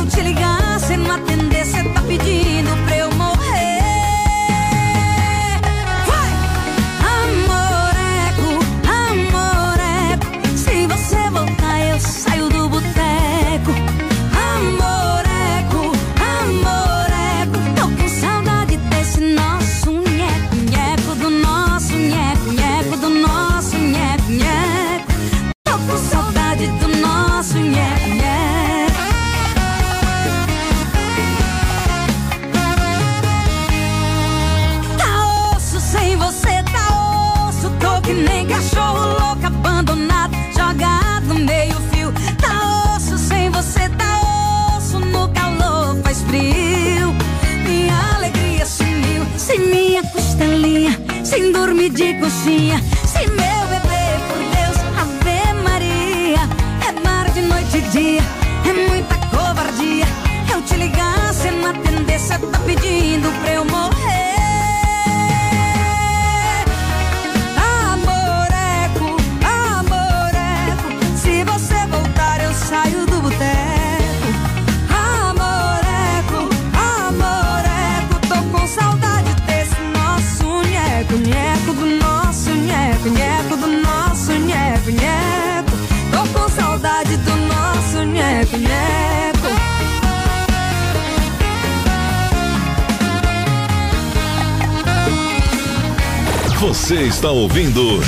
Eu 0.05 0.64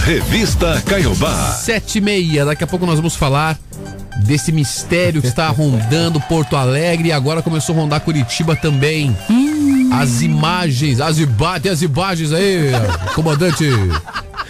Revista 0.06 0.80
Caiobá. 0.86 1.50
Sete 1.54 1.98
e 1.98 2.00
meia, 2.00 2.44
daqui 2.44 2.62
a 2.62 2.66
pouco 2.68 2.86
nós 2.86 2.94
vamos 2.94 3.16
falar 3.16 3.58
desse 4.18 4.52
mistério 4.52 5.20
que 5.20 5.26
está 5.26 5.48
rondando 5.50 6.20
Porto 6.20 6.54
Alegre 6.54 7.08
e 7.08 7.12
agora 7.12 7.42
começou 7.42 7.74
a 7.74 7.80
rondar 7.80 8.00
Curitiba 8.02 8.54
também. 8.54 9.16
As 9.92 10.22
imagens, 10.22 11.00
as 11.00 11.18
imagens, 11.18 11.62
tem 11.64 11.72
as 11.72 11.82
imagens 11.82 12.32
aí, 12.32 12.70
comandante, 13.16 13.64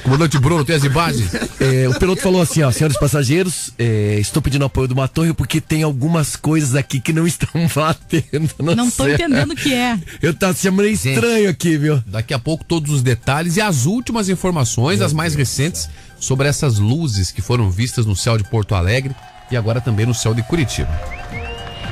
comandante 0.02 0.38
Bruno, 0.38 0.62
tem 0.62 0.76
as 0.76 0.84
imagens? 0.84 1.30
É, 1.58 1.88
o 1.88 1.98
piloto 1.98 2.20
falou 2.20 2.42
assim, 2.42 2.62
ó, 2.62 2.70
senhores 2.70 2.98
passageiros, 2.98 3.65
é, 3.78 4.18
estou 4.18 4.40
pedindo 4.40 4.64
apoio 4.64 4.88
de 4.88 4.94
uma 4.94 5.06
torre 5.06 5.32
porque 5.32 5.60
tem 5.60 5.82
algumas 5.82 6.36
coisas 6.36 6.74
aqui 6.74 7.00
que 7.00 7.12
não 7.12 7.26
estão 7.28 7.48
batendo. 7.74 8.50
Não 8.74 8.90
tô 8.90 9.04
céu. 9.04 9.14
entendendo 9.14 9.52
o 9.52 9.56
que 9.56 9.74
é. 9.74 9.98
Eu 10.22 10.34
tá 10.34 10.52
se 10.52 10.70
meio 10.70 10.90
estranho 10.90 11.50
aqui, 11.50 11.76
viu? 11.76 12.02
Daqui 12.06 12.32
a 12.32 12.38
pouco 12.38 12.64
todos 12.64 12.92
os 12.92 13.02
detalhes 13.02 13.56
e 13.56 13.60
as 13.60 13.86
últimas 13.86 14.28
informações, 14.28 15.00
as 15.00 15.12
mais 15.12 15.34
recentes, 15.34 15.88
sobre 16.18 16.48
essas 16.48 16.78
luzes 16.78 17.30
que 17.30 17.42
foram 17.42 17.70
vistas 17.70 18.06
no 18.06 18.16
céu 18.16 18.38
de 18.38 18.44
Porto 18.44 18.74
Alegre 18.74 19.14
e 19.50 19.56
agora 19.56 19.80
também 19.80 20.06
no 20.06 20.14
céu 20.14 20.34
de 20.34 20.42
Curitiba. 20.42 20.90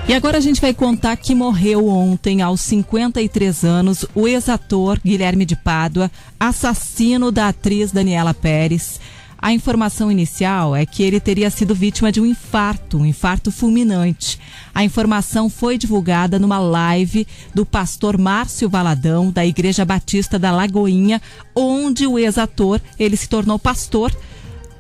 E 0.07 0.13
agora 0.13 0.37
a 0.37 0.41
gente 0.41 0.61
vai 0.61 0.75
contar 0.75 1.17
que 1.17 1.35
morreu 1.35 1.89
ontem, 1.89 2.43
aos 2.43 2.61
53 2.61 3.65
anos, 3.65 4.05
o 4.15 4.29
ex-ator 4.29 5.01
Guilherme 5.03 5.47
de 5.47 5.57
Pádua, 5.57 6.11
assassino 6.39 7.33
da 7.33 7.49
atriz 7.49 7.91
Daniela 7.91 8.35
Pérez. 8.35 9.01
A 9.45 9.53
informação 9.53 10.11
inicial 10.11 10.75
é 10.75 10.87
que 10.87 11.03
ele 11.03 11.21
teria 11.21 11.51
sido 11.51 11.75
vítima 11.75 12.11
de 12.11 12.19
um 12.19 12.25
infarto, 12.25 12.97
um 12.97 13.05
infarto 13.05 13.53
fulminante. 13.53 14.41
A 14.75 14.83
informação 14.83 15.51
foi 15.51 15.77
divulgada 15.77 16.39
numa 16.39 16.59
live 16.59 17.27
do 17.53 17.67
pastor 17.67 18.17
Márcio 18.17 18.71
Valadão, 18.71 19.31
da 19.31 19.45
Igreja 19.45 19.85
Batista 19.85 20.39
da 20.39 20.51
Lagoinha, 20.51 21.21
onde 21.55 22.07
o 22.07 22.19
ex-ator, 22.19 22.81
ele 22.99 23.19
se 23.19 23.29
tornou 23.29 23.59
pastor 23.59 24.17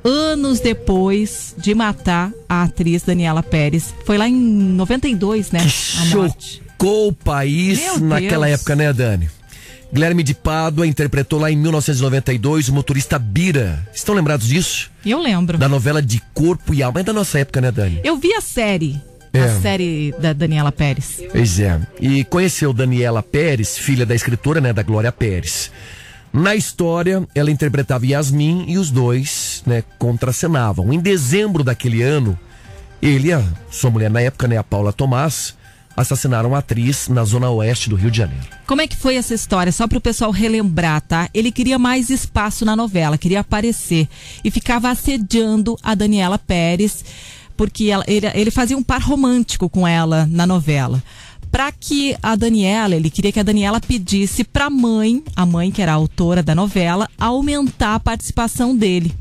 anos 0.03 0.61
depois 0.61 1.55
de 1.59 1.74
matar 1.74 2.32
a 2.49 2.62
atriz 2.62 3.03
Daniela 3.03 3.43
Pérez. 3.43 3.95
Foi 4.07 4.16
lá 4.16 4.27
em 4.27 4.35
92, 4.35 5.51
né? 5.51 5.61
Chocou 5.69 7.09
o 7.09 7.12
país 7.12 7.81
Meu 7.81 8.01
naquela 8.01 8.47
Deus. 8.47 8.61
época, 8.61 8.74
né, 8.74 8.91
Dani? 8.95 9.28
Guilherme 9.95 10.25
de 10.25 10.35
Pádua 10.35 10.89
interpretou 10.89 11.39
lá 11.39 11.53
em 11.53 11.57
1992 11.57 12.69
o 12.69 12.75
motorista 12.75 13.16
Bira. 13.16 13.81
Estão 13.95 14.12
lembrados 14.12 14.49
disso? 14.49 14.91
Eu 15.07 15.23
lembro. 15.23 15.57
Da 15.57 15.69
novela 15.69 16.03
de 16.03 16.21
Corpo 16.35 16.75
e 16.75 16.83
Alma. 16.83 16.99
É 16.99 17.05
da 17.05 17.12
nossa 17.12 17.39
época, 17.39 17.61
né, 17.61 17.71
Dani? 17.71 18.01
Eu 18.03 18.16
vi 18.16 18.35
a 18.35 18.41
série. 18.41 19.01
É. 19.33 19.43
A 19.43 19.61
série 19.61 20.12
da 20.19 20.33
Daniela 20.33 20.73
Pérez. 20.73 21.23
Pois 21.31 21.61
é. 21.61 21.81
E 22.01 22.25
conheceu 22.25 22.73
Daniela 22.73 23.23
Pérez, 23.23 23.79
filha 23.79 24.05
da 24.05 24.16
escritora, 24.16 24.61
né, 24.61 24.73
da 24.73 24.83
Glória 24.83 25.12
Pérez. 25.12 25.71
Na 26.33 26.57
história, 26.57 27.25
ela 27.33 27.53
interpretava 27.53 28.05
Yasmin 28.05 28.65
e 28.66 28.77
os 28.77 28.91
dois, 28.91 29.62
né, 29.65 29.85
contracenavam. 29.97 30.93
Em 30.93 30.99
dezembro 30.99 31.62
daquele 31.62 32.03
ano, 32.03 32.37
ele 33.01 33.33
a 33.33 33.45
sua 33.71 33.91
mulher 33.91 34.11
na 34.11 34.21
época, 34.21 34.49
né, 34.49 34.57
a 34.57 34.65
Paula 34.65 34.93
Tomás, 34.93 35.55
assassinaram 35.97 36.55
a 36.55 36.59
atriz 36.59 37.09
na 37.09 37.25
zona 37.25 37.51
oeste 37.51 37.89
do 37.89 37.97
Rio 37.97 38.11
de 38.11 38.19
Janeiro. 38.19 38.45
Como 38.66 38.81
é 38.81 38.87
que 38.87 38.97
foi 38.97 39.16
essa 39.16 39.35
história? 39.35 39.71
Só 39.73 39.87
para 39.87 39.99
o 39.99 40.01
pessoal 40.01 40.31
relembrar, 40.31 41.01
tá? 41.03 41.29
Ele 41.33 41.53
queria 41.53 41.79
mais 41.79 42.11
espaço 42.11 42.65
na 42.65 42.75
novela, 42.75 43.16
queria 43.19 43.41
aparecer 43.41 44.09
e 44.43 44.51
ficava 44.51 44.91
assediando 44.91 45.77
a 45.83 45.95
Daniela 45.95 46.39
Pérez, 46.39 47.05
porque 47.57 47.85
ela- 47.85 48.05
ele, 48.09 48.27
ele 48.35 48.51
fazia 48.51 48.77
um 48.77 48.83
par 48.83 49.01
romântico 49.01 49.69
com 49.69 49.87
ela 49.87 50.27
na 50.31 50.47
novela. 50.47 51.03
Para 51.53 51.71
que 51.71 52.16
a 52.21 52.35
Daniela, 52.35 52.97
ele 52.97 53.09
queria 53.09 53.31
que 53.31 53.39
a 53.39 53.45
Daniela 53.45 53.81
pedisse 53.81 54.43
para 54.43 54.65
a 54.65 54.71
mãe, 54.71 55.23
a 55.37 55.47
mãe 55.47 55.71
que 55.71 55.81
era 55.81 55.93
a 55.93 55.95
autora 55.95 56.43
da 56.43 56.53
novela, 56.53 57.09
aumentar 57.16 57.95
a 57.95 58.01
participação 58.01 58.75
dele. 58.75 59.15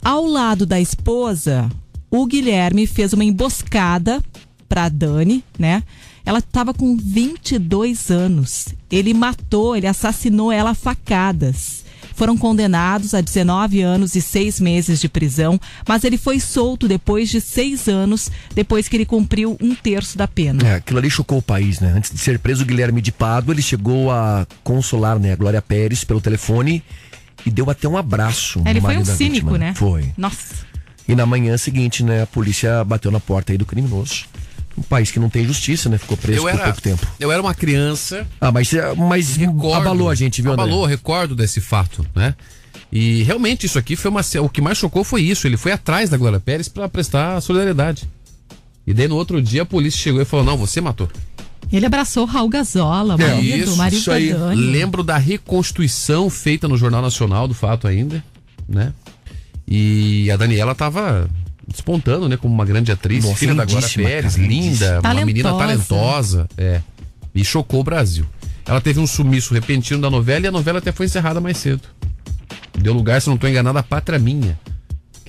Ao 0.00 0.24
lado 0.24 0.64
da 0.64 0.80
esposa, 0.80 1.68
o 2.08 2.24
Guilherme 2.24 2.86
fez 2.86 3.12
uma 3.12 3.24
emboscada 3.24 4.22
pra 4.70 4.88
Dani, 4.88 5.42
né? 5.58 5.82
Ela 6.24 6.38
estava 6.38 6.72
com 6.72 6.96
22 6.96 8.08
anos. 8.08 8.68
Ele 8.88 9.12
matou, 9.12 9.76
ele 9.76 9.88
assassinou 9.88 10.52
ela 10.52 10.70
a 10.70 10.74
facadas. 10.74 11.84
Foram 12.14 12.36
condenados 12.36 13.14
a 13.14 13.20
19 13.20 13.80
anos 13.80 14.14
e 14.14 14.20
6 14.20 14.60
meses 14.60 15.00
de 15.00 15.08
prisão, 15.08 15.58
mas 15.88 16.04
ele 16.04 16.16
foi 16.16 16.38
solto 16.38 16.86
depois 16.86 17.30
de 17.30 17.40
seis 17.40 17.88
anos, 17.88 18.30
depois 18.54 18.88
que 18.88 18.96
ele 18.96 19.06
cumpriu 19.06 19.56
um 19.60 19.74
terço 19.74 20.18
da 20.18 20.28
pena. 20.28 20.62
É, 20.68 20.74
aquilo 20.74 20.98
ali 20.98 21.10
chocou 21.10 21.38
o 21.38 21.42
país, 21.42 21.80
né? 21.80 21.92
Antes 21.96 22.10
de 22.10 22.18
ser 22.18 22.38
preso 22.38 22.62
o 22.62 22.66
Guilherme 22.66 23.00
de 23.00 23.10
Pádua, 23.10 23.54
ele 23.54 23.62
chegou 23.62 24.10
a 24.10 24.46
consolar 24.62 25.18
né, 25.18 25.32
a 25.32 25.36
Glória 25.36 25.62
Pérez 25.62 26.04
pelo 26.04 26.20
telefone 26.20 26.84
e 27.44 27.50
deu 27.50 27.70
até 27.70 27.88
um 27.88 27.96
abraço. 27.96 28.60
É, 28.66 28.70
ele 28.70 28.82
foi 28.82 28.98
um 28.98 29.04
cínico, 29.04 29.46
vítima. 29.46 29.58
né? 29.58 29.74
Foi. 29.74 30.12
Nossa. 30.16 30.70
E 31.08 31.14
na 31.16 31.26
manhã 31.26 31.56
seguinte, 31.56 32.04
né, 32.04 32.22
a 32.22 32.26
polícia 32.26 32.84
bateu 32.84 33.10
na 33.10 33.18
porta 33.18 33.52
aí 33.52 33.58
do 33.58 33.66
criminoso. 33.66 34.26
Um 34.80 34.82
país 34.82 35.10
que 35.10 35.18
não 35.20 35.28
tem 35.28 35.46
justiça, 35.46 35.90
né? 35.90 35.98
Ficou 35.98 36.16
preso 36.16 36.38
Eu 36.38 36.42
por 36.44 36.48
era, 36.48 36.64
pouco 36.64 36.80
tempo. 36.80 37.06
eu 37.20 37.30
era 37.30 37.40
uma 37.42 37.54
criança. 37.54 38.26
Ah, 38.40 38.50
mas, 38.50 38.72
mas 38.96 39.38
abalou 39.76 40.08
a 40.08 40.14
gente, 40.14 40.40
viu, 40.40 40.52
André? 40.52 40.64
Abalou, 40.64 40.86
recordo 40.86 41.36
desse 41.36 41.60
fato, 41.60 42.06
né? 42.14 42.34
E 42.90 43.22
realmente 43.22 43.66
isso 43.66 43.78
aqui 43.78 43.94
foi 43.94 44.10
uma. 44.10 44.22
O 44.42 44.48
que 44.48 44.60
mais 44.60 44.78
chocou 44.78 45.04
foi 45.04 45.22
isso. 45.22 45.46
Ele 45.46 45.56
foi 45.56 45.72
atrás 45.72 46.08
da 46.08 46.16
Glória 46.16 46.40
Pérez 46.40 46.66
para 46.66 46.88
prestar 46.88 47.40
solidariedade. 47.40 48.08
E 48.86 48.94
daí 48.94 49.06
no 49.06 49.16
outro 49.16 49.40
dia 49.40 49.62
a 49.62 49.66
polícia 49.66 50.00
chegou 50.00 50.20
e 50.20 50.24
falou: 50.24 50.44
Não, 50.44 50.56
você 50.56 50.80
matou. 50.80 51.08
Ele 51.70 51.86
abraçou 51.86 52.24
Raul 52.24 52.48
Gazola, 52.48 53.16
marido, 53.16 53.76
marido 53.76 54.04
da 54.04 54.18
Dani. 54.18 54.60
Lembro 54.60 55.04
da 55.04 55.16
reconstituição 55.18 56.28
feita 56.28 56.66
no 56.66 56.76
Jornal 56.76 57.02
Nacional 57.02 57.46
do 57.46 57.54
fato 57.54 57.86
ainda, 57.86 58.24
né? 58.68 58.92
E 59.68 60.28
a 60.32 60.36
Daniela 60.36 60.74
tava 60.74 61.30
despontando, 61.70 62.28
né, 62.28 62.36
como 62.36 62.52
uma 62.52 62.64
grande 62.64 62.90
atriz, 62.92 63.24
Nossa, 63.24 63.36
filha 63.36 63.54
da 63.54 63.64
Glória 63.64 63.88
Pérez, 63.88 64.34
cara, 64.36 64.46
linda, 64.46 64.64
lindíssima. 64.64 65.00
uma 65.00 65.24
menina 65.24 65.50
Talentosa. 65.50 66.38
talentosa, 66.38 66.48
é. 66.58 66.80
E 67.34 67.44
chocou 67.44 67.80
o 67.80 67.84
Brasil. 67.84 68.26
Ela 68.66 68.80
teve 68.80 69.00
um 69.00 69.06
sumiço 69.06 69.54
repentino 69.54 70.00
da 70.00 70.10
novela 70.10 70.46
e 70.46 70.48
a 70.48 70.52
novela 70.52 70.78
até 70.78 70.92
foi 70.92 71.06
encerrada 71.06 71.40
mais 71.40 71.56
cedo. 71.56 71.82
Deu 72.78 72.92
lugar, 72.92 73.20
se 73.20 73.28
não 73.28 73.34
estou 73.36 73.48
enganado, 73.48 73.78
a 73.78 73.82
Pátria 73.82 74.18
Minha, 74.18 74.58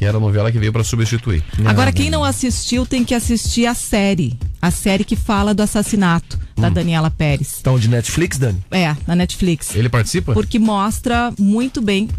que 0.01 0.05
era 0.05 0.17
a 0.17 0.19
novela 0.19 0.51
que 0.51 0.57
veio 0.57 0.73
para 0.73 0.83
substituir. 0.83 1.43
Agora, 1.63 1.91
quem 1.91 2.09
não 2.09 2.23
assistiu 2.23 2.87
tem 2.87 3.05
que 3.05 3.13
assistir 3.13 3.67
a 3.67 3.75
série. 3.75 4.33
A 4.59 4.71
série 4.71 5.03
que 5.03 5.15
fala 5.15 5.53
do 5.53 5.61
assassinato 5.61 6.39
da 6.57 6.69
Hum. 6.69 6.73
Daniela 6.73 7.11
Pérez. 7.11 7.57
Então, 7.61 7.77
de 7.77 7.87
Netflix, 7.87 8.39
Dani? 8.39 8.57
É, 8.71 8.95
na 9.05 9.15
Netflix. 9.15 9.75
Ele 9.75 9.89
participa? 9.89 10.33
Porque 10.33 10.57
mostra 10.57 11.31
muito 11.37 11.83
bem. 11.83 12.09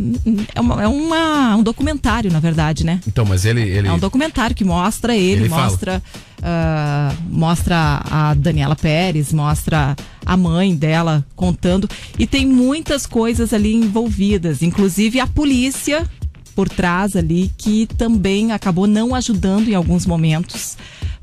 É, 0.55 0.61
uma- 0.61 0.81
é 0.81 0.87
uma- 0.87 1.57
um 1.57 1.63
documentário, 1.65 2.31
na 2.31 2.39
verdade, 2.39 2.85
né? 2.87 3.01
Então, 3.05 3.25
mas 3.25 3.45
ele. 3.45 3.63
ele... 3.63 3.89
É 3.89 3.93
um 3.93 3.99
documentário 3.99 4.55
que 4.55 4.63
mostra 4.65 5.17
ele, 5.17 5.43
Ele 5.43 5.49
mostra, 5.49 6.01
ah, 6.41 7.13
mostra 7.29 8.01
a 8.09 8.35
Daniela 8.35 8.77
Pérez, 8.77 9.33
mostra 9.33 9.97
a 10.25 10.37
mãe 10.37 10.73
dela 10.75 11.25
contando. 11.35 11.89
E 12.17 12.29
tem 12.29 12.47
muitas 12.47 13.07
coisas 13.07 13.53
ali 13.53 13.75
envolvidas, 13.75 14.63
inclusive 14.63 15.19
a 15.19 15.27
polícia 15.27 16.09
por 16.55 16.69
trás 16.69 17.17
ali, 17.17 17.51
que 17.57 17.87
também 17.87 18.53
acabou 18.53 18.87
não 18.87 19.15
ajudando 19.15 19.69
em 19.69 19.75
alguns 19.75 20.07
momentos 20.07 20.77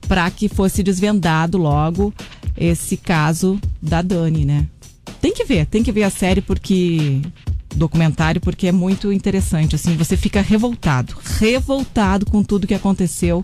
para 0.08 0.30
que 0.32 0.50
fosse 0.50 0.82
desvendado 0.84 1.58
logo 1.58 2.14
esse 2.58 2.98
caso 2.98 3.60
da 3.82 4.02
Dani, 4.02 4.46
né? 4.46 4.68
Tem 5.22 5.34
que 5.34 5.44
ver, 5.44 5.66
tem 5.66 5.84
que 5.84 5.92
ver 5.92 6.04
a 6.04 6.10
série 6.10 6.42
porque 6.42 7.22
documentário 7.76 8.42
porque 8.42 8.68
é 8.68 8.72
muito 8.72 9.12
interessante, 9.12 9.76
assim, 9.76 9.96
você 9.96 10.18
fica 10.18 10.42
revoltado, 10.42 11.16
revoltado 11.40 12.26
com 12.26 12.44
tudo 12.44 12.68
que 12.68 12.74
aconteceu. 12.74 13.44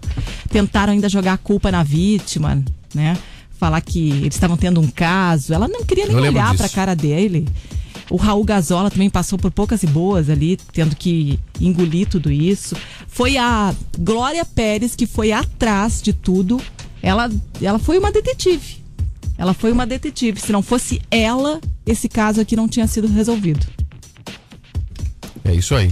Tentaram 0.49 0.93
ainda 0.93 1.09
jogar 1.09 1.33
a 1.33 1.37
culpa 1.37 1.71
na 1.71 1.83
vítima, 1.83 2.63
né? 2.93 3.17
Falar 3.57 3.79
que 3.81 4.09
eles 4.09 4.35
estavam 4.35 4.57
tendo 4.57 4.81
um 4.81 4.87
caso. 4.87 5.53
Ela 5.53 5.67
não 5.67 5.85
queria 5.85 6.07
nem 6.07 6.15
olhar 6.17 6.51
disso. 6.51 6.57
pra 6.57 6.69
cara 6.69 6.93
dele. 6.95 7.47
O 8.09 8.17
Raul 8.17 8.43
Gazola 8.43 8.91
também 8.91 9.09
passou 9.09 9.37
por 9.37 9.51
poucas 9.51 9.83
e 9.83 9.87
boas 9.87 10.29
ali, 10.29 10.57
tendo 10.71 10.95
que 10.95 11.39
engolir 11.59 12.07
tudo 12.07 12.31
isso. 12.31 12.75
Foi 13.07 13.37
a 13.37 13.73
Glória 13.97 14.45
Pérez 14.45 14.95
que 14.95 15.07
foi 15.07 15.31
atrás 15.31 16.01
de 16.01 16.13
tudo. 16.13 16.61
Ela, 17.01 17.31
ela 17.61 17.79
foi 17.79 17.97
uma 17.97 18.11
detetive. 18.11 18.83
Ela 19.37 19.53
foi 19.53 19.71
uma 19.71 19.85
detetive. 19.85 20.39
Se 20.39 20.51
não 20.51 20.61
fosse 20.61 21.01
ela, 21.09 21.59
esse 21.85 22.07
caso 22.07 22.39
aqui 22.41 22.55
não 22.55 22.67
tinha 22.67 22.87
sido 22.87 23.07
resolvido. 23.07 23.65
É 25.43 25.53
isso 25.53 25.75
aí. 25.75 25.91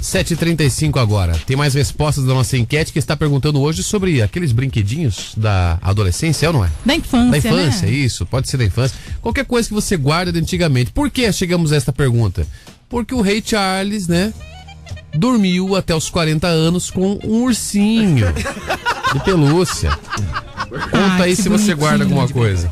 7h35 0.00 1.00
agora. 1.00 1.38
Tem 1.46 1.56
mais 1.56 1.74
respostas 1.74 2.24
da 2.24 2.34
nossa 2.34 2.56
enquete 2.56 2.92
que 2.92 2.98
está 2.98 3.16
perguntando 3.16 3.60
hoje 3.60 3.82
sobre 3.82 4.22
aqueles 4.22 4.52
brinquedinhos 4.52 5.32
da 5.36 5.78
adolescência, 5.82 6.46
é 6.46 6.48
ou 6.48 6.54
não 6.54 6.64
é? 6.64 6.70
Da 6.84 6.94
infância, 6.94 7.30
Da 7.30 7.38
infância, 7.38 7.86
né? 7.86 7.92
isso. 7.92 8.26
Pode 8.26 8.48
ser 8.48 8.56
da 8.56 8.64
infância. 8.64 8.96
Qualquer 9.20 9.44
coisa 9.44 9.68
que 9.68 9.74
você 9.74 9.96
guarda 9.96 10.32
de 10.32 10.38
antigamente. 10.38 10.90
Por 10.90 11.10
que 11.10 11.30
chegamos 11.32 11.72
a 11.72 11.76
esta 11.76 11.92
pergunta? 11.92 12.46
Porque 12.88 13.14
o 13.14 13.20
rei 13.20 13.42
Charles, 13.44 14.08
né? 14.08 14.32
Dormiu 15.14 15.74
até 15.76 15.94
os 15.94 16.08
40 16.10 16.46
anos 16.46 16.90
com 16.90 17.18
um 17.24 17.42
ursinho 17.44 18.26
de 19.12 19.20
pelúcia. 19.24 19.90
Conta 20.90 21.24
aí 21.24 21.34
se 21.34 21.48
você 21.48 21.74
guarda 21.74 22.04
alguma 22.04 22.28
coisa. 22.28 22.70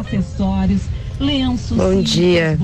acessórios, 0.00 0.80
lenços. 1.22 1.76
Bom 1.76 2.02
dia, 2.02 2.58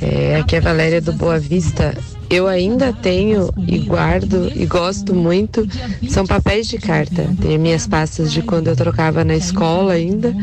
é, 0.00 0.36
aqui 0.36 0.54
é 0.54 0.58
a 0.58 0.62
Valéria 0.62 1.00
do 1.00 1.12
Boa 1.12 1.38
Vista. 1.38 1.96
Eu 2.28 2.46
ainda 2.46 2.92
tenho 2.92 3.50
e 3.66 3.78
guardo 3.78 4.50
e 4.54 4.66
gosto 4.66 5.14
muito, 5.14 5.66
são 6.08 6.26
papéis 6.26 6.66
de 6.66 6.78
carta. 6.78 7.28
Tenho 7.40 7.58
minhas 7.60 7.86
pastas 7.86 8.32
de 8.32 8.42
quando 8.42 8.68
eu 8.68 8.76
trocava 8.76 9.24
na 9.24 9.34
escola 9.34 9.92
ainda 9.92 10.34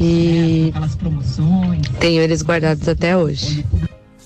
e 0.00 0.72
tenho 2.00 2.20
eles 2.22 2.42
guardados 2.42 2.88
até 2.88 3.16
hoje. 3.16 3.64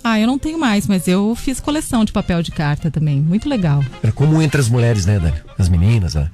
Ah, 0.03 0.21
eu 0.21 0.27
não 0.27 0.39
tenho 0.39 0.59
mais, 0.59 0.87
mas 0.87 1.09
eu 1.09 1.35
fiz 1.35 1.61
coleção 1.61 2.05
de 2.05 2.13
papel 2.13 2.43
de 2.43 2.53
carta 2.53 2.91
também. 2.91 3.21
Muito 3.21 3.49
legal. 3.49 3.85
Era 4.03 4.13
comum 4.13 4.41
entre 4.41 4.61
as 4.61 4.69
mulheres, 4.69 5.05
né, 5.05 5.19
Dani? 5.19 5.35
As 5.59 5.69
meninas, 5.69 6.15
né? 6.15 6.31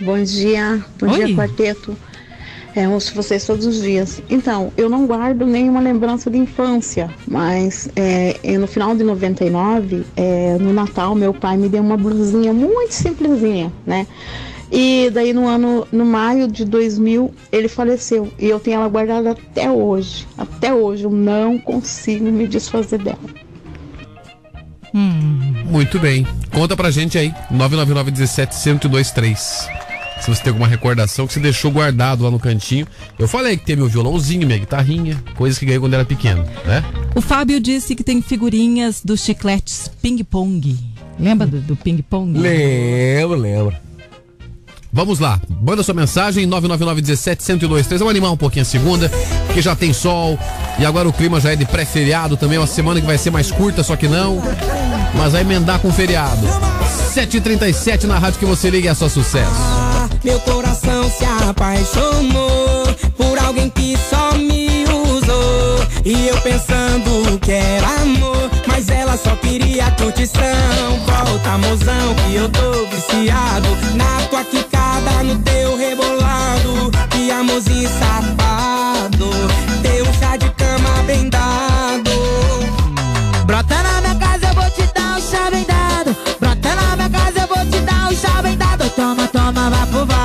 Bom 0.00 0.22
dia, 0.22 0.84
bom 0.98 1.10
Oi. 1.10 1.26
dia, 1.26 1.36
quarteto. 1.36 1.96
É, 2.74 2.88
ouço 2.88 3.14
vocês 3.14 3.44
todos 3.44 3.66
os 3.66 3.82
dias. 3.82 4.22
Então, 4.30 4.72
eu 4.76 4.88
não 4.88 5.06
guardo 5.06 5.44
nenhuma 5.46 5.80
lembrança 5.80 6.30
de 6.30 6.38
infância, 6.38 7.10
mas 7.26 7.88
é, 7.96 8.36
é, 8.42 8.58
no 8.58 8.66
final 8.66 8.94
de 8.94 9.02
99, 9.02 10.04
é, 10.16 10.56
no 10.58 10.72
Natal, 10.72 11.14
meu 11.14 11.34
pai 11.34 11.56
me 11.56 11.68
deu 11.68 11.82
uma 11.82 11.96
blusinha 11.96 12.52
muito 12.52 12.92
simplesinha, 12.92 13.72
né? 13.84 14.06
E 14.72 15.10
daí 15.12 15.32
no 15.32 15.48
ano, 15.48 15.86
no 15.90 16.04
maio 16.04 16.46
de 16.46 16.64
2000, 16.64 17.34
ele 17.50 17.66
faleceu. 17.66 18.32
E 18.38 18.46
eu 18.46 18.60
tenho 18.60 18.76
ela 18.76 18.88
guardada 18.88 19.32
até 19.32 19.68
hoje. 19.68 20.28
Até 20.38 20.72
hoje, 20.72 21.04
eu 21.04 21.10
não 21.10 21.58
consigo 21.58 22.26
me 22.26 22.46
desfazer 22.46 22.98
dela. 22.98 23.18
Muito 24.92 25.98
bem. 25.98 26.26
Conta 26.52 26.76
pra 26.76 26.90
gente 26.90 27.18
aí. 27.18 27.32
999 27.50 28.10
17 28.12 28.54
1023. 28.68 29.89
Se 30.20 30.28
você 30.28 30.42
tem 30.42 30.50
alguma 30.50 30.68
recordação 30.68 31.26
que 31.26 31.32
você 31.32 31.40
deixou 31.40 31.70
guardado 31.70 32.24
lá 32.24 32.30
no 32.30 32.38
cantinho. 32.38 32.86
Eu 33.18 33.26
falei 33.26 33.56
que 33.56 33.64
tem 33.64 33.76
meu 33.76 33.88
violãozinho, 33.88 34.46
minha 34.46 34.58
guitarrinha, 34.58 35.22
coisas 35.34 35.58
que 35.58 35.64
ganhei 35.64 35.80
quando 35.80 35.94
era 35.94 36.04
pequeno, 36.04 36.44
né? 36.64 36.84
O 37.14 37.20
Fábio 37.20 37.58
disse 37.58 37.94
que 37.94 38.04
tem 38.04 38.20
figurinhas 38.20 39.00
dos 39.02 39.24
chicletes 39.24 39.90
ping-pong. 40.02 40.78
Lembra 41.18 41.46
do, 41.46 41.60
do 41.60 41.76
ping-pong? 41.76 42.38
Lembro, 42.38 43.36
lembro. 43.36 43.76
Vamos 44.92 45.20
lá, 45.20 45.40
manda 45.62 45.84
sua 45.84 45.94
mensagem 45.94 46.46
999 46.46 47.00
17 47.00 47.44
1023. 47.46 48.00
Vamos 48.00 48.10
animar 48.10 48.32
um 48.32 48.36
pouquinho 48.36 48.62
a 48.62 48.64
segunda, 48.64 49.08
porque 49.46 49.62
já 49.62 49.76
tem 49.76 49.92
sol 49.92 50.36
e 50.80 50.84
agora 50.84 51.08
o 51.08 51.12
clima 51.12 51.40
já 51.40 51.52
é 51.52 51.56
de 51.56 51.64
pré-feriado 51.64 52.36
também. 52.36 52.58
Uma 52.58 52.66
semana 52.66 53.00
que 53.00 53.06
vai 53.06 53.16
ser 53.16 53.30
mais 53.30 53.52
curta, 53.52 53.84
só 53.84 53.94
que 53.94 54.08
não. 54.08 54.42
Mas 55.14 55.32
vai 55.32 55.42
emendar 55.42 55.78
com 55.78 55.92
feriado. 55.92 56.46
7h37 57.14 58.04
na 58.04 58.18
rádio 58.18 58.40
que 58.40 58.46
você 58.46 58.68
liga 58.68 58.90
é 58.90 58.94
só 58.94 59.08
sucesso. 59.08 59.89
Meu 60.22 60.38
coração 60.40 61.10
se 61.10 61.24
apaixonou 61.24 62.84
por 63.16 63.38
alguém 63.38 63.70
que 63.70 63.96
só 64.10 64.34
me 64.36 64.84
usou. 64.84 65.86
E 66.04 66.28
eu 66.28 66.40
pensando 66.42 67.38
que 67.40 67.52
era 67.52 67.86
amor, 68.02 68.50
mas 68.66 68.88
ela 68.88 69.16
só 69.16 69.34
queria 69.36 69.90
curtição. 69.92 70.40
Volta, 71.06 71.58
mozão, 71.58 72.14
que 72.14 72.36
eu 72.36 72.48
tô 72.50 72.86
viciado 72.86 73.68
na 73.94 74.26
tua 74.28 74.44
quicada, 74.44 75.22
no 75.22 75.38
teu 75.38 75.76
rebolado. 75.76 76.90
Que 77.10 77.30
amorzinho 77.30 77.88
safado. 77.88 79.30
Um 80.00 80.18
chá 80.18 80.36
de 80.36 80.48
cama 80.50 81.02
bem 81.06 81.28
dado. 81.28 81.79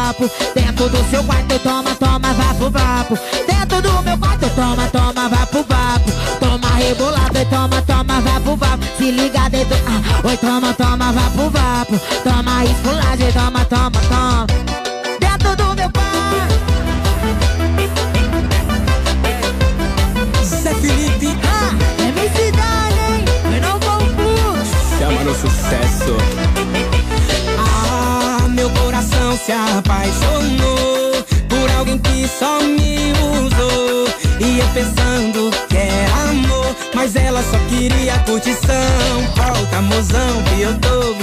Vapo. 0.06 0.30
Dentro 0.54 0.90
do 0.90 1.04
seu 1.10 1.24
quarto, 1.24 1.60
toma, 1.60 1.96
toma, 1.96 2.34
vapo, 2.34 2.70
vapo. 2.70 3.18
Dentro 3.48 3.82
do 3.82 4.02
meu 4.04 4.18
quarto, 4.18 4.50
toma, 4.56 4.88
toma, 4.90 5.30
vapo, 5.30 5.66
vapo. 5.68 6.12
Toma 6.40 6.76
rebolado 6.76 7.38
e 7.38 7.46
toma, 7.46 7.82
toma, 7.82 8.22
vapo, 8.22 8.56
vapo. 8.56 8.86
Se 8.98 9.12
liga 9.12 9.50
dentro, 9.50 9.78
ah, 9.88 10.28
oi, 10.28 10.38
toma, 10.38 10.74
toma, 10.74 11.12
vapo, 11.12 11.50
vapo. 11.50 12.00
Toma 12.24 12.64
esculagem, 12.66 13.32
toma, 13.32 13.66
toma, 13.66 14.02
toma. 14.10 14.55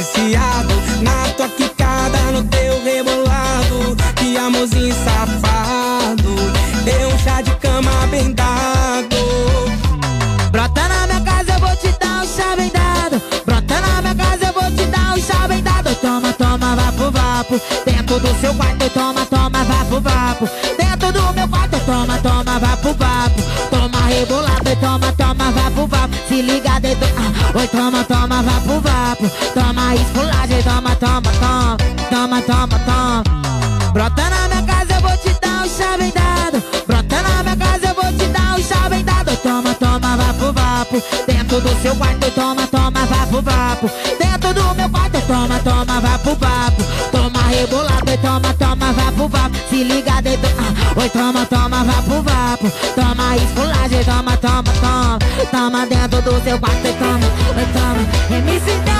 Viciado 0.03 0.75
na 1.01 1.33
tua 1.37 1.49
quicada, 1.49 2.19
no 2.33 2.43
teu 2.45 2.83
rebolado. 2.83 3.97
Que 4.17 4.37
amorzinho 4.37 4.95
safado, 5.05 6.35
deu 6.85 7.09
um 7.09 7.19
chá 7.19 7.41
de 7.41 7.55
cama 7.57 8.07
bem 8.11 8.33
dado. 8.33 9.17
Brota 10.51 10.89
na 10.89 11.07
minha 11.07 11.21
casa, 11.21 11.53
eu 11.53 11.61
vou 11.61 11.77
te 11.77 11.97
dar 12.01 12.23
um 12.23 12.27
chá 12.27 12.57
bem 12.57 12.71
dado. 12.71 13.23
Brota 13.47 13.81
na 13.81 14.03
minha 14.03 14.15
casa, 14.15 14.47
eu 14.47 14.53
vou 14.53 14.71
te 14.77 14.87
dar 14.87 15.17
um 15.17 15.21
chá 15.21 15.47
bem 15.47 15.63
dado. 15.63 15.95
Toma, 15.97 16.33
toma, 16.33 16.77
vapo, 16.77 17.11
vapo. 17.11 17.61
Dentro 17.87 18.19
do 18.19 18.41
seu 18.41 18.55
quarto, 18.55 18.91
toma, 18.91 19.25
toma, 19.27 19.65
vapo, 19.65 20.01
vapo. 20.01 20.82
Se 26.33 26.41
liga 26.41 26.81
dentro, 26.81 27.07
ah, 27.19 27.59
oi, 27.59 27.69
toma, 27.69 28.03
toma, 28.05 28.43
vapo, 28.43 28.81
vapo. 28.81 29.29
Toma 29.53 29.95
esculagem, 29.95 30.63
toma, 30.63 30.97
toma, 30.97 31.31
toma. 31.39 31.77
Toma, 32.09 32.41
toma, 32.41 32.79
toma. 32.87 33.23
Brota 33.93 34.31
na 34.31 34.49
minha 34.49 34.63
casa, 34.63 34.95
eu 34.95 35.01
vou 35.03 35.17
te 35.19 35.39
dar 35.43 35.63
um 35.63 35.69
chá 35.69 35.95
bem 35.99 36.11
dado. 36.11 36.65
Brota 36.87 37.21
na 37.21 37.43
minha 37.43 37.57
casa, 37.57 37.87
eu 37.89 37.95
vou 37.95 38.13
te 38.15 38.27
dar 38.33 38.59
um 38.59 38.63
chá 38.63 38.89
bem 38.89 39.05
dado. 39.05 39.37
Toma, 39.43 39.75
toma, 39.75 40.17
vapo, 40.17 40.53
vapo. 40.55 41.03
Dentro 41.27 41.61
do 41.61 41.83
seu 41.83 41.95
quarto, 41.97 42.31
toma, 42.31 42.67
toma, 42.67 43.05
vapo, 43.05 43.43
vapo. 43.43 43.91
Dentro 44.19 44.55
do 44.55 44.75
meu 44.75 44.89
quarto, 44.89 45.21
toma, 45.27 45.59
toma, 45.59 46.01
vapo, 46.01 46.35
vapo. 46.37 46.83
Toma 47.13 47.43
rebolado 47.51 48.03
toma, 48.23 48.55
toma, 48.55 48.93
vapo, 48.95 49.29
vapo. 49.29 49.57
Se 49.69 49.85
liga 49.85 50.23
dentro, 50.23 50.49
ah, 50.59 50.72
oi, 51.03 51.11
toma, 51.11 51.45
toma, 51.47 51.85
vapo, 51.85 52.23
vapo. 52.23 52.71
Toma 52.95 53.37
esculagem, 53.37 54.05
toma, 54.05 54.37
toma, 54.37 54.63
toma. 54.81 55.19
Toma 55.51 55.87
dentro 55.87 56.23
do 56.23 56.43
seu 56.45 56.59
quarto 56.59 56.87
e 56.87 56.93
toma, 56.93 57.27
oi, 57.57 57.67
toma. 57.73 58.41
MC 58.41 58.92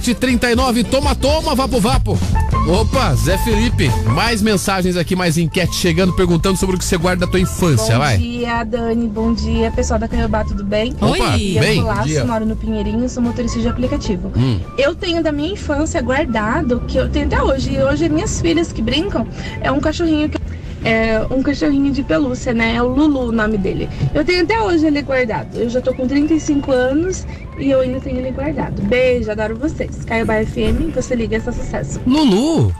7h39, 0.00 0.84
toma, 0.86 1.14
toma, 1.14 1.54
vapo, 1.54 1.78
vapo. 1.78 2.18
Opa, 2.66 3.14
Zé 3.14 3.36
Felipe, 3.38 3.90
mais 4.14 4.40
mensagens 4.40 4.96
aqui, 4.96 5.14
mais 5.14 5.36
enquete 5.36 5.74
chegando, 5.74 6.14
perguntando 6.14 6.56
sobre 6.56 6.76
o 6.76 6.78
que 6.78 6.84
você 6.84 6.96
guarda 6.96 7.26
da 7.26 7.30
tua 7.30 7.40
infância, 7.40 7.94
Bom 7.94 8.00
vai. 8.00 8.16
dia, 8.16 8.64
Dani. 8.64 9.08
Bom 9.08 9.32
dia, 9.34 9.70
pessoal 9.70 9.98
da 9.98 10.08
Caiobá, 10.08 10.44
tudo 10.44 10.64
bem? 10.64 10.92
Opa, 11.00 11.06
Oi. 11.34 11.56
bem, 11.58 11.78
Eu 11.80 11.84
Laço, 11.86 12.04
dia. 12.08 12.24
moro 12.24 12.46
no 12.46 12.56
Pinheirinho, 12.56 13.08
sou 13.08 13.22
motorista 13.22 13.60
de 13.60 13.68
aplicativo. 13.68 14.32
Hum. 14.36 14.58
Eu 14.78 14.94
tenho 14.94 15.22
da 15.22 15.32
minha 15.32 15.52
infância 15.52 16.00
guardado, 16.00 16.80
que 16.86 16.96
eu 16.96 17.08
tenho 17.10 17.26
até 17.26 17.42
hoje, 17.42 17.74
e 17.74 17.82
hoje 17.82 18.08
minhas 18.08 18.40
filhas 18.40 18.72
que 18.72 18.80
brincam, 18.80 19.26
é 19.60 19.70
um 19.70 19.80
cachorrinho 19.80 20.28
que 20.28 20.39
é 20.84 21.20
um 21.30 21.42
cachorrinho 21.42 21.92
de 21.92 22.02
pelúcia, 22.02 22.52
né? 22.54 22.74
É 22.76 22.82
o 22.82 22.88
Lulu 22.88 23.28
o 23.28 23.32
nome 23.32 23.58
dele. 23.58 23.88
Eu 24.14 24.24
tenho 24.24 24.42
até 24.44 24.60
hoje 24.60 24.86
ele 24.86 25.02
guardado. 25.02 25.56
Eu 25.58 25.68
já 25.68 25.80
tô 25.80 25.92
com 25.94 26.06
35 26.06 26.70
anos 26.72 27.26
e 27.58 27.70
eu 27.70 27.80
ainda 27.80 28.00
tenho 28.00 28.18
ele 28.18 28.30
guardado. 28.30 28.80
Beijo, 28.82 29.30
adoro 29.30 29.56
vocês. 29.56 30.04
Caiobá 30.04 30.34
FM, 30.44 30.94
você 30.94 31.14
liga 31.14 31.36
essa 31.36 31.52
sucesso. 31.52 32.00
Lulu. 32.06 32.74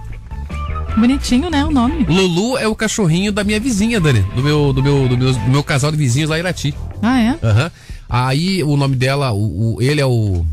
Bonitinho, 0.96 1.48
né? 1.50 1.64
O 1.64 1.70
nome. 1.70 2.04
Lulu 2.08 2.58
é 2.58 2.66
o 2.66 2.74
cachorrinho 2.74 3.30
da 3.30 3.44
minha 3.44 3.60
vizinha, 3.60 4.00
Dani. 4.00 4.20
Do 4.34 4.42
meu, 4.42 4.72
do 4.72 4.82
meu, 4.82 5.08
do 5.08 5.16
meu, 5.16 5.32
do 5.32 5.40
meu 5.50 5.62
casal 5.62 5.90
de 5.90 5.96
vizinhos 5.96 6.28
lá 6.28 6.36
em 6.36 6.40
Irati. 6.40 6.74
Ah, 7.02 7.20
é? 7.20 7.38
Aham. 7.46 7.70
Aí 8.08 8.62
o 8.64 8.76
nome 8.76 8.96
dela, 8.96 9.30
o, 9.32 9.76
o- 9.76 9.82
ele 9.82 10.00
é 10.00 10.06
o. 10.06 10.44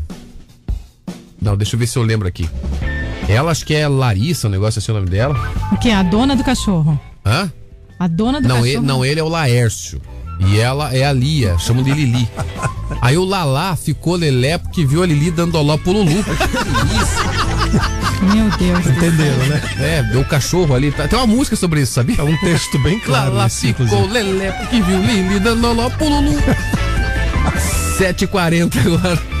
Não, 1.42 1.56
deixa 1.56 1.74
eu 1.74 1.80
ver 1.80 1.86
se 1.88 1.98
eu 1.98 2.02
lembro 2.04 2.28
aqui. 2.28 2.48
Ela 3.28 3.50
acho 3.50 3.66
que 3.66 3.74
é 3.74 3.86
Larissa, 3.88 4.46
um 4.48 4.50
negócio 4.50 4.78
assim 4.78 4.90
o 4.92 4.94
nome 4.94 5.08
dela. 5.10 5.34
O 5.72 5.76
que? 5.76 5.90
A 5.90 6.02
dona 6.02 6.34
do 6.36 6.44
cachorro. 6.44 6.98
Hã? 7.24 7.50
A 7.98 8.06
dona 8.06 8.40
do 8.40 8.48
Não, 8.48 8.56
cachorro. 8.56 8.66
ele, 8.72 8.80
não, 8.86 9.04
ele 9.04 9.20
é 9.20 9.22
o 9.22 9.28
Laércio. 9.28 10.00
E 10.40 10.58
ela 10.60 10.94
é 10.94 11.04
a 11.04 11.12
Lia, 11.12 11.58
chamam 11.58 11.82
de 11.82 11.92
Lili. 11.92 12.28
Aí 13.02 13.16
o 13.18 13.24
Lalá 13.24 13.74
ficou 13.74 14.14
lelé 14.16 14.56
porque 14.56 14.86
viu 14.86 15.02
a 15.02 15.06
Lili 15.06 15.30
dando 15.32 15.52
doló 15.52 15.76
pro 15.76 15.90
Lulu. 15.92 16.24
Meu 18.22 18.48
Deus. 18.56 18.86
Entenderam, 18.86 19.46
né? 19.46 19.62
É, 19.78 20.02
deu 20.04 20.20
o 20.20 20.24
cachorro 20.24 20.74
ali. 20.74 20.90
tá- 20.92 21.06
Tem 21.08 21.18
uma 21.18 21.26
música 21.26 21.56
sobre 21.56 21.80
isso, 21.82 21.92
sabia? 21.94 22.16
É 22.18 22.22
um 22.22 22.36
texto 22.38 22.78
bem 22.80 22.98
claro. 23.00 23.30
Lalá 23.32 23.46
esse, 23.46 23.68
ficou 23.68 23.86
inclusive. 23.86 24.12
lelé 24.12 24.52
porque 24.52 24.80
viu 24.80 25.00
Lili 25.02 25.40
dando 25.40 25.60
doló 25.62 25.90
pro 25.90 26.08
Lulu. 26.08 26.36
7h40 27.98 28.86
agora. 28.86 29.37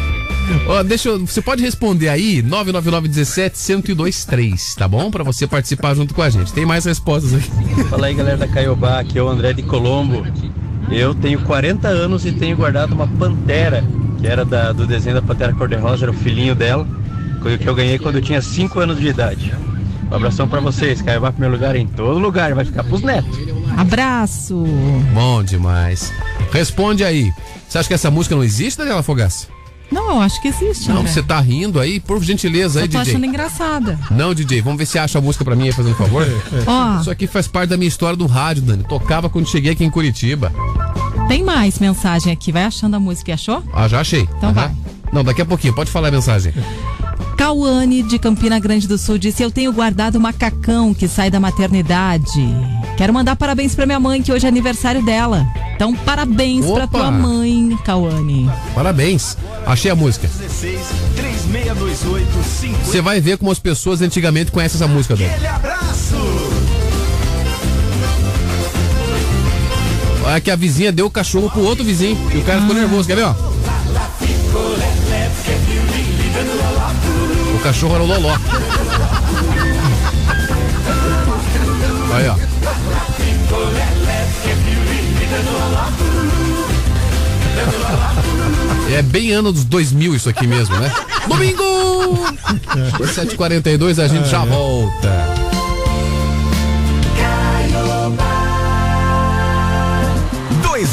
Ó, 0.66 0.82
deixa 0.82 1.08
eu, 1.10 1.24
você 1.26 1.40
pode 1.40 1.62
responder 1.62 2.08
aí, 2.08 2.42
999-17-1023, 2.42 4.74
tá 4.76 4.86
bom? 4.88 5.10
Pra 5.10 5.22
você 5.24 5.46
participar 5.46 5.94
junto 5.94 6.14
com 6.14 6.22
a 6.22 6.30
gente. 6.30 6.52
Tem 6.52 6.66
mais 6.66 6.84
respostas 6.84 7.34
aqui. 7.34 7.84
Fala 7.88 8.06
aí 8.06 8.14
galera 8.14 8.36
da 8.36 8.48
Caiobá, 8.48 9.00
aqui 9.00 9.18
é 9.18 9.22
o 9.22 9.28
André 9.28 9.52
de 9.52 9.62
Colombo. 9.62 10.26
Eu 10.90 11.14
tenho 11.14 11.40
40 11.42 11.86
anos 11.88 12.24
e 12.26 12.32
tenho 12.32 12.56
guardado 12.56 12.92
uma 12.94 13.06
pantera, 13.06 13.84
que 14.20 14.26
era 14.26 14.44
da- 14.44 14.72
do 14.72 14.86
desenho 14.86 15.16
da 15.16 15.22
Pantera 15.22 15.52
Cor-de-Rosa, 15.52 16.04
era 16.06 16.12
o 16.12 16.14
filhinho 16.14 16.54
dela, 16.54 16.86
coisa 17.42 17.58
que 17.58 17.68
eu 17.68 17.74
ganhei 17.74 17.98
quando 17.98 18.14
eu 18.16 18.22
tinha 18.22 18.40
5 18.40 18.80
anos 18.80 18.98
de 18.98 19.08
idade. 19.08 19.52
Um 20.10 20.14
abração 20.14 20.48
pra 20.48 20.60
vocês, 20.60 21.02
Caiobá 21.02 21.30
primeiro 21.30 21.54
lugar 21.56 21.76
em 21.76 21.86
todo 21.86 22.18
lugar, 22.18 22.54
vai 22.54 22.64
ficar 22.64 22.82
pros 22.84 23.02
netos. 23.02 23.38
Abraço. 23.76 24.64
Bom 25.12 25.42
demais. 25.44 26.10
Responde 26.50 27.04
aí. 27.04 27.30
Você 27.68 27.76
acha 27.78 27.88
que 27.88 27.94
essa 27.94 28.10
música 28.10 28.34
não 28.34 28.42
existe, 28.42 28.78
Daniela 28.78 29.02
Fogaça? 29.02 29.46
Não, 29.90 30.10
eu 30.16 30.20
acho 30.20 30.40
que 30.42 30.48
existe. 30.48 30.88
Não, 30.90 30.98
André. 31.00 31.12
você 31.12 31.22
tá 31.22 31.40
rindo 31.40 31.80
aí, 31.80 31.98
por 31.98 32.22
gentileza 32.22 32.80
aí, 32.80 32.84
Eu 32.86 32.90
tô 32.90 32.98
DJ. 32.98 33.12
achando 33.14 33.26
engraçada. 33.26 33.98
Não, 34.10 34.34
DJ, 34.34 34.60
vamos 34.60 34.78
ver 34.78 34.86
se 34.86 34.98
acha 34.98 35.18
a 35.18 35.22
música 35.22 35.44
pra 35.44 35.56
mim 35.56 35.64
aí, 35.64 35.72
fazendo 35.72 35.92
um 35.92 35.96
favor. 35.96 36.26
Ó. 36.66 37.00
Isso 37.00 37.10
aqui 37.10 37.26
faz 37.26 37.48
parte 37.48 37.70
da 37.70 37.76
minha 37.76 37.88
história 37.88 38.16
do 38.16 38.26
rádio, 38.26 38.62
Dani. 38.62 38.84
Tocava 38.84 39.28
quando 39.30 39.48
cheguei 39.48 39.72
aqui 39.72 39.84
em 39.84 39.90
Curitiba. 39.90 40.52
Tem 41.26 41.42
mais 41.42 41.78
mensagem 41.78 42.32
aqui. 42.32 42.52
Vai 42.52 42.64
achando 42.64 42.96
a 42.96 43.00
música 43.00 43.30
e 43.30 43.34
achou? 43.34 43.62
Ah, 43.72 43.88
já 43.88 44.00
achei. 44.00 44.28
Então 44.36 44.52
vai. 44.52 44.70
Não, 45.12 45.24
daqui 45.24 45.40
a 45.40 45.46
pouquinho, 45.46 45.74
pode 45.74 45.90
falar 45.90 46.08
a 46.08 46.10
mensagem. 46.10 46.52
Cauane, 47.36 48.02
de 48.02 48.18
Campina 48.18 48.58
Grande 48.58 48.86
do 48.88 48.98
Sul, 48.98 49.16
disse: 49.16 49.42
Eu 49.42 49.50
tenho 49.50 49.72
guardado 49.72 50.16
o 50.16 50.20
macacão 50.20 50.92
que 50.92 51.06
sai 51.08 51.30
da 51.30 51.38
maternidade. 51.40 52.42
Quero 52.96 53.12
mandar 53.14 53.36
parabéns 53.36 53.74
pra 53.74 53.86
minha 53.86 54.00
mãe, 54.00 54.20
que 54.22 54.32
hoje 54.32 54.44
é 54.44 54.48
aniversário 54.48 55.02
dela. 55.04 55.46
Então, 55.78 55.94
parabéns 55.94 56.66
pra 56.66 56.84
Opa! 56.86 56.98
tua 56.98 57.10
mãe, 57.12 57.78
Cauane. 57.84 58.50
Parabéns. 58.74 59.36
Achei 59.64 59.88
a 59.88 59.94
música. 59.94 60.26
16 60.26 60.80
3628 61.14 62.26
50. 62.42 62.84
Você 62.84 63.00
vai 63.00 63.20
ver 63.20 63.38
como 63.38 63.52
as 63.52 63.60
pessoas 63.60 64.02
antigamente 64.02 64.50
conhecem 64.50 64.76
essa 64.76 64.88
música, 64.92 65.14
Dani. 65.14 65.30
Aquele 65.30 65.46
abraço. 65.46 66.16
Olha 70.24 70.40
que 70.40 70.50
a 70.50 70.56
vizinha 70.56 70.90
deu 70.90 71.06
o 71.06 71.10
cachorro 71.10 71.48
pro 71.48 71.62
outro 71.62 71.84
vizinho. 71.84 72.18
E 72.34 72.38
o 72.38 72.42
cara 72.42 72.60
ficou 72.60 72.74
nervoso, 72.74 73.06
quer 73.06 73.14
ver, 73.14 73.22
ó? 73.26 73.34
O 77.54 77.58
cachorro 77.62 77.94
era 77.94 78.02
o 78.02 78.06
Loló. 78.08 78.34
Aí, 82.14 82.28
ó. 82.28 82.57
É 88.90 89.02
bem 89.02 89.32
ano 89.32 89.52
dos 89.52 89.64
2000 89.64 90.14
isso 90.14 90.28
aqui 90.28 90.46
mesmo, 90.46 90.76
né? 90.76 90.92
Domingo! 91.28 91.64
7h42, 93.00 94.02
a 94.02 94.08
gente 94.08 94.28
já 94.28 94.44
volta. 94.44 95.37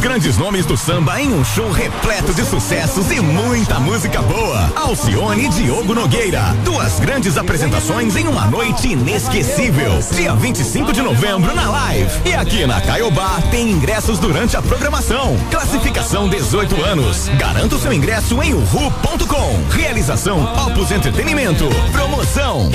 Grandes 0.06 0.38
nomes 0.38 0.68
do 0.68 0.78
samba 0.78 1.20
em 1.20 1.34
um 1.34 1.44
show 1.44 1.72
repleto 1.72 2.32
de 2.32 2.46
sucessos 2.46 3.10
e 3.10 3.20
muita 3.20 3.80
música 3.80 4.22
boa. 4.22 4.72
Alcione 4.76 5.46
e 5.46 5.50
Diogo 5.50 5.96
Nogueira. 5.96 6.44
Duas 6.64 7.00
grandes 7.00 7.40
apresentações 7.40 8.16
em 8.16 8.28
uma 8.28 8.46
noite 8.46 8.90
inesquecível. 8.90 10.00
Dia 10.16 10.36
25 10.36 10.94
de 10.94 11.02
novembro 11.02 11.56
na 11.56 11.72
live. 11.72 12.12
E 12.24 12.36
aqui 12.36 12.68
na 12.68 12.80
Caiobá 12.82 13.42
tem 13.50 13.72
ingressos 13.72 14.20
durante 14.20 14.56
a 14.56 14.62
programação. 14.62 15.36
Classificação 15.50 16.30
18 16.30 16.84
anos. 16.84 17.28
Garanta 17.40 17.76
o 17.76 17.80
seu 17.80 17.92
ingresso 17.92 18.40
em 18.44 18.54
uhu.com. 18.54 19.76
Realização 19.76 20.44
Opus 20.68 20.92
Entretenimento. 20.92 21.68
Promoção. 21.92 22.70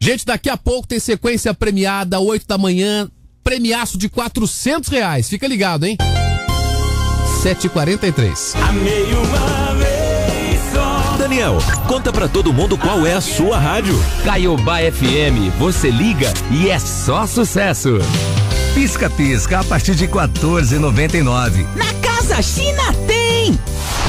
Gente, 0.00 0.24
daqui 0.24 0.48
a 0.48 0.56
pouco 0.56 0.86
tem 0.86 1.00
sequência 1.00 1.52
premiada, 1.52 2.20
8 2.20 2.46
da 2.46 2.56
manhã, 2.56 3.10
premiaço 3.48 3.96
de 3.96 4.10
400 4.10 4.90
reais. 4.90 5.26
Fica 5.26 5.48
ligado, 5.48 5.86
hein? 5.86 5.96
7h43. 7.42 8.54
Amei 8.68 9.04
uma 9.14 9.74
vez 9.74 10.60
só. 10.70 11.16
Daniel, 11.16 11.56
conta 11.86 12.12
pra 12.12 12.28
todo 12.28 12.52
mundo 12.52 12.76
qual 12.76 13.06
é 13.06 13.14
a 13.14 13.22
sua 13.22 13.58
rádio. 13.58 13.98
Caiobá 14.22 14.80
FM, 14.80 15.56
você 15.58 15.88
liga 15.90 16.30
e 16.50 16.68
é 16.68 16.78
só 16.78 17.26
sucesso. 17.26 17.98
Pisca 18.74 19.08
Pisca 19.08 19.60
a 19.60 19.64
partir 19.64 19.94
de 19.94 20.06
14,99. 20.06 21.66
Na 21.74 21.94
Casa 22.06 22.42
China 22.42 22.92
tem! 23.06 23.17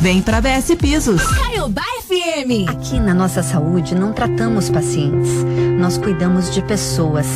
vem 0.00 0.20
para 0.20 0.38
ABS 0.38 0.74
Pisos. 0.74 1.22
Caiobá 1.22 1.84
FM. 2.02 2.68
Aqui 2.68 2.98
na 2.98 3.14
nossa 3.14 3.44
saúde 3.44 3.94
não 3.94 4.12
tratamos 4.12 4.68
pacientes, 4.68 5.30
nós 5.78 5.96
cuidamos 5.96 6.50
de 6.52 6.60
pessoas. 6.62 7.26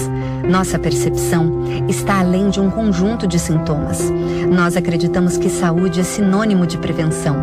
Nossa 0.49 0.77
percepção 0.77 1.63
está 1.89 2.19
além 2.19 2.51
de 2.51 2.61
um 2.61 2.69
conjunto 2.69 3.29
de 3.29 3.39
sintomas. 3.39 4.01
Nós 4.51 4.77
acreditamos 4.77 5.37
que 5.37 5.49
saúde 5.49 6.01
é 6.01 6.03
sinônimo 6.03 6.67
de 6.67 6.79
prevenção. 6.79 7.37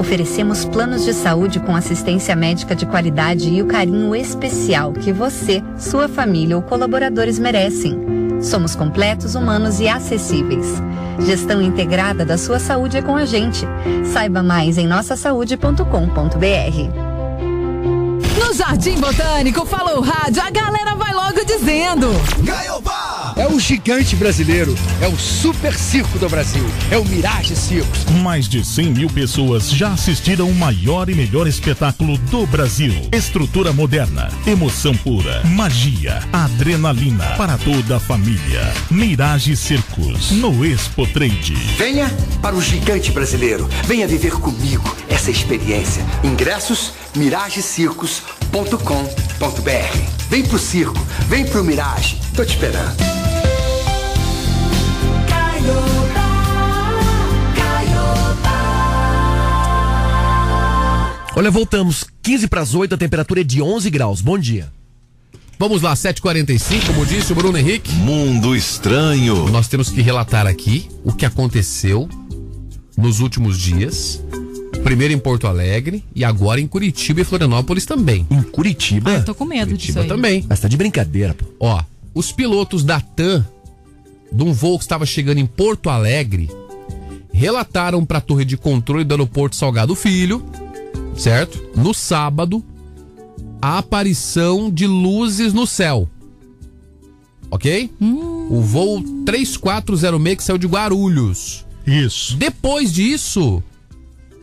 Oferecemos 0.00 0.64
planos 0.64 1.04
de 1.04 1.12
saúde 1.12 1.60
com 1.60 1.76
assistência 1.76 2.34
médica 2.34 2.74
de 2.74 2.86
qualidade 2.86 3.48
e 3.48 3.62
o 3.62 3.66
carinho 3.66 4.16
especial 4.16 4.92
que 4.92 5.12
você, 5.12 5.62
sua 5.78 6.08
família 6.08 6.56
ou 6.56 6.62
colaboradores 6.62 7.38
merecem. 7.38 8.23
Somos 8.44 8.76
completos, 8.76 9.34
humanos 9.34 9.80
e 9.80 9.88
acessíveis. 9.88 10.66
Gestão 11.20 11.62
integrada 11.62 12.24
da 12.24 12.36
sua 12.36 12.58
saúde 12.58 12.98
é 12.98 13.02
com 13.02 13.16
a 13.16 13.24
gente. 13.24 13.66
Saiba 14.12 14.42
mais 14.42 14.76
em 14.76 14.86
nossasaude.com.br. 14.86 15.84
No 18.38 18.52
Jardim 18.52 19.00
Botânico, 19.00 19.64
falou 19.64 20.00
rádio, 20.02 20.42
a 20.42 20.50
galera 20.50 20.94
vai 20.94 21.14
logo 21.14 21.44
dizendo. 21.44 22.08
É 23.36 23.48
o 23.48 23.58
gigante 23.58 24.14
brasileiro, 24.14 24.76
é 25.02 25.08
o 25.08 25.18
super 25.18 25.74
circo 25.74 26.20
do 26.20 26.28
Brasil, 26.28 26.64
é 26.88 26.96
o 26.96 27.04
Mirage 27.04 27.56
Circos. 27.56 28.04
Mais 28.22 28.48
de 28.48 28.64
100 28.64 28.92
mil 28.92 29.10
pessoas 29.10 29.70
já 29.70 29.92
assistiram 29.92 30.48
o 30.48 30.54
maior 30.54 31.10
e 31.10 31.16
melhor 31.16 31.48
espetáculo 31.48 32.16
do 32.16 32.46
Brasil. 32.46 32.94
Estrutura 33.12 33.72
moderna, 33.72 34.30
emoção 34.46 34.96
pura, 34.96 35.42
magia, 35.46 36.22
adrenalina 36.32 37.24
para 37.36 37.58
toda 37.58 37.96
a 37.96 38.00
família. 38.00 38.72
Mirage 38.88 39.56
Circos, 39.56 40.30
no 40.30 40.64
Expo 40.64 41.04
Trade. 41.08 41.54
Venha 41.76 42.08
para 42.40 42.54
o 42.54 42.62
gigante 42.62 43.10
brasileiro, 43.10 43.68
venha 43.84 44.06
viver 44.06 44.34
comigo 44.34 44.96
essa 45.08 45.32
experiência. 45.32 46.06
Ingressos 46.22 46.92
miragecircos.com.br. 47.16 49.98
Vem 50.30 50.44
pro 50.44 50.58
circo, 50.58 51.04
vem 51.28 51.44
pro 51.44 51.64
Mirage, 51.64 52.16
tô 52.34 52.44
te 52.44 52.54
esperando. 52.54 53.13
Olha, 61.36 61.50
voltamos. 61.50 62.04
15 62.22 62.46
para 62.46 62.60
as 62.60 62.74
8, 62.74 62.94
a 62.94 62.98
temperatura 62.98 63.40
é 63.40 63.44
de 63.44 63.60
11 63.60 63.90
graus. 63.90 64.20
Bom 64.20 64.38
dia. 64.38 64.72
Vamos 65.58 65.82
lá, 65.82 65.94
7h45, 65.94 66.86
como 66.86 67.06
disse 67.06 67.32
o 67.32 67.34
Bruno 67.34 67.58
Henrique. 67.58 67.92
Mundo 67.92 68.54
estranho. 68.54 69.48
Nós 69.50 69.68
temos 69.68 69.88
que 69.90 70.00
relatar 70.00 70.46
aqui 70.46 70.88
o 71.04 71.12
que 71.12 71.24
aconteceu 71.26 72.08
nos 72.96 73.20
últimos 73.20 73.58
dias. 73.58 74.22
Primeiro 74.82 75.14
em 75.14 75.18
Porto 75.18 75.46
Alegre 75.46 76.04
e 76.14 76.24
agora 76.24 76.60
em 76.60 76.66
Curitiba 76.66 77.20
e 77.20 77.24
Florianópolis 77.24 77.84
também. 77.86 78.26
Em 78.30 78.42
Curitiba? 78.42 79.10
Ah, 79.10 79.14
eu 79.14 79.24
tô 79.24 79.34
com 79.34 79.44
medo 79.44 79.66
Curitiba 79.66 79.86
disso 79.92 80.00
aí. 80.00 80.08
também. 80.08 80.44
Mas 80.48 80.60
tá 80.60 80.68
de 80.68 80.76
brincadeira, 80.76 81.34
pô. 81.34 81.46
Ó, 81.58 81.82
os 82.14 82.30
pilotos 82.30 82.84
da 82.84 83.00
TAM, 83.00 83.46
de 84.30 84.42
um 84.42 84.52
voo 84.52 84.78
que 84.78 84.84
estava 84.84 85.06
chegando 85.06 85.38
em 85.38 85.46
Porto 85.46 85.88
Alegre, 85.88 86.50
relataram 87.32 88.04
para 88.04 88.18
a 88.18 88.20
torre 88.20 88.44
de 88.44 88.56
controle 88.56 89.04
do 89.04 89.12
aeroporto 89.12 89.56
Salgado 89.56 89.94
Filho, 89.94 90.44
certo? 91.16 91.62
No 91.76 91.92
sábado, 91.92 92.64
a 93.60 93.78
aparição 93.78 94.70
de 94.70 94.86
luzes 94.86 95.52
no 95.52 95.66
céu. 95.66 96.08
Ok? 97.50 97.90
O 98.50 98.60
voo 98.60 99.02
3406 99.24 100.36
que 100.36 100.42
saiu 100.42 100.58
de 100.58 100.66
Guarulhos. 100.66 101.64
Isso. 101.86 102.36
Depois 102.36 102.92
disso, 102.92 103.62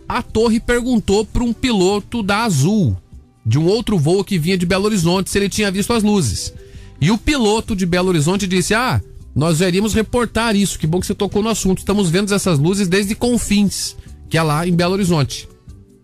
a 0.08 0.22
torre 0.22 0.60
perguntou 0.60 1.26
para 1.26 1.44
um 1.44 1.53
piloto 1.53 2.22
da 2.22 2.44
Azul, 2.44 2.98
de 3.45 3.58
um 3.58 3.66
outro 3.66 3.98
voo 3.98 4.24
que 4.24 4.38
vinha 4.38 4.58
de 4.58 4.66
Belo 4.66 4.86
Horizonte, 4.86 5.30
se 5.30 5.38
ele 5.38 5.49
tinha 5.49 5.72
visto 5.72 5.94
as 5.94 6.03
luzes. 6.03 6.53
E 6.99 7.10
o 7.10 7.18
piloto 7.18 7.76
de 7.76 7.86
Belo 7.86 8.10
Horizonte 8.10 8.45
disse: 8.48 8.74
Ah, 8.74 9.02
nós 9.36 9.62
iríamos 9.62 9.94
reportar 9.94 10.56
isso. 10.56 10.78
Que 10.78 10.88
bom 10.88 10.99
que 10.99 11.08
você 11.08 11.16
tocou 11.16 11.41
no 11.41 11.49
assunto. 11.49 11.80
Estamos 11.80 12.10
vendo 12.10 12.34
essas 12.34 12.60
luzes 12.60 12.88
desde 12.88 13.16
Confins, 13.16 13.95
que 14.30 14.38
é 14.38 14.44
lá 14.44 14.68
em 14.68 14.74
Belo 14.74 14.94
Horizonte. 14.94 15.48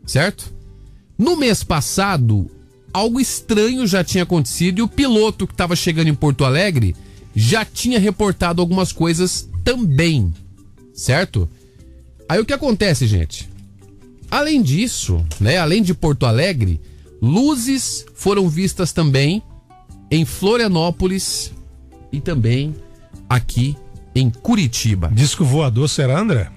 Certo? 0.05 0.53
No 1.17 1.35
mês 1.35 1.63
passado, 1.63 2.49
algo 2.93 3.19
estranho 3.19 3.85
já 3.85 4.03
tinha 4.03 4.23
acontecido 4.23 4.79
e 4.79 4.81
o 4.81 4.87
piloto 4.87 5.45
que 5.45 5.53
estava 5.53 5.75
chegando 5.75 6.07
em 6.07 6.15
Porto 6.15 6.45
Alegre 6.45 6.95
já 7.35 7.65
tinha 7.65 7.99
reportado 7.99 8.61
algumas 8.61 8.91
coisas 8.91 9.49
também. 9.63 10.33
Certo? 10.93 11.49
Aí 12.29 12.39
o 12.39 12.45
que 12.45 12.53
acontece, 12.53 13.05
gente? 13.05 13.49
Além 14.29 14.61
disso, 14.61 15.23
né, 15.39 15.57
além 15.57 15.81
de 15.81 15.93
Porto 15.93 16.25
Alegre, 16.25 16.81
luzes 17.21 18.05
foram 18.13 18.49
vistas 18.49 18.91
também 18.91 19.41
em 20.11 20.25
Florianópolis 20.25 21.51
e 22.11 22.19
também 22.19 22.75
aqui 23.29 23.75
em 24.15 24.29
Curitiba. 24.29 25.11
Disco 25.13 25.45
voador 25.45 25.87
será, 25.89 26.19
André? 26.19 26.49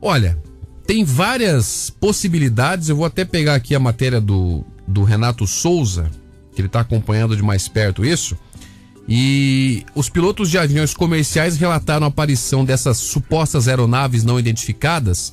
Olha, 0.00 0.38
tem 0.86 1.04
várias 1.04 1.90
possibilidades. 1.90 2.88
Eu 2.88 2.96
vou 2.96 3.04
até 3.04 3.24
pegar 3.24 3.54
aqui 3.54 3.74
a 3.74 3.80
matéria 3.80 4.20
do, 4.20 4.64
do 4.86 5.02
Renato 5.02 5.46
Souza, 5.46 6.10
que 6.54 6.60
ele 6.60 6.66
está 6.66 6.80
acompanhando 6.80 7.36
de 7.36 7.42
mais 7.42 7.68
perto 7.68 8.04
isso. 8.04 8.36
E 9.08 9.84
os 9.94 10.08
pilotos 10.08 10.48
de 10.50 10.58
aviões 10.58 10.94
comerciais 10.94 11.56
relataram 11.56 12.06
a 12.06 12.08
aparição 12.08 12.64
dessas 12.64 12.98
supostas 12.98 13.66
aeronaves 13.66 14.22
não 14.22 14.38
identificadas 14.38 15.32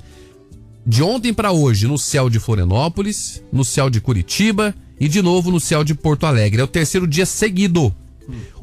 de 0.86 1.04
ontem 1.04 1.34
para 1.34 1.52
hoje 1.52 1.88
no 1.88 1.98
céu 1.98 2.30
de 2.30 2.40
Florianópolis, 2.40 3.44
no 3.52 3.64
céu 3.64 3.90
de 3.90 4.02
Curitiba 4.02 4.74
e 5.00 5.08
de 5.08 5.22
novo 5.22 5.52
no 5.52 5.60
céu 5.60 5.84
de 5.84 5.94
Porto 5.94 6.26
Alegre. 6.26 6.62
É 6.62 6.64
o 6.64 6.68
terceiro 6.68 7.06
dia 7.06 7.26
seguido. 7.26 7.94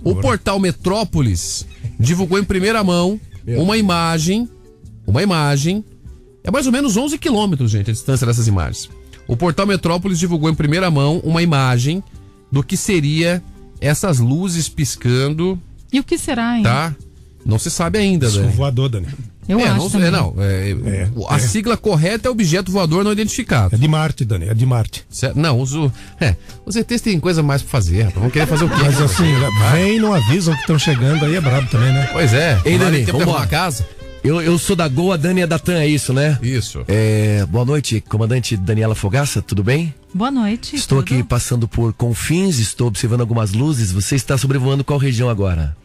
O 0.04 0.14
portal 0.16 0.58
Metrópolis 0.58 1.66
divulgou 1.98 2.38
em 2.38 2.44
primeira 2.44 2.82
mão 2.84 3.20
uma 3.46 3.76
imagem, 3.76 4.48
uma 5.06 5.22
imagem, 5.22 5.84
é 6.42 6.50
mais 6.50 6.66
ou 6.66 6.72
menos 6.72 6.96
11 6.96 7.18
quilômetros, 7.18 7.70
gente, 7.70 7.90
a 7.90 7.92
distância 7.92 8.26
dessas 8.26 8.46
imagens. 8.48 8.88
O 9.28 9.36
portal 9.36 9.66
Metrópolis 9.66 10.18
divulgou 10.18 10.48
em 10.50 10.54
primeira 10.54 10.90
mão 10.90 11.18
uma 11.24 11.42
imagem 11.42 12.02
do 12.50 12.62
que 12.62 12.76
seria 12.76 13.42
essas 13.80 14.18
luzes 14.18 14.68
piscando, 14.68 15.60
E 15.92 16.00
o 16.00 16.04
que 16.04 16.16
será, 16.18 16.56
hein? 16.56 16.62
tá? 16.62 16.94
Não 17.44 17.58
se 17.58 17.70
sabe 17.70 17.98
ainda, 17.98 18.26
Disco 18.26 18.42
Dani. 18.42 18.52
voador, 18.54 18.88
Dani. 18.88 19.06
Eu 19.48 19.60
é, 19.60 19.64
acho 19.68 19.76
não, 19.78 19.90
também. 19.90 20.08
é, 20.08 20.10
não, 20.10 20.34
é, 20.38 21.08
a 21.28 21.36
é. 21.36 21.38
sigla 21.38 21.76
correta 21.76 22.28
é 22.28 22.30
objeto 22.30 22.70
voador 22.72 23.04
não 23.04 23.12
identificado. 23.12 23.74
É 23.74 23.78
de 23.78 23.86
Marte, 23.88 24.24
Dani, 24.24 24.48
é 24.48 24.54
de 24.54 24.66
Marte. 24.66 25.04
Certo? 25.08 25.38
Não, 25.38 25.60
os, 25.60 25.72
o- 25.74 25.92
é, 26.20 26.34
os 26.64 26.74
ETs 26.76 27.00
têm 27.00 27.20
coisa 27.20 27.42
mais 27.42 27.62
pra 27.62 27.70
fazer, 27.70 28.02
rapaz. 28.02 28.20
Vão 28.20 28.30
querer 28.30 28.46
fazer 28.46 28.64
o 28.64 28.68
quê? 28.68 28.82
Mas 28.84 29.00
assim, 29.00 29.32
vem 29.72 29.96
e 29.96 30.00
não 30.00 30.12
avisam 30.12 30.54
que 30.54 30.60
estão 30.60 30.78
chegando, 30.78 31.24
aí 31.24 31.34
é 31.36 31.40
brabo 31.40 31.68
também, 31.68 31.92
né? 31.92 32.08
Pois 32.12 32.32
é. 32.32 32.60
Ei, 32.64 32.78
Dani, 32.78 33.04
vamos 33.04 33.26
lá. 33.28 33.42
a 33.42 33.46
casa. 33.46 33.86
Eu, 34.24 34.42
eu 34.42 34.58
sou 34.58 34.74
da 34.74 34.88
Gol, 34.88 35.12
a 35.12 35.16
Dani 35.16 35.42
é 35.42 35.46
da 35.46 35.56
TAM, 35.56 35.74
é 35.78 35.86
isso, 35.86 36.12
né? 36.12 36.36
Isso. 36.42 36.82
É, 36.88 37.46
boa 37.48 37.64
noite, 37.64 38.00
comandante 38.00 38.56
Daniela 38.56 38.94
Fogaça, 38.96 39.40
tudo 39.40 39.62
bem? 39.62 39.94
Boa 40.12 40.32
noite. 40.32 40.74
Estou 40.74 40.98
aqui 40.98 41.22
passando 41.22 41.68
por 41.68 41.92
Confins, 41.92 42.58
estou 42.58 42.88
observando 42.88 43.20
algumas 43.20 43.52
luzes. 43.52 43.92
Você 43.92 44.16
está 44.16 44.36
sobrevoando 44.36 44.82
qual 44.82 44.98
região 44.98 45.28
agora? 45.28 45.76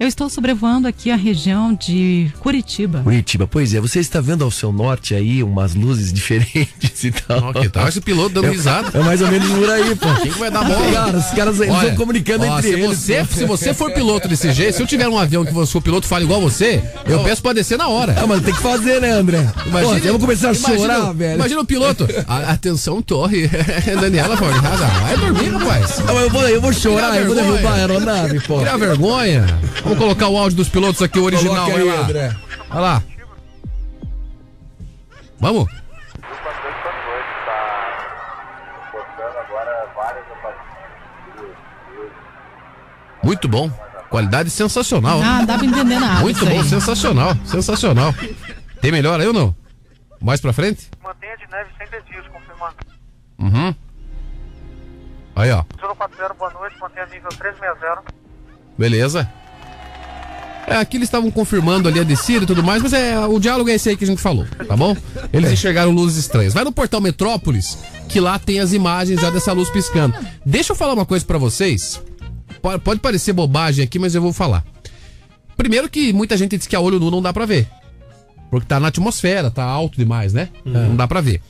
Eu 0.00 0.08
estou 0.08 0.30
sobrevoando 0.30 0.88
aqui 0.88 1.10
a 1.10 1.14
região 1.16 1.74
de 1.74 2.32
Curitiba. 2.40 3.00
Curitiba. 3.04 3.46
Pois 3.46 3.74
é, 3.74 3.80
você 3.82 4.00
está 4.00 4.18
vendo 4.18 4.42
ao 4.42 4.50
seu 4.50 4.72
norte 4.72 5.14
aí 5.14 5.42
umas 5.42 5.74
luzes 5.74 6.10
diferentes 6.14 7.04
e 7.04 7.10
tal. 7.10 7.48
Ó, 7.48 7.52
que 7.52 7.68
tal 7.68 7.86
esse 7.86 8.00
piloto 8.00 8.30
dando 8.30 8.46
É- 8.46 8.50
risada? 8.50 8.98
É 8.98 9.02
mais 9.02 9.20
ou 9.20 9.28
menos 9.28 9.46
por 9.50 9.68
aí, 9.68 9.94
pô. 9.94 10.06
Quem 10.22 10.32
que 10.32 10.38
vai 10.38 10.50
dar 10.50 10.64
bola? 10.64 10.90
Cara, 10.90 11.18
os 11.18 11.26
caras 11.26 11.60
Olha, 11.60 11.70
vão 11.88 11.96
comunicando 11.96 12.46
ó, 12.46 12.58
entre 12.58 12.70
se 12.70 12.80
eles. 12.80 12.96
Você, 12.98 13.16
pô. 13.24 13.34
se 13.34 13.44
você 13.44 13.74
for 13.74 13.92
piloto 13.92 14.26
desse 14.26 14.50
jeito, 14.52 14.74
se 14.76 14.82
eu 14.82 14.86
tiver 14.86 15.06
um 15.06 15.18
avião 15.18 15.44
que 15.44 15.52
você, 15.52 15.76
o 15.76 15.82
piloto 15.82 16.06
fale 16.06 16.24
igual 16.24 16.40
você, 16.40 16.82
eu 17.04 17.22
peço 17.22 17.42
pra 17.42 17.52
descer 17.52 17.76
na 17.76 17.88
hora. 17.88 18.16
Ah, 18.18 18.26
mas 18.26 18.40
tem 18.42 18.54
que 18.54 18.62
fazer, 18.62 19.02
né, 19.02 19.10
André? 19.10 19.52
Pô, 19.70 19.78
eu 19.78 20.12
vou 20.12 20.18
começar 20.20 20.48
a 20.48 20.54
imagina- 20.54 20.78
chorar, 20.78 21.12
velho. 21.12 21.34
Imagina 21.34 21.60
o 21.60 21.64
piloto. 21.66 22.08
A- 22.26 22.52
atenção, 22.52 23.02
torre. 23.02 23.50
Daniela 24.00 24.34
Forgada. 24.34 24.76
Vai 24.86 25.16
dormir, 25.18 25.48
rapaz. 25.50 26.00
Ah, 26.00 26.04
mas 26.14 26.22
eu 26.22 26.30
vou, 26.30 26.48
eu 26.48 26.60
vou 26.62 26.72
chorar, 26.72 27.18
eu 27.20 27.26
vou 27.26 27.34
derrubar 27.34 27.72
a 27.72 27.74
aeronave, 27.74 28.40
pô. 28.40 28.60
Cria 28.60 28.78
vergonha. 28.78 29.44
Vamos 29.90 30.04
colocar 30.04 30.28
o 30.28 30.38
áudio 30.38 30.56
dos 30.56 30.68
pilotos 30.68 31.02
aqui, 31.02 31.18
o 31.18 31.24
original. 31.24 31.64
Coloca 31.64 31.72
vai 31.72 31.82
aí, 31.82 31.88
lá. 31.88 32.04
André. 32.04 32.36
Olha 32.70 32.80
lá. 32.80 33.02
Vamos? 35.40 35.68
Muito 43.20 43.48
bom. 43.48 43.68
Qualidade 44.08 44.48
sensacional. 44.50 45.20
Ah, 45.22 45.44
dá 45.44 45.58
pra 45.58 45.66
entender 45.66 45.98
nada. 45.98 46.20
Muito 46.20 46.44
bom, 46.46 46.60
aí. 46.60 46.64
sensacional. 46.64 47.34
Sensacional. 47.44 48.14
Tem 48.80 48.92
melhor 48.92 49.18
aí 49.18 49.26
ou 49.26 49.32
não? 49.32 49.54
Mais 50.20 50.40
pra 50.40 50.52
frente? 50.52 50.88
Mantenha 51.02 51.36
de 51.36 51.48
neve 51.50 51.70
sem 51.76 51.88
desvios, 51.88 52.28
confirmando. 52.28 52.76
Uhum. 53.40 53.74
Aí, 55.34 55.50
ó. 55.50 55.64
040, 55.80 56.34
boa 56.34 56.50
noite, 56.52 56.78
mantenha 56.78 57.06
nível 57.06 57.30
360. 57.30 58.04
Beleza. 58.78 59.32
É, 60.66 60.76
aqui 60.76 60.96
eles 60.96 61.08
estavam 61.08 61.30
confirmando 61.30 61.88
ali 61.88 61.98
a 61.98 62.04
descida 62.04 62.44
e 62.44 62.46
tudo 62.46 62.62
mais, 62.62 62.80
mas 62.82 62.92
é 62.92 63.18
o 63.26 63.40
diálogo 63.40 63.68
é 63.70 63.74
esse 63.74 63.88
aí 63.88 63.96
que 63.96 64.04
a 64.04 64.06
gente 64.06 64.20
falou, 64.22 64.46
tá 64.68 64.76
bom? 64.76 64.96
Eles 65.32 65.50
enxergaram 65.50 65.90
luzes 65.90 66.18
estranhas. 66.18 66.54
Vai 66.54 66.62
no 66.64 66.70
portal 66.72 67.00
Metrópolis, 67.00 67.76
que 68.08 68.20
lá 68.20 68.38
tem 68.38 68.60
as 68.60 68.72
imagens 68.72 69.20
já 69.20 69.30
dessa 69.30 69.52
luz 69.52 69.68
piscando. 69.70 70.14
Deixa 70.46 70.72
eu 70.72 70.76
falar 70.76 70.92
uma 70.94 71.06
coisa 71.06 71.24
pra 71.24 71.38
vocês. 71.38 72.00
Po- 72.62 72.78
Pode 72.78 73.00
parecer 73.00 73.32
bobagem 73.32 73.84
aqui, 73.84 73.98
mas 73.98 74.14
eu 74.14 74.22
vou 74.22 74.32
falar. 74.32 74.64
Primeiro 75.56 75.88
que 75.90 76.12
muita 76.12 76.36
gente 76.36 76.56
diz 76.56 76.66
que 76.66 76.76
a 76.76 76.80
olho 76.80 77.00
nu 77.00 77.10
não 77.10 77.20
dá 77.22 77.32
pra 77.32 77.46
ver. 77.46 77.66
Porque 78.50 78.66
tá 78.66 78.78
na 78.80 78.88
atmosfera, 78.88 79.50
tá 79.50 79.64
alto 79.64 79.96
demais, 79.98 80.32
né? 80.32 80.48
Não 80.64 80.94
dá 80.96 81.06
pra 81.08 81.20
ver. 81.20 81.40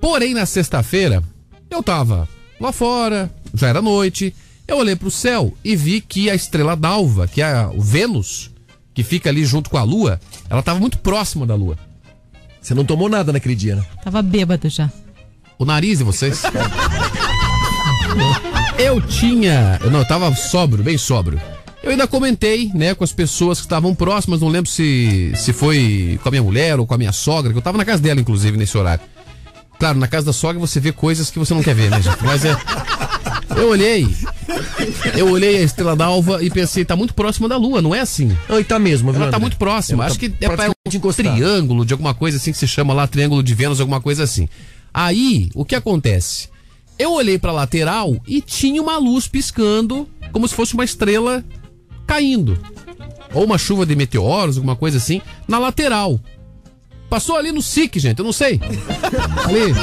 Porém, 0.00 0.34
na 0.34 0.46
sexta-feira, 0.46 1.22
eu 1.70 1.82
tava 1.82 2.28
lá 2.60 2.72
fora, 2.72 3.30
já 3.54 3.68
era 3.68 3.80
noite. 3.80 4.34
Eu 4.66 4.78
olhei 4.78 4.96
pro 4.96 5.10
céu 5.10 5.52
e 5.64 5.76
vi 5.76 6.00
que 6.00 6.28
a 6.30 6.34
estrela 6.34 6.74
d'alva, 6.76 7.26
que 7.28 7.40
é 7.42 7.66
o 7.66 7.80
Vênus, 7.80 8.50
que 8.94 9.02
fica 9.02 9.28
ali 9.28 9.44
junto 9.44 9.68
com 9.68 9.76
a 9.76 9.82
Lua, 9.82 10.20
ela 10.48 10.62
tava 10.62 10.78
muito 10.78 10.98
próxima 10.98 11.44
da 11.46 11.54
Lua. 11.54 11.76
Você 12.60 12.72
não 12.74 12.84
tomou 12.84 13.08
nada 13.08 13.32
naquele 13.32 13.54
dia, 13.54 13.76
né? 13.76 13.84
Tava 14.02 14.22
bêbado 14.22 14.68
já. 14.68 14.90
O 15.58 15.64
nariz 15.64 15.98
de 15.98 16.04
vocês? 16.04 16.42
Eu 18.78 19.00
tinha. 19.00 19.78
eu 19.82 19.90
Não, 19.90 20.00
eu 20.00 20.04
tava 20.04 20.34
sóbrio, 20.34 20.82
bem 20.82 20.96
sóbrio. 20.98 21.40
Eu 21.82 21.90
ainda 21.90 22.06
comentei, 22.06 22.70
né, 22.74 22.94
com 22.94 23.04
as 23.04 23.12
pessoas 23.12 23.58
que 23.58 23.66
estavam 23.66 23.94
próximas, 23.94 24.40
não 24.40 24.48
lembro 24.48 24.70
se, 24.70 25.32
se 25.36 25.52
foi 25.52 26.18
com 26.22 26.28
a 26.28 26.30
minha 26.30 26.42
mulher 26.42 26.80
ou 26.80 26.86
com 26.86 26.94
a 26.94 26.98
minha 26.98 27.12
sogra, 27.12 27.52
que 27.52 27.58
eu 27.58 27.62
tava 27.62 27.76
na 27.76 27.84
casa 27.84 28.02
dela, 28.02 28.18
inclusive, 28.20 28.56
nesse 28.56 28.76
horário. 28.78 29.04
Claro, 29.78 29.98
na 29.98 30.08
casa 30.08 30.26
da 30.26 30.32
sogra 30.32 30.58
você 30.58 30.80
vê 30.80 30.92
coisas 30.92 31.30
que 31.30 31.38
você 31.38 31.52
não 31.52 31.62
quer 31.62 31.74
ver, 31.74 31.90
né, 31.90 32.00
gente? 32.00 32.24
Mas 32.24 32.44
é. 32.44 32.56
Eu 33.56 33.68
olhei. 33.68 34.06
Eu 35.16 35.28
olhei 35.30 35.58
a 35.58 35.62
estrela 35.62 35.94
d'alva 35.96 36.42
e 36.42 36.50
pensei, 36.50 36.84
tá 36.84 36.96
muito 36.96 37.14
próxima 37.14 37.48
da 37.48 37.56
Lua, 37.56 37.80
não 37.80 37.94
é 37.94 38.00
assim? 38.00 38.36
Não, 38.48 38.58
e 38.58 38.64
tá 38.64 38.78
mesmo, 38.78 39.12
viu, 39.12 39.22
Ela 39.22 39.30
tá 39.30 39.38
muito 39.38 39.56
próxima. 39.56 40.04
Ela 40.04 40.10
Acho 40.12 40.20
tá 40.20 40.26
que 40.28 40.44
é 40.44 40.46
para 40.46 40.52
um 40.54 40.56
praticamente 40.56 40.96
encostada. 40.96 41.30
triângulo 41.30 41.84
de 41.84 41.92
alguma 41.92 42.14
coisa 42.14 42.36
assim 42.36 42.52
que 42.52 42.58
se 42.58 42.66
chama 42.66 42.92
lá, 42.92 43.06
triângulo 43.06 43.42
de 43.42 43.54
Vênus, 43.54 43.80
alguma 43.80 44.00
coisa 44.00 44.24
assim. 44.24 44.48
Aí, 44.92 45.50
o 45.54 45.64
que 45.64 45.74
acontece? 45.74 46.48
Eu 46.98 47.12
olhei 47.12 47.38
pra 47.38 47.52
lateral 47.52 48.16
e 48.26 48.40
tinha 48.40 48.80
uma 48.80 48.96
luz 48.98 49.26
piscando, 49.26 50.08
como 50.32 50.46
se 50.46 50.54
fosse 50.54 50.74
uma 50.74 50.84
estrela 50.84 51.44
caindo. 52.06 52.58
Ou 53.32 53.44
uma 53.44 53.58
chuva 53.58 53.84
de 53.84 53.96
meteoros, 53.96 54.56
alguma 54.56 54.76
coisa 54.76 54.98
assim, 54.98 55.20
na 55.48 55.58
lateral. 55.58 56.20
Passou 57.10 57.36
ali 57.36 57.50
no 57.52 57.60
SIC, 57.62 57.98
gente, 57.98 58.18
eu 58.18 58.24
não 58.24 58.32
sei. 58.32 58.60
Ali, 59.44 59.74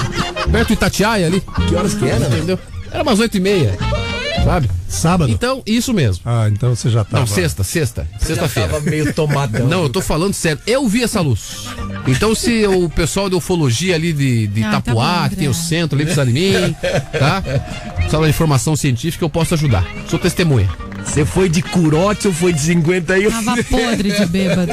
perto 0.52 0.68
do 0.70 0.74
Itatiaia 0.74 1.28
ali. 1.28 1.42
Que 1.70 1.76
horas 1.76 1.94
que 1.94 2.06
era? 2.06 2.28
Entendeu? 2.28 2.60
Era 2.92 3.04
umas 3.04 3.20
oito 3.20 3.38
e 3.38 3.40
meia, 3.40 3.78
sabe? 4.44 4.70
Sábado? 4.88 5.32
Então, 5.32 5.64
isso 5.66 5.94
mesmo. 5.94 6.22
Ah, 6.26 6.50
então 6.52 6.76
você 6.76 6.90
já 6.90 7.04
tava. 7.06 7.20
Não, 7.20 7.28
sexta, 7.28 7.64
sexta. 7.64 8.08
Sexta-feira. 8.20 8.70
tava 8.70 8.82
meio 8.90 9.14
tomadão. 9.14 9.66
Não, 9.68 9.84
eu 9.84 9.90
tô 9.90 10.02
falando 10.02 10.34
sério. 10.34 10.62
Eu 10.68 10.88
vi 10.88 11.04
essa 11.04 11.22
luz. 11.22 11.68
Então, 12.08 12.36
se 12.36 12.66
o 12.68 12.90
pessoal 12.90 13.30
de 13.30 13.36
ufologia 13.36 13.96
ali 13.96 14.12
de, 14.12 14.48
de 14.48 14.64
Ah, 14.64 14.72
tá 14.72 14.78
Itapuá, 14.80 15.24
bom, 15.24 15.30
que 15.30 15.36
tem 15.38 15.48
o 15.48 15.54
centro 15.54 15.96
ali, 15.96 16.04
precisa 16.06 16.26
de 16.26 16.34
mim, 16.34 16.76
tá? 17.18 17.42
Sala 18.10 18.26
de 18.26 18.32
informação 18.32 18.76
científica, 18.76 19.24
eu 19.24 19.30
posso 19.30 19.54
ajudar. 19.54 19.86
Sou 20.10 20.20
testemunha. 20.20 20.70
Você 21.06 21.26
foi 21.26 21.50
de 21.50 21.62
curote 21.62 22.28
ou 22.28 22.34
foi 22.34 22.54
de 22.54 22.62
50 22.62 23.14
aí? 23.14 23.30
Tava 23.30 23.64
podre 23.64 24.12
de 24.12 24.26
bêbado. 24.26 24.72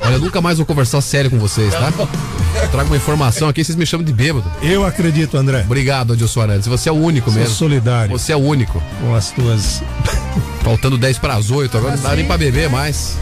Olha, 0.00 0.14
eu 0.14 0.20
nunca 0.20 0.40
mais 0.40 0.58
vou 0.58 0.66
conversar 0.66 1.00
sério 1.00 1.30
com 1.30 1.38
vocês, 1.38 1.72
tá? 1.72 1.92
Eu 2.62 2.68
trago 2.68 2.88
uma 2.90 2.96
informação 2.96 3.48
aqui, 3.48 3.64
vocês 3.64 3.76
me 3.76 3.84
chamam 3.86 4.04
de 4.04 4.12
bêbado. 4.12 4.44
Eu 4.62 4.84
acredito, 4.86 5.36
André. 5.36 5.62
Obrigado, 5.62 6.12
Adilson 6.12 6.40
Arantes. 6.42 6.68
Você 6.68 6.88
é 6.88 6.92
o 6.92 6.96
único 6.96 7.30
Sou 7.30 7.40
mesmo. 7.40 7.54
solidário 7.54 8.10
Você 8.16 8.32
é 8.32 8.36
o 8.36 8.40
único. 8.40 8.82
com 9.00 9.14
as 9.14 9.30
tuas. 9.30 9.82
Faltando 10.62 10.96
10 10.96 11.18
para 11.18 11.34
as 11.34 11.50
8, 11.50 11.76
agora 11.76 11.96
não 11.96 12.02
dá 12.02 12.14
nem 12.14 12.24
pra 12.26 12.38
beber 12.38 12.70
mais. 12.70 13.16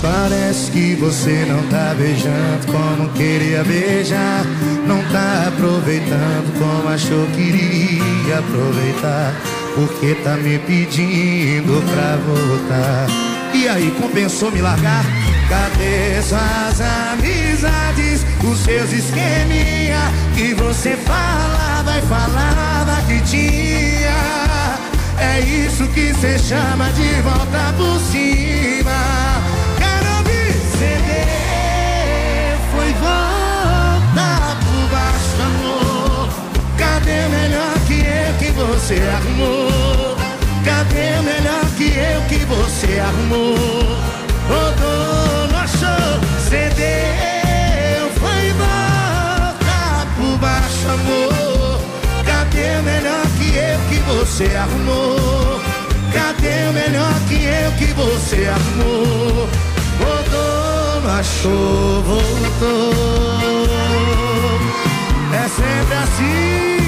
Parece 0.00 0.70
que 0.72 0.94
você 0.96 1.44
não 1.48 1.62
tá 1.68 1.94
beijando 1.96 2.66
como 2.66 3.08
queria 3.10 3.62
beijar. 3.62 4.44
Não 4.86 5.00
tá 5.12 5.44
aproveitando 5.48 6.58
como 6.58 6.88
achou 6.88 7.24
que 7.28 7.40
iria 7.40 8.38
aproveitar. 8.38 9.32
Porque 9.74 10.14
tá 10.16 10.36
me 10.36 10.58
pedindo 10.58 11.82
pra 11.90 12.16
voltar. 12.26 13.06
E 13.54 13.68
aí, 13.68 13.94
compensou 14.00 14.50
me 14.50 14.60
largar? 14.60 15.04
Cadê 15.48 16.22
suas 16.22 16.80
amizades? 16.80 18.26
Os 18.42 18.58
seus 18.60 18.92
esqueminha 18.92 20.00
que 20.34 20.54
você 20.54 20.96
falava 20.96 21.98
e 21.98 22.02
falava 22.02 23.02
que 23.06 23.20
tinha. 23.22 24.32
É 25.18 25.40
isso 25.40 25.86
que 25.88 26.12
cê 26.14 26.38
chama 26.38 26.90
de 26.92 27.20
volta 27.22 27.72
por 27.76 28.00
cima. 28.10 28.81
Você 38.82 38.98
arrumou? 39.14 40.16
Cadê 40.64 41.22
melhor 41.22 41.64
que 41.76 41.84
eu 41.96 42.20
que 42.28 42.44
você 42.46 42.98
arrumou? 42.98 43.54
Rodou, 44.48 45.56
achou? 45.56 46.18
CD. 46.48 46.82
Foi 48.18 48.52
volta 48.58 50.06
por 50.16 50.36
baixo, 50.38 50.88
amor. 50.88 51.80
Cadê 52.26 52.82
melhor 52.82 53.24
que 53.38 53.56
eu 53.56 53.78
que 53.88 53.98
você 54.10 54.56
arrumou? 54.56 55.60
Cadê 56.12 56.68
o 56.68 56.72
melhor 56.72 57.14
que 57.28 57.44
eu 57.44 57.72
que 57.78 57.92
você 57.94 58.48
arrumou? 58.48 59.48
Rodou, 60.00 61.10
achou, 61.20 62.02
voltou. 62.02 62.92
É 65.32 65.48
sempre 65.48 65.94
assim. 65.94 66.81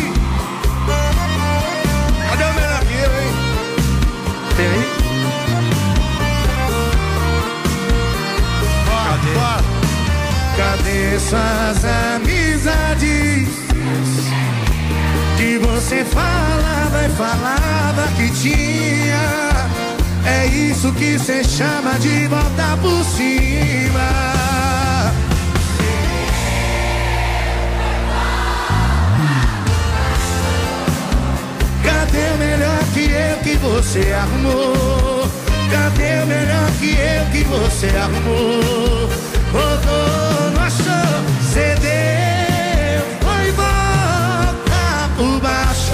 suas 11.21 11.85
amizades 12.15 13.49
que 15.37 15.59
você 15.59 16.05
falava 16.05 17.07
e 17.07 17.09
falava 17.11 18.09
que 18.17 18.31
tinha. 18.31 19.69
É 20.27 20.47
isso 20.47 20.93
que 20.93 21.19
cê 21.19 21.45
chama 21.45 21.99
de 21.99 22.27
volta 22.27 22.77
por 22.81 23.05
cima. 23.05 24.35
Cadê 31.85 32.31
o 32.35 32.39
melhor 32.39 32.85
que 32.93 33.11
eu 33.11 33.39
que 33.45 33.57
você 33.57 34.13
arrumou? 34.13 35.29
Cadê 35.71 36.23
o 36.23 36.27
melhor 36.27 36.71
que 36.81 36.91
eu 36.91 37.31
que 37.31 37.45
você 37.45 37.87
arrumou? 37.97 39.24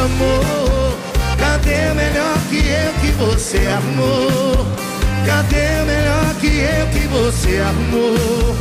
Amor. 0.01 0.97
Cadê 1.39 1.91
o 1.91 1.95
melhor 1.95 2.39
que 2.49 2.57
eu 2.57 2.93
que 3.01 3.13
você 3.13 3.59
arrumou? 3.67 4.67
Cadê 5.27 5.83
o 5.83 5.87
melhor 5.87 6.35
que 6.41 6.47
eu 6.47 6.87
que 6.89 7.07
você 7.09 7.59
arrumou? 7.59 8.57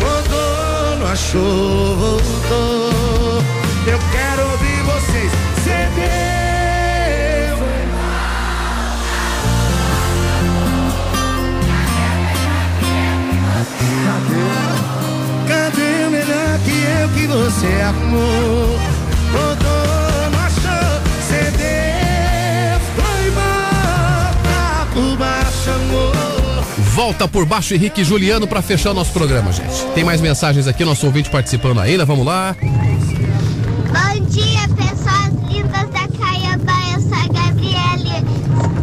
Rodou, 0.00 0.98
não 0.98 1.06
achou, 1.06 2.18
voltou. 2.18 3.42
Eu 3.86 3.98
quero 4.12 4.50
ouvir 4.50 4.82
vocês. 4.82 5.32
Cedeu. 5.62 6.47
Volta 27.08 27.26
por 27.26 27.46
baixo 27.46 27.72
Henrique 27.74 28.02
e 28.02 28.04
Juliano 28.04 28.46
pra 28.46 28.60
fechar 28.60 28.90
o 28.90 28.94
nosso 28.94 29.12
programa, 29.12 29.50
gente. 29.50 29.82
Tem 29.94 30.04
mais 30.04 30.20
mensagens 30.20 30.66
aqui, 30.66 30.84
nosso 30.84 31.06
ouvinte 31.06 31.30
participando 31.30 31.80
ainda, 31.80 32.04
vamos 32.04 32.26
lá. 32.26 32.54
Bom 32.60 34.26
dia, 34.26 34.68
pessoas 34.76 35.32
lindas 35.48 35.88
da 35.88 36.06
Caiabá. 36.18 36.78
Eu 36.92 37.00
sou 37.00 37.14
a 37.14 37.26
Gabriele. 37.32 38.12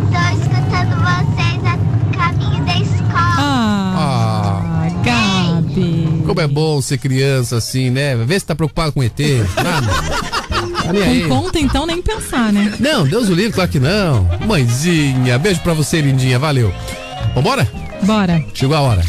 Estou 0.02 0.28
escutando 0.42 0.96
vocês 1.06 1.62
a 1.68 1.78
caminho 2.18 2.66
da 2.66 2.78
escola. 2.78 3.36
Ah, 3.96 4.88
Gabi. 5.04 6.24
Como 6.26 6.42
é 6.42 6.48
bom 6.48 6.82
ser 6.82 6.98
criança 6.98 7.58
assim, 7.58 7.92
né? 7.92 8.16
Vê 8.16 8.40
se 8.40 8.46
tá 8.48 8.56
preocupado 8.56 8.92
com 8.92 9.04
ET. 9.04 9.20
Nada. 9.64 9.88
Tá 10.82 10.92
nem 10.92 11.04
aí. 11.04 11.22
Com 11.28 11.44
conta, 11.44 11.60
então, 11.60 11.86
nem 11.86 12.02
pensar, 12.02 12.52
né? 12.52 12.74
Não, 12.80 13.08
Deus 13.08 13.30
o 13.30 13.36
livre, 13.36 13.54
claro 13.54 13.70
que 13.70 13.80
não. 13.80 14.28
Mãezinha, 14.48 15.38
beijo 15.38 15.60
pra 15.60 15.76
você, 15.76 16.02
lindinha, 16.02 16.40
valeu. 16.40 16.74
Vambora? 17.36 17.68
Bora. 18.06 18.46
Chegou 18.54 18.78
a 18.78 18.82
hora. 18.82 19.02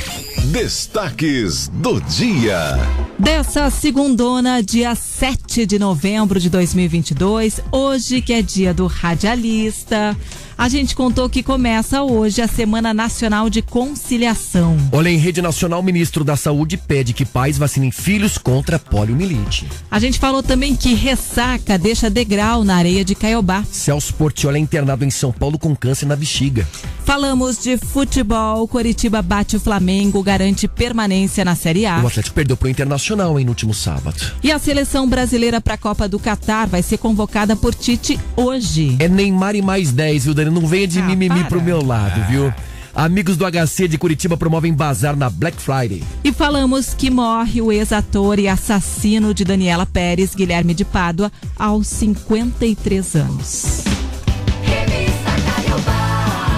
Destaques 0.47 1.69
do 1.69 2.01
dia. 2.01 2.79
Dessa 3.19 3.69
segundona, 3.69 4.63
dia 4.63 4.95
7 4.95 5.67
de 5.67 5.79
novembro 5.79 6.41
de 6.41 6.49
2022, 6.49 7.61
hoje 7.71 8.23
que 8.23 8.33
é 8.33 8.41
dia 8.41 8.73
do 8.73 8.87
radialista, 8.87 10.17
a 10.59 10.69
gente 10.69 10.97
contou 10.97 11.29
que 11.29 11.43
começa 11.43 12.03
hoje 12.03 12.41
a 12.41 12.49
Semana 12.49 12.95
Nacional 12.95 13.51
de 13.51 13.61
Conciliação. 13.61 14.77
Olha, 14.91 15.11
em 15.11 15.19
rede 15.19 15.43
nacional, 15.43 15.81
o 15.81 15.83
ministro 15.83 16.25
da 16.25 16.37
Saúde 16.37 16.77
pede 16.77 17.13
que 17.13 17.25
pais 17.25 17.59
vacinem 17.59 17.91
filhos 17.91 18.39
contra 18.39 18.79
poliomielite. 18.79 19.67
A 19.91 19.99
gente 19.99 20.19
falou 20.19 20.43
também 20.43 20.75
que 20.75 20.95
ressaca 20.95 21.79
deixa 21.79 22.09
degrau 22.09 22.65
na 22.65 22.77
areia 22.77 23.05
de 23.05 23.15
Caiobá. 23.15 23.65
Celso 23.71 24.15
Portioli 24.15 24.57
é 24.59 24.61
internado 24.61 25.05
em 25.05 25.11
São 25.11 25.31
Paulo 25.31 25.59
com 25.59 25.77
câncer 25.77 26.07
na 26.07 26.17
bexiga. 26.17 26.67
Falamos 27.05 27.59
de 27.59 27.77
futebol, 27.77 28.67
Coritiba 28.67 29.23
bate 29.23 29.57
o 29.57 29.61
Flamengo, 29.61 30.23
garante 30.23 30.67
permanência 30.67 31.45
na 31.45 31.55
Série 31.55 31.87
A. 31.87 32.01
O 32.03 32.07
Atlético 32.09 32.35
perdeu 32.35 32.57
pro 32.57 32.69
Internacional, 32.69 33.39
hein, 33.39 33.45
no 33.45 33.53
último 33.53 33.73
sábado. 33.73 34.33
E 34.43 34.51
a 34.51 34.59
seleção 34.59 35.09
brasileira 35.09 35.61
para 35.61 35.75
a 35.75 35.79
Copa 35.79 36.09
do 36.09 36.19
Catar 36.19 36.67
vai 36.67 36.83
ser 36.83 36.99
convocada 36.99 37.55
por 37.55 37.75
Tite 37.75 38.19
hoje. 38.35 38.97
É 38.99 39.09
Neymar 39.09 39.55
e 39.55 39.63
mais 39.63 39.93
10, 39.93 40.25
viu, 40.25 40.35
Não 40.51 40.67
venha 40.67 40.87
de 40.87 41.03
mimimi 41.03 41.45
pro 41.45 41.63
meu 41.63 41.85
lado, 41.85 42.25
viu? 42.29 42.53
Amigos 42.95 43.37
do 43.37 43.45
HC 43.45 43.89
de 43.89 43.99
Curitiba 43.99 44.39
promovem 44.39 44.73
bazar 44.73 45.15
na 45.15 45.29
Black 45.29 45.61
Friday. 45.61 46.03
E 46.25 46.33
falamos 46.33 46.95
que 46.95 47.11
morre 47.11 47.61
o 47.61 47.71
ex-ator 47.71 48.39
e 48.39 48.49
assassino 48.49 49.35
de 49.35 49.45
Daniela 49.45 49.85
Pérez, 49.85 50.35
Guilherme 50.35 50.73
de 50.73 50.83
Pádua, 50.83 51.31
aos 51.59 51.87
53 51.89 53.17
anos. 53.17 53.85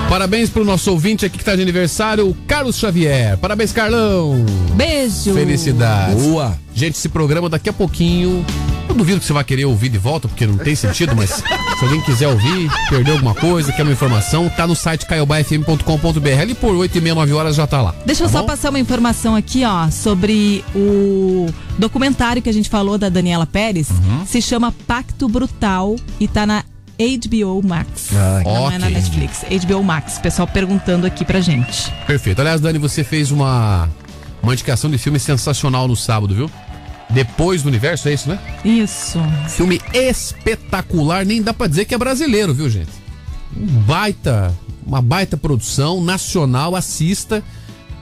Parabéns 0.08 0.48
pro 0.48 0.64
nosso 0.64 0.90
ouvinte 0.90 1.26
aqui 1.26 1.36
que 1.36 1.44
tá 1.44 1.54
de 1.54 1.60
aniversário, 1.60 2.28
o 2.28 2.34
Carlos 2.46 2.78
Xavier. 2.78 3.36
Parabéns, 3.36 3.72
Carlão. 3.72 4.46
Beijo. 4.74 5.34
Felicidades. 5.34 6.22
Boa. 6.22 6.56
Gente, 6.74 6.94
esse 6.94 7.08
programa 7.08 7.48
daqui 7.48 7.68
a 7.68 7.72
pouquinho. 7.72 8.46
Eu 8.98 9.04
duvido 9.04 9.20
que 9.20 9.26
você 9.26 9.32
vai 9.32 9.44
querer 9.44 9.64
ouvir 9.64 9.90
de 9.90 9.96
volta, 9.98 10.26
porque 10.26 10.44
não 10.44 10.58
tem 10.58 10.74
sentido, 10.74 11.14
mas 11.14 11.30
se 11.30 11.84
alguém 11.84 12.00
quiser 12.00 12.26
ouvir, 12.26 12.68
perdeu 12.90 13.14
alguma 13.14 13.32
coisa, 13.32 13.72
quer 13.72 13.84
uma 13.84 13.92
informação, 13.92 14.48
tá 14.48 14.66
no 14.66 14.74
site 14.74 15.06
caiobafm.com.br. 15.06 16.40
Ali 16.40 16.52
por 16.52 16.74
8 16.74 16.98
e 16.98 17.00
meia, 17.00 17.14
9 17.14 17.32
horas 17.32 17.54
já 17.54 17.64
tá 17.64 17.80
lá. 17.80 17.94
Deixa 18.04 18.24
eu 18.24 18.26
tá 18.26 18.32
só 18.32 18.40
bom? 18.40 18.46
passar 18.48 18.70
uma 18.70 18.80
informação 18.80 19.36
aqui, 19.36 19.64
ó, 19.64 19.88
sobre 19.88 20.64
o 20.74 21.46
documentário 21.78 22.42
que 22.42 22.48
a 22.48 22.52
gente 22.52 22.68
falou 22.68 22.98
da 22.98 23.08
Daniela 23.08 23.46
Pérez. 23.46 23.88
Uhum. 23.88 24.26
Se 24.26 24.42
chama 24.42 24.72
Pacto 24.72 25.28
Brutal 25.28 25.94
e 26.18 26.26
tá 26.26 26.44
na 26.44 26.64
HBO 26.98 27.62
Max. 27.64 28.08
Ah, 28.12 28.42
Não 28.44 28.68
é 28.72 28.78
na. 28.78 28.90
Netflix. 28.90 29.44
HBO 29.64 29.84
Max. 29.84 30.18
Pessoal 30.18 30.48
perguntando 30.48 31.06
aqui 31.06 31.24
pra 31.24 31.40
gente. 31.40 31.88
Perfeito. 32.04 32.40
Aliás, 32.40 32.60
Dani, 32.60 32.80
você 32.80 33.04
fez 33.04 33.30
uma, 33.30 33.88
uma 34.42 34.52
indicação 34.52 34.90
de 34.90 34.98
filme 34.98 35.20
sensacional 35.20 35.86
no 35.86 35.94
sábado, 35.94 36.34
viu? 36.34 36.50
Depois 37.10 37.62
do 37.62 37.68
universo, 37.68 38.08
é 38.08 38.12
isso, 38.12 38.28
né? 38.28 38.38
Isso. 38.64 39.18
Filme 39.48 39.80
espetacular, 39.94 41.24
nem 41.24 41.42
dá 41.42 41.54
pra 41.54 41.66
dizer 41.66 41.84
que 41.86 41.94
é 41.94 41.98
brasileiro, 41.98 42.52
viu, 42.52 42.68
gente? 42.68 42.90
Um 43.56 43.66
baita, 43.66 44.54
uma 44.86 45.00
baita 45.00 45.36
produção 45.36 46.02
nacional, 46.02 46.76
assista. 46.76 47.42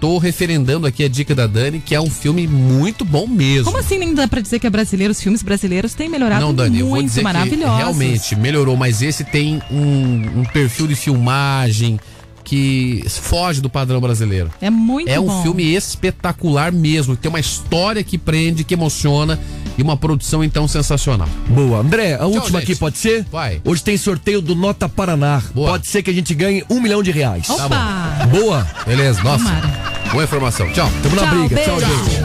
Tô 0.00 0.18
referendando 0.18 0.86
aqui 0.86 1.04
a 1.04 1.08
dica 1.08 1.34
da 1.34 1.46
Dani, 1.46 1.80
que 1.80 1.94
é 1.94 2.00
um 2.00 2.10
filme 2.10 2.46
muito 2.46 3.02
bom 3.04 3.26
mesmo. 3.26 3.64
Como 3.64 3.78
assim 3.78 3.96
nem 3.98 4.12
dá 4.12 4.28
pra 4.28 4.42
dizer 4.42 4.58
que 4.58 4.66
é 4.66 4.70
brasileiro? 4.70 5.10
Os 5.12 5.20
filmes 5.20 5.42
brasileiros 5.42 5.94
têm 5.94 6.08
melhorado 6.08 6.40
Não, 6.44 6.52
Dani, 6.54 6.80
eu 6.80 6.86
muito, 6.86 7.00
vou 7.00 7.02
dizer 7.08 7.20
que 7.20 7.24
maravilhosos. 7.24 7.78
realmente 7.78 8.36
melhorou, 8.36 8.76
mas 8.76 9.00
esse 9.00 9.24
tem 9.24 9.62
um, 9.70 10.40
um 10.40 10.44
perfil 10.52 10.86
de 10.86 10.94
filmagem 10.94 11.98
que 12.46 13.02
foge 13.08 13.60
do 13.60 13.68
padrão 13.68 14.00
brasileiro. 14.00 14.50
É 14.60 14.70
muito 14.70 15.08
É 15.10 15.18
um 15.18 15.26
bom. 15.26 15.42
filme 15.42 15.64
espetacular 15.74 16.70
mesmo, 16.70 17.16
tem 17.16 17.28
uma 17.28 17.40
história 17.40 18.04
que 18.04 18.16
prende, 18.16 18.62
que 18.62 18.72
emociona 18.72 19.36
e 19.76 19.82
uma 19.82 19.96
produção 19.96 20.44
então 20.44 20.68
sensacional. 20.68 21.28
Boa. 21.48 21.80
André, 21.80 22.14
a 22.14 22.24
última 22.24 22.60
gente. 22.60 22.70
aqui 22.70 22.76
pode 22.76 22.98
ser? 22.98 23.26
Vai. 23.32 23.60
Hoje 23.64 23.82
tem 23.82 23.96
sorteio 23.98 24.40
do 24.40 24.54
Nota 24.54 24.88
Paraná. 24.88 25.42
Pode 25.52 25.88
ser 25.88 26.04
que 26.04 26.10
a 26.10 26.14
gente 26.14 26.32
ganhe 26.36 26.64
um 26.70 26.80
milhão 26.80 27.02
de 27.02 27.10
reais. 27.10 27.50
Opa! 27.50 27.68
Tá 27.68 28.26
Boa. 28.30 28.64
Beleza, 28.86 29.20
nossa. 29.24 29.44
Tomara. 29.44 29.96
Boa 30.12 30.22
informação. 30.24 30.72
Tchau. 30.72 30.88
Tamo 31.02 31.16
na 31.16 31.22
Tchau, 31.22 31.34
briga. 31.40 31.62
Tchau, 31.64 31.76
beijo. 31.76 31.94
gente. 32.04 32.22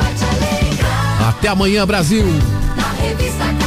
Até 1.28 1.48
amanhã, 1.48 1.86
Brasil. 1.88 2.26
Na 2.78 2.92
revista 3.02 3.61